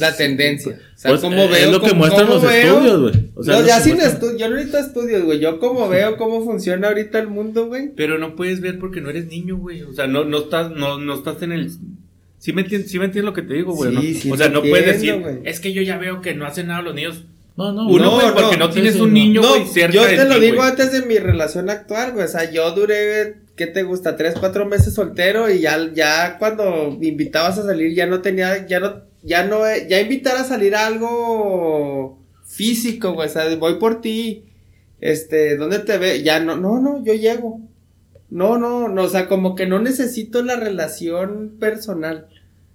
La 0.00 0.16
tendencia. 0.16 0.72
O 0.72 0.98
sea, 0.98 1.10
Pues, 1.10 1.22
eh, 1.24 1.28
veo. 1.28 1.54
es 1.54 1.70
lo 1.70 1.80
que 1.80 1.88
cómo- 1.88 1.98
muestran 2.00 2.26
cómo 2.26 2.34
los 2.34 2.42
veo- 2.42 2.74
estudios, 2.78 3.00
güey. 3.00 3.30
O 3.34 3.42
sea, 3.42 3.60
no, 3.60 3.66
ya 3.66 3.80
sin 3.80 4.00
estudios. 4.00 4.38
Yo 4.40 4.48
no 4.48 4.56
necesito 4.56 4.78
estudios, 4.78 5.22
güey. 5.24 5.38
Yo 5.40 5.58
como 5.58 5.88
veo 5.88 6.16
cómo 6.16 6.44
funciona 6.44 6.88
ahorita 6.88 7.18
el 7.18 7.28
mundo, 7.28 7.66
güey. 7.66 7.90
Pero 7.96 8.18
no 8.18 8.34
puedes 8.36 8.60
ver 8.60 8.78
porque 8.78 9.00
no 9.00 9.10
eres 9.10 9.26
niño, 9.26 9.56
güey. 9.56 9.82
O 9.82 9.92
sea, 9.92 10.06
no, 10.06 10.24
no 10.24 10.38
estás, 10.38 10.70
no, 10.70 10.98
no 10.98 11.14
estás 11.14 11.40
en 11.42 11.52
el. 11.52 11.70
Sí 12.38 12.52
me 12.52 12.62
entiendes, 12.62 12.90
sí 12.90 12.98
me 12.98 13.06
entiendes 13.06 13.26
lo 13.26 13.32
que 13.34 13.42
te 13.42 13.54
digo, 13.54 13.74
güey. 13.74 13.90
Sí, 13.90 13.94
¿no? 13.96 14.20
sí 14.20 14.30
o 14.32 14.36
sea, 14.36 14.48
no 14.48 14.60
puedes 14.60 14.94
entiendo, 14.96 15.26
decir, 15.28 15.38
güey. 15.40 15.50
es 15.50 15.60
que 15.60 15.72
yo 15.72 15.82
ya 15.82 15.96
veo 15.96 16.20
que 16.20 16.34
no 16.34 16.46
hacen 16.46 16.66
nada 16.68 16.82
los 16.82 16.94
niños. 16.94 17.24
No, 17.56 17.72
no, 17.72 17.86
Uno, 17.86 18.04
No, 18.04 18.10
güey, 18.20 18.26
porque 18.34 18.56
no, 18.56 18.66
no, 18.66 18.70
tienes 18.72 18.94
sí, 18.94 19.00
un 19.00 19.12
niño, 19.14 19.40
No, 19.40 19.50
güey, 19.50 19.64
cerca 19.66 19.92
yo 19.94 20.04
de 20.04 20.16
te 20.16 20.24
lo 20.24 20.34
ti, 20.34 20.40
digo 20.40 20.62
antes 20.62 20.90
de 20.92 21.02
mi 21.06 21.18
relación 21.18 21.70
actual, 21.70 22.10
güey. 22.12 22.24
O 22.24 22.28
sea, 22.28 22.50
yo 22.50 22.72
duré, 22.72 23.36
¿qué 23.56 23.68
te 23.68 23.84
gusta? 23.84 24.16
Tres, 24.16 24.34
cuatro 24.40 24.66
meses 24.66 24.92
soltero 24.92 25.48
y 25.48 25.60
ya, 25.60 25.78
ya 25.94 26.36
cuando 26.38 26.96
me 27.00 27.06
invitabas 27.06 27.56
a 27.58 27.62
salir 27.62 27.94
ya 27.94 28.06
no 28.06 28.20
tenía, 28.22 28.66
ya 28.66 28.80
no, 28.80 28.94
ya 29.24 29.44
no, 29.44 29.62
ya 29.88 30.00
invitar 30.00 30.36
a 30.36 30.44
salir 30.44 30.76
a 30.76 30.86
algo 30.86 32.22
físico, 32.46 33.14
güey. 33.14 33.28
O 33.28 33.32
sea, 33.32 33.54
voy 33.56 33.78
por 33.78 34.00
ti, 34.00 34.44
este, 35.00 35.56
¿dónde 35.56 35.80
te 35.80 35.98
ve? 35.98 36.22
Ya 36.22 36.40
no, 36.40 36.56
no, 36.56 36.78
no, 36.78 37.02
yo 37.02 37.14
llego. 37.14 37.60
No, 38.30 38.58
no, 38.58 38.88
no, 38.88 39.02
o 39.02 39.08
sea, 39.08 39.26
como 39.26 39.54
que 39.54 39.66
no 39.66 39.78
necesito 39.78 40.42
la 40.42 40.56
relación 40.56 41.56
personal. 41.58 42.28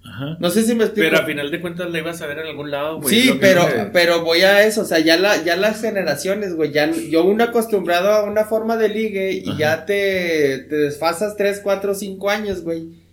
Ajá. 0.04 0.38
No 0.40 0.50
sé 0.50 0.64
si 0.64 0.74
me 0.74 0.86
explico. 0.86 1.10
Pero 1.10 1.22
a 1.22 1.26
final 1.26 1.52
de 1.52 1.60
cuentas 1.60 1.92
la 1.92 2.00
ibas 2.00 2.22
a 2.22 2.28
ver 2.28 2.40
en 2.40 2.48
algún 2.48 2.72
lado, 2.72 3.02
güey. 3.02 3.14
Sí, 3.14 3.34
que 3.34 3.36
pero, 3.36 3.68
pero 3.92 4.24
voy 4.24 4.42
a 4.42 4.64
eso, 4.66 4.82
o 4.82 4.86
sea, 4.86 5.00
ya 5.00 5.18
la, 5.18 5.44
ya 5.44 5.56
las 5.56 5.82
generaciones, 5.82 6.56
güey, 6.56 6.72
ya, 6.72 6.90
yo 6.90 7.26
uno 7.26 7.44
acostumbrado 7.44 8.10
a 8.10 8.24
una 8.24 8.46
forma 8.46 8.78
de 8.78 8.90
ligue 8.90 9.34
y 9.34 9.50
Ajá. 9.50 9.60
ya 9.60 9.86
te, 9.86 10.66
te 10.70 10.76
desfasas 10.78 11.36
3, 11.36 11.60
4, 11.62 11.94
5 11.94 12.30
años, 12.30 12.62
güey. 12.64 13.09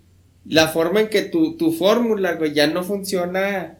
La 0.48 0.68
forma 0.68 1.00
en 1.00 1.08
que 1.08 1.22
tu, 1.22 1.56
tu 1.56 1.72
fórmula, 1.72 2.34
güey, 2.34 2.52
ya 2.54 2.66
no 2.68 2.82
funciona 2.84 3.78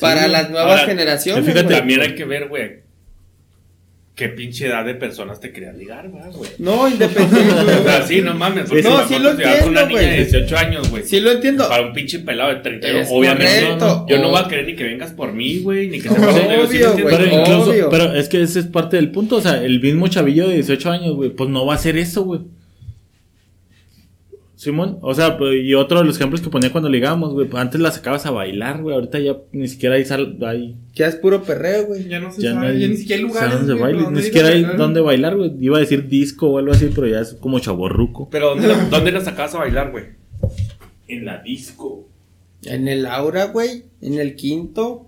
para 0.00 0.26
las 0.28 0.50
nuevas 0.50 0.72
Ahora, 0.80 0.84
generaciones, 0.86 1.44
fíjate, 1.44 1.64
güey. 1.66 1.76
También 1.78 2.00
hay 2.00 2.14
que 2.14 2.24
ver, 2.24 2.48
güey, 2.48 2.80
qué 4.14 4.28
pinche 4.28 4.66
edad 4.66 4.84
de 4.84 4.94
personas 4.96 5.38
te 5.38 5.52
querías 5.52 5.76
ligar, 5.76 6.08
güey, 6.08 6.24
güey. 6.32 6.50
No, 6.58 6.88
independiente, 6.88 7.52
O 7.80 7.82
sea, 7.84 8.02
sí, 8.02 8.20
no 8.20 8.34
mames. 8.34 8.68
No, 8.68 8.76
sí 9.06 9.18
lo 9.18 9.34
das 9.34 9.40
una 9.64 9.82
entiendo, 9.82 9.86
niña 9.86 9.86
de 9.86 9.92
güey. 9.92 10.16
18 10.24 10.56
años, 10.56 10.90
güey. 10.90 11.04
Sí 11.04 11.20
lo 11.20 11.30
entiendo. 11.30 11.68
Para 11.68 11.86
un 11.86 11.92
pinche 11.92 12.18
pelado 12.20 12.50
de 12.54 12.56
32, 12.60 13.02
Es 13.02 13.08
obviamente. 13.12 13.60
correcto. 13.62 14.06
Yo 14.08 14.18
no 14.18 14.30
voy 14.30 14.40
a 14.44 14.48
querer 14.48 14.66
ni 14.66 14.74
que 14.74 14.82
vengas 14.84 15.12
por 15.12 15.32
mí, 15.32 15.60
güey, 15.60 15.86
ni 15.88 16.00
que 16.00 16.08
dónde 16.08 16.28
obvio, 16.28 16.92
güey, 16.94 17.04
Pero 17.16 17.24
incluso, 17.26 17.70
obvio. 17.70 17.88
pero 17.90 18.12
es 18.14 18.28
que 18.28 18.42
ese 18.42 18.58
es 18.58 18.66
parte 18.66 18.96
del 18.96 19.12
punto, 19.12 19.36
o 19.36 19.40
sea, 19.40 19.62
el 19.62 19.80
mismo 19.80 20.08
chavillo 20.08 20.48
de 20.48 20.54
18 20.54 20.90
años, 20.90 21.14
güey, 21.14 21.30
pues 21.30 21.48
no 21.48 21.64
va 21.64 21.74
a 21.74 21.76
hacer 21.76 21.96
eso, 21.96 22.24
güey. 22.24 22.40
Simón, 24.58 24.98
o 25.02 25.14
sea, 25.14 25.38
pues, 25.38 25.54
y 25.62 25.74
otro 25.74 26.00
de 26.00 26.04
los 26.04 26.16
ejemplos 26.16 26.40
que 26.40 26.50
ponía 26.50 26.72
cuando 26.72 26.88
ligábamos, 26.90 27.32
güey, 27.32 27.48
antes 27.54 27.80
la 27.80 27.92
sacabas 27.92 28.26
a 28.26 28.32
bailar, 28.32 28.82
güey, 28.82 28.92
ahorita 28.96 29.20
ya 29.20 29.36
ni 29.52 29.68
siquiera 29.68 29.94
hay, 29.94 30.04
sal, 30.04 30.36
hay 30.44 30.74
Ya 30.94 31.06
es 31.06 31.14
puro 31.14 31.44
perreo, 31.44 31.86
güey. 31.86 32.08
Ya 32.08 32.18
no 32.18 32.32
se 32.32 32.42
ya 32.42 32.54
no 32.54 32.62
sabe, 32.62 32.72
hay 32.72 32.80
ya 32.80 32.88
ni 32.88 32.96
siquiera 32.96 33.20
hay 33.22 33.28
lugares. 33.28 33.66
de 33.68 33.74
baile, 33.74 34.10
ni 34.10 34.20
siquiera 34.20 34.48
hay 34.48 34.64
dónde 34.64 35.00
bailar, 35.00 35.36
güey. 35.36 35.52
Iba 35.60 35.76
a 35.76 35.80
decir 35.80 36.08
disco 36.08 36.48
o 36.48 36.58
algo 36.58 36.72
así, 36.72 36.90
pero 36.92 37.06
ya 37.06 37.20
es 37.20 37.34
como 37.34 37.60
chaborruco. 37.60 38.28
Pero 38.30 38.48
¿dónde, 38.48 38.66
la- 38.66 38.84
¿dónde 38.90 39.12
la 39.12 39.20
sacabas 39.20 39.54
a 39.54 39.58
bailar, 39.58 39.92
güey? 39.92 40.06
En 41.06 41.24
la 41.24 41.40
disco. 41.40 42.08
En 42.64 42.88
el 42.88 43.06
Aura, 43.06 43.44
güey, 43.46 43.84
en 44.02 44.14
el 44.18 44.34
Quinto, 44.34 45.07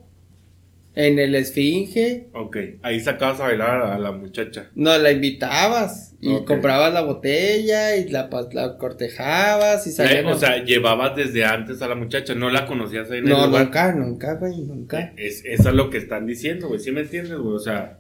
en 0.95 1.18
el 1.18 1.34
Esfinge. 1.34 2.28
Ok, 2.34 2.57
ahí 2.82 3.01
sacabas 3.01 3.41
a 3.41 3.45
bailar 3.45 3.82
a 3.82 3.99
la 3.99 4.12
muchacha. 4.12 4.70
No, 4.74 4.97
la 4.99 5.11
invitabas 5.12 6.14
y 6.20 6.45
comprabas 6.45 6.93
la 6.93 7.03
botella 7.03 7.97
y 7.97 8.09
la, 8.09 8.28
la 8.53 8.76
cortejabas 8.76 9.86
y 9.86 9.91
Eh, 9.91 9.93
salían. 9.93 10.26
o 10.26 10.36
sea, 10.38 10.64
llevabas 10.64 11.16
desde 11.16 11.45
antes 11.45 11.80
a 11.82 11.88
la 11.88 11.95
muchacha, 11.95 12.34
no 12.34 12.51
la 12.51 12.66
conocías 12.66 13.11
ahí 13.11 13.18
en 13.18 13.24
el 13.24 13.30
no, 13.30 13.47
lugar. 13.47 13.64
nunca, 13.64 13.93
nunca, 13.93 14.34
güey, 14.34 14.61
nunca. 14.62 15.12
Es, 15.16 15.45
eso 15.45 15.68
es 15.70 15.74
lo 15.74 15.91
que 15.91 15.99
están 15.99 16.26
diciendo, 16.26 16.68
güey. 16.68 16.80
¿Sí 16.80 16.91
me 16.93 17.01
entiendes, 17.03 17.38
güey? 17.38 17.55
O 17.55 17.59
sea, 17.61 17.99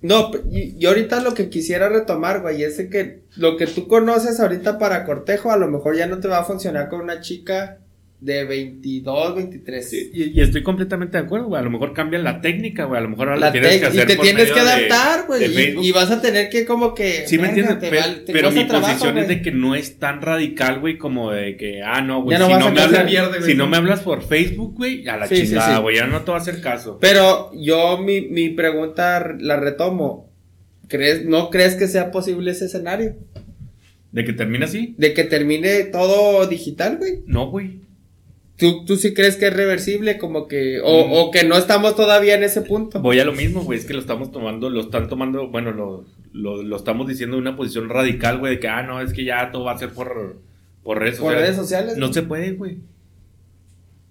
No, 0.00 0.30
y, 0.50 0.76
y 0.78 0.86
ahorita 0.86 1.20
lo 1.22 1.34
que 1.34 1.48
quisiera 1.48 1.88
retomar, 1.88 2.40
güey, 2.42 2.62
es 2.62 2.76
que 2.90 3.22
lo 3.36 3.56
que 3.56 3.66
tú 3.66 3.88
conoces 3.88 4.38
ahorita 4.40 4.78
para 4.78 5.04
cortejo 5.04 5.50
a 5.50 5.56
lo 5.56 5.68
mejor 5.68 5.96
ya 5.96 6.06
no 6.06 6.20
te 6.20 6.28
va 6.28 6.38
a 6.40 6.44
funcionar 6.44 6.88
con 6.88 7.00
una 7.00 7.20
chica 7.20 7.78
de 8.24 8.44
22, 8.44 9.36
23. 9.36 9.90
sí, 9.90 10.10
y, 10.14 10.38
y 10.38 10.40
estoy 10.40 10.62
completamente 10.62 11.18
de 11.18 11.24
acuerdo, 11.24 11.48
güey. 11.48 11.60
A 11.60 11.64
lo 11.64 11.70
mejor 11.70 11.92
cambia 11.92 12.18
la 12.18 12.40
técnica, 12.40 12.84
güey. 12.84 12.98
A 12.98 13.02
lo 13.02 13.10
mejor 13.10 13.28
ahora 13.28 13.40
La 13.40 13.52
tienes 13.52 13.80
que 13.80 13.86
hacer 13.86 14.04
y 14.04 14.06
te 14.06 14.16
por 14.16 14.24
tienes 14.24 14.50
que 14.50 14.60
adaptar, 14.60 15.26
güey. 15.26 15.44
Y, 15.44 15.88
y 15.88 15.92
vas 15.92 16.10
a 16.10 16.22
tener 16.22 16.48
que 16.48 16.64
como 16.64 16.94
que... 16.94 17.24
Sí, 17.26 17.36
me 17.36 17.48
entiendes, 17.48 17.78
te 17.80 17.90
pero, 17.90 18.48
te 18.48 18.54
mi 18.54 18.66
trabajo, 18.66 18.94
posición 18.94 19.18
es 19.18 19.28
de 19.28 19.42
que 19.42 19.52
no 19.52 19.74
es 19.74 19.98
tan 19.98 20.22
radical, 20.22 20.80
güey, 20.80 20.96
como 20.96 21.32
de 21.32 21.58
que, 21.58 21.82
ah, 21.82 22.00
no, 22.00 22.22
güey, 22.22 22.38
no 22.38 22.46
si, 22.46 22.52
no 22.54 22.70
me 22.70 22.80
hablas, 22.80 23.44
si 23.44 23.54
no 23.54 23.66
me 23.66 23.76
hablas 23.76 24.00
por 24.00 24.22
Facebook, 24.22 24.74
güey, 24.74 25.06
a 25.06 25.18
la 25.18 25.28
Sí, 25.28 25.42
chingada, 25.42 25.76
sí. 25.76 25.82
güey, 25.82 25.96
ya 25.96 26.06
no 26.06 26.22
te 26.22 26.30
va 26.30 26.38
a 26.38 26.40
hacer 26.40 26.62
caso. 26.62 26.98
Pero 27.02 27.50
yo 27.54 27.98
mi, 27.98 28.22
mi 28.22 28.48
pregunta 28.48 29.34
la 29.38 29.56
retomo. 29.56 30.32
¿Crees, 30.88 31.26
¿No 31.26 31.50
crees 31.50 31.74
que 31.74 31.88
sea 31.88 32.10
posible 32.10 32.52
ese 32.52 32.66
escenario? 32.66 33.16
¿De 34.12 34.24
que 34.24 34.32
termina 34.32 34.66
así? 34.66 34.94
De 34.96 35.12
que 35.12 35.24
termine 35.24 35.84
todo 35.84 36.46
digital, 36.46 36.98
güey. 36.98 37.22
No, 37.26 37.50
güey. 37.50 37.83
¿Tú, 38.56 38.84
¿Tú 38.84 38.96
sí 38.96 39.14
crees 39.14 39.36
que 39.36 39.48
es 39.48 39.52
reversible? 39.52 40.16
Como 40.18 40.46
que... 40.46 40.80
O, 40.80 41.06
Mm. 41.06 41.12
o 41.12 41.30
que 41.32 41.42
no 41.44 41.56
estamos 41.56 41.96
todavía 41.96 42.34
en 42.34 42.44
ese 42.44 42.60
punto. 42.62 43.00
Voy 43.00 43.18
a 43.18 43.24
lo 43.24 43.32
mismo, 43.32 43.62
güey, 43.64 43.78
es 43.78 43.84
que 43.84 43.94
lo 43.94 44.00
estamos 44.00 44.30
tomando, 44.30 44.70
lo 44.70 44.80
están 44.82 45.08
tomando, 45.08 45.48
bueno, 45.48 45.72
lo, 45.72 46.04
lo, 46.32 46.62
lo 46.62 46.76
estamos 46.76 47.08
diciendo 47.08 47.34
de 47.36 47.42
una 47.42 47.56
posición 47.56 47.88
radical, 47.88 48.38
güey, 48.38 48.54
de 48.54 48.60
que, 48.60 48.68
ah, 48.68 48.82
no, 48.84 49.00
es 49.00 49.12
que 49.12 49.24
ya 49.24 49.50
todo 49.50 49.64
va 49.64 49.72
a 49.72 49.78
ser 49.78 49.90
por, 49.90 50.36
por 50.84 50.98
redes 51.00 51.16
Por 51.18 51.32
sociales. 51.32 51.42
redes 51.48 51.56
sociales. 51.56 51.96
No 51.96 52.12
se 52.12 52.22
puede, 52.22 52.52
güey. 52.52 52.78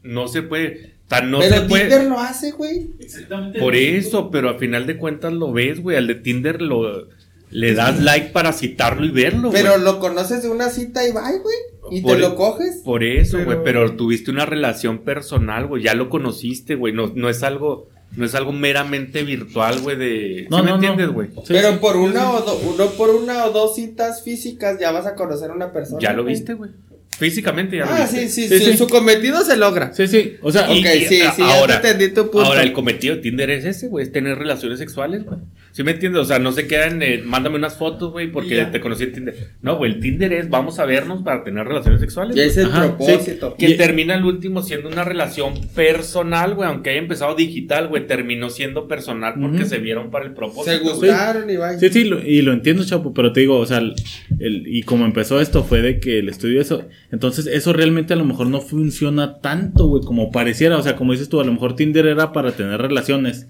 No 0.03 0.27
se 0.27 0.41
puede. 0.41 0.91
Tan 1.07 1.31
no 1.31 1.39
Pero 1.39 1.55
se 1.55 1.61
puede. 1.61 1.83
Tinder 1.87 2.05
lo 2.09 2.19
hace, 2.19 2.51
güey. 2.51 2.89
Exactamente. 2.99 3.59
Por 3.59 3.75
eso, 3.75 4.29
pero 4.31 4.49
a 4.49 4.57
final 4.57 4.85
de 4.87 4.97
cuentas 4.97 5.31
lo 5.31 5.51
ves, 5.53 5.81
güey. 5.81 5.95
Al 5.97 6.07
de 6.07 6.15
Tinder 6.15 6.61
lo 6.61 7.07
le 7.49 7.73
das 7.75 8.01
like 8.01 8.29
para 8.31 8.51
citarlo 8.51 9.05
y 9.05 9.11
verlo, 9.11 9.51
güey. 9.51 9.61
Pero 9.61 9.77
lo 9.77 9.99
conoces 9.99 10.41
de 10.43 10.49
una 10.49 10.69
cita 10.69 11.07
y 11.07 11.11
bye, 11.11 11.39
güey. 11.41 11.55
Y 11.97 12.01
Por- 12.01 12.15
te 12.15 12.21
lo 12.21 12.35
coges. 12.35 12.81
Por 12.83 13.03
eso, 13.03 13.37
güey, 13.37 13.57
Pero- 13.63 13.63
pero... 13.63 13.95
tuviste 13.95 14.31
una 14.31 14.45
relación 14.45 14.99
personal, 14.99 15.67
güey, 15.67 15.83
ya 15.83 15.93
lo 15.93 16.09
conociste, 16.09 16.75
güey, 16.75 16.93
no, 16.93 17.11
no 17.15 17.29
es 17.29 17.43
algo, 17.43 17.89
no 18.15 18.25
es 18.25 18.35
algo 18.35 18.51
meramente 18.51 19.23
virtual, 19.23 19.79
güey, 19.81 19.95
de... 19.97 20.47
No, 20.49 20.57
¿Sí 20.57 20.63
me 20.63 20.69
no, 20.69 20.75
entiendes, 20.75 21.09
güey? 21.09 21.27
Sí, 21.29 21.41
Pero 21.49 21.71
sí. 21.73 21.77
por 21.81 21.95
una 21.97 22.31
o 22.31 22.41
do- 22.41 22.59
uno 22.73 22.85
por 22.91 23.09
una 23.09 23.45
o 23.45 23.51
dos 23.51 23.75
citas 23.75 24.23
físicas 24.23 24.79
ya 24.79 24.91
vas 24.91 25.05
a 25.05 25.15
conocer 25.15 25.51
a 25.51 25.53
una 25.53 25.71
persona. 25.73 25.99
Ya 26.01 26.13
lo 26.13 26.23
viste, 26.23 26.53
güey. 26.53 26.71
Físicamente 27.17 27.77
ya 27.77 27.85
lo 27.85 27.91
Ah, 27.91 28.01
viste. 28.01 28.27
sí, 28.27 28.47
sí, 28.47 28.47
Sí, 28.49 28.57
sí, 28.65 28.71
sí. 28.71 28.77
Su 28.77 28.87
cometido 28.87 29.41
se 29.43 29.55
logra. 29.55 29.93
Sí, 29.93 30.07
sí. 30.07 30.35
O 30.41 30.51
sea, 30.51 30.63
Ok, 30.63 30.77
Y- 30.77 30.83
sí, 31.05 31.21
sí, 31.35 31.41
ya 31.41 31.67
te 31.67 31.73
entendí 31.89 32.09
tu 32.13 32.23
punto. 32.31 32.47
Ahora, 32.47 32.63
el 32.63 32.73
cometido 32.73 33.15
de 33.15 33.21
Tinder 33.21 33.49
es 33.51 33.65
ese, 33.65 33.87
güey, 33.87 34.03
es 34.05 34.11
tener 34.11 34.37
relaciones 34.37 34.79
sexuales, 34.79 35.23
güey. 35.23 35.37
¿Sí 35.73 35.83
me 35.83 35.89
entiendes? 35.91 36.21
O 36.21 36.25
sea, 36.25 36.37
no 36.37 36.51
se 36.51 36.67
quedan, 36.67 37.01
en 37.01 37.27
mándame 37.27 37.55
unas 37.55 37.75
fotos, 37.77 38.11
güey, 38.11 38.31
porque 38.31 38.63
te 38.71 38.79
conocí 38.79 39.05
en 39.05 39.11
Tinder. 39.11 39.35
No, 39.63 39.75
güey, 39.77 39.93
el 39.93 39.99
Tinder 39.99 40.31
es, 40.31 40.47
vamos 40.47 40.77
a 40.77 40.85
vernos 40.85 41.23
para 41.23 41.43
tener 41.43 41.65
relaciones 41.67 41.99
sexuales. 41.99 42.37
Es 42.37 42.57
el 42.57 42.67
Ajá, 42.67 42.95
propósito. 42.95 43.55
Que 43.57 43.71
Y- 43.71 43.77
termina 43.77 44.13
el 44.13 44.23
último 44.23 44.61
siendo 44.61 44.87
una 44.87 45.03
relación 45.03 45.55
personal, 45.73 46.53
güey, 46.53 46.69
aunque 46.69 46.91
haya 46.91 46.99
empezado 46.99 47.33
digital, 47.33 47.87
güey, 47.87 48.05
terminó 48.05 48.51
siendo 48.51 48.87
personal 48.87 49.33
porque 49.41 49.65
se 49.65 49.79
vieron 49.79 50.11
para 50.11 50.25
el 50.25 50.33
propósito. 50.33 50.77
Se 50.77 50.83
gustaron 50.83 51.49
y 51.49 51.57
vaya. 51.57 51.79
Sí, 51.79 51.89
sí, 51.89 52.03
lo- 52.03 52.21
y 52.23 52.43
lo 52.43 52.53
entiendo, 52.53 52.85
Chapo, 52.85 53.11
pero 53.13 53.33
te 53.33 53.39
digo, 53.39 53.57
o 53.57 53.65
sea, 53.65 53.79
el, 53.79 53.95
el- 54.39 54.67
y 54.67 54.83
como 54.83 55.05
empezó 55.05 55.41
esto 55.41 55.63
fue 55.63 55.81
de 55.81 55.99
que 55.99 56.19
el 56.19 56.29
estudio 56.29 56.61
eso, 56.61 56.87
entonces 57.11 57.47
eso 57.47 57.73
realmente 57.73 58.13
a 58.13 58.17
lo 58.17 58.25
mejor 58.25 58.45
no 58.45 58.61
funciona 58.61 59.39
tanto, 59.39 59.87
güey, 59.87 60.03
como 60.03 60.31
pareciera, 60.31 60.77
o 60.77 60.83
sea, 60.83 60.95
como 60.95 61.13
dices 61.13 61.29
tú, 61.29 61.41
a 61.41 61.43
lo 61.45 61.51
mejor 61.51 61.75
Tinder 61.75 62.05
era 62.05 62.31
para 62.31 62.51
tener 62.51 62.79
relaciones, 62.79 63.47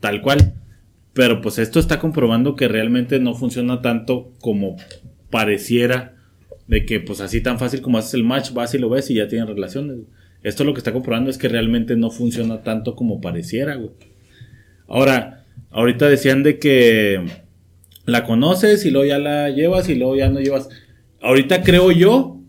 tal 0.00 0.20
cual, 0.20 0.54
pero 1.12 1.40
pues 1.40 1.58
esto 1.58 1.80
está 1.80 1.98
comprobando 1.98 2.56
que 2.56 2.68
realmente 2.68 3.18
no 3.18 3.34
funciona 3.34 3.82
tanto 3.82 4.32
como 4.40 4.76
pareciera, 5.30 6.16
de 6.66 6.84
que 6.86 7.00
pues 7.00 7.20
así 7.20 7.40
tan 7.40 7.58
fácil 7.58 7.82
como 7.82 7.98
haces 7.98 8.14
el 8.14 8.24
match, 8.24 8.52
vas 8.52 8.74
y 8.74 8.78
lo 8.78 8.88
ves 8.88 9.10
y 9.10 9.14
ya 9.14 9.28
tienen 9.28 9.48
relaciones. 9.48 9.98
Esto 10.42 10.64
lo 10.64 10.72
que 10.72 10.78
está 10.78 10.92
comprobando 10.92 11.30
es 11.30 11.36
que 11.36 11.48
realmente 11.48 11.96
no 11.96 12.10
funciona 12.10 12.62
tanto 12.62 12.94
como 12.94 13.20
pareciera, 13.20 13.74
güey. 13.74 13.90
Ahora, 14.86 15.44
ahorita 15.70 16.08
decían 16.08 16.42
de 16.42 16.58
que 16.58 17.24
la 18.06 18.24
conoces 18.24 18.84
y 18.86 18.90
luego 18.90 19.06
ya 19.06 19.18
la 19.18 19.50
llevas 19.50 19.88
y 19.88 19.96
luego 19.96 20.16
ya 20.16 20.30
no 20.30 20.40
llevas. 20.40 20.68
Ahorita 21.20 21.62
creo 21.62 21.92
yo 21.92 22.39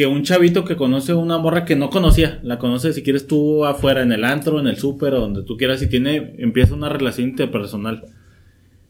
que 0.00 0.06
un 0.06 0.22
chavito 0.22 0.64
que 0.64 0.76
conoce 0.76 1.12
una 1.12 1.36
morra 1.36 1.66
que 1.66 1.76
no 1.76 1.90
conocía, 1.90 2.40
la 2.42 2.58
conoce 2.58 2.94
si 2.94 3.02
quieres 3.02 3.26
tú 3.26 3.66
afuera 3.66 4.00
en 4.00 4.12
el 4.12 4.24
antro, 4.24 4.58
en 4.58 4.66
el 4.66 4.78
súper 4.78 5.12
o 5.12 5.20
donde 5.20 5.42
tú 5.42 5.58
quieras 5.58 5.82
y 5.82 5.90
tiene 5.90 6.36
empieza 6.38 6.74
una 6.74 6.88
relación 6.88 7.28
interpersonal. 7.28 8.04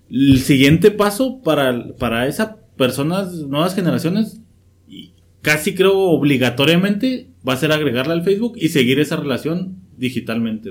El 0.08 0.38
siguiente 0.38 0.92
paso 0.92 1.42
para 1.42 1.96
para 1.98 2.28
esas 2.28 2.54
personas 2.76 3.34
nuevas 3.34 3.74
generaciones 3.74 4.40
y 4.86 5.10
casi 5.42 5.74
creo 5.74 5.98
obligatoriamente 5.98 7.26
va 7.46 7.54
a 7.54 7.56
ser 7.56 7.72
agregarla 7.72 8.12
al 8.12 8.22
Facebook 8.22 8.52
y 8.54 8.68
seguir 8.68 9.00
esa 9.00 9.16
relación 9.16 9.78
digitalmente. 9.96 10.70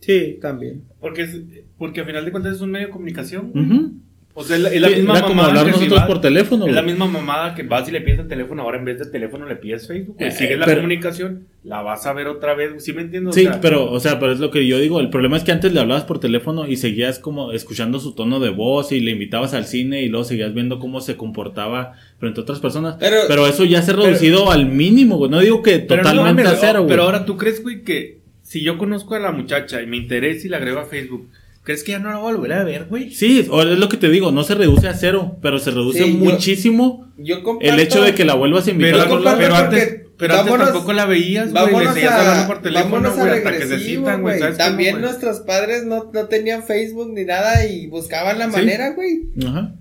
Sí, 0.00 0.38
también. 0.40 0.84
Porque, 0.98 1.28
porque 1.76 2.00
al 2.00 2.06
final 2.06 2.24
de 2.24 2.30
cuentas 2.30 2.56
es 2.56 2.62
un 2.62 2.70
medio 2.70 2.86
de 2.86 2.92
comunicación. 2.94 3.50
Ujú. 3.54 4.00
O 4.36 4.42
sea, 4.42 4.56
es 4.56 4.62
la, 4.62 4.68
es 4.70 4.80
la 4.80 4.88
Sí, 4.88 4.94
misma 4.96 5.12
era 5.18 5.22
como 5.22 5.34
mamada 5.42 5.48
hablar 5.60 5.66
que 5.66 5.72
si 5.72 5.78
nosotros 5.84 6.00
vas- 6.00 6.08
por 6.08 6.20
teléfono, 6.20 6.66
Es 6.66 6.74
la 6.74 6.82
misma 6.82 7.06
mamada 7.06 7.54
que 7.54 7.62
vas 7.62 7.88
y 7.88 7.92
le 7.92 8.00
pides 8.00 8.18
el 8.18 8.26
teléfono, 8.26 8.62
ahora 8.62 8.78
en 8.78 8.84
vez 8.84 8.98
de 8.98 9.06
teléfono 9.06 9.46
le 9.46 9.54
pides 9.54 9.86
Facebook. 9.86 10.16
Eh, 10.18 10.32
Sigues 10.32 10.58
la 10.58 10.66
pero- 10.66 10.78
comunicación, 10.78 11.46
la 11.62 11.82
vas 11.82 12.04
a 12.06 12.12
ver 12.14 12.26
otra 12.26 12.54
vez. 12.54 12.82
¿Sí 12.82 12.92
me 12.92 13.02
entiendes? 13.02 13.30
O 13.30 13.32
Sí, 13.32 13.44
sea, 13.44 13.60
pero, 13.60 13.88
o 13.90 14.00
sea, 14.00 14.18
pero 14.18 14.32
es 14.32 14.40
lo 14.40 14.50
que 14.50 14.66
yo 14.66 14.78
digo. 14.80 14.98
El 14.98 15.08
problema 15.08 15.36
es 15.36 15.44
que 15.44 15.52
antes 15.52 15.72
le 15.72 15.78
hablabas 15.78 16.02
por 16.02 16.18
teléfono 16.18 16.66
y 16.66 16.76
seguías 16.76 17.20
como 17.20 17.52
escuchando 17.52 18.00
su 18.00 18.16
tono 18.16 18.40
de 18.40 18.50
voz 18.50 18.90
y 18.90 18.98
le 18.98 19.12
invitabas 19.12 19.54
al 19.54 19.66
cine 19.66 20.02
y 20.02 20.08
luego 20.08 20.24
seguías 20.24 20.52
viendo 20.52 20.80
cómo 20.80 21.00
se 21.00 21.16
comportaba 21.16 21.92
frente 22.18 22.40
a 22.40 22.42
otras 22.42 22.58
personas. 22.58 22.96
Pero, 22.98 23.16
Pero- 23.28 23.46
eso 23.46 23.64
ya 23.64 23.82
se 23.82 23.92
ha 23.92 23.94
reducido 23.94 24.50
al 24.50 24.66
mínimo, 24.66 25.16
güey. 25.16 25.30
No 25.30 25.38
digo 25.38 25.62
que 25.62 25.78
pero 25.78 26.02
no 26.02 26.10
totalmente 26.10 26.42
mames, 26.42 26.58
a 26.58 26.66
cero, 26.66 26.80
güey. 26.80 26.88
Pero 26.90 27.02
ahora 27.04 27.24
tú 27.24 27.36
crees, 27.36 27.62
güey, 27.62 27.82
que 27.84 28.18
si 28.42 28.62
yo 28.62 28.78
conozco 28.78 29.14
a 29.14 29.20
la 29.20 29.30
muchacha 29.30 29.80
y 29.80 29.86
me 29.86 29.96
interesa 29.96 30.46
y 30.48 30.50
la 30.50 30.56
agrego 30.56 30.80
a 30.80 30.86
Facebook, 30.86 31.28
¿crees 31.64 31.82
que 31.82 31.92
ya 31.92 31.98
no 31.98 32.10
la 32.10 32.18
voy 32.18 32.32
a 32.32 32.36
volver 32.36 32.52
a 32.52 32.62
ver, 32.64 32.84
güey? 32.84 33.10
Sí, 33.10 33.46
o 33.50 33.62
es 33.62 33.78
lo 33.78 33.88
que 33.88 33.96
te 33.96 34.08
digo. 34.08 34.30
No 34.30 34.44
se 34.44 34.54
reduce 34.54 34.86
a 34.86 34.94
cero, 34.94 35.36
pero 35.42 35.58
se 35.58 35.70
reduce 35.72 36.04
Sí, 36.04 36.12
yo- 36.12 36.18
muchísimo 36.18 37.10
Yo 37.16 37.42
comparto- 37.42 37.72
el 37.74 37.80
hecho 37.80 38.02
de 38.02 38.14
que 38.14 38.24
la 38.24 38.34
vuelvas 38.34 38.66
a 38.68 38.70
invitar 38.70 39.08
Pero, 39.08 39.28
a 39.28 39.36
pero 39.36 39.54
antes, 39.56 40.00
pero 40.16 40.34
antes 40.34 40.46
vámonos- 40.52 40.68
tampoco 40.72 40.92
la 40.92 41.06
veías, 41.06 41.50
güey. 41.50 41.64
Le 41.66 41.72
Vámonos 41.72 41.94
seguías 41.94 42.12
a, 42.12 42.20
hablando 42.20 42.46
por 42.54 42.62
teléfono, 42.62 43.12
güey, 43.14 43.28
hasta 43.30 43.52
que 43.58 43.66
se 43.66 43.78
citan, 43.80 44.02
güey. 44.02 44.20
güey. 44.20 44.38
¿sabes 44.38 44.56
cómo, 44.56 44.68
También 44.68 45.00
nuestros 45.00 45.40
padres 45.40 45.84
no, 45.84 46.10
no 46.12 46.26
tenían 46.26 46.62
Facebook 46.62 47.10
ni 47.12 47.24
nada 47.24 47.66
y 47.66 47.86
buscaban 47.88 48.38
la 48.38 48.46
Sí. 48.46 48.52
manera, 48.52 48.90
güey. 48.90 49.22
Ajá. 49.46 49.74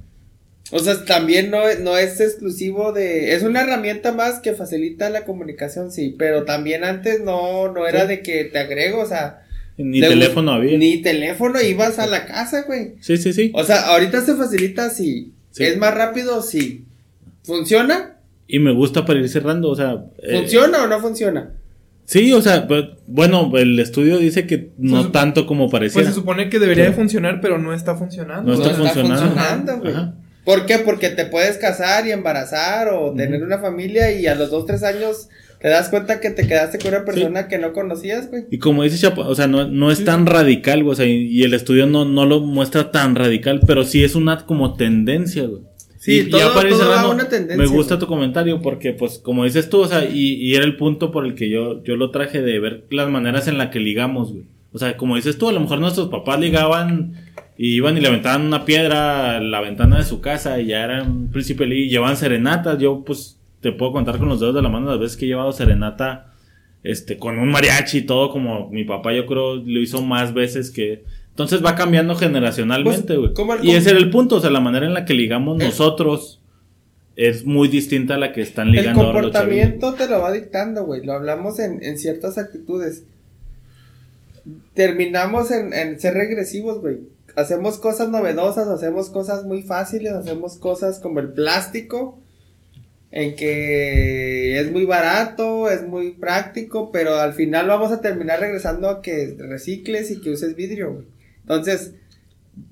O 0.72 0.80
sea, 0.80 1.06
también 1.06 1.52
no, 1.52 1.60
no 1.82 1.98
es 1.98 2.20
exclusivo 2.20 2.94
de... 2.94 3.36
Es 3.36 3.44
una 3.44 3.62
herramienta 3.62 4.12
más 4.12 4.40
que 4.40 4.54
facilita 4.54 5.10
la 5.12 5.24
comunicación, 5.26 5.92
sí. 5.92 6.16
Pero 6.18 6.46
también 6.46 6.84
antes 6.84 7.20
no, 7.22 7.72
no 7.72 7.86
era 7.86 8.04
Sí. 8.04 8.08
de 8.08 8.22
que 8.24 8.46
te 8.46 8.58
agrego, 8.60 9.02
o 9.02 9.06
sea... 9.06 9.42
Ni 9.78 10.02
de- 10.02 10.08
teléfono 10.10 10.52
había. 10.52 10.78
Ni 10.78 11.02
teléfono, 11.02 11.62
ibas 11.62 11.98
a 12.00 12.08
la 12.08 12.26
casa, 12.26 12.64
güey. 12.64 12.96
Sí, 13.02 13.18
sí, 13.18 13.34
sí. 13.34 13.52
O 13.56 13.64
sea, 13.64 13.88
ahorita 13.88 14.22
se 14.22 14.36
facilita. 14.36 14.90
Sí. 14.90 15.34
Es 15.58 15.78
más 15.78 15.94
rápido, 15.94 16.42
sí. 16.42 16.86
¿Funciona? 17.44 18.18
Y 18.48 18.60
me 18.60 18.72
gusta 18.74 19.06
para 19.06 19.20
ir 19.20 19.30
cerrando, 19.30 19.70
o 19.70 19.76
sea. 19.76 20.06
eh, 20.22 20.38
¿Funciona 20.38 20.84
o 20.84 20.88
no 20.88 21.00
funciona? 21.00 21.52
Sí, 22.06 22.34
o 22.34 22.42
sea, 22.42 22.68
pues, 22.68 22.84
bueno, 23.08 23.52
el 23.56 23.80
estudio 23.80 24.18
dice 24.18 24.46
que 24.46 24.72
no 24.78 25.04
Se 25.06 25.10
tanto 25.10 25.46
como 25.48 25.66
Pues 25.70 25.72
pareciera. 25.72 26.10
se 26.10 26.14
supone 26.14 26.50
que 26.50 26.60
debería 26.60 26.86
Sí. 26.86 26.90
de 26.92 26.96
funcionar, 26.96 27.40
pero 27.42 27.58
no 27.58 27.74
está 27.74 27.96
funcionando. 27.96 28.52
No 28.52 28.58
No 28.58 28.64
está 28.64 28.72
está 28.72 28.84
funcionando. 28.94 29.26
funcionando, 29.26 29.78
güey. 29.80 29.94
Ajá. 29.94 30.14
¿Por 30.44 30.66
qué? 30.66 30.80
Porque 30.80 31.10
te 31.10 31.26
puedes 31.26 31.58
casar 31.58 32.06
y 32.06 32.12
embarazar 32.12 32.90
o 32.90 33.14
tener 33.14 33.42
una 33.42 33.60
familia 33.60 34.12
y 34.12 34.28
a 34.28 34.36
los 34.36 34.52
dos, 34.52 34.66
tres 34.66 34.84
años 34.84 35.30
te 35.64 35.70
das 35.70 35.88
cuenta 35.90 36.20
que 36.20 36.30
te 36.30 36.46
quedaste 36.46 36.78
con 36.78 36.90
una 36.94 37.06
persona 37.06 37.48
que 37.48 37.58
no 37.58 37.74
conocías, 37.74 38.30
güey. 38.30 38.44
Y 38.52 38.60
como 38.60 38.84
dice 38.84 38.98
Chapo, 39.00 39.22
o 39.22 39.34
sea, 39.34 39.48
no, 39.48 39.68
no 39.68 39.90
es 39.92 40.04
tan 40.06 40.26
radical, 40.28 40.84
güey, 40.84 40.92
o 40.92 40.96
sea, 40.96 41.06
y, 41.08 41.26
y 41.28 41.44
el 41.44 41.54
estudio 41.56 41.88
no, 41.88 42.04
no 42.06 42.26
lo 42.26 42.42
muestra 42.42 42.92
tan 42.92 43.16
radical, 43.16 43.62
pero 43.66 43.84
sí 43.86 44.04
es 44.04 44.14
una 44.14 44.46
como 44.46 44.76
tendencia, 44.76 45.44
güey. 45.46 45.62
Sí, 45.98 46.16
Y- 46.16 46.20
y 46.20 46.30
todo- 46.30 46.62
cerrando, 46.62 47.12
una 47.12 47.30
tendencia, 47.30 47.56
Me 47.56 47.66
gusta 47.66 47.96
güey. 47.96 48.00
tu 48.02 48.08
comentario 48.08 48.62
porque, 48.62 48.92
pues, 48.92 49.20
como 49.20 49.46
dices 49.46 49.70
tú, 49.70 49.80
o 49.80 49.88
sea, 49.88 50.04
y, 50.04 50.34
y 50.34 50.54
era 50.54 50.66
el 50.66 50.76
punto 50.76 51.12
por 51.12 51.26
el 51.26 51.34
que 51.34 51.50
yo, 51.50 51.82
yo 51.86 51.96
lo 51.96 52.12
traje 52.12 52.42
de 52.42 52.60
ver 52.60 52.84
las 52.92 53.10
maneras 53.10 53.48
en 53.48 53.58
las 53.58 53.70
que 53.70 53.80
ligamos, 53.80 54.34
güey. 54.34 54.44
O 54.74 54.78
sea, 54.80 54.98
como 54.98 55.16
dices 55.16 55.38
tú, 55.38 55.48
a 55.48 55.54
lo 55.54 55.62
mejor 55.62 55.80
nuestros 55.80 56.10
papás 56.10 56.42
ligaban 56.42 57.14
y 57.58 57.76
iban 57.76 57.96
y 57.98 58.02
le 58.02 58.10
aventaban 58.10 58.42
una 58.42 58.66
piedra 58.66 59.38
a 59.38 59.40
la 59.40 59.62
ventana 59.62 59.98
de 60.00 60.04
su 60.04 60.20
casa 60.20 60.60
y 60.60 60.66
ya 60.66 60.84
eran 60.84 61.10
un 61.10 61.32
príncipe 61.32 61.66
y 61.68 61.88
llevaban 61.90 62.18
serenatas. 62.18 62.80
Yo, 62.80 63.04
pues, 63.06 63.38
te 63.64 63.72
puedo 63.72 63.92
contar 63.94 64.20
con 64.20 64.30
los 64.30 64.40
dedos 64.40 64.54
de 64.54 64.62
la 64.62 64.70
mano 64.70 64.92
las 64.92 65.00
veces 65.00 65.18
que 65.18 65.26
he 65.26 65.30
llevado 65.30 65.52
serenata 65.54 66.34
este, 66.84 67.18
con 67.18 67.40
un 67.40 67.50
mariachi 67.50 68.00
y 68.00 68.02
todo, 68.04 68.30
como 68.30 68.70
mi 68.70 68.84
papá 68.84 69.14
yo 69.14 69.26
creo 69.26 69.56
lo 69.56 69.80
hizo 69.80 70.02
más 70.04 70.34
veces 70.36 70.70
que... 70.70 71.04
Entonces 71.30 71.66
va 71.66 71.74
cambiando 71.76 72.14
generacionalmente, 72.16 73.16
Pues, 73.18 73.34
güey. 73.34 73.60
el- 73.62 73.66
y 73.66 73.72
ese 73.72 73.90
era 73.92 73.98
el 74.00 74.12
punto, 74.12 74.36
o 74.36 74.40
sea, 74.40 74.52
la 74.52 74.60
manera 74.60 74.86
en 74.86 74.94
la 74.94 75.04
que 75.06 75.16
ligamos 75.16 75.60
El- 75.60 75.66
nosotros 75.68 76.42
es 77.16 77.46
muy 77.46 77.68
distinta 77.70 78.16
a 78.16 78.18
la 78.18 78.34
que 78.34 78.42
están 78.42 78.68
El 78.68 78.74
ligando 78.74 79.02
ahora 79.02 79.22
los 79.22 79.32
chavillos. 79.32 79.62
comportamiento 79.66 79.94
te 79.96 80.10
lo 80.12 80.22
va 80.22 80.32
dictando, 80.32 80.86
güey. 80.86 81.04
Lo 81.06 81.14
hablamos 81.14 81.58
en, 81.60 81.82
en 81.84 81.98
ciertas 81.98 82.38
actitudes. 82.38 83.06
Terminamos 84.74 85.52
en, 85.52 85.74
en 85.74 86.00
ser 86.00 86.16
regresivos, 86.16 86.82
güey. 86.82 86.98
Hacemos 87.36 87.78
cosas 87.80 88.10
novedosas, 88.10 88.68
hacemos 88.68 89.10
cosas 89.10 89.44
muy 89.46 89.64
fáciles, 89.64 90.12
hacemos 90.14 90.58
cosas 90.58 91.00
como 91.00 91.20
el 91.20 91.30
plástico, 91.30 92.20
en 93.16 93.36
que 93.36 94.60
es 94.60 94.72
muy 94.72 94.86
barato, 94.86 95.70
es 95.70 95.84
muy 95.84 96.14
práctico, 96.14 96.92
pero 96.92 97.18
al 97.18 97.34
final 97.34 97.68
vamos 97.68 97.92
a 97.92 98.02
terminar 98.02 98.40
regresando 98.40 98.90
a 98.90 99.04
que 99.04 99.36
recicles 99.38 100.10
y 100.10 100.20
que 100.20 100.32
uses 100.32 100.56
vidrio, 100.56 100.94
güey. 100.94 101.06
Entonces, 101.42 101.94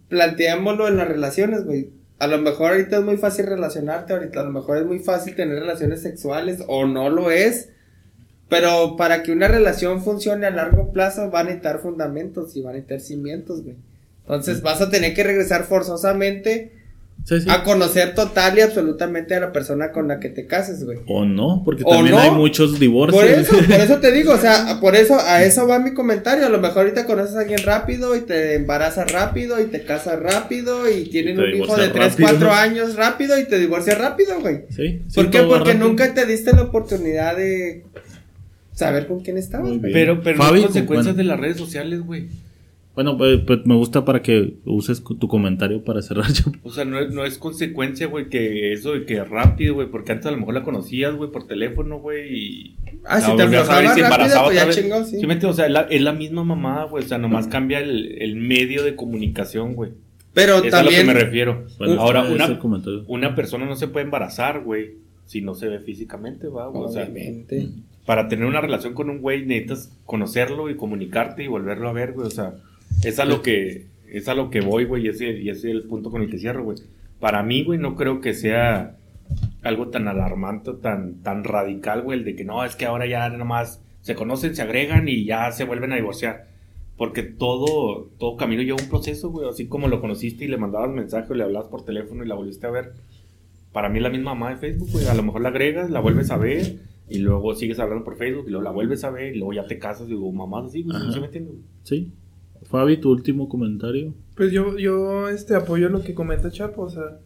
planteémoslo 0.10 0.88
en 0.88 0.98
las 0.98 1.08
relaciones, 1.08 1.64
güey. 1.64 1.92
A 2.18 2.26
lo 2.26 2.40
mejor 2.40 2.72
ahorita 2.72 2.98
es 2.98 3.04
muy 3.04 3.18
fácil 3.18 3.46
relacionarte, 3.46 4.14
ahorita 4.14 4.42
a 4.42 4.46
lo 4.46 4.52
mejor 4.52 4.80
es 4.80 4.86
muy 4.86 4.98
fácil 4.98 5.36
tener 5.36 5.60
relaciones 5.60 6.02
sexuales 6.02 6.64
o 6.66 6.88
no 6.88 7.12
lo 7.12 7.30
es. 7.30 7.70
Pero 8.50 8.98
para 8.98 9.22
que 9.22 9.32
una 9.32 9.48
relación 9.48 10.04
funcione 10.04 10.48
a 10.48 10.52
largo 10.52 10.92
plazo 10.92 11.30
van 11.30 11.42
a 11.42 11.50
necesitar 11.52 11.82
fundamentos 11.82 12.56
y 12.56 12.64
van 12.64 12.72
a 12.72 12.78
necesitar 12.78 13.00
cimientos, 13.00 13.62
güey. 13.62 13.76
Entonces 14.22 14.64
vas 14.64 14.82
a 14.82 14.90
tener 14.90 15.14
que 15.14 15.24
regresar 15.24 15.66
forzosamente 15.66 16.81
Sí, 17.24 17.40
sí. 17.42 17.50
a 17.50 17.64
conocer 17.64 18.16
total 18.16 18.58
y 18.58 18.62
absolutamente 18.62 19.36
a 19.36 19.40
la 19.40 19.52
persona 19.52 19.92
con 19.92 20.08
la 20.08 20.20
que 20.20 20.30
te 20.30 20.48
cases, 20.48 20.84
güey. 20.84 21.00
O 21.08 21.24
no, 21.24 21.62
porque 21.64 21.84
también 21.84 22.16
no. 22.16 22.22
hay 22.22 22.32
muchos 22.32 22.80
divorcios. 22.80 23.22
Por 23.22 23.32
eso, 23.32 23.58
por 23.70 23.80
eso 23.80 23.98
te 24.00 24.12
digo, 24.12 24.34
o 24.34 24.38
sea, 24.38 24.80
por 24.82 24.96
eso, 24.96 25.20
a 25.20 25.44
eso 25.44 25.68
va 25.68 25.80
mi 25.80 25.94
comentario. 25.94 26.46
A 26.46 26.50
lo 26.50 26.60
mejor 26.60 26.80
ahorita 26.80 27.06
conoces 27.06 27.36
a 27.36 27.42
alguien 27.42 27.62
rápido 27.64 28.16
y 28.16 28.22
te 28.22 28.56
embarazas 28.56 29.12
rápido 29.12 29.62
y 29.62 29.66
te 29.66 29.84
casas 29.84 30.20
rápido 30.20 30.90
y 30.90 31.10
tienen 31.10 31.40
un 31.40 31.54
hijo 31.54 31.76
de 31.78 31.90
3, 31.90 32.12
rápido. 32.12 32.30
4 32.30 32.52
años 32.52 32.96
rápido 32.96 33.40
y 33.40 33.46
te 33.46 33.60
divorcias 33.60 33.98
rápido, 33.98 34.40
güey. 34.42 34.62
Sí, 34.70 35.02
sí, 35.08 35.16
¿Por 35.16 35.30
qué? 35.30 35.42
Porque 35.44 35.74
rápido. 35.74 35.88
nunca 35.88 36.14
te 36.14 36.26
diste 36.26 36.54
la 36.54 36.64
oportunidad 36.64 37.38
de 37.38 37.84
saber 38.74 39.08
con 39.08 39.20
quién 39.20 39.38
estabas. 39.38 39.74
Pero, 39.82 40.22
pero 40.24 40.38
Fabi, 40.38 40.62
no 40.62 40.66
consecuencias 40.68 41.16
bueno. 41.16 41.18
de 41.18 41.24
las 41.24 41.40
redes 41.40 41.58
sociales, 41.58 42.02
güey. 42.02 42.28
Bueno, 42.94 43.18
pues, 43.18 43.40
pues, 43.48 43.66
me 43.66 43.76
gusta 43.76 44.04
para 44.04 44.22
que 44.22 44.56
uses 44.66 45.02
tu 45.04 45.28
comentario 45.28 45.84
para 45.84 46.02
cerrar 46.02 46.32
yo. 46.34 46.52
O 46.64 46.72
sea, 46.72 46.84
no 46.84 47.00
es, 47.00 47.14
no 47.14 47.24
es 47.24 47.38
consecuencia, 47.38 48.08
güey, 48.08 48.28
que 48.30 48.74
eso 48.74 48.94
de 48.94 49.06
que 49.06 49.24
rápido, 49.24 49.76
güey, 49.76 49.88
porque 49.88 50.12
antes 50.12 50.28
a 50.28 50.32
lo 50.32 50.38
mejor 50.38 50.56
la 50.56 50.64
conocías, 50.64 51.16
güey, 51.16 51.32
por 51.32 51.48
teléfono, 51.48 52.00
güey, 52.00 52.38
y... 52.38 52.76
Ah, 53.06 53.20
la 53.20 53.22
si 53.22 53.36
te 53.36 53.46
rápido, 53.46 54.06
embarazaba 54.06 54.46
pues 54.46 54.56
ya 54.56 54.64
otra 54.64 54.66
vez. 54.66 54.76
chingó, 54.76 55.04
sí. 55.06 55.20
¿Sí 55.20 55.28
me 55.28 55.34
entiendes? 55.34 55.46
O 55.46 55.54
sea, 55.54 55.66
es 55.68 55.72
la, 55.72 55.82
es 55.82 56.02
la 56.02 56.14
misma 56.14 56.44
mamada, 56.44 56.84
güey, 56.86 57.04
o 57.04 57.08
sea, 57.08 57.18
nomás 57.18 57.48
cambia 57.48 57.80
el, 57.80 58.22
el 58.22 58.36
medio 58.36 58.84
de 58.84 58.96
comunicación, 58.96 59.74
güey. 59.74 59.92
Pero 60.34 60.64
Es 60.64 60.74
a 60.74 60.84
lo 60.84 60.90
que 60.90 60.96
también, 60.98 61.08
me 61.08 61.14
refiero. 61.14 61.66
Bueno, 61.78 62.00
Ahora, 62.00 62.24
una, 62.24 62.60
una 63.08 63.36
persona 63.36 63.66
no 63.66 63.76
se 63.76 63.88
puede 63.88 64.06
embarazar, 64.06 64.64
güey, 64.64 64.96
si 65.26 65.42
no 65.42 65.56
se 65.56 65.68
ve 65.68 65.80
físicamente, 65.80 66.48
va, 66.48 66.68
güey. 66.68 66.84
O 66.84 66.90
sea, 66.90 67.10
para 68.06 68.28
tener 68.28 68.46
una 68.46 68.62
relación 68.62 68.94
con 68.94 69.10
un 69.10 69.20
güey 69.20 69.46
necesitas 69.46 69.92
conocerlo 70.06 70.70
y 70.70 70.76
comunicarte 70.76 71.44
y 71.44 71.48
volverlo 71.48 71.88
a 71.90 71.94
ver, 71.94 72.14
güey. 72.14 72.28
O 72.28 72.32
sea, 72.32 72.56
es 73.04 73.20
a 73.20 73.26
lo 73.26 73.42
que, 73.42 73.88
es 74.10 74.28
a 74.28 74.36
lo 74.36 74.50
que 74.50 74.62
voy, 74.62 74.86
güey, 74.86 75.06
y 75.06 75.10
ese, 75.10 75.32
y 75.32 75.50
ese 75.50 75.70
es 75.70 75.76
el 75.76 75.84
punto 75.84 76.12
con 76.12 76.22
el 76.22 76.30
que 76.30 76.38
cierro, 76.38 76.64
güey. 76.64 76.78
Para 77.20 77.44
mí, 77.44 77.64
güey, 77.64 77.80
no 77.80 77.96
creo 77.96 78.22
que 78.22 78.34
sea 78.34 78.98
algo 79.64 79.90
tan 79.90 80.08
alarmante, 80.08 80.74
tan, 80.74 81.22
tan 81.22 81.44
radical, 81.44 82.02
güey, 82.02 82.20
el 82.20 82.26
de 82.26 82.36
que 82.36 82.44
no, 82.44 82.64
es 82.66 82.76
que 82.76 82.86
ahora 82.86 83.06
ya 83.06 83.30
nomás 83.30 83.82
se 84.02 84.16
conocen, 84.16 84.56
se 84.56 84.62
agregan 84.62 85.08
y 85.08 85.26
ya 85.26 85.52
se 85.52 85.64
vuelven 85.64 85.92
a 85.94 85.96
divorciar. 85.96 86.48
Porque 86.98 87.24
todo, 87.24 88.10
todo 88.20 88.38
camino 88.38 88.62
lleva 88.62 88.78
un 88.80 88.90
proceso, 88.90 89.30
güey. 89.32 89.50
Así 89.50 89.68
como 89.68 89.88
lo 89.88 90.02
conociste 90.02 90.46
y 90.46 90.48
le 90.48 90.58
mandabas 90.58 90.92
mensaje 90.92 91.34
o 91.34 91.36
le 91.36 91.44
hablabas 91.44 91.68
por 91.68 91.84
teléfono 91.84 92.24
y 92.24 92.28
la 92.28 92.36
volviste 92.36 92.68
a 92.68 92.72
ver. 92.72 92.94
Para 93.72 93.90
mí 93.90 93.98
es 93.98 94.04
la 94.04 94.10
misma 94.10 94.36
mamá 94.36 94.52
de 94.52 94.58
Facebook, 94.58 94.90
güey. 94.92 95.08
A 95.08 95.16
lo 95.16 95.24
mejor 95.24 95.42
la 95.42 95.50
agregas, 95.50 95.90
la 95.90 96.00
vuelves 96.00 96.30
a 96.30 96.38
ver 96.38 96.80
y 97.10 97.20
luego 97.20 97.56
sigues 97.56 97.80
hablando 97.80 98.04
por 98.04 98.18
Facebook 98.18 98.46
y 98.48 98.52
luego 98.52 98.64
la 98.64 98.72
vuelves 98.72 99.04
a 99.04 99.10
ver 99.10 99.36
y 99.36 99.40
luego 99.40 99.54
ya 99.54 99.66
te 99.66 99.80
casas 99.80 100.08
y 100.08 100.12
digo, 100.12 100.32
mamás 100.32 100.66
así, 100.66 100.84
güey. 100.84 100.96
Ajá. 100.96 101.06
¿No 101.06 101.12
se 101.12 101.20
me 101.22 101.26
entiende, 101.26 101.50
güey? 101.52 101.64
Sí. 101.84 102.12
Fabi, 102.72 102.98
tu 102.98 103.12
último 103.12 103.50
comentario. 103.50 104.14
Pues 104.36 104.52
yo, 104.52 104.78
yo 104.78 105.30
este, 105.30 105.56
apoyo 105.56 105.90
lo 105.90 106.02
que 106.04 106.14
comenta 106.14 106.50
Chapo, 106.50 106.84
o 106.84 106.90
sea. 106.90 107.20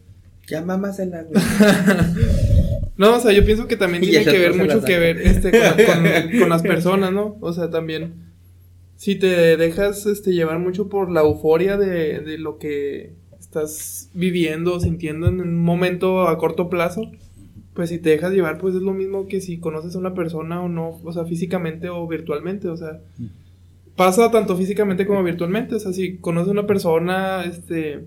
Ya 0.48 0.62
mamasela, 0.62 1.22
güey. 1.22 1.42
No, 2.98 3.16
o 3.16 3.20
sea, 3.20 3.32
yo 3.32 3.44
pienso 3.44 3.66
que 3.66 3.76
también 3.76 4.02
tiene 4.04 4.24
que 4.24 4.38
ver 4.38 4.56
la 4.56 4.64
mucho 4.64 4.82
que 4.82 4.98
ver 4.98 5.18
este, 5.18 5.50
con, 5.50 5.60
con- 6.30 6.38
con 6.40 6.48
las 6.48 6.62
personas, 6.62 7.12
¿no? 7.12 7.36
O 7.40 7.52
sea, 7.52 7.68
también, 7.68 8.14
si 8.96 9.16
te 9.16 9.56
dejas 9.58 10.06
este, 10.06 10.32
llevar 10.32 10.58
mucho 10.58 10.88
por 10.88 11.10
la 11.10 11.20
euforia 11.20 11.76
de, 11.76 12.20
de 12.20 12.38
lo 12.38 12.56
que 12.58 13.12
estás 13.38 14.10
viviendo 14.14 14.74
o 14.74 14.80
sintiendo 14.80 15.28
en 15.28 15.40
un 15.42 15.62
momento 15.62 16.26
a 16.26 16.38
corto 16.38 16.70
plazo, 16.70 17.10
pues 17.74 17.90
si 17.90 17.98
te 17.98 18.08
dejas 18.10 18.32
llevar, 18.32 18.56
pues 18.56 18.74
es 18.74 18.80
lo 18.82 18.94
mismo 18.94 19.26
que 19.26 19.42
si 19.42 19.58
conoces 19.58 19.94
a 19.94 19.98
una 19.98 20.14
persona 20.14 20.62
o 20.62 20.68
no, 20.70 20.98
o 21.04 21.12
sea, 21.12 21.26
físicamente 21.26 21.90
o 21.90 22.06
virtualmente, 22.08 22.68
o 22.68 22.76
sea, 22.78 23.00
pasa 23.96 24.30
tanto 24.30 24.56
físicamente 24.56 25.06
como 25.06 25.24
virtualmente, 25.24 25.74
o 25.74 25.80
sea, 25.80 25.92
si 25.92 26.18
conoces 26.18 26.48
a 26.48 26.52
una 26.52 26.66
persona, 26.66 27.44
este, 27.44 28.06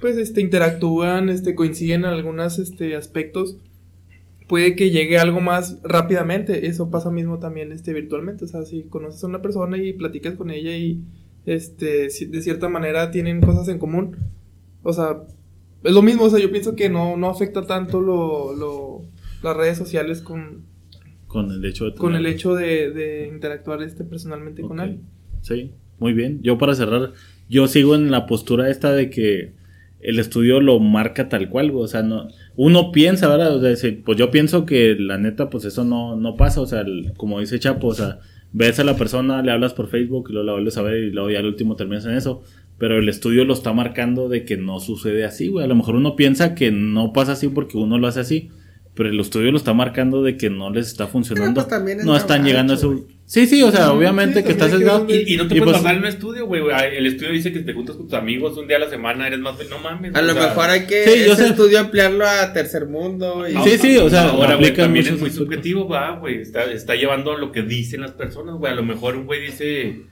pues, 0.00 0.16
este, 0.16 0.40
interactúan, 0.40 1.28
este, 1.28 1.54
coinciden 1.54 2.00
en 2.00 2.06
algunos, 2.06 2.58
este, 2.58 2.96
aspectos, 2.96 3.58
puede 4.48 4.74
que 4.74 4.90
llegue 4.90 5.18
algo 5.18 5.40
más 5.40 5.78
rápidamente, 5.84 6.66
eso 6.66 6.90
pasa 6.90 7.10
mismo 7.10 7.38
también, 7.38 7.70
este, 7.70 7.92
virtualmente, 7.92 8.44
o 8.44 8.48
sea, 8.48 8.64
si 8.64 8.82
conoces 8.82 9.22
a 9.22 9.28
una 9.28 9.40
persona 9.40 9.78
y 9.78 9.92
platicas 9.92 10.34
con 10.34 10.50
ella 10.50 10.76
y, 10.76 11.00
este, 11.46 12.08
de 12.08 12.42
cierta 12.42 12.68
manera 12.68 13.10
tienen 13.12 13.40
cosas 13.40 13.68
en 13.68 13.78
común, 13.78 14.16
o 14.82 14.92
sea, 14.92 15.22
es 15.84 15.92
lo 15.92 16.02
mismo, 16.02 16.24
o 16.24 16.30
sea, 16.30 16.40
yo 16.40 16.50
pienso 16.50 16.74
que 16.74 16.88
no, 16.88 17.16
no 17.16 17.28
afecta 17.28 17.66
tanto 17.66 18.00
lo, 18.00 18.54
lo, 18.54 19.02
las 19.42 19.56
redes 19.56 19.78
sociales 19.78 20.22
con, 20.22 20.71
Con 21.32 21.50
el 21.50 21.64
hecho 21.64 21.86
de 21.86 21.94
con 21.94 22.12
tener- 22.12 22.26
el 22.26 22.32
hecho 22.34 22.54
de, 22.54 22.90
de 22.90 23.28
interactuar 23.32 23.82
este 23.82 24.04
personalmente 24.04 24.62
con 24.62 24.80
alguien. 24.80 25.02
Sí, 25.40 25.72
muy 25.98 26.12
bien. 26.12 26.40
Yo 26.42 26.58
para 26.58 26.74
cerrar, 26.74 27.12
yo 27.48 27.66
sigo 27.66 27.94
en 27.94 28.10
la 28.10 28.26
postura 28.26 28.68
esta 28.70 28.92
de 28.92 29.10
que 29.10 29.52
el 30.00 30.18
estudio 30.18 30.60
lo 30.60 30.80
marca 30.80 31.28
tal 31.28 31.48
cual, 31.48 31.70
o 31.74 31.86
sea, 31.86 32.02
no, 32.02 32.28
uno 32.56 32.90
piensa, 32.92 33.28
¿verdad? 33.28 33.56
O 33.56 33.76
sea, 33.76 33.90
pues 34.04 34.18
yo 34.18 34.30
pienso 34.32 34.66
que 34.66 34.96
la 34.98 35.16
neta, 35.16 35.48
pues 35.48 35.64
eso 35.64 35.84
no, 35.84 36.16
no 36.16 36.36
pasa, 36.36 36.60
o 36.60 36.66
sea, 36.66 36.80
el- 36.80 37.12
como 37.16 37.38
dice 37.40 37.58
Chapo, 37.60 37.86
o 37.88 37.94
sea, 37.94 38.18
ves 38.52 38.78
a 38.80 38.84
la 38.84 38.96
persona, 38.96 39.42
le 39.42 39.52
hablas 39.52 39.74
por 39.74 39.88
Facebook 39.88 40.26
y 40.28 40.32
luego 40.32 40.46
la 40.46 40.52
vuelves 40.54 40.76
a 40.76 40.82
ver 40.82 41.04
y 41.04 41.10
luego 41.12 41.30
ya 41.30 41.38
al 41.38 41.46
último 41.46 41.76
terminas 41.76 42.04
en 42.04 42.14
eso, 42.14 42.42
pero 42.78 42.98
el 42.98 43.08
estudio 43.08 43.44
lo 43.44 43.54
está 43.54 43.72
marcando 43.72 44.28
de 44.28 44.44
que 44.44 44.56
no 44.56 44.80
sucede 44.80 45.24
así, 45.24 45.46
güey, 45.48 45.64
a 45.64 45.68
lo 45.68 45.76
mejor 45.76 45.94
uno 45.94 46.16
piensa 46.16 46.54
que 46.56 46.72
no 46.72 47.12
pasa 47.12 47.32
así 47.32 47.46
porque 47.48 47.78
uno 47.78 47.96
lo 47.98 48.08
hace 48.08 48.20
así, 48.20 48.50
pero 48.94 49.08
el 49.08 49.18
estudio 49.20 49.50
lo 49.50 49.56
está 49.56 49.72
marcando 49.72 50.22
de 50.22 50.36
que 50.36 50.50
no 50.50 50.70
les 50.70 50.88
está 50.88 51.06
funcionando, 51.06 51.54
pues, 51.62 51.68
también 51.68 52.00
es 52.00 52.04
no 52.04 52.14
están 52.16 52.44
llegando 52.44 52.74
a 52.74 52.76
su... 52.76 53.06
Sí, 53.24 53.46
sí, 53.46 53.62
o 53.62 53.70
sea, 53.70 53.92
obviamente 53.92 54.40
sí, 54.40 54.44
que 54.44 54.52
estás 54.52 54.70
sesgado. 54.70 55.06
que 55.06 55.22
Y, 55.26 55.34
y 55.34 55.36
no 55.38 55.48
te 55.48 55.56
Y 55.56 55.60
puedes 55.62 55.80
pues- 55.80 55.92
en 55.92 55.98
un 56.00 56.04
estudio, 56.06 56.46
güey. 56.46 56.62
El 56.94 57.06
estudio 57.06 57.32
dice 57.32 57.50
que 57.50 57.60
te 57.60 57.72
juntas 57.72 57.96
con 57.96 58.04
tus 58.06 58.14
amigos 58.14 58.58
un 58.58 58.66
día 58.68 58.76
a 58.76 58.80
la 58.80 58.90
semana, 58.90 59.26
eres 59.26 59.38
más... 59.38 59.54
No 59.70 59.78
mames. 59.78 60.14
A 60.14 60.20
lo 60.20 60.34
sea, 60.34 60.42
mejor 60.48 60.68
hay 60.68 60.82
que 60.86 61.04
Sí, 61.04 61.24
yo 61.24 61.32
ese 61.32 61.44
sé. 61.44 61.48
estudio 61.48 61.78
ampliarlo 61.80 62.26
a 62.26 62.52
tercer 62.52 62.84
mundo. 62.86 63.48
Y... 63.48 63.56
Sí, 63.66 63.78
sí, 63.78 63.96
o 63.96 64.10
sea, 64.10 64.28
ahora, 64.28 64.56
güey, 64.56 64.74
también 64.74 65.06
es 65.06 65.18
muy 65.18 65.30
subjetivo, 65.30 65.88
va, 65.88 66.18
güey. 66.18 66.42
Está, 66.42 66.64
está 66.70 66.94
llevando 66.94 67.32
a 67.32 67.38
lo 67.38 67.50
que 67.52 67.62
dicen 67.62 68.02
las 68.02 68.10
personas, 68.12 68.56
güey. 68.56 68.70
A 68.70 68.76
lo 68.76 68.82
mejor 68.82 69.16
un 69.16 69.24
güey 69.24 69.40
dice, 69.40 70.02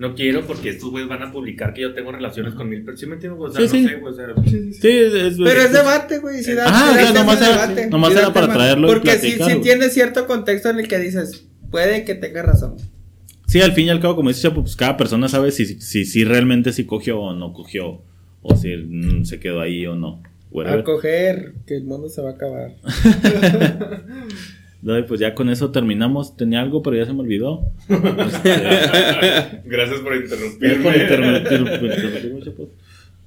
no 0.00 0.14
quiero 0.16 0.44
porque 0.46 0.70
estos 0.70 0.90
güeyes 0.90 1.08
van 1.08 1.22
a 1.22 1.30
publicar 1.30 1.72
que 1.72 1.82
yo 1.82 1.94
tengo 1.94 2.10
relaciones 2.10 2.54
con 2.54 2.68
mil 2.68 2.82
personas. 2.84 3.00
¿Sí 3.00 3.06
me 3.06 3.14
entiendes? 3.14 3.38
güey? 3.38 3.50
O 3.50 3.54
sea, 3.54 3.68
Sí, 3.68 3.82
no 3.82 3.82
sí. 3.82 3.88
sé, 3.94 4.00
güey. 4.00 4.12
O 4.12 4.16
sea, 4.16 4.26
Sí, 4.44 4.50
sí, 4.50 4.72
sí. 4.72 4.80
Sí, 4.80 4.88
es, 4.88 5.12
es- 5.14 5.38
Pero 5.38 5.60
es 5.60 5.72
debate, 5.72 6.18
güey. 6.18 6.42
Si 6.42 6.52
da, 6.54 6.64
Ah, 6.66 6.72
si 6.72 6.72
da 6.72 6.90
o 6.90 6.94
sea, 6.94 7.06
tema 7.12 7.20
nomás 7.20 7.40
era- 7.42 7.66
debate, 7.66 7.90
nomás 7.90 8.12
si 8.12 8.18
era 8.18 8.32
para 8.32 8.46
tema. 8.46 8.58
traerlo 8.58 8.88
Porque 8.88 9.10
si, 9.12 9.18
platicar, 9.36 9.50
si 9.52 9.60
tiene 9.60 9.88
cierto 9.90 10.26
contexto 10.26 10.70
en 10.70 10.80
el 10.80 10.88
que 10.88 10.98
dices, 10.98 11.46
puede 11.70 12.04
que 12.04 12.14
tenga 12.16 12.42
razón. 12.42 12.76
Sí, 13.46 13.60
al 13.60 13.72
fin 13.72 13.86
y 13.86 13.90
al 13.90 14.00
cabo, 14.00 14.16
como 14.16 14.28
dice 14.30 14.42
Chapo, 14.42 14.62
pues 14.62 14.74
cada 14.76 14.96
persona 14.96 15.28
sabe 15.28 15.50
si, 15.52 15.66
si, 15.80 16.04
si 16.04 16.24
realmente 16.24 16.72
sí 16.72 16.84
cogió 16.86 17.20
o 17.20 17.34
no 17.34 17.52
cogió. 17.52 18.02
O 18.42 18.56
si 18.56 18.74
mm, 18.74 19.24
se 19.26 19.38
quedó 19.38 19.60
ahí 19.60 19.84
o 19.86 19.96
no. 19.96 20.22
whatever. 20.50 20.80
A 20.80 20.84
coger, 20.84 21.54
que 21.66 21.76
el 21.76 21.84
mundo 21.84 22.08
se 22.08 22.22
va 22.22 22.30
a 22.30 22.32
acabar. 22.32 22.72
No, 24.82 24.98
y 24.98 25.02
pues 25.02 25.20
ya 25.20 25.34
con 25.34 25.50
eso 25.50 25.70
terminamos. 25.70 26.36
Tenía 26.36 26.60
algo, 26.62 26.82
pero 26.82 26.96
ya 26.96 27.04
se 27.06 27.12
me 27.12 27.20
olvidó. 27.20 27.62
gracias 27.88 30.00
por 30.00 30.16
interrumpirme. 30.16 30.84
interrumpir- 30.84 31.78
por 31.78 31.88
interrumpirme, 31.90 32.42
Chapo. 32.42 32.70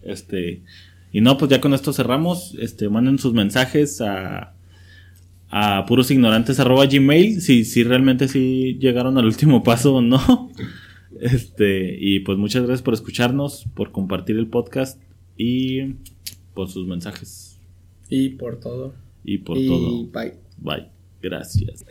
Este, 0.01 0.63
y 1.11 1.21
no, 1.21 1.37
pues 1.37 1.51
ya 1.51 1.61
con 1.61 1.73
esto 1.73 1.93
cerramos. 1.93 2.55
Este, 2.59 2.89
manden 2.89 3.19
sus 3.19 3.33
mensajes 3.33 4.01
a, 4.01 4.55
a 5.49 5.85
purosignorantes.gmail 5.85 7.41
si, 7.41 7.63
si 7.65 7.83
realmente 7.83 8.27
sí 8.27 8.77
llegaron 8.79 9.17
al 9.17 9.25
último 9.25 9.63
paso 9.63 9.95
o 9.95 10.01
no. 10.01 10.49
Este, 11.21 11.95
y 11.99 12.21
pues 12.21 12.37
muchas 12.39 12.63
gracias 12.63 12.81
por 12.81 12.95
escucharnos, 12.95 13.65
por 13.75 13.91
compartir 13.91 14.37
el 14.37 14.47
podcast 14.47 14.99
y 15.37 15.93
por 16.55 16.67
sus 16.69 16.87
mensajes. 16.87 17.59
Y 18.09 18.29
por 18.29 18.59
todo. 18.59 18.95
Y 19.23 19.37
por 19.37 19.57
y 19.57 19.67
todo. 19.67 20.05
bye. 20.07 20.33
Bye. 20.57 20.92
Gracias. 21.23 21.85